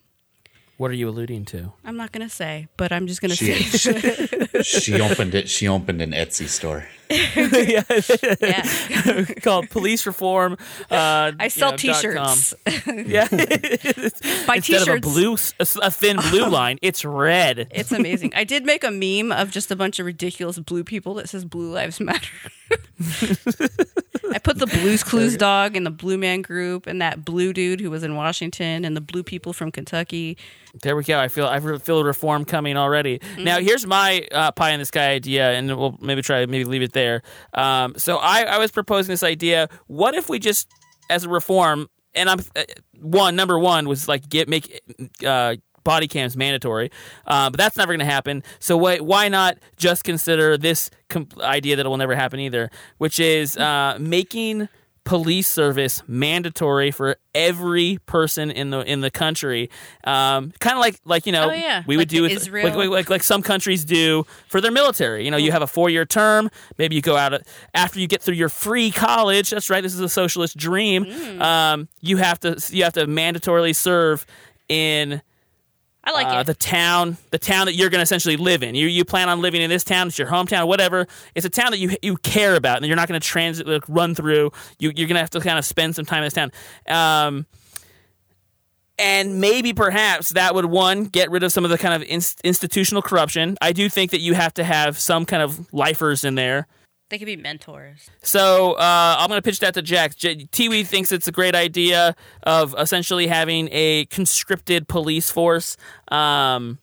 What 0.81 0.91
are 0.91 0.95
you 0.95 1.11
alluding 1.11 1.45
to? 1.53 1.74
I'm 1.85 1.99
not 1.99 2.11
gonna 2.11 2.31
say, 2.31 2.68
but 2.78 2.91
I'm 2.91 3.07
just 3.07 3.20
gonna 3.20 3.37
say. 3.37 3.59
she 4.62 4.99
opened 4.99 5.35
it. 5.35 5.51
She 5.51 5.68
opened 5.68 6.01
an 6.01 6.12
Etsy 6.12 6.49
store. 6.49 6.87
Called 9.43 9.71
Police 9.71 10.07
Reform. 10.07 10.57
Uh, 10.91 11.33
I 11.39 11.49
sell 11.49 11.71
you 11.71 11.73
know, 11.73 11.77
T-shirts. 11.95 12.55
yeah. 12.87 13.29
Buy 14.47 14.57
Instead 14.57 14.83
of 14.83 14.89
a 14.89 15.01
T-shirts. 15.01 15.03
blue, 15.09 15.37
a, 15.59 15.87
a 15.87 15.91
thin 15.91 16.17
blue 16.31 16.49
line, 16.49 16.79
it's 16.83 17.05
red. 17.05 17.69
It's 17.71 17.93
amazing. 17.93 18.33
I 18.35 18.45
did 18.45 18.65
make 18.65 18.85
a 18.85 18.91
meme 18.91 19.33
of 19.33 19.51
just 19.51 19.71
a 19.71 19.77
bunch 19.77 19.99
of 19.99 20.07
ridiculous 20.07 20.59
blue 20.59 20.85
people 20.85 21.15
that 21.15 21.29
says 21.29 21.45
"Blue 21.45 21.73
Lives 21.73 22.01
Matter." 22.01 22.29
I 24.33 24.39
put 24.39 24.59
the 24.59 24.67
Blues 24.67 25.03
Clues 25.03 25.37
dog 25.37 25.77
in 25.77 25.85
the 25.85 25.91
Blue 25.91 26.19
Man 26.19 26.43
group, 26.43 26.87
and 26.87 27.01
that 27.03 27.25
blue 27.25 27.53
dude 27.53 27.81
who 27.81 27.91
was 27.91 28.05
in 28.05 28.15
Washington, 28.15 28.85
and 28.85 28.97
the 28.97 29.01
blue 29.01 29.23
people 29.23 29.53
from 29.53 29.73
Kentucky. 29.73 30.37
There 30.83 30.95
we 30.95 31.03
go. 31.03 31.19
I 31.19 31.29
feel 31.29 31.47
I 31.47 31.59
feel 31.79 32.05
reform 32.05 32.45
coming 32.45 32.77
already. 32.77 33.19
Mm-hmm. 33.19 33.45
Now 33.45 33.59
here's 33.59 33.87
my 33.87 34.27
uh, 34.31 34.53
pie 34.53 34.71
in 34.71 34.79
the 34.79 34.87
sky 34.87 35.11
idea, 35.11 35.51
and 35.51 35.77
we'll 35.77 35.97
maybe 36.01 36.23
try 36.23 36.47
maybe 36.47 36.65
leave 36.65 36.83
it 36.83 36.93
there. 36.93 36.99
Um, 37.55 37.94
so 37.96 38.16
I, 38.16 38.42
I 38.42 38.59
was 38.59 38.70
proposing 38.70 39.12
this 39.12 39.22
idea. 39.22 39.68
What 39.86 40.14
if 40.14 40.28
we 40.28 40.38
just, 40.38 40.68
as 41.09 41.24
a 41.24 41.28
reform, 41.28 41.88
and 42.14 42.28
I'm 42.28 42.40
uh, 42.57 42.62
one 43.01 43.36
number 43.36 43.59
one 43.59 43.88
was 43.88 44.09
like 44.09 44.28
get 44.28 44.48
make 44.48 44.80
uh, 45.24 45.57
body 45.84 46.09
cams 46.09 46.36
mandatory, 46.36 46.90
uh, 47.26 47.51
but 47.51 47.59
that's 47.59 47.76
never 47.76 47.92
going 47.92 48.01
to 48.01 48.12
happen. 48.12 48.42
So 48.59 48.76
why 48.76 48.98
why 48.98 49.28
not 49.28 49.59
just 49.76 50.05
consider 50.05 50.57
this 50.59 50.90
idea 51.40 51.76
that 51.76 51.86
will 51.86 51.96
never 51.96 52.14
happen 52.14 52.40
either, 52.40 52.70
which 52.98 53.20
is 53.20 53.57
uh, 53.57 53.96
making 54.01 54.68
police 55.05 55.48
service 55.48 56.03
mandatory 56.07 56.90
for 56.90 57.16
every 57.34 57.98
person 58.07 58.51
in 58.51 58.70
the 58.70 58.80
in 58.80 59.01
the 59.01 59.11
country. 59.11 59.70
Um, 60.05 60.53
kind 60.61 60.74
of 60.76 60.80
like 60.80 61.01
like 61.05 61.26
you 61.26 61.32
know 61.32 61.48
Oh, 61.51 61.53
yeah. 61.53 61.82
we 61.86 61.96
would 61.96 62.03
Like 62.03 62.09
do 62.09 62.22
with 62.22 62.32
Israel. 62.32 62.76
like, 62.76 62.88
like, 62.90 63.11
like 63.11 63.22
some 63.22 63.42
countries 63.42 63.84
do 63.84 64.24
for 64.48 64.61
their 64.61 64.70
military. 64.70 65.24
You 65.24 65.30
know, 65.30 65.36
you 65.36 65.53
have 65.53 65.62
a 65.62 65.66
four 65.66 65.90
year 65.90 66.05
term. 66.05 66.51
Maybe 66.78 66.94
you 66.96 67.03
go 67.03 67.16
out 67.16 67.32
at- 67.32 67.46
after 67.74 67.98
you 67.98 68.07
get 68.07 68.22
through 68.22 68.34
your 68.34 68.48
free 68.51 68.90
college. 68.90 69.51
That's 69.51 69.70
right. 69.70 69.82
This 69.82 69.94
is 69.94 70.01
a 70.01 70.09
socialist 70.09 70.57
dream. 70.57 71.05
Mm. 71.07 71.40
Um, 71.40 71.88
you 72.01 72.18
have 72.18 72.38
to 72.40 72.61
you 72.70 72.84
have 72.84 72.92
to 72.94 73.07
mandatorily 73.07 73.74
serve 73.74 74.26
in. 74.68 75.22
I 76.03 76.12
like 76.12 76.26
uh, 76.28 76.40
it. 76.40 76.46
the 76.46 76.55
town, 76.55 77.18
the 77.30 77.38
town 77.38 77.66
that 77.66 77.74
you're 77.74 77.90
going 77.90 77.98
to 77.98 78.03
essentially 78.03 78.36
live 78.36 78.62
in. 78.62 78.74
You 78.74 78.86
you 78.86 79.05
plan 79.05 79.28
on 79.28 79.42
living 79.42 79.61
in 79.61 79.68
this 79.68 79.84
town. 79.84 80.09
It's 80.09 80.18
your 80.18 80.28
hometown, 80.28 80.66
whatever. 80.66 81.07
It's 81.34 81.44
a 81.44 81.51
town 81.51 81.72
that 81.72 81.78
you 81.78 81.94
you 82.03 82.16
care 82.16 82.57
about, 82.57 82.78
and 82.78 82.86
you're 82.86 82.96
not 82.96 83.09
going 83.09 83.20
to 83.20 83.26
transit 83.26 83.66
like, 83.66 83.84
run 83.88 84.14
through. 84.14 84.53
You 84.78 84.92
you're 84.96 85.09
going 85.09 85.16
to 85.16 85.20
have 85.20 85.30
to 85.30 85.40
kind 85.40 85.59
of 85.59 85.64
spend 85.64 85.96
some 85.96 86.07
time 86.07 86.22
in 86.22 86.24
this 86.24 86.34
town. 86.34 86.53
Um, 86.88 87.46
and 88.98 89.40
maybe 89.40 89.72
perhaps 89.72 90.30
that 90.30 90.55
would 90.55 90.66
one 90.66 91.05
get 91.05 91.30
rid 91.30 91.42
of 91.42 91.53
some 91.53 91.64
of 91.64 91.70
the 91.70 91.78
kind 91.78 91.94
of 91.94 92.07
inst- 92.09 92.40
institutional 92.42 93.03
corruption. 93.03 93.57
I 93.61 93.72
do 93.72 93.88
think 93.88 94.11
that 94.11 94.20
you 94.20 94.34
have 94.34 94.53
to 94.55 94.64
have 94.64 94.98
some 94.98 95.24
kind 95.24 95.42
of 95.42 95.72
lifers 95.72 96.24
in 96.24 96.34
there. 96.34 96.66
They 97.11 97.19
could 97.19 97.27
be 97.27 97.37
mentors. 97.37 98.09
So 98.23 98.75
uh, 98.75 99.17
I'm 99.19 99.29
going 99.29 99.39
to 99.39 99.43
pitch 99.43 99.59
that 99.61 99.75
to 99.75 99.83
Jack. 99.83 100.17
J- 100.17 100.47
Tiwi 100.47 100.87
thinks 100.87 101.11
it's 101.11 101.27
a 101.27 101.33
great 101.33 101.57
idea 101.57 102.15
of 102.45 102.75
essentially 102.79 103.27
having 103.27 103.69
a 103.73 104.07
conscripted 104.07 104.87
police 104.87 105.29
force. 105.29 105.77
Um, 106.09 106.79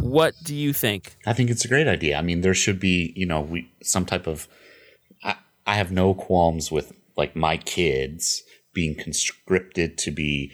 what 0.00 0.34
do 0.42 0.56
you 0.56 0.72
think? 0.72 1.16
I 1.26 1.32
think 1.32 1.48
it's 1.48 1.64
a 1.64 1.68
great 1.68 1.86
idea. 1.86 2.18
I 2.18 2.22
mean, 2.22 2.40
there 2.40 2.54
should 2.54 2.80
be, 2.80 3.12
you 3.14 3.24
know, 3.24 3.40
we 3.40 3.70
some 3.82 4.04
type 4.04 4.26
of. 4.26 4.48
I, 5.22 5.36
I 5.64 5.76
have 5.76 5.92
no 5.92 6.12
qualms 6.12 6.72
with 6.72 6.92
like 7.16 7.36
my 7.36 7.56
kids 7.56 8.42
being 8.74 8.96
conscripted 8.96 9.96
to 9.98 10.10
be 10.10 10.52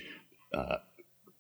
uh, 0.53 0.77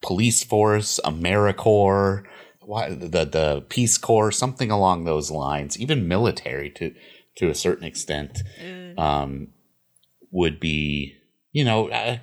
police 0.00 0.42
force, 0.42 0.98
AmeriCorps, 1.04 2.24
why 2.60 2.88
the 2.90 3.26
the 3.26 3.64
Peace 3.68 3.98
Corps, 3.98 4.32
something 4.32 4.70
along 4.70 5.04
those 5.04 5.30
lines, 5.30 5.78
even 5.78 6.08
military 6.08 6.70
to 6.70 6.94
to 7.38 7.48
a 7.48 7.54
certain 7.54 7.84
extent, 7.84 8.42
um, 8.96 9.48
would 10.30 10.60
be 10.60 11.14
you 11.52 11.64
know 11.64 11.88
uh, 11.88 12.18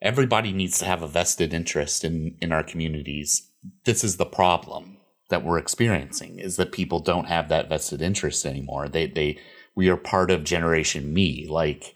everybody 0.00 0.52
needs 0.52 0.78
to 0.78 0.84
have 0.84 1.02
a 1.02 1.08
vested 1.08 1.54
interest 1.54 2.04
in 2.04 2.36
in 2.40 2.52
our 2.52 2.62
communities. 2.62 3.48
This 3.84 4.02
is 4.02 4.16
the 4.16 4.26
problem 4.26 4.98
that 5.30 5.44
we're 5.44 5.58
experiencing 5.58 6.38
is 6.38 6.56
that 6.56 6.72
people 6.72 6.98
don't 6.98 7.26
have 7.26 7.48
that 7.48 7.68
vested 7.68 8.02
interest 8.02 8.44
anymore. 8.44 8.88
They 8.88 9.06
they 9.06 9.38
we 9.74 9.88
are 9.88 9.96
part 9.96 10.30
of 10.30 10.44
generation 10.44 11.14
me. 11.14 11.46
Like 11.48 11.94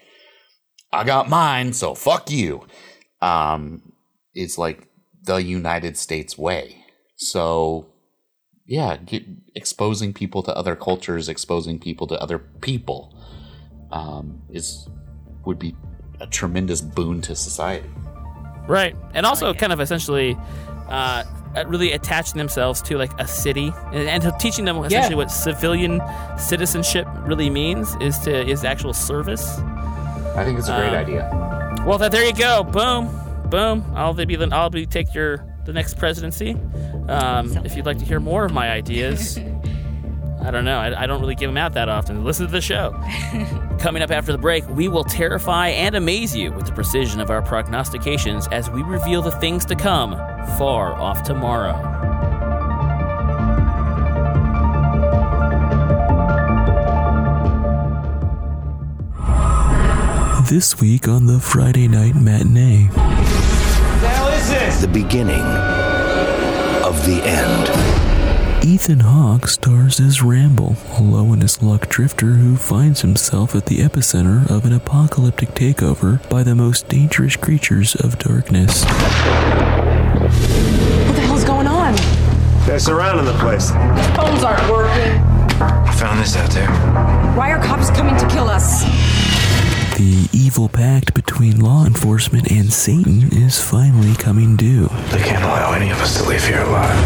I 0.93 1.05
got 1.05 1.29
mine, 1.29 1.73
so 1.73 1.95
fuck 1.95 2.31
you. 2.31 2.67
Um, 3.21 3.93
it's 4.35 4.59
like 4.59 4.89
the 5.23 5.37
United 5.37 5.97
States 5.97 6.39
way. 6.39 6.85
So 7.17 7.89
yeah, 8.67 8.97
get, 8.97 9.25
exposing 9.55 10.13
people 10.13 10.43
to 10.43 10.55
other 10.57 10.77
cultures, 10.77 11.29
exposing 11.29 11.79
people 11.79 12.07
to 12.09 12.21
other 12.21 12.39
people, 12.39 13.15
um, 13.91 14.43
is 14.51 14.89
would 15.45 15.59
be 15.59 15.75
a 16.21 16.27
tremendous 16.27 16.81
boon 16.81 17.21
to 17.23 17.37
society. 17.37 17.89
Right, 18.69 18.97
and 19.15 19.25
also 19.25 19.55
kind 19.55 19.73
of 19.73 19.79
essentially 19.81 20.37
uh, 20.89 21.23
really 21.67 21.93
attaching 21.93 22.37
themselves 22.39 22.83
to 22.83 22.99
like 22.99 23.13
a 23.21 23.27
city 23.27 23.73
and, 23.93 24.25
and 24.25 24.41
teaching 24.41 24.65
them 24.65 24.77
essentially 24.79 25.11
Yeah. 25.15 25.17
what 25.17 25.31
civilian 25.31 26.01
citizenship 26.37 27.07
really 27.23 27.49
means 27.49 27.95
is 28.01 28.19
to 28.21 28.47
is 28.47 28.65
actual 28.65 28.93
service. 28.93 29.59
I 30.37 30.45
think 30.45 30.59
it's 30.59 30.69
a 30.69 30.77
great 30.77 30.89
Um, 30.89 30.95
idea. 30.95 31.83
Well, 31.87 31.99
there 31.99 32.25
you 32.25 32.35
go. 32.35 32.65
Boom, 32.65 33.09
boom. 33.49 33.85
I'll 33.95 34.13
be 34.13 34.35
the 34.37 34.49
I'll 34.53 34.71
be 34.71 34.85
take 34.85 35.15
your 35.15 35.47
the 35.67 35.73
next 35.73 35.99
presidency. 35.99 36.57
Um, 37.09 37.57
if 37.65 37.77
you'd 37.77 37.87
like 37.87 37.99
to 37.99 38.05
hear 38.05 38.21
more 38.21 38.45
of 38.45 38.53
my 38.53 38.71
ideas, 38.71 39.39
I 40.41 40.51
don't 40.53 40.65
know. 40.65 40.79
I, 40.79 41.03
I 41.03 41.07
don't 41.07 41.21
really 41.21 41.35
give 41.35 41.49
them 41.49 41.57
out 41.57 41.75
that 41.75 41.89
often. 41.89 42.25
Listen 42.25 42.47
to 42.47 42.53
the 42.53 42.61
show. 42.61 42.93
Coming 43.81 44.03
up 44.03 44.11
after 44.11 44.33
the 44.33 44.39
break, 44.39 44.67
we 44.69 44.87
will 44.87 45.05
terrify 45.05 45.69
and 45.69 45.95
amaze 45.97 46.37
you 46.37 46.53
with 46.53 46.67
the 46.67 46.73
precision 46.73 47.21
of 47.21 47.31
our 47.31 47.43
prognostications 47.43 48.47
as 48.49 48.71
we 48.71 48.83
reveal 48.83 49.23
the 49.23 49.33
things 49.33 49.65
to 49.67 49.75
come 49.75 50.13
far 50.57 50.95
off 50.95 51.25
tomorrow. 51.25 51.75
This 60.49 60.81
week 60.81 61.09
on 61.09 61.27
the 61.27 61.41
Friday 61.41 61.89
Night 61.89 62.15
Matinee. 62.15 63.06
The 64.81 64.93
hell 64.93 64.93
is 64.93 64.93
this? 64.93 64.93
The 64.93 64.93
beginning 64.93 65.43
of 66.85 67.07
the 67.07 67.21
end. 67.25 68.65
Ethan 68.65 69.01
Hawke 69.01 69.49
stars 69.49 70.01
as 70.01 70.23
Ramble, 70.23 70.77
a 70.99 71.03
low 71.03 71.33
in 71.33 71.41
his 71.41 71.63
luck 71.63 71.89
drifter 71.89 72.33
who 72.35 72.57
finds 72.57 73.01
himself 73.03 73.55
at 73.55 73.67
the 73.67 73.79
epicenter 73.79 74.51
of 74.51 74.65
an 74.65 74.73
apocalyptic 74.73 75.51
takeover 75.51 76.27
by 76.29 76.43
the 76.43 76.55
most 76.55 76.89
dangerous 76.89 77.37
creatures 77.37 77.95
of 77.95 78.19
darkness. 78.19 78.85
What 78.85 78.93
the 81.15 81.23
hell's 81.23 81.45
going 81.45 81.67
on? 81.69 81.95
They're 82.67 82.79
surrounding 82.79 83.27
the 83.27 83.39
place. 83.39 83.71
Phones 84.17 84.43
aren't 84.43 84.69
working. 84.71 85.23
I 85.61 85.95
found 85.99 86.21
this 86.21 86.37
out 86.37 86.51
there. 86.51 86.69
Why 87.37 87.51
are 87.51 87.63
cops 87.63 87.91
coming 87.91 88.17
to 88.17 88.27
kill 88.29 88.49
us? 88.49 88.83
The 89.97 90.29
evil 90.31 90.69
pact 90.69 91.15
between 91.15 91.59
law 91.61 91.87
enforcement 91.87 92.51
and 92.51 92.71
Satan 92.71 93.33
is 93.33 93.59
finally 93.59 94.15
coming 94.15 94.55
due. 94.55 94.89
They 95.09 95.23
can't 95.23 95.43
allow 95.43 95.73
any 95.73 95.89
of 95.89 95.99
us 96.03 96.21
to 96.21 96.29
leave 96.29 96.47
here 96.47 96.61
alive. 96.61 97.03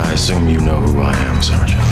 I 0.00 0.12
assume 0.14 0.48
you 0.48 0.58
know 0.60 0.80
who 0.80 1.02
I 1.02 1.14
am, 1.14 1.42
Sergeant. 1.42 1.82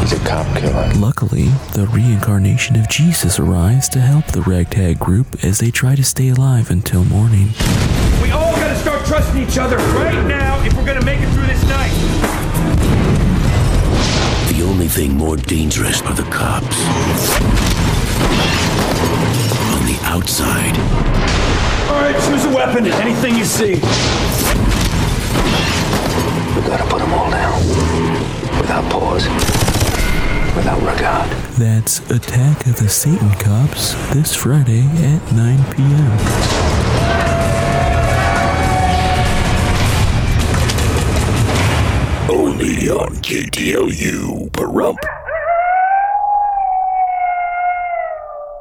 He's 0.00 0.18
a 0.18 0.26
cop 0.26 0.46
killer. 0.56 0.90
Luckily, 0.94 1.48
the 1.74 1.86
reincarnation 1.92 2.76
of 2.76 2.88
Jesus 2.88 3.38
arrives 3.38 3.90
to 3.90 4.00
help 4.00 4.24
the 4.28 4.40
ragtag 4.40 4.98
group 4.98 5.44
as 5.44 5.58
they 5.58 5.70
try 5.70 5.94
to 5.94 6.02
stay 6.02 6.30
alive 6.30 6.70
until 6.70 7.04
morning. 7.04 7.48
We 8.22 8.30
all 8.30 8.56
gotta 8.56 8.76
start 8.76 9.04
trusting 9.04 9.42
each 9.42 9.58
other 9.58 9.76
right 9.76 10.26
now 10.26 10.58
if 10.64 10.72
we're 10.72 10.86
gonna 10.86 11.04
make 11.04 11.20
it 11.20 11.28
through 11.34 11.46
this 11.46 11.62
night. 11.68 12.01
The 14.72 14.76
only 14.78 14.88
thing 14.88 15.18
more 15.18 15.36
dangerous 15.36 16.00
are 16.00 16.14
the 16.14 16.22
cops. 16.30 16.78
On 19.68 19.84
the 19.84 19.98
outside, 20.04 20.78
All 21.90 22.00
right, 22.00 22.16
choose 22.24 22.46
a 22.46 22.56
weapon. 22.56 22.86
Anything 22.86 23.36
you 23.36 23.44
see. 23.44 23.74
we 26.54 26.62
gotta 26.66 26.84
put 26.88 27.00
them 27.00 27.12
all 27.12 27.30
down. 27.30 27.60
Without 28.58 28.90
pause. 28.90 29.26
Without 30.56 30.80
regard. 30.80 31.28
That's 31.58 31.98
Attack 32.10 32.66
of 32.66 32.76
the 32.76 32.88
Satan 32.88 33.30
Cops 33.32 33.92
this 34.14 34.34
Friday 34.34 34.86
at 34.86 35.32
9 35.34 35.74
p.m. 35.74 36.71
Only 42.52 42.90
on 42.90 43.08
KTLU. 43.22 44.50
Perump. 44.50 44.98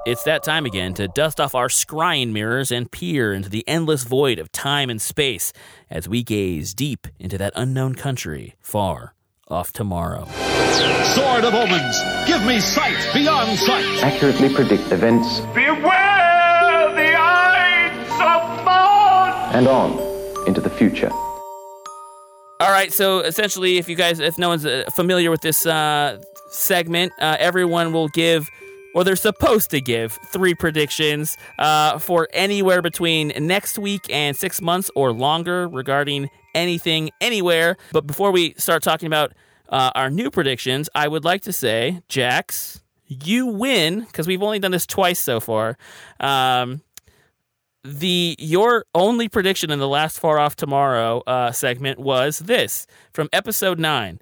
It's 0.05 0.23
that 0.23 0.43
time 0.43 0.65
again 0.65 0.93
to 0.93 1.09
dust 1.09 1.41
off 1.41 1.55
our 1.55 1.67
scrying 1.67 2.31
mirrors 2.31 2.71
and 2.71 2.89
peer 2.89 3.33
into 3.33 3.49
the 3.49 3.67
endless 3.67 4.05
void 4.05 4.39
of 4.39 4.49
time 4.53 4.89
and 4.89 5.01
space 5.01 5.51
as 5.89 6.07
we 6.07 6.23
gaze 6.23 6.73
deep 6.73 7.05
into 7.19 7.37
that 7.39 7.51
unknown 7.57 7.95
country 7.95 8.55
far 8.61 9.13
off 9.49 9.73
tomorrow. 9.73 10.25
Sword 11.13 11.43
of 11.43 11.53
Omens, 11.53 11.99
give 12.25 12.45
me 12.45 12.61
sight 12.61 12.95
beyond 13.13 13.59
sight. 13.59 14.03
accurately 14.03 14.53
predict 14.53 14.89
events 14.93 15.41
Beware 15.53 16.93
the 16.95 17.13
Ides 17.13 18.09
of 18.13 18.63
March! 18.63 19.53
and 19.53 19.67
on 19.67 20.47
into 20.47 20.61
the 20.61 20.69
future. 20.69 21.11
All 22.61 22.69
right, 22.69 22.93
so 22.93 23.21
essentially, 23.21 23.79
if 23.79 23.89
you 23.89 23.95
guys, 23.95 24.19
if 24.19 24.37
no 24.37 24.49
one's 24.49 24.67
uh, 24.67 24.83
familiar 24.93 25.31
with 25.31 25.41
this 25.41 25.65
uh, 25.65 26.21
segment, 26.51 27.11
uh, 27.19 27.35
everyone 27.39 27.91
will 27.91 28.07
give, 28.09 28.47
or 28.93 29.03
they're 29.03 29.15
supposed 29.15 29.71
to 29.71 29.81
give, 29.81 30.19
three 30.31 30.53
predictions 30.53 31.37
uh, 31.57 31.97
for 31.97 32.27
anywhere 32.33 32.83
between 32.83 33.33
next 33.35 33.79
week 33.79 34.05
and 34.11 34.37
six 34.37 34.61
months 34.61 34.91
or 34.95 35.11
longer 35.11 35.67
regarding 35.67 36.29
anything, 36.53 37.09
anywhere. 37.19 37.77
But 37.93 38.05
before 38.05 38.29
we 38.29 38.53
start 38.59 38.83
talking 38.83 39.07
about 39.07 39.33
uh, 39.69 39.89
our 39.95 40.11
new 40.11 40.29
predictions, 40.29 40.87
I 40.93 41.07
would 41.07 41.25
like 41.25 41.41
to 41.43 41.51
say, 41.51 42.01
Jax, 42.09 42.83
you 43.07 43.47
win 43.47 44.01
because 44.01 44.27
we've 44.27 44.43
only 44.43 44.59
done 44.59 44.71
this 44.71 44.85
twice 44.85 45.19
so 45.19 45.39
far. 45.39 45.79
Um, 46.19 46.83
the 47.83 48.35
your 48.39 48.85
only 48.93 49.27
prediction 49.27 49.71
in 49.71 49.79
the 49.79 49.87
last 49.87 50.19
far 50.19 50.37
off 50.39 50.55
tomorrow 50.55 51.21
uh, 51.25 51.51
segment 51.51 51.99
was 51.99 52.39
this 52.39 52.85
from 53.11 53.27
episode 53.33 53.79
9 53.79 54.19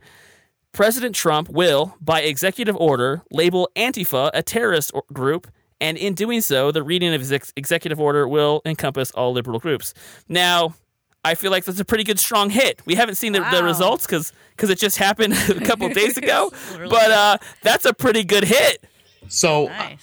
president 0.72 1.14
trump 1.14 1.50
will 1.50 1.96
by 2.00 2.22
executive 2.22 2.76
order 2.78 3.22
label 3.32 3.70
antifa 3.76 4.30
a 4.34 4.42
terrorist 4.42 4.92
or- 4.94 5.04
group 5.12 5.48
and 5.82 5.98
in 5.98 6.14
doing 6.14 6.42
so 6.42 6.72
the 6.72 6.84
reading 6.84 7.14
of 7.14 7.22
his 7.22 7.32
ex- 7.32 7.54
executive 7.56 8.00
order 8.00 8.28
will 8.28 8.62
encompass 8.66 9.12
all 9.12 9.32
liberal 9.32 9.60
groups. 9.60 9.94
Now 10.28 10.76
I 11.24 11.36
feel 11.36 11.52
like 11.52 11.66
that's 11.66 11.80
a 11.80 11.86
pretty 11.86 12.04
good 12.04 12.20
strong 12.20 12.50
hit. 12.50 12.82
We 12.86 12.96
haven't 12.96 13.16
seen 13.16 13.34
the, 13.34 13.46
the 13.52 13.64
results 13.64 14.06
because 14.06 14.32
it 14.62 14.80
just 14.80 14.98
happened 14.98 15.34
a 15.50 15.66
couple 15.66 15.90
days 15.90 16.18
ago, 16.18 16.52
but 16.90 17.12
uh, 17.12 17.38
that's 17.62 17.86
a 17.86 17.94
pretty 17.94 18.24
good 18.24 18.46
hit. 18.46 18.84
So 19.28 19.68
uh, 19.68 19.96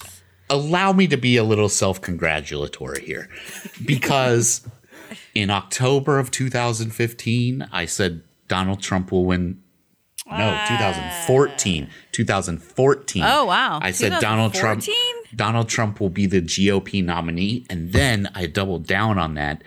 allow 0.49 0.93
me 0.93 1.07
to 1.07 1.17
be 1.17 1.37
a 1.37 1.43
little 1.43 1.69
self 1.69 2.01
congratulatory 2.01 3.03
here 3.05 3.29
because 3.85 4.67
in 5.35 5.49
October 5.49 6.19
of 6.19 6.31
2015, 6.31 7.67
I 7.71 7.85
said 7.85 8.21
Donald 8.47 8.81
Trump 8.81 9.11
will 9.11 9.25
win. 9.25 9.61
No, 10.29 10.61
2014. 10.67 11.89
2014. 12.11 13.23
Oh, 13.25 13.45
wow. 13.45 13.79
I 13.81 13.91
said 13.91 14.19
Donald 14.19 14.53
Trump 14.53 14.83
Donald 15.33 15.69
Trump 15.69 16.01
will 16.01 16.09
be 16.09 16.25
the 16.25 16.41
GOP 16.41 17.03
nominee 17.03 17.65
and 17.69 17.93
then 17.93 18.29
I 18.35 18.45
doubled 18.45 18.87
down 18.87 19.17
on 19.17 19.35
that 19.35 19.63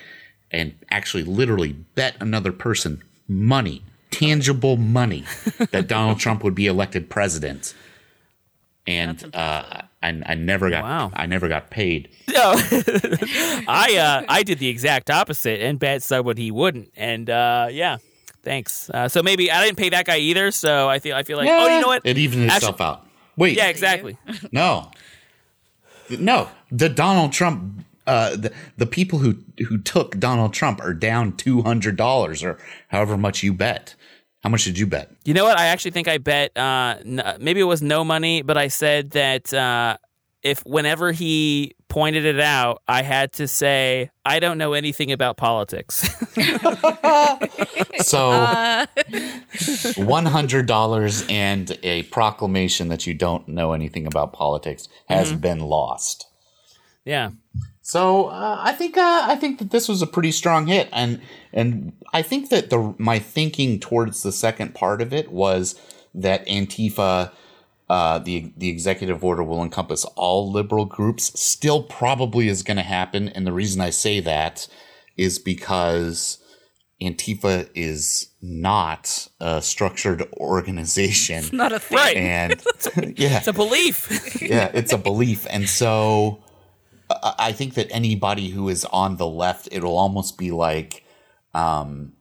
and 0.50 0.74
actually 0.90 1.22
literally 1.22 1.72
bet 1.94 2.16
another 2.20 2.52
person 2.52 3.02
money, 3.28 3.84
tangible 4.10 4.76
money 4.76 5.24
that 5.70 5.86
Donald 5.86 6.18
Trump 6.18 6.42
would 6.44 6.54
be 6.54 6.66
elected 6.66 7.08
president. 7.08 7.74
And 8.86 9.30
uh, 9.34 9.82
I, 10.02 10.20
I 10.24 10.34
never 10.34 10.70
got 10.70 10.82
wow. 10.82 11.12
I 11.14 11.26
never 11.26 11.48
got 11.48 11.70
paid. 11.70 12.08
No, 12.28 12.54
I 12.56 13.96
uh, 13.98 14.24
I 14.28 14.42
did 14.42 14.58
the 14.58 14.68
exact 14.68 15.10
opposite 15.10 15.60
and 15.60 15.78
bet 15.78 16.02
someone 16.02 16.36
he 16.36 16.50
wouldn't, 16.50 16.90
and 16.96 17.28
uh, 17.28 17.68
yeah, 17.70 17.98
thanks. 18.42 18.88
Uh, 18.90 19.08
so 19.08 19.22
maybe 19.22 19.50
I 19.50 19.64
didn't 19.64 19.78
pay 19.78 19.90
that 19.90 20.06
guy 20.06 20.18
either. 20.18 20.50
So 20.50 20.88
I 20.88 20.98
feel 21.00 21.14
I 21.16 21.22
feel 21.22 21.36
like 21.36 21.48
oh, 21.48 21.74
you 21.74 21.80
know 21.82 21.88
what? 21.88 22.02
It 22.04 22.16
evened 22.18 22.44
itself 22.44 22.80
Actually- 22.80 22.86
out. 22.86 23.06
Wait, 23.36 23.56
yeah, 23.56 23.68
exactly. 23.68 24.18
no, 24.52 24.90
no, 26.10 26.48
the 26.70 26.88
Donald 26.88 27.32
Trump 27.32 27.84
uh, 28.06 28.34
the 28.36 28.52
the 28.76 28.86
people 28.86 29.20
who 29.20 29.36
who 29.68 29.78
took 29.78 30.18
Donald 30.18 30.52
Trump 30.52 30.80
are 30.80 30.94
down 30.94 31.36
two 31.36 31.62
hundred 31.62 31.96
dollars 31.96 32.42
or 32.42 32.58
however 32.88 33.16
much 33.16 33.42
you 33.42 33.52
bet. 33.52 33.94
How 34.42 34.48
much 34.50 34.64
did 34.64 34.78
you 34.78 34.86
bet? 34.86 35.10
You 35.24 35.34
know 35.34 35.44
what? 35.44 35.58
I 35.58 35.66
actually 35.66 35.90
think 35.92 36.08
I 36.08 36.18
bet 36.18 36.56
uh, 36.56 36.96
n- 37.04 37.22
maybe 37.40 37.60
it 37.60 37.64
was 37.64 37.82
no 37.82 38.04
money, 38.04 38.42
but 38.42 38.56
I 38.56 38.68
said 38.68 39.10
that 39.10 39.52
uh, 39.52 39.96
if 40.42 40.64
whenever 40.64 41.12
he 41.12 41.74
pointed 41.88 42.24
it 42.24 42.40
out, 42.40 42.82
I 42.88 43.02
had 43.02 43.32
to 43.34 43.46
say 43.48 44.10
I 44.24 44.38
don't 44.38 44.56
know 44.58 44.72
anything 44.72 45.12
about 45.12 45.36
politics. 45.36 46.08
So 48.02 48.30
Uh, 48.30 48.86
one 49.96 50.24
hundred 50.26 50.66
dollars 50.66 51.24
and 51.28 51.76
a 51.82 52.04
proclamation 52.04 52.88
that 52.88 53.06
you 53.06 53.14
don't 53.14 53.46
know 53.48 53.72
anything 53.72 54.06
about 54.06 54.32
politics 54.32 54.88
has 55.08 55.32
Mhm. 55.32 55.40
been 55.40 55.58
lost. 55.60 56.26
yeah. 57.04 57.30
So 57.90 58.26
uh, 58.26 58.56
I 58.60 58.70
think 58.70 58.96
uh, 58.96 59.22
I 59.24 59.34
think 59.34 59.58
that 59.58 59.70
this 59.70 59.88
was 59.88 60.00
a 60.00 60.06
pretty 60.06 60.30
strong 60.30 60.68
hit, 60.68 60.88
and 60.92 61.20
and 61.52 61.92
I 62.12 62.22
think 62.22 62.48
that 62.50 62.70
the 62.70 62.94
my 62.98 63.18
thinking 63.18 63.80
towards 63.80 64.22
the 64.22 64.30
second 64.30 64.76
part 64.76 65.02
of 65.02 65.12
it 65.12 65.32
was 65.32 65.74
that 66.14 66.46
Antifa, 66.46 67.32
uh, 67.88 68.20
the 68.20 68.52
the 68.56 68.68
executive 68.68 69.24
order 69.24 69.42
will 69.42 69.60
encompass 69.60 70.04
all 70.14 70.52
liberal 70.52 70.84
groups. 70.84 71.32
Still, 71.40 71.82
probably 71.82 72.46
is 72.46 72.62
going 72.62 72.76
to 72.76 72.84
happen, 72.84 73.28
and 73.28 73.44
the 73.44 73.52
reason 73.52 73.80
I 73.80 73.90
say 73.90 74.20
that 74.20 74.68
is 75.16 75.40
because 75.40 76.38
Antifa 77.02 77.68
is 77.74 78.28
not 78.40 79.26
a 79.40 79.60
structured 79.60 80.28
organization. 80.34 81.38
It's 81.38 81.52
not 81.52 81.72
a 81.72 81.80
thing. 81.80 81.98
Right. 81.98 82.16
and 82.16 82.62
yeah, 83.18 83.38
It's 83.38 83.48
a 83.48 83.52
belief. 83.52 84.40
yeah, 84.40 84.70
it's 84.72 84.92
a 84.92 84.98
belief, 84.98 85.44
and 85.50 85.68
so 85.68 86.44
I 87.10 87.34
I 87.38 87.52
think 87.52 87.74
that 87.74 87.88
anybody 87.90 88.48
who 88.50 88.68
is 88.68 88.84
on 88.86 89.16
the 89.16 89.26
left, 89.26 89.68
it'll 89.72 89.96
almost 89.96 90.38
be 90.38 90.50
like, 90.50 91.04
um, 91.54 92.12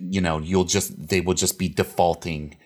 you 0.00 0.20
know, 0.20 0.38
you'll 0.38 0.64
just 0.64 1.08
they 1.08 1.20
will 1.20 1.34
just 1.34 1.58
be 1.58 1.68
defaulting. 1.68 2.56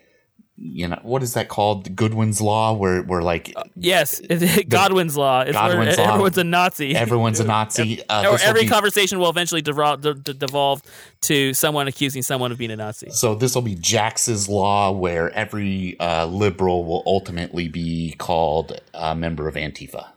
You 0.65 0.87
know, 0.87 1.01
what 1.03 1.23
is 1.25 1.35
that 1.35 1.49
called? 1.49 1.97
Goodwin's 1.97 2.41
law, 2.41 2.73
where 2.75 3.03
where 3.03 3.23
like 3.23 3.53
Yes, 3.75 4.21
Godwin's 4.69 5.17
law. 5.17 5.41
It's 5.41 5.53
Godwin's 5.53 5.97
where 5.97 6.07
law. 6.07 6.13
everyone's 6.13 6.39
a 6.39 6.45
Nazi. 6.45 6.95
everyone's 6.95 7.41
a 7.41 7.45
Nazi. 7.57 8.03
Uh, 8.09 8.21
or 8.29 8.33
this 8.33 8.43
will 8.43 8.49
every 8.51 8.63
be- 8.63 8.69
conversation 8.69 9.19
will 9.19 9.31
eventually 9.31 9.63
devol- 9.63 10.01
de- 10.01 10.15
de- 10.15 10.35
devolve 10.35 10.83
to 11.23 11.53
someone 11.55 11.89
accusing 11.89 12.23
someone 12.23 12.53
of 12.53 12.59
being 12.59 12.71
a 12.71 12.77
Nazi. 12.77 13.11
So 13.11 13.35
this 13.35 13.55
will 13.57 13.63
be 13.63 13.75
Jax's 13.75 14.49
law, 14.49 14.93
where 14.93 15.31
every 15.31 15.99
uh, 15.99 16.27
liberal 16.27 16.85
will 16.85 17.03
ultimately 17.07 17.67
be 17.69 18.15
called 18.19 18.79
a 18.95 19.17
member 19.17 19.49
of 19.49 19.55
Antifa. 19.57 20.11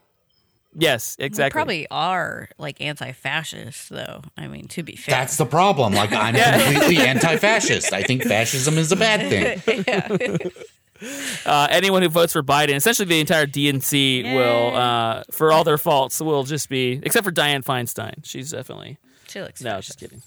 Yes, 0.78 1.16
We 1.18 1.24
exactly. 1.24 1.52
probably 1.56 1.86
are 1.90 2.48
like 2.58 2.80
anti-fascist, 2.80 3.88
though. 3.88 4.22
I 4.36 4.46
mean, 4.46 4.68
to 4.68 4.82
be 4.82 4.94
fair, 4.96 5.14
That's 5.14 5.36
the 5.38 5.46
problem. 5.46 5.94
Like 5.94 6.12
I'm 6.12 6.34
completely 6.74 6.98
anti-fascist. 6.98 7.92
I 7.92 8.02
think 8.02 8.22
fascism 8.24 8.76
is 8.76 8.92
a 8.92 8.96
bad 8.96 9.62
thing. 9.64 10.50
uh, 11.46 11.68
anyone 11.70 12.02
who 12.02 12.08
votes 12.08 12.32
for 12.32 12.42
Biden, 12.42 12.74
essentially 12.74 13.06
the 13.06 13.20
entire 13.20 13.46
DNC 13.46 14.34
will, 14.34 14.74
uh, 14.76 15.22
for 15.30 15.52
all 15.52 15.64
their 15.64 15.78
faults, 15.78 16.20
will 16.20 16.44
just 16.44 16.68
be 16.68 17.00
except 17.02 17.24
for 17.24 17.32
Dianne 17.32 17.64
Feinstein. 17.64 18.24
She's 18.24 18.50
definitely 18.50 18.98
She 19.28 19.40
looks 19.40 19.62
no, 19.62 19.80
just 19.80 19.98
kidding. 20.00 20.22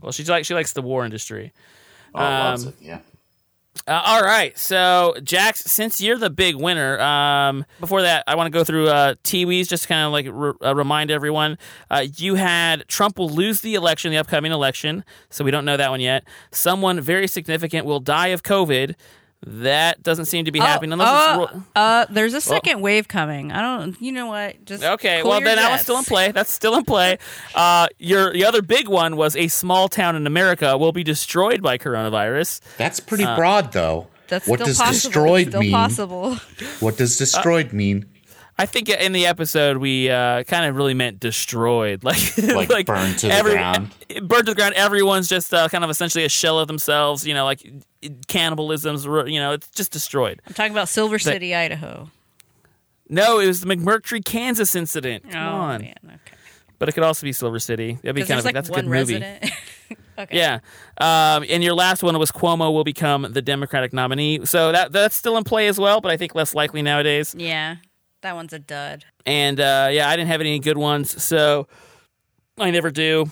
well, 0.00 0.12
she's 0.12 0.28
like 0.28 0.44
she 0.44 0.54
likes 0.54 0.72
the 0.72 0.82
war 0.82 1.04
industry. 1.04 1.52
Oh, 2.14 2.20
loves 2.20 2.64
Um, 2.66 2.68
it. 2.70 2.74
Yeah. 2.86 2.98
Uh, 3.86 4.02
all 4.04 4.22
right, 4.22 4.56
so 4.58 5.14
Jax, 5.22 5.60
since 5.60 6.00
you're 6.00 6.18
the 6.18 6.28
big 6.28 6.56
winner, 6.56 7.00
um, 7.00 7.64
before 7.80 8.02
that, 8.02 8.24
I 8.26 8.34
want 8.34 8.46
to 8.46 8.50
go 8.50 8.62
through 8.62 8.88
uh, 8.88 9.14
Tiwis 9.24 9.68
just 9.68 9.84
to 9.84 9.88
kind 9.88 10.04
of 10.06 10.12
like 10.12 10.26
re- 10.30 10.52
uh, 10.62 10.74
remind 10.74 11.10
everyone. 11.10 11.56
Uh, 11.90 12.04
you 12.16 12.34
had 12.34 12.86
Trump 12.88 13.18
will 13.18 13.30
lose 13.30 13.62
the 13.62 13.74
election, 13.74 14.10
the 14.10 14.18
upcoming 14.18 14.52
election, 14.52 15.04
so 15.30 15.44
we 15.44 15.50
don't 15.50 15.64
know 15.64 15.76
that 15.76 15.90
one 15.90 16.00
yet. 16.00 16.24
Someone 16.50 17.00
very 17.00 17.26
significant 17.26 17.86
will 17.86 18.00
die 18.00 18.28
of 18.28 18.42
COVID. 18.42 18.94
That 19.46 20.02
doesn't 20.02 20.24
seem 20.24 20.46
to 20.46 20.52
be 20.52 20.58
happening 20.58 20.92
unless 20.92 21.08
uh, 21.08 21.42
it's. 21.46 21.54
ro- 21.54 21.62
uh, 21.76 22.06
there's 22.10 22.34
a 22.34 22.40
second 22.40 22.80
wave 22.80 23.06
coming. 23.06 23.52
I 23.52 23.62
don't. 23.62 24.00
You 24.02 24.10
know 24.10 24.26
what? 24.26 24.64
Just 24.64 24.82
Okay, 24.82 25.20
cool 25.22 25.30
well 25.30 25.40
your 25.40 25.48
then 25.48 25.56
that 25.58 25.68
one's 25.68 25.74
jets. 25.78 25.82
still 25.84 25.98
in 25.98 26.04
play. 26.04 26.32
That's 26.32 26.50
still 26.52 26.74
in 26.76 26.84
play. 26.84 27.18
Uh, 27.54 27.86
your 27.98 28.32
the 28.32 28.44
other 28.44 28.62
big 28.62 28.88
one 28.88 29.16
was 29.16 29.34
a 29.36 29.48
small 29.48 29.88
town 29.88 30.14
in 30.16 30.26
America 30.26 30.76
will 30.76 30.92
be 30.92 31.02
destroyed 31.04 31.62
by 31.62 31.78
coronavirus. 31.78 32.60
That's 32.76 33.00
pretty 33.00 33.24
Uh, 33.24 33.36
broad, 33.36 33.72
though. 33.72 34.08
That's 34.28 34.46
what 34.46 34.58
still 34.58 34.66
does 34.66 34.78
possible. 34.78 34.92
destroyed 35.10 35.48
still 35.48 35.60
mean? 35.60 35.70
possible. 35.72 36.34
What 36.80 36.96
does 36.98 37.16
destroyed 37.16 37.72
mean? 37.72 38.06
I 38.60 38.66
think 38.66 38.88
in 38.88 39.12
the 39.12 39.26
episode 39.26 39.76
we 39.76 40.10
uh, 40.10 40.42
kind 40.44 40.66
of 40.66 40.74
really 40.74 40.94
meant 40.94 41.20
destroyed, 41.20 42.02
like 42.04 42.18
Like 42.38 42.86
burned 42.86 43.18
to 43.20 43.28
the 43.28 43.40
ground? 43.42 43.90
Burned 44.28 44.46
to 44.46 44.52
the 44.52 44.54
ground. 44.56 44.74
Everyone's 44.74 45.28
just 45.28 45.54
uh, 45.54 45.68
kind 45.68 45.84
of 45.84 45.90
essentially 45.90 46.24
a 46.24 46.28
shell 46.28 46.58
of 46.58 46.66
themselves. 46.66 47.26
You 47.26 47.34
know, 47.34 47.44
like 47.44 47.64
cannibalism's. 48.26 49.04
You 49.04 49.38
know, 49.38 49.52
it's 49.52 49.68
just 49.70 49.92
destroyed. 49.92 50.42
I'm 50.46 50.54
talking 50.54 50.72
about 50.72 50.88
Silver 50.88 51.16
But- 51.16 51.22
City, 51.22 51.54
Idaho. 51.54 52.10
No, 53.08 53.38
it 53.38 53.46
was 53.46 53.60
the 53.62 53.66
McMurtry, 53.74 54.22
Kansas 54.24 54.74
incident. 54.74 55.30
Come 55.30 55.40
oh 55.40 55.56
on, 55.60 55.80
man. 55.80 55.94
Okay. 56.04 56.36
but 56.78 56.88
it 56.90 56.92
could 56.92 57.04
also 57.04 57.24
be 57.24 57.32
Silver 57.32 57.58
City. 57.58 57.94
That'd 58.02 58.14
be 58.14 58.20
'Cause 58.22 58.28
kind 58.28 58.38
of 58.38 58.44
like 58.44 58.54
that's 58.54 58.68
a 58.68 58.72
one 58.72 58.84
good 58.86 58.90
movie. 58.90 59.24
okay. 60.18 60.36
Yeah, 60.36 60.58
um, 61.00 61.42
and 61.48 61.64
your 61.64 61.72
last 61.74 62.02
one 62.02 62.18
was 62.18 62.30
Cuomo 62.30 62.70
will 62.72 62.84
become 62.84 63.26
the 63.30 63.40
Democratic 63.40 63.94
nominee. 63.94 64.44
So 64.44 64.72
that 64.72 64.92
that's 64.92 65.14
still 65.16 65.38
in 65.38 65.44
play 65.44 65.68
as 65.68 65.78
well, 65.78 66.02
but 66.02 66.10
I 66.12 66.16
think 66.18 66.34
less 66.34 66.54
likely 66.54 66.82
nowadays. 66.82 67.34
Yeah. 67.38 67.76
That 68.22 68.34
one's 68.34 68.52
a 68.52 68.58
dud. 68.58 69.04
And 69.26 69.60
uh, 69.60 69.88
yeah, 69.92 70.08
I 70.08 70.16
didn't 70.16 70.28
have 70.28 70.40
any 70.40 70.58
good 70.58 70.78
ones, 70.78 71.22
so 71.22 71.68
I 72.58 72.70
never 72.70 72.90
do. 72.90 73.30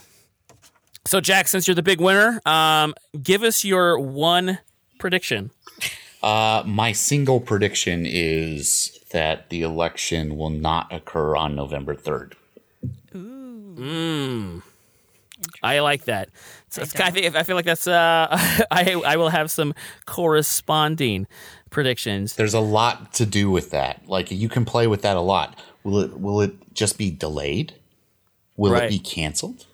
So 1.07 1.21
Jack, 1.21 1.49
since 1.49 1.67
you're 1.67 1.75
the 1.75 1.83
big 1.83 2.01
winner, 2.01 2.41
um, 2.47 2.95
give 3.21 3.43
us 3.43 3.65
your 3.65 3.99
one 3.99 4.59
prediction. 4.99 5.51
Uh, 6.23 6.63
my 6.67 6.93
single 6.93 7.41
prediction 7.41 8.05
is 8.07 8.99
that 9.13 9.49
the 9.51 9.63
election 9.63 10.37
will 10.37 10.51
not 10.51 10.93
occur 10.93 11.37
on 11.37 11.55
November 11.55 11.95
3rd. 11.95 12.33
Ooh. 13.15 13.75
Mm. 13.79 14.63
I 15.63 15.81
like 15.81 16.05
that. 16.05 16.31
So 16.71 16.83
it's 16.83 16.93
kind 16.93 17.17
of, 17.17 17.37
I 17.37 17.43
feel 17.43 17.57
like 17.57 17.65
that's 17.65 17.87
uh, 17.87 18.27
I 18.71 18.93
I 19.07 19.17
will 19.17 19.29
have 19.29 19.51
some 19.51 19.75
corresponding 20.07 21.27
predictions. 21.71 22.35
There's 22.37 22.55
a 22.55 22.61
lot 22.61 23.13
to 23.15 23.27
do 23.27 23.51
with 23.51 23.71
that. 23.71 24.03
Like 24.09 24.31
you 24.31 24.49
can 24.49 24.65
play 24.65 24.87
with 24.87 25.03
that 25.03 25.17
a 25.17 25.21
lot. 25.21 25.59
Will 25.85 26.01
it 26.01 26.19
will 26.21 26.41
it 26.41 26.53
just 26.75 26.97
be 26.99 27.11
delayed? 27.11 27.75
Will 28.57 28.73
Right. 28.73 28.85
it 28.85 28.89
be 28.91 28.99
canceled? 28.99 29.67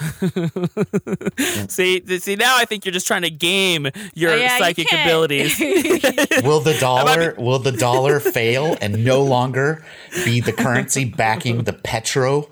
see, 1.68 2.02
see 2.18 2.34
now 2.36 2.56
I 2.56 2.64
think 2.64 2.84
you're 2.84 2.92
just 2.92 3.06
trying 3.06 3.22
to 3.22 3.30
game 3.30 3.86
your 4.14 4.32
Oh, 4.32 4.36
yeah, 4.36 4.58
psychic 4.58 4.88
can't. 4.88 5.06
abilities. 5.06 5.58
Will 6.42 6.60
the 6.60 6.76
dollar 6.80 7.34
will 7.38 7.58
the 7.60 7.70
dollar 7.72 8.18
fail 8.18 8.76
and 8.80 9.04
no 9.04 9.22
longer 9.22 9.84
be 10.24 10.40
the 10.40 10.52
currency 10.52 11.04
backing 11.04 11.62
the 11.64 11.72
petro 11.72 12.48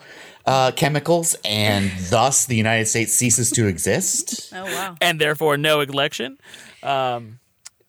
uh, 0.46 0.70
chemicals, 0.72 1.34
and 1.44 1.90
thus 2.10 2.46
the 2.46 2.56
United 2.56 2.86
States 2.86 3.12
ceases 3.12 3.50
to 3.52 3.66
exist? 3.66 4.52
Oh 4.54 4.64
wow. 4.64 4.96
and 5.00 5.20
therefore 5.20 5.56
no 5.56 5.80
election. 5.80 6.38
Um, 6.82 7.39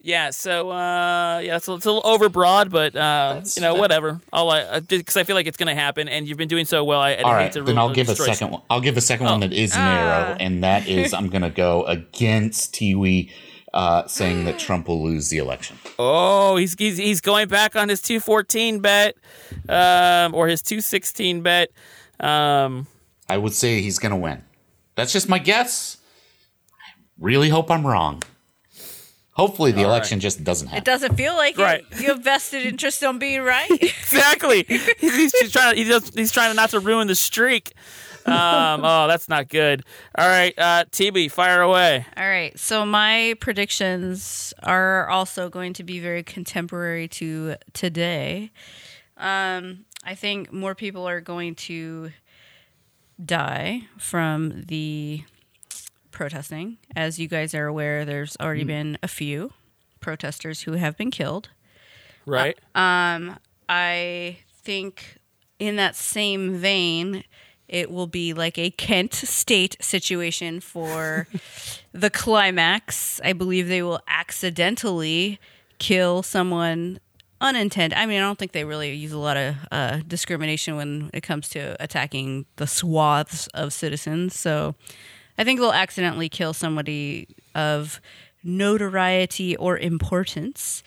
yeah, 0.04 0.32
so 0.32 0.72
uh, 0.72 1.40
yeah, 1.44 1.58
it's 1.58 1.68
a, 1.68 1.74
it's 1.76 1.86
a 1.86 1.92
little 1.92 2.02
overbroad, 2.02 2.72
but 2.72 2.96
uh, 2.96 3.42
you 3.56 3.62
know, 3.62 3.76
whatever. 3.76 4.20
I'll 4.34 4.82
because 4.82 5.16
I 5.16 5.24
feel 5.24 5.36
like 5.36 5.46
it's 5.46 5.58
going 5.58 5.68
to 5.68 5.80
happen, 5.80 6.10
and 6.10 6.28
you've 6.28 6.40
been 6.40 6.48
doing 6.48 6.66
so 6.66 6.84
well. 6.84 7.00
I, 7.00 7.12
I 7.12 7.22
All 7.22 7.32
hate 7.32 7.36
right, 7.36 7.52
to 7.52 7.60
then 7.60 7.76
really 7.76 7.78
I'll 7.78 7.94
give 7.94 8.10
a 8.10 8.16
second 8.16 8.52
one. 8.52 8.62
I'll 8.70 8.82
give 8.82 8.98
a 8.98 9.02
second 9.02 9.28
one 9.28 9.42
that 9.42 9.54
is 9.54 9.76
narrow, 9.76 10.36
and 10.40 10.64
that 10.64 10.88
is 10.88 11.14
I'm 11.14 11.30
going 11.30 11.44
to 11.44 11.52
go 11.52 11.84
against 11.86 12.74
Tiwi 12.74 13.32
uh, 13.74 14.08
saying 14.08 14.46
that 14.46 14.58
Trump 14.60 14.88
will 14.88 15.04
lose 15.04 15.30
the 15.30 15.38
election. 15.38 15.78
Oh, 16.00 16.58
he's, 16.58 16.76
he's 16.80 16.98
he's 16.98 17.22
going 17.22 17.48
back 17.48 17.76
on 17.76 17.88
his 17.88 18.02
two 18.02 18.20
fourteen 18.20 18.80
bet, 18.80 19.16
um, 19.70 20.34
or 20.34 20.48
his 20.48 20.64
two 20.64 20.82
sixteen 20.82 21.42
bet. 21.42 21.70
Um, 22.20 22.88
I 23.30 23.38
would 23.38 23.54
say 23.54 23.82
he's 23.82 24.00
going 24.00 24.12
to 24.12 24.18
win. 24.18 24.44
That's 24.96 25.14
just 25.14 25.30
my 25.30 25.38
guess. 25.38 25.98
I 26.72 27.00
really 27.20 27.50
hope 27.50 27.70
I'm 27.70 27.86
wrong. 27.86 28.24
Hopefully, 29.34 29.72
the 29.72 29.84
All 29.86 29.90
election 29.92 30.20
just 30.20 30.44
doesn't 30.44 30.68
happen. 30.68 30.80
It 30.82 30.86
doesn't 30.86 31.16
feel 31.16 31.36
like 31.36 31.58
Right. 31.58 31.86
it. 31.92 32.02
You 32.02 32.08
have 32.10 32.20
vested 32.24 32.66
interest 32.66 33.04
on 33.04 33.18
being 33.18 33.42
right. 33.42 33.70
exactly. 33.72 34.66
he's, 34.68 34.86
he's, 35.00 35.32
he's 35.40 35.52
trying. 35.52 35.78
He 35.78 35.86
just, 35.86 36.18
he's 36.18 36.32
trying 36.32 36.56
not 36.56 36.70
to 36.72 36.80
ruin 36.80 37.08
the 37.08 37.16
streak. 37.16 37.74
Um, 38.26 38.34
oh, 38.84 39.08
that's 39.08 39.30
not 39.30 39.48
good. 39.48 39.84
All 40.18 40.28
right, 40.28 40.54
uh, 40.58 40.84
TB, 40.92 41.32
fire 41.32 41.62
away. 41.62 42.06
All 42.18 42.28
right. 42.28 42.58
So 42.60 42.86
my 42.86 43.36
predictions 43.40 44.54
are 44.64 45.08
also 45.10 45.50
going 45.50 45.74
to 45.74 45.84
be 45.84 46.00
very 46.00 46.24
contemporary 46.24 47.08
to 47.08 47.56
today. 47.74 48.52
Um, 49.18 49.86
I 50.04 50.14
think 50.16 50.52
more 50.52 50.76
people 50.76 51.08
are 51.08 51.22
going 51.22 51.56
to 51.56 52.12
die 53.24 53.84
from 53.98 54.64
the 54.68 55.24
protesting. 56.22 56.78
As 56.96 57.18
you 57.18 57.28
guys 57.28 57.56
are 57.56 57.66
aware, 57.66 58.06
there's 58.06 58.38
already 58.40 58.64
Mm. 58.64 58.68
been 58.68 58.98
a 59.02 59.08
few 59.08 59.54
protesters 60.00 60.62
who 60.62 60.74
have 60.74 60.96
been 60.96 61.10
killed. 61.10 61.50
Right. 62.28 62.56
Um, 62.76 63.40
I 63.68 64.38
think 64.64 65.18
in 65.58 65.78
that 65.78 65.96
same 65.96 66.54
vein, 66.60 67.24
it 67.68 67.90
will 67.90 68.06
be 68.06 68.34
like 68.36 68.60
a 68.60 68.70
Kent 68.70 69.16
State 69.16 69.78
situation 69.82 70.60
for 70.60 71.26
the 71.92 72.12
climax. 72.12 73.20
I 73.24 73.34
believe 73.34 73.68
they 73.68 73.82
will 73.82 74.02
accidentally 74.08 75.40
kill 75.80 76.22
someone 76.22 77.00
unintended. 77.40 77.98
I 77.98 78.06
mean, 78.06 78.18
I 78.20 78.22
don't 78.22 78.38
think 78.38 78.52
they 78.52 78.64
really 78.64 78.94
use 78.94 79.12
a 79.12 79.18
lot 79.18 79.38
of 79.38 79.56
uh, 79.72 80.02
discrimination 80.08 80.76
when 80.76 81.10
it 81.16 81.22
comes 81.22 81.50
to 81.50 81.76
attacking 81.80 82.46
the 82.58 82.68
swaths 82.68 83.48
of 83.56 83.74
citizens. 83.74 84.40
So 84.40 84.76
I 85.38 85.44
think 85.44 85.60
they'll 85.60 85.72
accidentally 85.72 86.30
kill 86.30 86.54
somebody 86.54 87.28
of 87.56 88.00
notoriety 88.44 89.56
or 89.58 89.78
importance, 89.78 90.84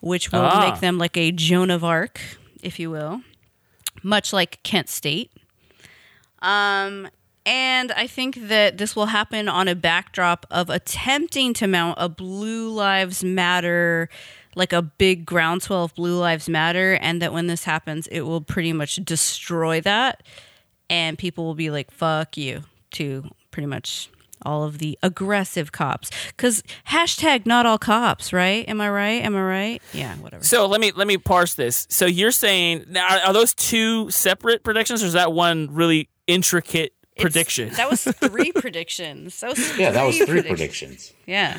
which 0.00 0.32
will 0.32 0.40
Ah. 0.42 0.70
make 0.70 0.80
them 0.80 0.98
like 0.98 1.16
a 1.16 1.30
Joan 1.32 1.70
of 1.70 1.82
Arc, 1.84 2.20
if 2.62 2.78
you 2.78 2.90
will, 2.90 3.22
much 4.02 4.32
like 4.32 4.62
Kent 4.62 4.88
State. 4.88 5.30
Um, 6.42 7.08
and 7.44 7.92
I 7.92 8.06
think 8.06 8.48
that 8.48 8.78
this 8.78 8.94
will 8.96 9.06
happen 9.06 9.48
on 9.48 9.68
a 9.68 9.74
backdrop 9.74 10.46
of 10.50 10.68
attempting 10.68 11.54
to 11.54 11.66
mount 11.66 11.96
a 12.00 12.08
Blue 12.08 12.70
Lives 12.70 13.22
Matter, 13.24 14.08
like 14.54 14.72
a 14.72 14.82
big 14.82 15.24
groundswell 15.24 15.84
of 15.84 15.94
Blue 15.94 16.18
Lives 16.18 16.48
Matter, 16.48 16.94
and 16.94 17.22
that 17.22 17.32
when 17.32 17.46
this 17.46 17.64
happens, 17.64 18.06
it 18.08 18.22
will 18.22 18.40
pretty 18.40 18.72
much 18.72 18.96
destroy 18.96 19.80
that. 19.82 20.22
And 20.90 21.18
people 21.18 21.44
will 21.44 21.54
be 21.54 21.70
like, 21.70 21.90
fuck 21.90 22.36
you 22.36 22.64
to 22.92 23.30
pretty 23.50 23.66
much 23.66 24.10
all 24.42 24.64
of 24.64 24.78
the 24.78 24.98
aggressive 25.02 25.72
cops. 25.72 26.10
Because 26.28 26.62
hashtag 26.88 27.46
not 27.46 27.66
all 27.66 27.78
cops, 27.78 28.32
right? 28.32 28.68
Am 28.68 28.80
I 28.80 28.90
right? 28.90 29.24
Am 29.24 29.34
I 29.34 29.42
right? 29.42 29.82
Yeah, 29.92 30.14
whatever. 30.16 30.44
So 30.44 30.66
let 30.66 30.80
me 30.80 30.92
let 30.92 31.06
me 31.06 31.16
parse 31.18 31.54
this. 31.54 31.86
So 31.90 32.06
you're 32.06 32.30
saying 32.30 32.84
now 32.88 33.08
are, 33.08 33.28
are 33.28 33.32
those 33.32 33.54
two 33.54 34.10
separate 34.10 34.62
predictions, 34.62 35.02
or 35.02 35.06
is 35.06 35.14
that 35.14 35.32
one 35.32 35.68
really 35.72 36.08
intricate 36.26 36.92
prediction? 37.18 37.70
That 37.70 37.90
was 37.90 38.04
three 38.04 38.52
predictions. 38.52 39.40
That 39.40 39.50
was 39.50 39.78
Yeah, 39.78 39.90
that 39.90 40.04
was 40.04 40.16
three 40.18 40.42
predictions. 40.42 40.48
predictions. 40.48 41.12
Yeah. 41.26 41.58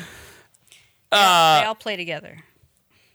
Uh, 1.10 1.60
they 1.60 1.66
all 1.66 1.74
play 1.74 1.96
together. 1.96 2.44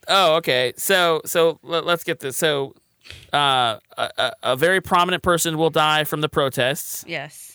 Oh, 0.07 0.35
okay. 0.35 0.73
So 0.77 1.21
so 1.25 1.59
let, 1.63 1.85
us 1.87 2.03
get 2.03 2.19
this. 2.19 2.35
So 2.37 2.75
uh, 3.31 3.77
a, 3.97 4.09
a, 4.17 4.31
a 4.43 4.55
very 4.55 4.81
prominent 4.81 5.23
person 5.23 5.57
will 5.57 5.69
die 5.69 6.03
from 6.03 6.21
the 6.21 6.29
protests. 6.29 7.05
Yes. 7.07 7.52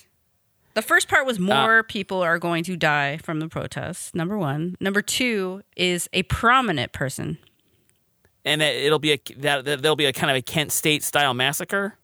The 0.79 0.87
first 0.87 1.09
part 1.09 1.25
was 1.25 1.37
uh, 1.37 1.41
more 1.41 1.83
people 1.83 2.21
are 2.21 2.39
going 2.39 2.63
to 2.63 2.77
die 2.77 3.17
from 3.17 3.41
the 3.41 3.49
protests. 3.49 4.15
Number 4.15 4.37
one. 4.37 4.77
Number 4.79 5.01
two 5.01 5.61
is 5.75 6.07
a 6.13 6.23
prominent 6.23 6.93
person. 6.93 7.37
and 8.45 8.61
it, 8.61 8.85
it'll 8.85 8.97
be 8.97 9.11
a 9.11 9.19
that, 9.39 9.65
that 9.65 9.81
there'll 9.81 9.97
be 9.97 10.05
a 10.05 10.13
kind 10.13 10.31
of 10.31 10.37
a 10.37 10.41
Kent 10.41 10.71
State 10.71 11.03
style 11.03 11.33
massacre. 11.33 11.95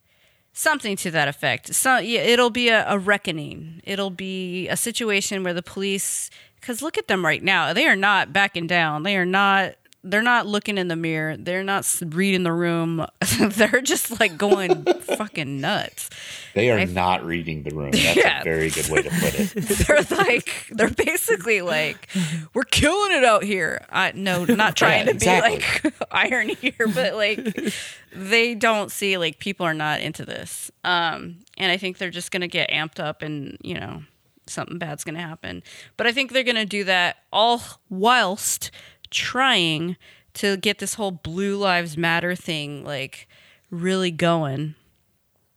Something 0.52 0.98
to 0.98 1.12
that 1.12 1.30
effect. 1.30 1.74
So 1.74 2.00
yeah, 2.00 2.20
it'll 2.20 2.50
be 2.50 2.68
a, 2.68 2.86
a 2.90 3.00
reckoning. 3.00 3.80
It'll 3.86 4.10
be 4.10 4.68
a 4.68 4.76
situation 4.76 5.46
where 5.46 5.54
the 5.54 5.64
police, 5.64 6.30
because 6.60 6.82
look 6.82 6.98
at 6.98 7.08
them 7.08 7.26
right 7.26 7.42
now. 7.42 7.72
They 7.72 7.88
are 7.88 7.96
not 7.96 8.34
backing 8.34 8.68
down. 8.68 9.04
They 9.04 9.16
are 9.16 9.26
not. 9.26 9.76
They're 10.08 10.22
not 10.22 10.46
looking 10.46 10.78
in 10.78 10.88
the 10.88 10.96
mirror. 10.96 11.36
They're 11.36 11.64
not 11.64 11.92
reading 12.10 12.44
the 12.44 12.54
room. 12.54 13.06
They're 13.40 13.82
just 13.82 14.20
like 14.20 14.38
going 14.38 14.84
fucking 15.02 15.60
nuts. 15.60 16.12
They 16.54 16.70
are 16.70 16.78
I- 16.78 16.86
not 16.86 17.26
reading 17.26 17.64
the 17.64 17.72
room. 17.76 17.90
That's 17.92 18.16
Yeah. 18.16 18.42
a 18.42 18.44
very 18.44 18.70
good 18.70 18.88
way 18.90 19.02
to 19.02 19.10
put 19.10 19.40
it. 19.40 19.50
they're 19.88 20.18
like 20.18 20.68
they're 20.70 20.90
basically 20.92 21.62
like 21.62 22.08
we're 22.54 22.64
killing 22.64 23.14
it 23.18 23.24
out 23.24 23.44
here. 23.44 23.84
I 23.90 24.12
no, 24.14 24.46
not 24.46 24.76
trying 24.76 25.08
Yeah, 25.08 25.14
to 25.14 25.20
be 25.20 25.26
exactly. 25.26 25.92
like 25.92 25.94
iron 26.12 26.50
here, 26.50 26.88
but 26.94 27.16
like 27.16 27.74
they 28.14 28.54
don't 28.56 28.92
see 28.92 29.18
like 29.18 29.40
people 29.40 29.66
are 29.66 29.74
not 29.74 30.02
into 30.02 30.24
this. 30.24 30.72
Um, 30.84 31.38
and 31.58 31.72
I 31.72 31.78
think 31.78 31.98
they're 31.98 32.12
just 32.12 32.32
gonna 32.32 32.48
get 32.48 32.70
amped 32.70 33.00
up, 33.00 33.22
and 33.24 33.58
you 33.62 33.74
know 33.80 34.04
something 34.48 34.78
bad's 34.78 35.04
gonna 35.04 35.20
happen. 35.20 35.64
But 35.98 36.06
I 36.08 36.12
think 36.12 36.32
they're 36.32 36.44
gonna 36.44 36.66
do 36.66 36.84
that 36.84 37.18
all 37.34 37.62
whilst 37.90 38.70
trying 39.12 39.98
to 40.36 40.58
get 40.58 40.80
this 40.80 40.96
whole 40.96 41.12
Blue 41.12 41.58
Lives 41.58 41.98
Matter 41.98 42.36
thing 42.36 42.84
like 42.84 43.28
really 43.70 44.12
going. 44.12 44.76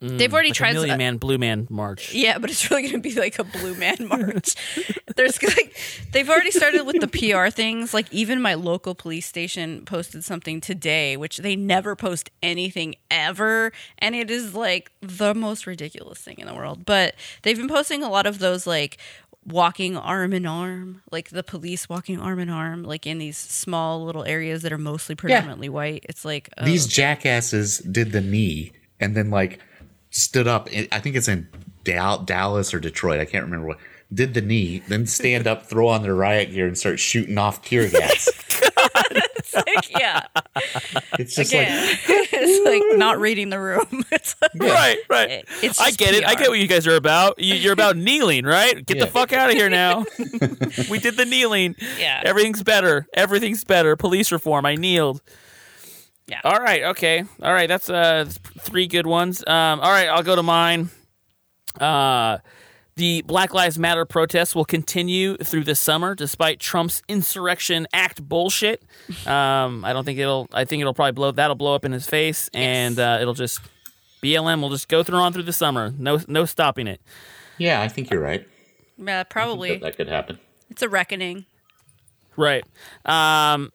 They've 0.01 0.33
already 0.33 0.51
Mm, 0.51 0.53
like 0.53 0.57
tried 0.57 0.71
a 0.71 0.75
million 0.75 0.95
uh, 0.95 0.99
man 0.99 1.17
blue 1.17 1.39
man 1.39 1.67
march. 1.71 2.15
yeah, 2.15 2.39
but 2.39 2.51
it's 2.51 2.71
really 2.71 2.83
going 2.83 3.03
to 3.03 3.09
be 3.09 3.17
like 3.19 3.41
a 3.41 3.43
blue 3.43 3.75
man 3.75 3.97
march. 4.09 4.55
There's 5.17 5.43
like 5.43 5.77
they've 6.13 6.31
already 6.31 6.53
started 6.53 6.85
with 6.85 7.01
the 7.01 7.09
PR 7.09 7.51
things. 7.51 7.93
Like 7.93 8.07
even 8.13 8.41
my 8.41 8.55
local 8.55 8.95
police 8.95 9.27
station 9.27 9.85
posted 9.85 10.23
something 10.23 10.61
today, 10.61 11.17
which 11.17 11.39
they 11.39 11.57
never 11.57 11.97
post 11.97 12.31
anything 12.45 12.95
ever, 13.11 13.73
and 13.99 14.15
it 14.15 14.31
is 14.31 14.55
like 14.55 14.93
the 15.01 15.35
most 15.35 15.67
ridiculous 15.67 16.21
thing 16.21 16.37
in 16.39 16.47
the 16.47 16.55
world. 16.55 16.87
But 16.87 17.17
they've 17.43 17.57
been 17.59 17.67
posting 17.67 18.05
a 18.05 18.09
lot 18.09 18.27
of 18.27 18.39
those 18.39 18.69
like 18.69 18.99
walking 19.49 19.97
arm 19.97 20.33
in 20.33 20.47
arm, 20.47 21.03
like 21.11 21.31
the 21.31 21.43
police 21.43 21.89
walking 21.89 22.21
arm 22.21 22.39
in 22.39 22.51
arm, 22.51 22.83
like 22.83 23.07
in 23.07 23.19
these 23.19 23.37
small 23.37 24.05
little 24.05 24.25
areas 24.25 24.63
that 24.63 24.73
are 24.73 24.79
mostly 24.79 25.15
predominantly 25.15 25.69
white. 25.69 26.05
It's 26.09 26.25
like 26.25 26.49
oh, 26.59 26.65
These 26.65 26.87
jackasses 26.87 27.79
did 27.79 28.13
the 28.13 28.21
knee 28.21 28.73
and 29.01 29.17
then 29.17 29.31
like 29.31 29.61
stood 30.11 30.47
up. 30.47 30.69
I 30.93 31.01
think 31.01 31.17
it's 31.17 31.29
in 31.29 31.49
Dallas 31.85 32.75
or 32.75 32.81
Detroit. 32.81 33.21
I 33.21 33.25
can't 33.25 33.45
remember 33.45 33.69
what. 33.69 33.79
Did 34.13 34.33
the 34.33 34.41
knee, 34.41 34.83
then 34.89 35.07
stand 35.07 35.47
up, 35.47 35.67
throw 35.67 35.89
on 35.89 36.03
their 36.03 36.15
riot 36.15 36.51
gear, 36.51 36.67
and 36.67 36.79
start 36.79 36.99
shooting 36.99 37.37
off 37.37 37.63
tear 37.63 37.91
gas. 37.91 38.27
it's 39.15 39.28
like 39.67 39.91
yeah. 39.91 40.27
It's 41.19 41.35
just 41.35 41.53
Again, 41.53 41.87
like 41.87 42.01
it's 42.33 42.65
like 42.67 42.99
not 42.99 43.19
reading 43.19 43.51
the 43.51 43.61
room. 43.61 44.05
It's 44.11 44.35
like, 44.41 44.51
Right, 44.55 44.99
right. 45.09 45.45
It's 45.63 45.81
I 45.81 45.87
just 45.89 45.99
get 45.99 46.15
it. 46.15 46.25
I 46.25 46.35
get 46.35 46.49
what 46.49 46.59
you 46.59 46.67
guys 46.67 46.87
are 46.87 46.97
about. 46.97 47.39
You, 47.39 47.55
you're 47.55 47.73
about 47.73 47.97
kneeling, 47.97 48.45
right? 48.45 48.85
Get 48.85 48.99
the 48.99 49.07
fuck 49.07 49.33
out 49.33 49.51
of 49.51 49.57
here 49.57 49.69
now. 49.69 50.05
we 50.91 50.99
did 50.99 51.17
the 51.17 51.27
kneeling. 51.27 51.77
Yeah. 51.99 52.23
Everything's 52.25 52.63
better. 52.63 53.07
Everything's 53.13 53.65
better. 53.65 53.97
Police 53.97 54.33
reform. 54.33 54.65
I 54.67 54.77
kneeled. 54.77 55.21
Yeah. 56.27 56.41
All 56.45 56.59
right. 56.59 56.83
Okay. 56.85 57.25
All 57.43 57.53
right. 57.53 57.69
That's 57.69 57.89
uh 57.91 58.27
three 58.61 58.87
good 58.87 59.07
ones. 59.07 59.43
Um. 59.47 59.81
All 59.81 59.91
right. 59.91 60.09
I'll 60.09 60.23
go 60.23 60.37
to 60.37 60.43
mine. 60.43 60.91
Uh. 61.81 62.39
The 62.99 63.23
Black 63.23 63.55
Lives 63.55 63.79
Matter 63.79 64.05
protests 64.05 64.57
will 64.57 64.65
continue 64.65 65.37
through 65.37 65.63
the 65.63 65.77
summer, 65.77 66.17
despite 66.17 66.59
Trump's 66.59 67.01
insurrection 67.07 67.87
act 67.93 68.29
bullshit. 68.29 68.83
Um, 69.25 69.85
I 69.85 69.93
don't 69.93 70.05
think 70.05 70.19
it'll. 70.19 70.49
I 70.53 70.65
think 70.65 70.81
it'll 70.81 70.95
probably 70.95 71.13
blow. 71.13 71.31
That'll 71.31 71.55
blow 71.55 71.77
up 71.77 71.85
in 71.85 71.93
his 71.93 72.09
face, 72.09 72.51
and 72.53 72.99
uh, 72.99 73.19
it'll 73.21 73.35
just 73.35 73.61
BLM 74.21 74.61
will 74.61 74.71
just 74.71 74.89
go 74.89 75.05
through 75.05 75.19
on 75.21 75.33
through 75.33 75.45
the 75.45 75.53
summer. 75.53 75.95
No, 75.97 76.19
no 76.27 76.45
stopping 76.45 76.89
it. 76.89 77.01
yeah, 77.57 77.81
I 77.81 77.87
think 77.87 78.11
you're 78.11 78.21
right. 78.21 78.45
Yeah, 78.97 79.23
probably. 79.23 79.75
That, 79.75 79.83
that 79.83 79.97
could 79.97 80.09
happen. 80.09 80.41
It's 80.69 80.83
a 80.83 80.89
reckoning. 80.89 81.47
Right. 82.35 82.65
Um, 83.05 83.71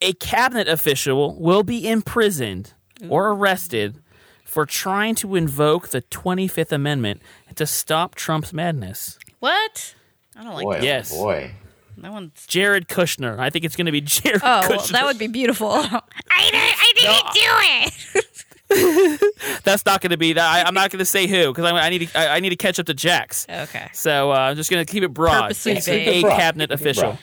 a 0.00 0.14
cabinet 0.14 0.66
official 0.66 1.40
will 1.40 1.62
be 1.62 1.88
imprisoned 1.88 2.72
or 3.08 3.28
arrested 3.28 4.02
for 4.48 4.64
trying 4.64 5.14
to 5.14 5.36
invoke 5.36 5.88
the 5.90 6.00
25th 6.00 6.72
Amendment 6.72 7.20
to 7.54 7.66
stop 7.66 8.14
Trump's 8.14 8.50
madness. 8.52 9.18
What? 9.40 9.94
I 10.34 10.42
don't 10.42 10.54
like 10.54 10.64
Boy, 10.64 10.72
that. 10.72 10.80
oh 10.80 10.84
Yes. 10.84 11.12
boy. 11.14 11.50
That 11.98 12.12
one's. 12.12 12.46
Jared 12.46 12.88
Kushner. 12.88 13.38
I 13.38 13.50
think 13.50 13.66
it's 13.66 13.76
going 13.76 13.86
to 13.86 13.92
be 13.92 14.00
Jared 14.02 14.40
Oh, 14.42 14.66
well, 14.70 14.86
that 14.92 15.04
would 15.04 15.18
be 15.18 15.26
beautiful. 15.26 15.70
I 15.74 16.00
didn't. 16.40 16.54
I 16.54 16.92
didn't 16.96 17.34
do 17.34 18.24
it. 18.70 19.60
That's 19.64 19.84
not 19.84 20.00
going 20.00 20.10
to 20.12 20.16
be 20.16 20.32
that. 20.34 20.44
I, 20.44 20.62
I'm 20.66 20.74
not 20.74 20.90
going 20.90 20.98
to 21.00 21.04
say 21.04 21.26
who 21.26 21.52
because 21.52 21.64
I, 21.70 21.76
I 21.76 21.90
need 21.90 22.08
to. 22.08 22.18
I, 22.18 22.36
I 22.36 22.40
need 22.40 22.50
to 22.50 22.56
catch 22.56 22.78
up 22.78 22.86
to 22.86 22.94
Jax. 22.94 23.46
Okay. 23.50 23.88
So 23.92 24.30
uh, 24.32 24.36
I'm 24.36 24.56
just 24.56 24.70
going 24.70 24.84
to 24.84 24.90
keep 24.90 25.02
it 25.02 25.08
broad. 25.12 25.42
Purposely 25.42 25.80
vague. 25.80 26.24
a 26.24 26.28
cabinet 26.28 26.70
official. 26.70 27.18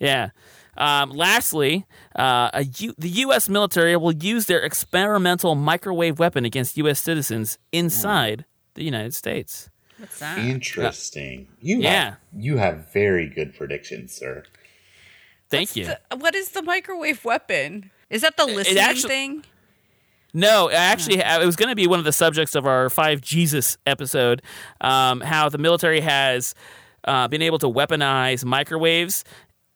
Yeah. 0.00 0.30
Um, 0.78 1.10
lastly, 1.10 1.86
uh, 2.14 2.50
a 2.52 2.64
U- 2.78 2.94
the 2.98 3.08
U.S. 3.08 3.48
military 3.48 3.96
will 3.96 4.12
use 4.14 4.46
their 4.46 4.60
experimental 4.60 5.54
microwave 5.54 6.18
weapon 6.18 6.44
against 6.44 6.76
U.S. 6.78 7.00
citizens 7.00 7.58
inside 7.72 8.44
the 8.74 8.84
United 8.84 9.14
States. 9.14 9.70
What's 9.98 10.18
that? 10.18 10.38
Interesting. 10.38 11.48
You 11.60 11.78
Yeah. 11.78 12.04
have, 12.04 12.16
you 12.36 12.56
have 12.58 12.92
very 12.92 13.28
good 13.28 13.54
predictions, 13.54 14.12
sir. 14.12 14.44
Thank 15.48 15.76
you. 15.76 15.86
The- 15.86 16.16
what 16.16 16.34
is 16.34 16.50
the 16.50 16.62
microwave 16.62 17.24
weapon? 17.24 17.90
Is 18.10 18.22
that 18.22 18.36
the 18.36 18.44
listening 18.46 18.78
actually- 18.78 19.08
thing? 19.08 19.44
No, 20.34 20.68
actually, 20.70 21.20
it 21.20 21.46
was 21.46 21.56
going 21.56 21.70
to 21.70 21.74
be 21.76 21.86
one 21.86 21.98
of 21.98 22.04
the 22.04 22.12
subjects 22.12 22.54
of 22.54 22.66
our 22.66 22.90
Five 22.90 23.22
Jesus 23.22 23.78
episode. 23.86 24.42
Um, 24.82 25.22
how 25.22 25.48
the 25.48 25.56
military 25.56 26.00
has 26.00 26.54
uh, 27.04 27.26
been 27.28 27.40
able 27.40 27.58
to 27.60 27.66
weaponize 27.68 28.44
microwaves 28.44 29.24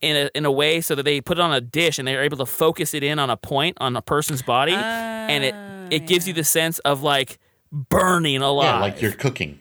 in 0.01 0.17
a 0.17 0.31
in 0.35 0.45
a 0.47 0.51
way 0.53 0.81
so 0.81 0.95
that 0.95 1.03
they 1.03 1.21
put 1.21 1.39
it 1.39 1.41
on 1.41 1.53
a 1.53 1.61
dish 1.61 1.99
and 1.99 2.07
they're 2.09 2.23
able 2.23 2.39
to 2.39 2.47
focus 2.47 2.95
it 2.95 3.03
in 3.03 3.19
on 3.19 3.31
a 3.31 3.37
point 3.37 3.77
on 3.81 3.97
a 3.97 4.03
person's 4.03 4.43
body, 4.43 4.73
and 4.73 5.45
it 5.45 5.55
it 5.93 6.07
gives 6.07 6.27
you 6.29 6.33
the 6.35 6.45
sense 6.45 6.79
of 6.81 7.03
like 7.03 7.39
burning 7.73 8.43
alive. 8.43 8.65
Yeah, 8.77 8.81
like 8.81 9.03
you're 9.03 9.13
cooking. 9.13 9.59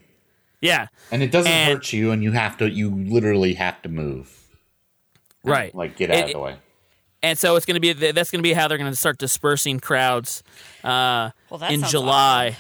Yeah, 0.62 0.88
And 1.10 1.24
it 1.24 1.32
doesn't 1.32 1.50
And- 1.52 1.74
hurt 1.74 1.94
you, 1.94 2.12
and 2.12 2.22
you 2.22 2.34
have 2.34 2.58
to, 2.58 2.70
you 2.70 2.90
literally 2.90 3.54
have 3.54 3.82
to 3.84 3.88
move. 3.90 4.30
right. 5.46 5.74
Like, 5.74 5.96
get 5.96 6.12
out 6.12 6.18
It- 6.18 6.26
of 6.26 6.32
the 6.34 6.40
way. 6.40 6.56
and 7.24 7.40
so 7.40 7.56
it's 7.56 7.66
going 7.66 7.76
to 7.76 7.80
be 7.80 7.94
that's 7.94 8.30
going 8.30 8.40
to 8.40 8.44
be 8.44 8.52
how 8.54 8.68
they're 8.68 8.78
going 8.78 8.92
to 8.92 8.96
start 8.96 9.18
dispersing 9.18 9.80
crowds 9.80 10.44
uh, 10.84 11.32
Well, 11.50 11.64
in 11.70 11.80
sounds 11.80 11.92
July. 11.92 12.58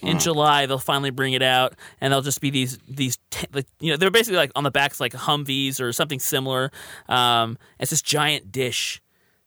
In 0.00 0.18
Mm. 0.18 0.22
July, 0.22 0.66
they'll 0.66 0.78
finally 0.78 1.10
bring 1.10 1.32
it 1.32 1.42
out, 1.42 1.74
and 2.00 2.12
they'll 2.12 2.22
just 2.22 2.40
be 2.40 2.50
these 2.50 2.78
these 2.88 3.18
t- 3.30 3.46
like, 3.52 3.66
you 3.80 3.90
know 3.90 3.96
they're 3.96 4.10
basically 4.12 4.36
like 4.38 4.52
on 4.54 4.62
the 4.64 4.70
backs 4.70 5.00
like 5.00 5.12
Humvees 5.12 5.80
or 5.80 5.92
something 5.92 6.20
similar. 6.20 6.70
Um, 7.08 7.58
it's 7.80 7.90
this 7.90 8.02
giant 8.02 8.52
dish, 8.52 9.02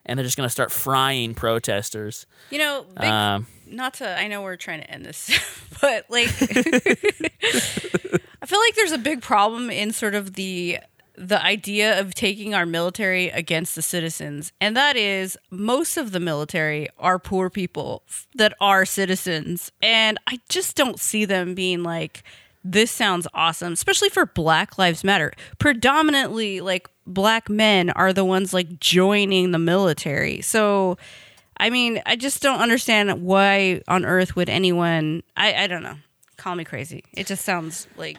and 0.05 0.17
they're 0.19 0.25
just 0.25 0.35
going 0.35 0.45
to 0.47 0.51
start 0.51 0.69
frying 0.71 1.33
protesters. 1.35 2.25
You 2.49 2.57
know, 2.57 2.85
big, 2.99 3.09
Um, 3.09 3.47
not 3.67 3.93
to. 3.95 4.19
I 4.19 4.27
know 4.27 4.41
we're 4.41 4.57
trying 4.57 4.81
to 4.81 4.91
end 4.91 5.05
this, 5.05 5.29
but 5.81 6.05
like, 6.09 6.27
I 6.27 6.31
feel 8.45 8.59
like 8.59 8.75
there's 8.75 8.91
a 8.91 8.97
big 8.97 9.21
problem 9.21 9.69
in 9.69 9.91
sort 9.91 10.15
of 10.15 10.33
the 10.33 10.79
the 11.15 11.43
idea 11.43 11.99
of 11.99 12.13
taking 12.13 12.53
our 12.53 12.65
military 12.65 13.29
against 13.29 13.75
the 13.75 13.81
citizens, 13.81 14.51
and 14.61 14.75
that 14.75 14.95
is 14.95 15.37
most 15.49 15.97
of 15.97 16.11
the 16.11 16.19
military 16.19 16.87
are 16.97 17.19
poor 17.19 17.49
people 17.49 18.03
that 18.35 18.53
are 18.59 18.85
citizens, 18.85 19.71
and 19.81 20.17
I 20.27 20.39
just 20.49 20.75
don't 20.75 20.99
see 20.99 21.25
them 21.25 21.53
being 21.55 21.83
like. 21.83 22.23
This 22.63 22.91
sounds 22.91 23.25
awesome, 23.33 23.73
especially 23.73 24.09
for 24.09 24.27
Black 24.27 24.77
Lives 24.77 25.03
Matter. 25.03 25.33
Predominantly, 25.57 26.61
like 26.61 26.87
black 27.07 27.49
men 27.49 27.89
are 27.89 28.13
the 28.13 28.23
ones 28.23 28.53
like 28.53 28.79
joining 28.79 29.49
the 29.49 29.57
military. 29.57 30.41
So, 30.41 30.99
I 31.57 31.71
mean, 31.71 32.03
I 32.05 32.15
just 32.15 32.39
don't 32.43 32.59
understand 32.59 33.23
why 33.23 33.81
on 33.87 34.05
earth 34.05 34.35
would 34.35 34.47
anyone. 34.47 35.23
I, 35.35 35.63
I 35.63 35.65
don't 35.65 35.81
know. 35.81 35.95
Call 36.37 36.55
me 36.55 36.63
crazy. 36.63 37.03
It 37.13 37.25
just 37.25 37.43
sounds 37.43 37.87
like 37.97 38.17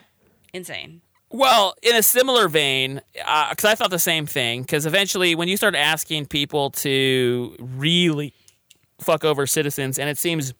insane. 0.53 1.02
Well, 1.33 1.73
in 1.81 1.95
a 1.95 2.03
similar 2.03 2.47
vein, 2.47 3.01
because 3.11 3.65
I 3.65 3.73
thought 3.73 3.89
the 3.89 3.97
same 3.97 4.27
thing. 4.27 4.61
Because 4.61 4.85
eventually, 4.85 5.33
when 5.33 5.47
you 5.47 5.57
start 5.57 5.73
asking 5.73 6.27
people 6.27 6.69
to 6.69 7.55
really 7.59 8.35
fuck 9.01 9.25
over 9.25 9.47
citizens, 9.47 9.97
and 9.97 10.07
it 10.07 10.19
seems 10.19 10.53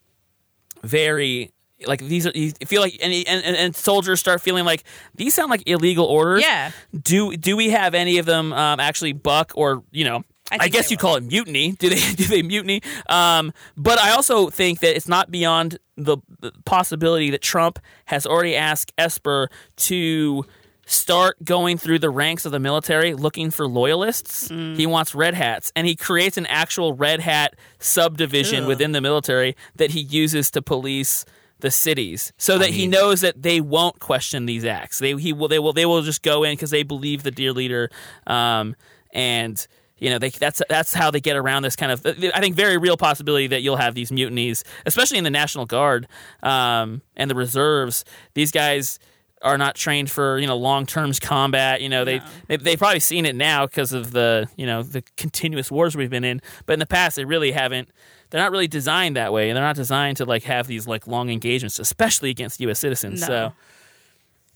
very 0.82 1.52
like 1.86 2.00
these 2.00 2.26
are 2.26 2.32
you 2.34 2.52
feel 2.66 2.82
like 2.82 2.98
and, 3.00 3.12
and 3.12 3.56
and 3.56 3.76
soldiers 3.76 4.18
start 4.18 4.40
feeling 4.40 4.64
like 4.64 4.84
these 5.14 5.34
sound 5.34 5.50
like 5.50 5.62
illegal 5.66 6.06
orders. 6.06 6.42
Yeah. 6.42 6.72
Do 6.92 7.36
do 7.36 7.56
we 7.56 7.70
have 7.70 7.94
any 7.94 8.18
of 8.18 8.26
them 8.26 8.52
um, 8.52 8.80
actually 8.80 9.12
buck 9.12 9.52
or 9.54 9.84
you 9.92 10.04
know? 10.04 10.24
I 10.50 10.58
I, 10.60 10.68
guess 10.68 10.90
you 10.90 10.96
call 10.96 11.16
it 11.16 11.24
mutiny. 11.24 11.72
Do 11.78 11.88
they 11.88 12.12
do 12.12 12.24
they 12.26 12.42
mutiny? 12.42 12.82
Um, 13.08 13.54
but 13.78 13.98
I 13.98 14.10
also 14.10 14.50
think 14.50 14.80
that 14.80 14.94
it's 14.94 15.08
not 15.08 15.30
beyond 15.30 15.78
the, 15.96 16.18
the 16.40 16.52
possibility 16.66 17.30
that 17.30 17.40
Trump 17.40 17.78
has 18.04 18.26
already 18.26 18.54
asked 18.54 18.92
Esper 18.98 19.48
to 19.76 20.44
start 20.86 21.42
going 21.44 21.78
through 21.78 21.98
the 21.98 22.10
ranks 22.10 22.44
of 22.44 22.52
the 22.52 22.58
military 22.60 23.14
looking 23.14 23.50
for 23.50 23.66
loyalists. 23.66 24.48
He 24.48 24.86
wants 24.86 25.14
red 25.14 25.34
hats, 25.34 25.72
and 25.74 25.86
he 25.86 25.96
creates 25.96 26.36
an 26.36 26.46
actual 26.46 26.92
red 26.94 27.20
hat 27.20 27.54
subdivision 27.78 28.62
Ew. 28.64 28.68
within 28.68 28.92
the 28.92 29.00
military 29.00 29.56
that 29.76 29.90
he 29.90 30.00
uses 30.00 30.50
to 30.52 30.62
police 30.62 31.24
the 31.60 31.70
cities, 31.70 32.32
so 32.36 32.58
that 32.58 32.70
he 32.70 32.82
mean- 32.82 32.90
knows 32.90 33.20
that 33.22 33.42
they 33.42 33.60
won't 33.60 33.98
question 33.98 34.44
these 34.46 34.64
acts. 34.64 34.98
They 34.98 35.14
he 35.14 35.32
will 35.32 35.48
they 35.48 35.58
will 35.58 35.72
they 35.72 35.86
will 35.86 36.02
just 36.02 36.22
go 36.22 36.42
in 36.42 36.52
because 36.52 36.70
they 36.70 36.82
believe 36.82 37.22
the 37.22 37.30
dear 37.30 37.52
leader, 37.52 37.90
um, 38.26 38.76
and 39.12 39.66
you 39.98 40.10
know 40.10 40.18
they 40.18 40.28
that's 40.28 40.60
that's 40.68 40.92
how 40.92 41.10
they 41.10 41.20
get 41.20 41.36
around 41.36 41.62
this 41.62 41.76
kind 41.76 41.92
of 41.92 42.04
I 42.04 42.40
think 42.40 42.56
very 42.56 42.76
real 42.76 42.96
possibility 42.98 43.46
that 43.46 43.62
you'll 43.62 43.76
have 43.76 43.94
these 43.94 44.12
mutinies, 44.12 44.64
especially 44.84 45.16
in 45.16 45.24
the 45.24 45.30
National 45.30 45.64
Guard 45.64 46.06
um, 46.42 47.00
and 47.16 47.30
the 47.30 47.34
reserves. 47.34 48.04
These 48.34 48.50
guys 48.50 48.98
are 49.44 49.58
not 49.58 49.74
trained 49.76 50.10
for 50.10 50.38
you 50.38 50.46
know 50.46 50.56
long 50.56 50.86
terms 50.86 51.20
combat. 51.20 51.80
You 51.82 51.88
know 51.88 52.04
they 52.04 52.20
they 52.48 52.56
they've 52.56 52.78
probably 52.78 53.00
seen 53.00 53.26
it 53.26 53.36
now 53.36 53.66
because 53.66 53.92
of 53.92 54.10
the 54.10 54.48
you 54.56 54.66
know 54.66 54.82
the 54.82 55.02
continuous 55.16 55.70
wars 55.70 55.96
we've 55.96 56.10
been 56.10 56.24
in, 56.24 56.40
but 56.66 56.72
in 56.72 56.78
the 56.78 56.86
past 56.86 57.16
they 57.16 57.24
really 57.24 57.52
haven't. 57.52 57.88
They're 58.30 58.40
not 58.40 58.50
really 58.50 58.66
designed 58.66 59.14
that 59.16 59.32
way, 59.32 59.48
and 59.48 59.56
they're 59.56 59.64
not 59.64 59.76
designed 59.76 60.16
to 60.16 60.24
like 60.24 60.42
have 60.44 60.66
these 60.66 60.88
like 60.88 61.06
long 61.06 61.30
engagements, 61.30 61.78
especially 61.78 62.30
against 62.30 62.58
U.S. 62.60 62.80
citizens. 62.80 63.20
No. 63.20 63.26
So 63.26 63.52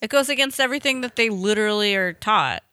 It 0.01 0.10
goes 0.10 0.28
against 0.28 0.59
everything 0.59 1.02
that 1.02 1.15
they 1.15 1.28
literally 1.28 1.94
are 1.94 2.12
taught 2.15 2.65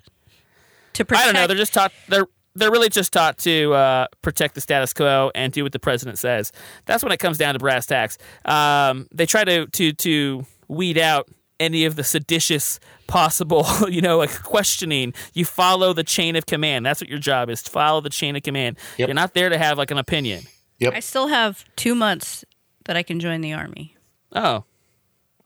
to 0.94 1.06
protect. 1.06 1.28
I 1.28 1.32
don't 1.32 1.40
know. 1.42 1.48
They're 1.48 1.58
just 1.58 1.74
taught. 1.74 1.92
They're 2.08 2.26
they're 2.56 2.72
really 2.72 2.90
just 2.90 3.12
taught 3.12 3.38
to 3.40 3.74
uh, 3.74 4.08
protect 4.22 4.56
the 4.56 4.62
status 4.62 4.94
quo 4.94 5.30
and 5.36 5.52
do 5.52 5.62
what 5.64 5.74
the 5.74 5.80
president 5.80 6.18
says. 6.18 6.52
That's 6.86 7.04
when 7.04 7.12
it 7.12 7.18
comes 7.20 7.38
down 7.38 7.54
to 7.54 7.60
brass 7.60 7.86
tacks. 7.86 8.18
Um, 8.46 9.08
they 9.14 9.26
try 9.26 9.44
to 9.44 9.68
to 9.68 9.92
to 9.92 10.46
weed 10.68 10.98
out 10.98 11.28
any 11.60 11.86
of 11.86 11.96
the 11.96 12.04
seditious 12.04 12.80
possible, 13.08 13.66
you 13.90 14.02
know, 14.02 14.18
like 14.18 14.44
questioning. 14.44 15.14
You 15.34 15.46
follow 15.46 15.94
the 15.94 16.04
chain 16.04 16.36
of 16.36 16.46
command. 16.46 16.86
That's 16.86 17.02
what 17.02 17.10
your 17.10 17.20
job 17.20 17.50
is. 17.50 17.62
To 17.64 17.72
follow 17.72 18.02
the 18.02 18.10
chain 18.10 18.36
of 18.36 18.44
command. 18.44 18.78
You're 18.98 19.14
not 19.14 19.34
there 19.34 19.50
to 19.50 19.58
have 19.58 19.78
like 19.78 19.92
an 19.92 19.98
opinion. 19.98 20.44
Yep. 20.80 20.94
I 20.94 21.00
still 21.00 21.28
have 21.28 21.64
two 21.76 21.96
months 21.96 22.44
that 22.86 22.96
I 22.98 23.04
can 23.04 23.20
join 23.20 23.42
the 23.42 23.54
army, 23.54 23.96
Oh. 24.34 24.64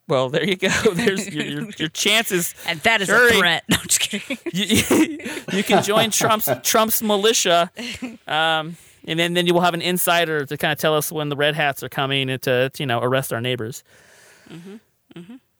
Well, 0.07 0.29
there 0.29 0.43
you 0.43 0.55
go. 0.55 0.69
There's 0.93 1.29
your, 1.29 1.45
your, 1.45 1.69
your 1.77 1.87
chances. 1.89 2.55
and 2.67 2.79
that 2.79 2.99
is 3.01 3.09
Shuri. 3.09 3.29
a 3.29 3.33
threat. 3.37 3.63
No, 3.69 3.77
I'm 3.79 3.87
just 3.87 3.99
kidding. 3.99 4.37
you, 4.51 5.19
you 5.53 5.63
can 5.63 5.83
join 5.83 6.09
Trump's 6.09 6.49
Trump's 6.63 7.03
militia, 7.03 7.69
um, 8.27 8.75
and 9.05 9.19
then 9.19 9.35
then 9.35 9.45
you 9.45 9.53
will 9.53 9.61
have 9.61 9.75
an 9.75 9.83
insider 9.83 10.45
to 10.47 10.57
kind 10.57 10.71
of 10.71 10.79
tell 10.79 10.95
us 10.95 11.11
when 11.11 11.29
the 11.29 11.35
red 11.35 11.53
hats 11.53 11.83
are 11.83 11.89
coming 11.89 12.31
and 12.31 12.41
to 12.41 12.71
you 12.79 12.87
know 12.87 12.99
arrest 12.99 13.31
our 13.31 13.39
neighbors. 13.39 13.83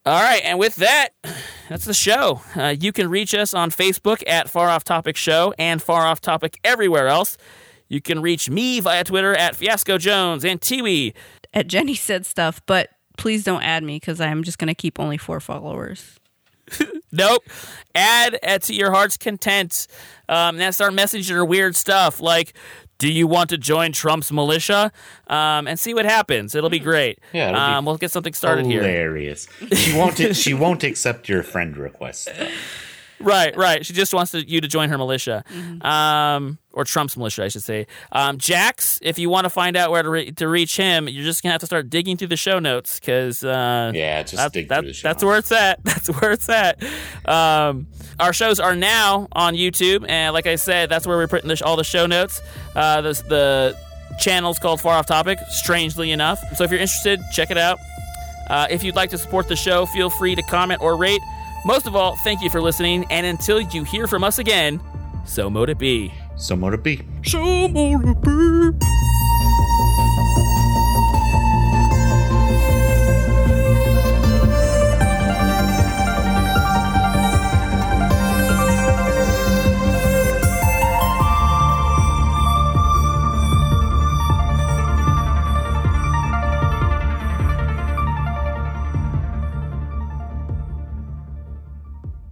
All 0.10 0.24
right, 0.24 0.42
and 0.44 0.58
with 0.58 0.78
that, 0.78 1.10
that's 1.70 1.86
the 1.86 1.94
show. 1.94 2.42
Uh, 2.56 2.74
you 2.80 2.92
can 2.92 3.12
reach 3.12 3.36
us 3.36 3.54
on 3.54 3.70
Facebook 3.70 4.24
at 4.26 4.50
Far 4.50 4.68
Off 4.68 4.84
Topic 4.84 5.16
Show 5.16 5.54
and 5.60 5.80
Far 5.80 6.08
Off 6.08 6.20
Topic 6.20 6.60
everywhere 6.64 7.08
else. 7.10 7.38
You 7.90 8.02
can 8.02 8.20
reach 8.24 8.50
me 8.50 8.80
via 8.80 9.04
Twitter 9.04 9.36
at 9.36 9.56
Fiasco 9.56 10.00
Jones 10.00 10.44
and 10.44 10.60
Tiwi. 10.60 11.14
At 11.54 11.68
Jenny 11.68 11.94
said 11.94 12.26
stuff, 12.26 12.60
but 12.66 12.90
please 13.20 13.44
don't 13.44 13.62
add 13.62 13.84
me 13.84 13.98
because 13.98 14.20
I'm 14.20 14.42
just 14.42 14.58
gonna 14.58 14.74
keep 14.74 15.00
only 15.00 15.20
four 15.20 15.40
followers. 15.40 16.20
Nope. 17.12 17.44
Add 17.96 18.38
uh, 18.44 18.60
to 18.60 18.74
your 18.76 18.92
heart's 18.92 19.18
content. 19.18 19.88
Um, 20.28 20.58
then 20.58 20.72
start 20.74 20.94
messaging 20.94 21.34
her 21.34 21.44
weird 21.44 21.76
stuff 21.76 22.20
like, 22.20 22.54
"Do 23.00 23.12
you 23.12 23.26
want 23.26 23.50
to 23.50 23.58
join 23.58 23.92
Trump's 23.92 24.32
militia?" 24.32 24.92
Um, 25.28 25.68
and 25.68 25.80
see 25.80 25.94
what 25.96 26.06
happens. 26.06 26.54
It'll 26.54 26.70
be 26.70 26.80
great. 26.80 27.20
Yeah, 27.34 27.50
it'll 27.50 27.60
be 27.60 27.62
um, 27.78 27.86
we'll 27.86 27.98
get 27.98 28.12
something 28.12 28.34
started 28.34 28.66
here. 28.68 28.82
Hilarious. 28.82 29.48
She 29.74 29.98
won't. 29.98 30.36
she 30.36 30.54
won't 30.54 30.84
accept 30.84 31.28
your 31.28 31.42
friend 31.42 31.76
request. 31.76 32.30
though. 32.38 32.48
Right, 33.22 33.56
right. 33.58 33.86
She 33.86 33.94
just 33.94 34.14
wants 34.14 34.32
to, 34.32 34.48
you 34.48 34.62
to 34.62 34.68
join 34.68 34.90
her 34.90 34.98
militia, 34.98 35.44
um, 35.82 36.58
or 36.72 36.84
Trump's 36.86 37.18
militia, 37.18 37.44
I 37.44 37.48
should 37.50 37.64
say. 37.64 37.88
Um, 38.12 38.38
Jax, 38.38 39.00
if 39.02 39.20
you 39.20 39.30
want 39.30 39.46
to 39.46 39.50
find 39.50 39.76
out 39.76 39.92
where 39.92 40.04
to, 40.04 40.10
re- 40.10 40.32
to 40.32 40.48
reach 40.48 40.78
him, 40.78 41.10
you're 41.10 41.26
just 41.26 41.44
gonna 41.44 41.52
have 41.52 41.60
to 41.62 41.66
start 41.66 41.90
digging 41.90 42.16
through 42.18 42.28
the 42.30 42.38
show 42.38 42.60
notes 42.60 43.00
because 43.00 43.44
uh, 43.44 43.92
Yeah, 43.94 44.24
just 44.24 44.36
that- 44.38 44.54
dig 44.54 44.70
that- 44.70 44.80
through 44.80 44.88
the 44.90 44.94
show 44.94 45.08
That's 45.10 45.24
where 45.24 45.38
it's 45.38 45.52
at. 45.52 45.84
That's 45.84 46.08
where 46.10 46.32
it's 46.32 46.48
at. 46.50 46.82
Um, 47.26 47.88
our 48.20 48.34
shows 48.34 48.60
are 48.60 48.76
now 48.76 49.28
on 49.34 49.56
YouTube, 49.56 50.06
and 50.08 50.34
like 50.34 50.48
I 50.48 50.56
said, 50.56 50.90
that's 50.90 51.08
where 51.08 51.18
we're 51.18 51.28
putting 51.28 51.48
the, 51.48 51.62
all 51.66 51.76
the 51.76 51.84
show 51.84 52.06
notes. 52.06 52.42
Uh, 52.76 53.02
the, 53.02 53.12
the 53.30 53.78
channel's 54.20 54.60
called 54.60 54.82
Far 54.82 54.96
Off 54.96 55.06
Topic, 55.06 55.40
strangely 55.50 56.12
enough. 56.12 56.40
So 56.56 56.64
if 56.64 56.72
you're 56.72 56.80
interested, 56.82 57.20
check 57.32 57.50
it 57.52 57.58
out. 57.58 57.80
Uh, 58.50 58.68
if 58.70 58.84
you'd 58.84 58.96
like 58.96 59.10
to 59.12 59.18
support 59.18 59.48
the 59.48 59.56
show, 59.56 59.86
feel 59.86 60.10
free 60.10 60.36
to 60.36 60.42
comment 60.44 60.82
or 60.82 60.98
rate. 60.98 61.22
Most 61.66 61.88
of 61.88 61.96
all, 61.96 62.16
thank 62.18 62.42
you 62.42 62.50
for 62.50 62.62
listening, 62.62 63.06
and 63.10 63.26
until 63.26 63.60
you 63.60 63.84
hear 63.84 64.08
from 64.08 64.24
us 64.24 64.40
again, 64.40 64.80
so 65.26 65.50
mote 65.50 65.70
it 65.70 65.78
be. 65.78 66.14
So 66.36 66.56
mote 66.56 66.74
it 66.74 66.84
be. 66.84 67.02
So 67.24 67.68
mote 67.68 68.06
it 68.06 68.22
be. 68.22 70.49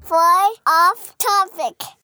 Fly 0.07 0.55
off 0.65 1.17
topic. 1.17 1.96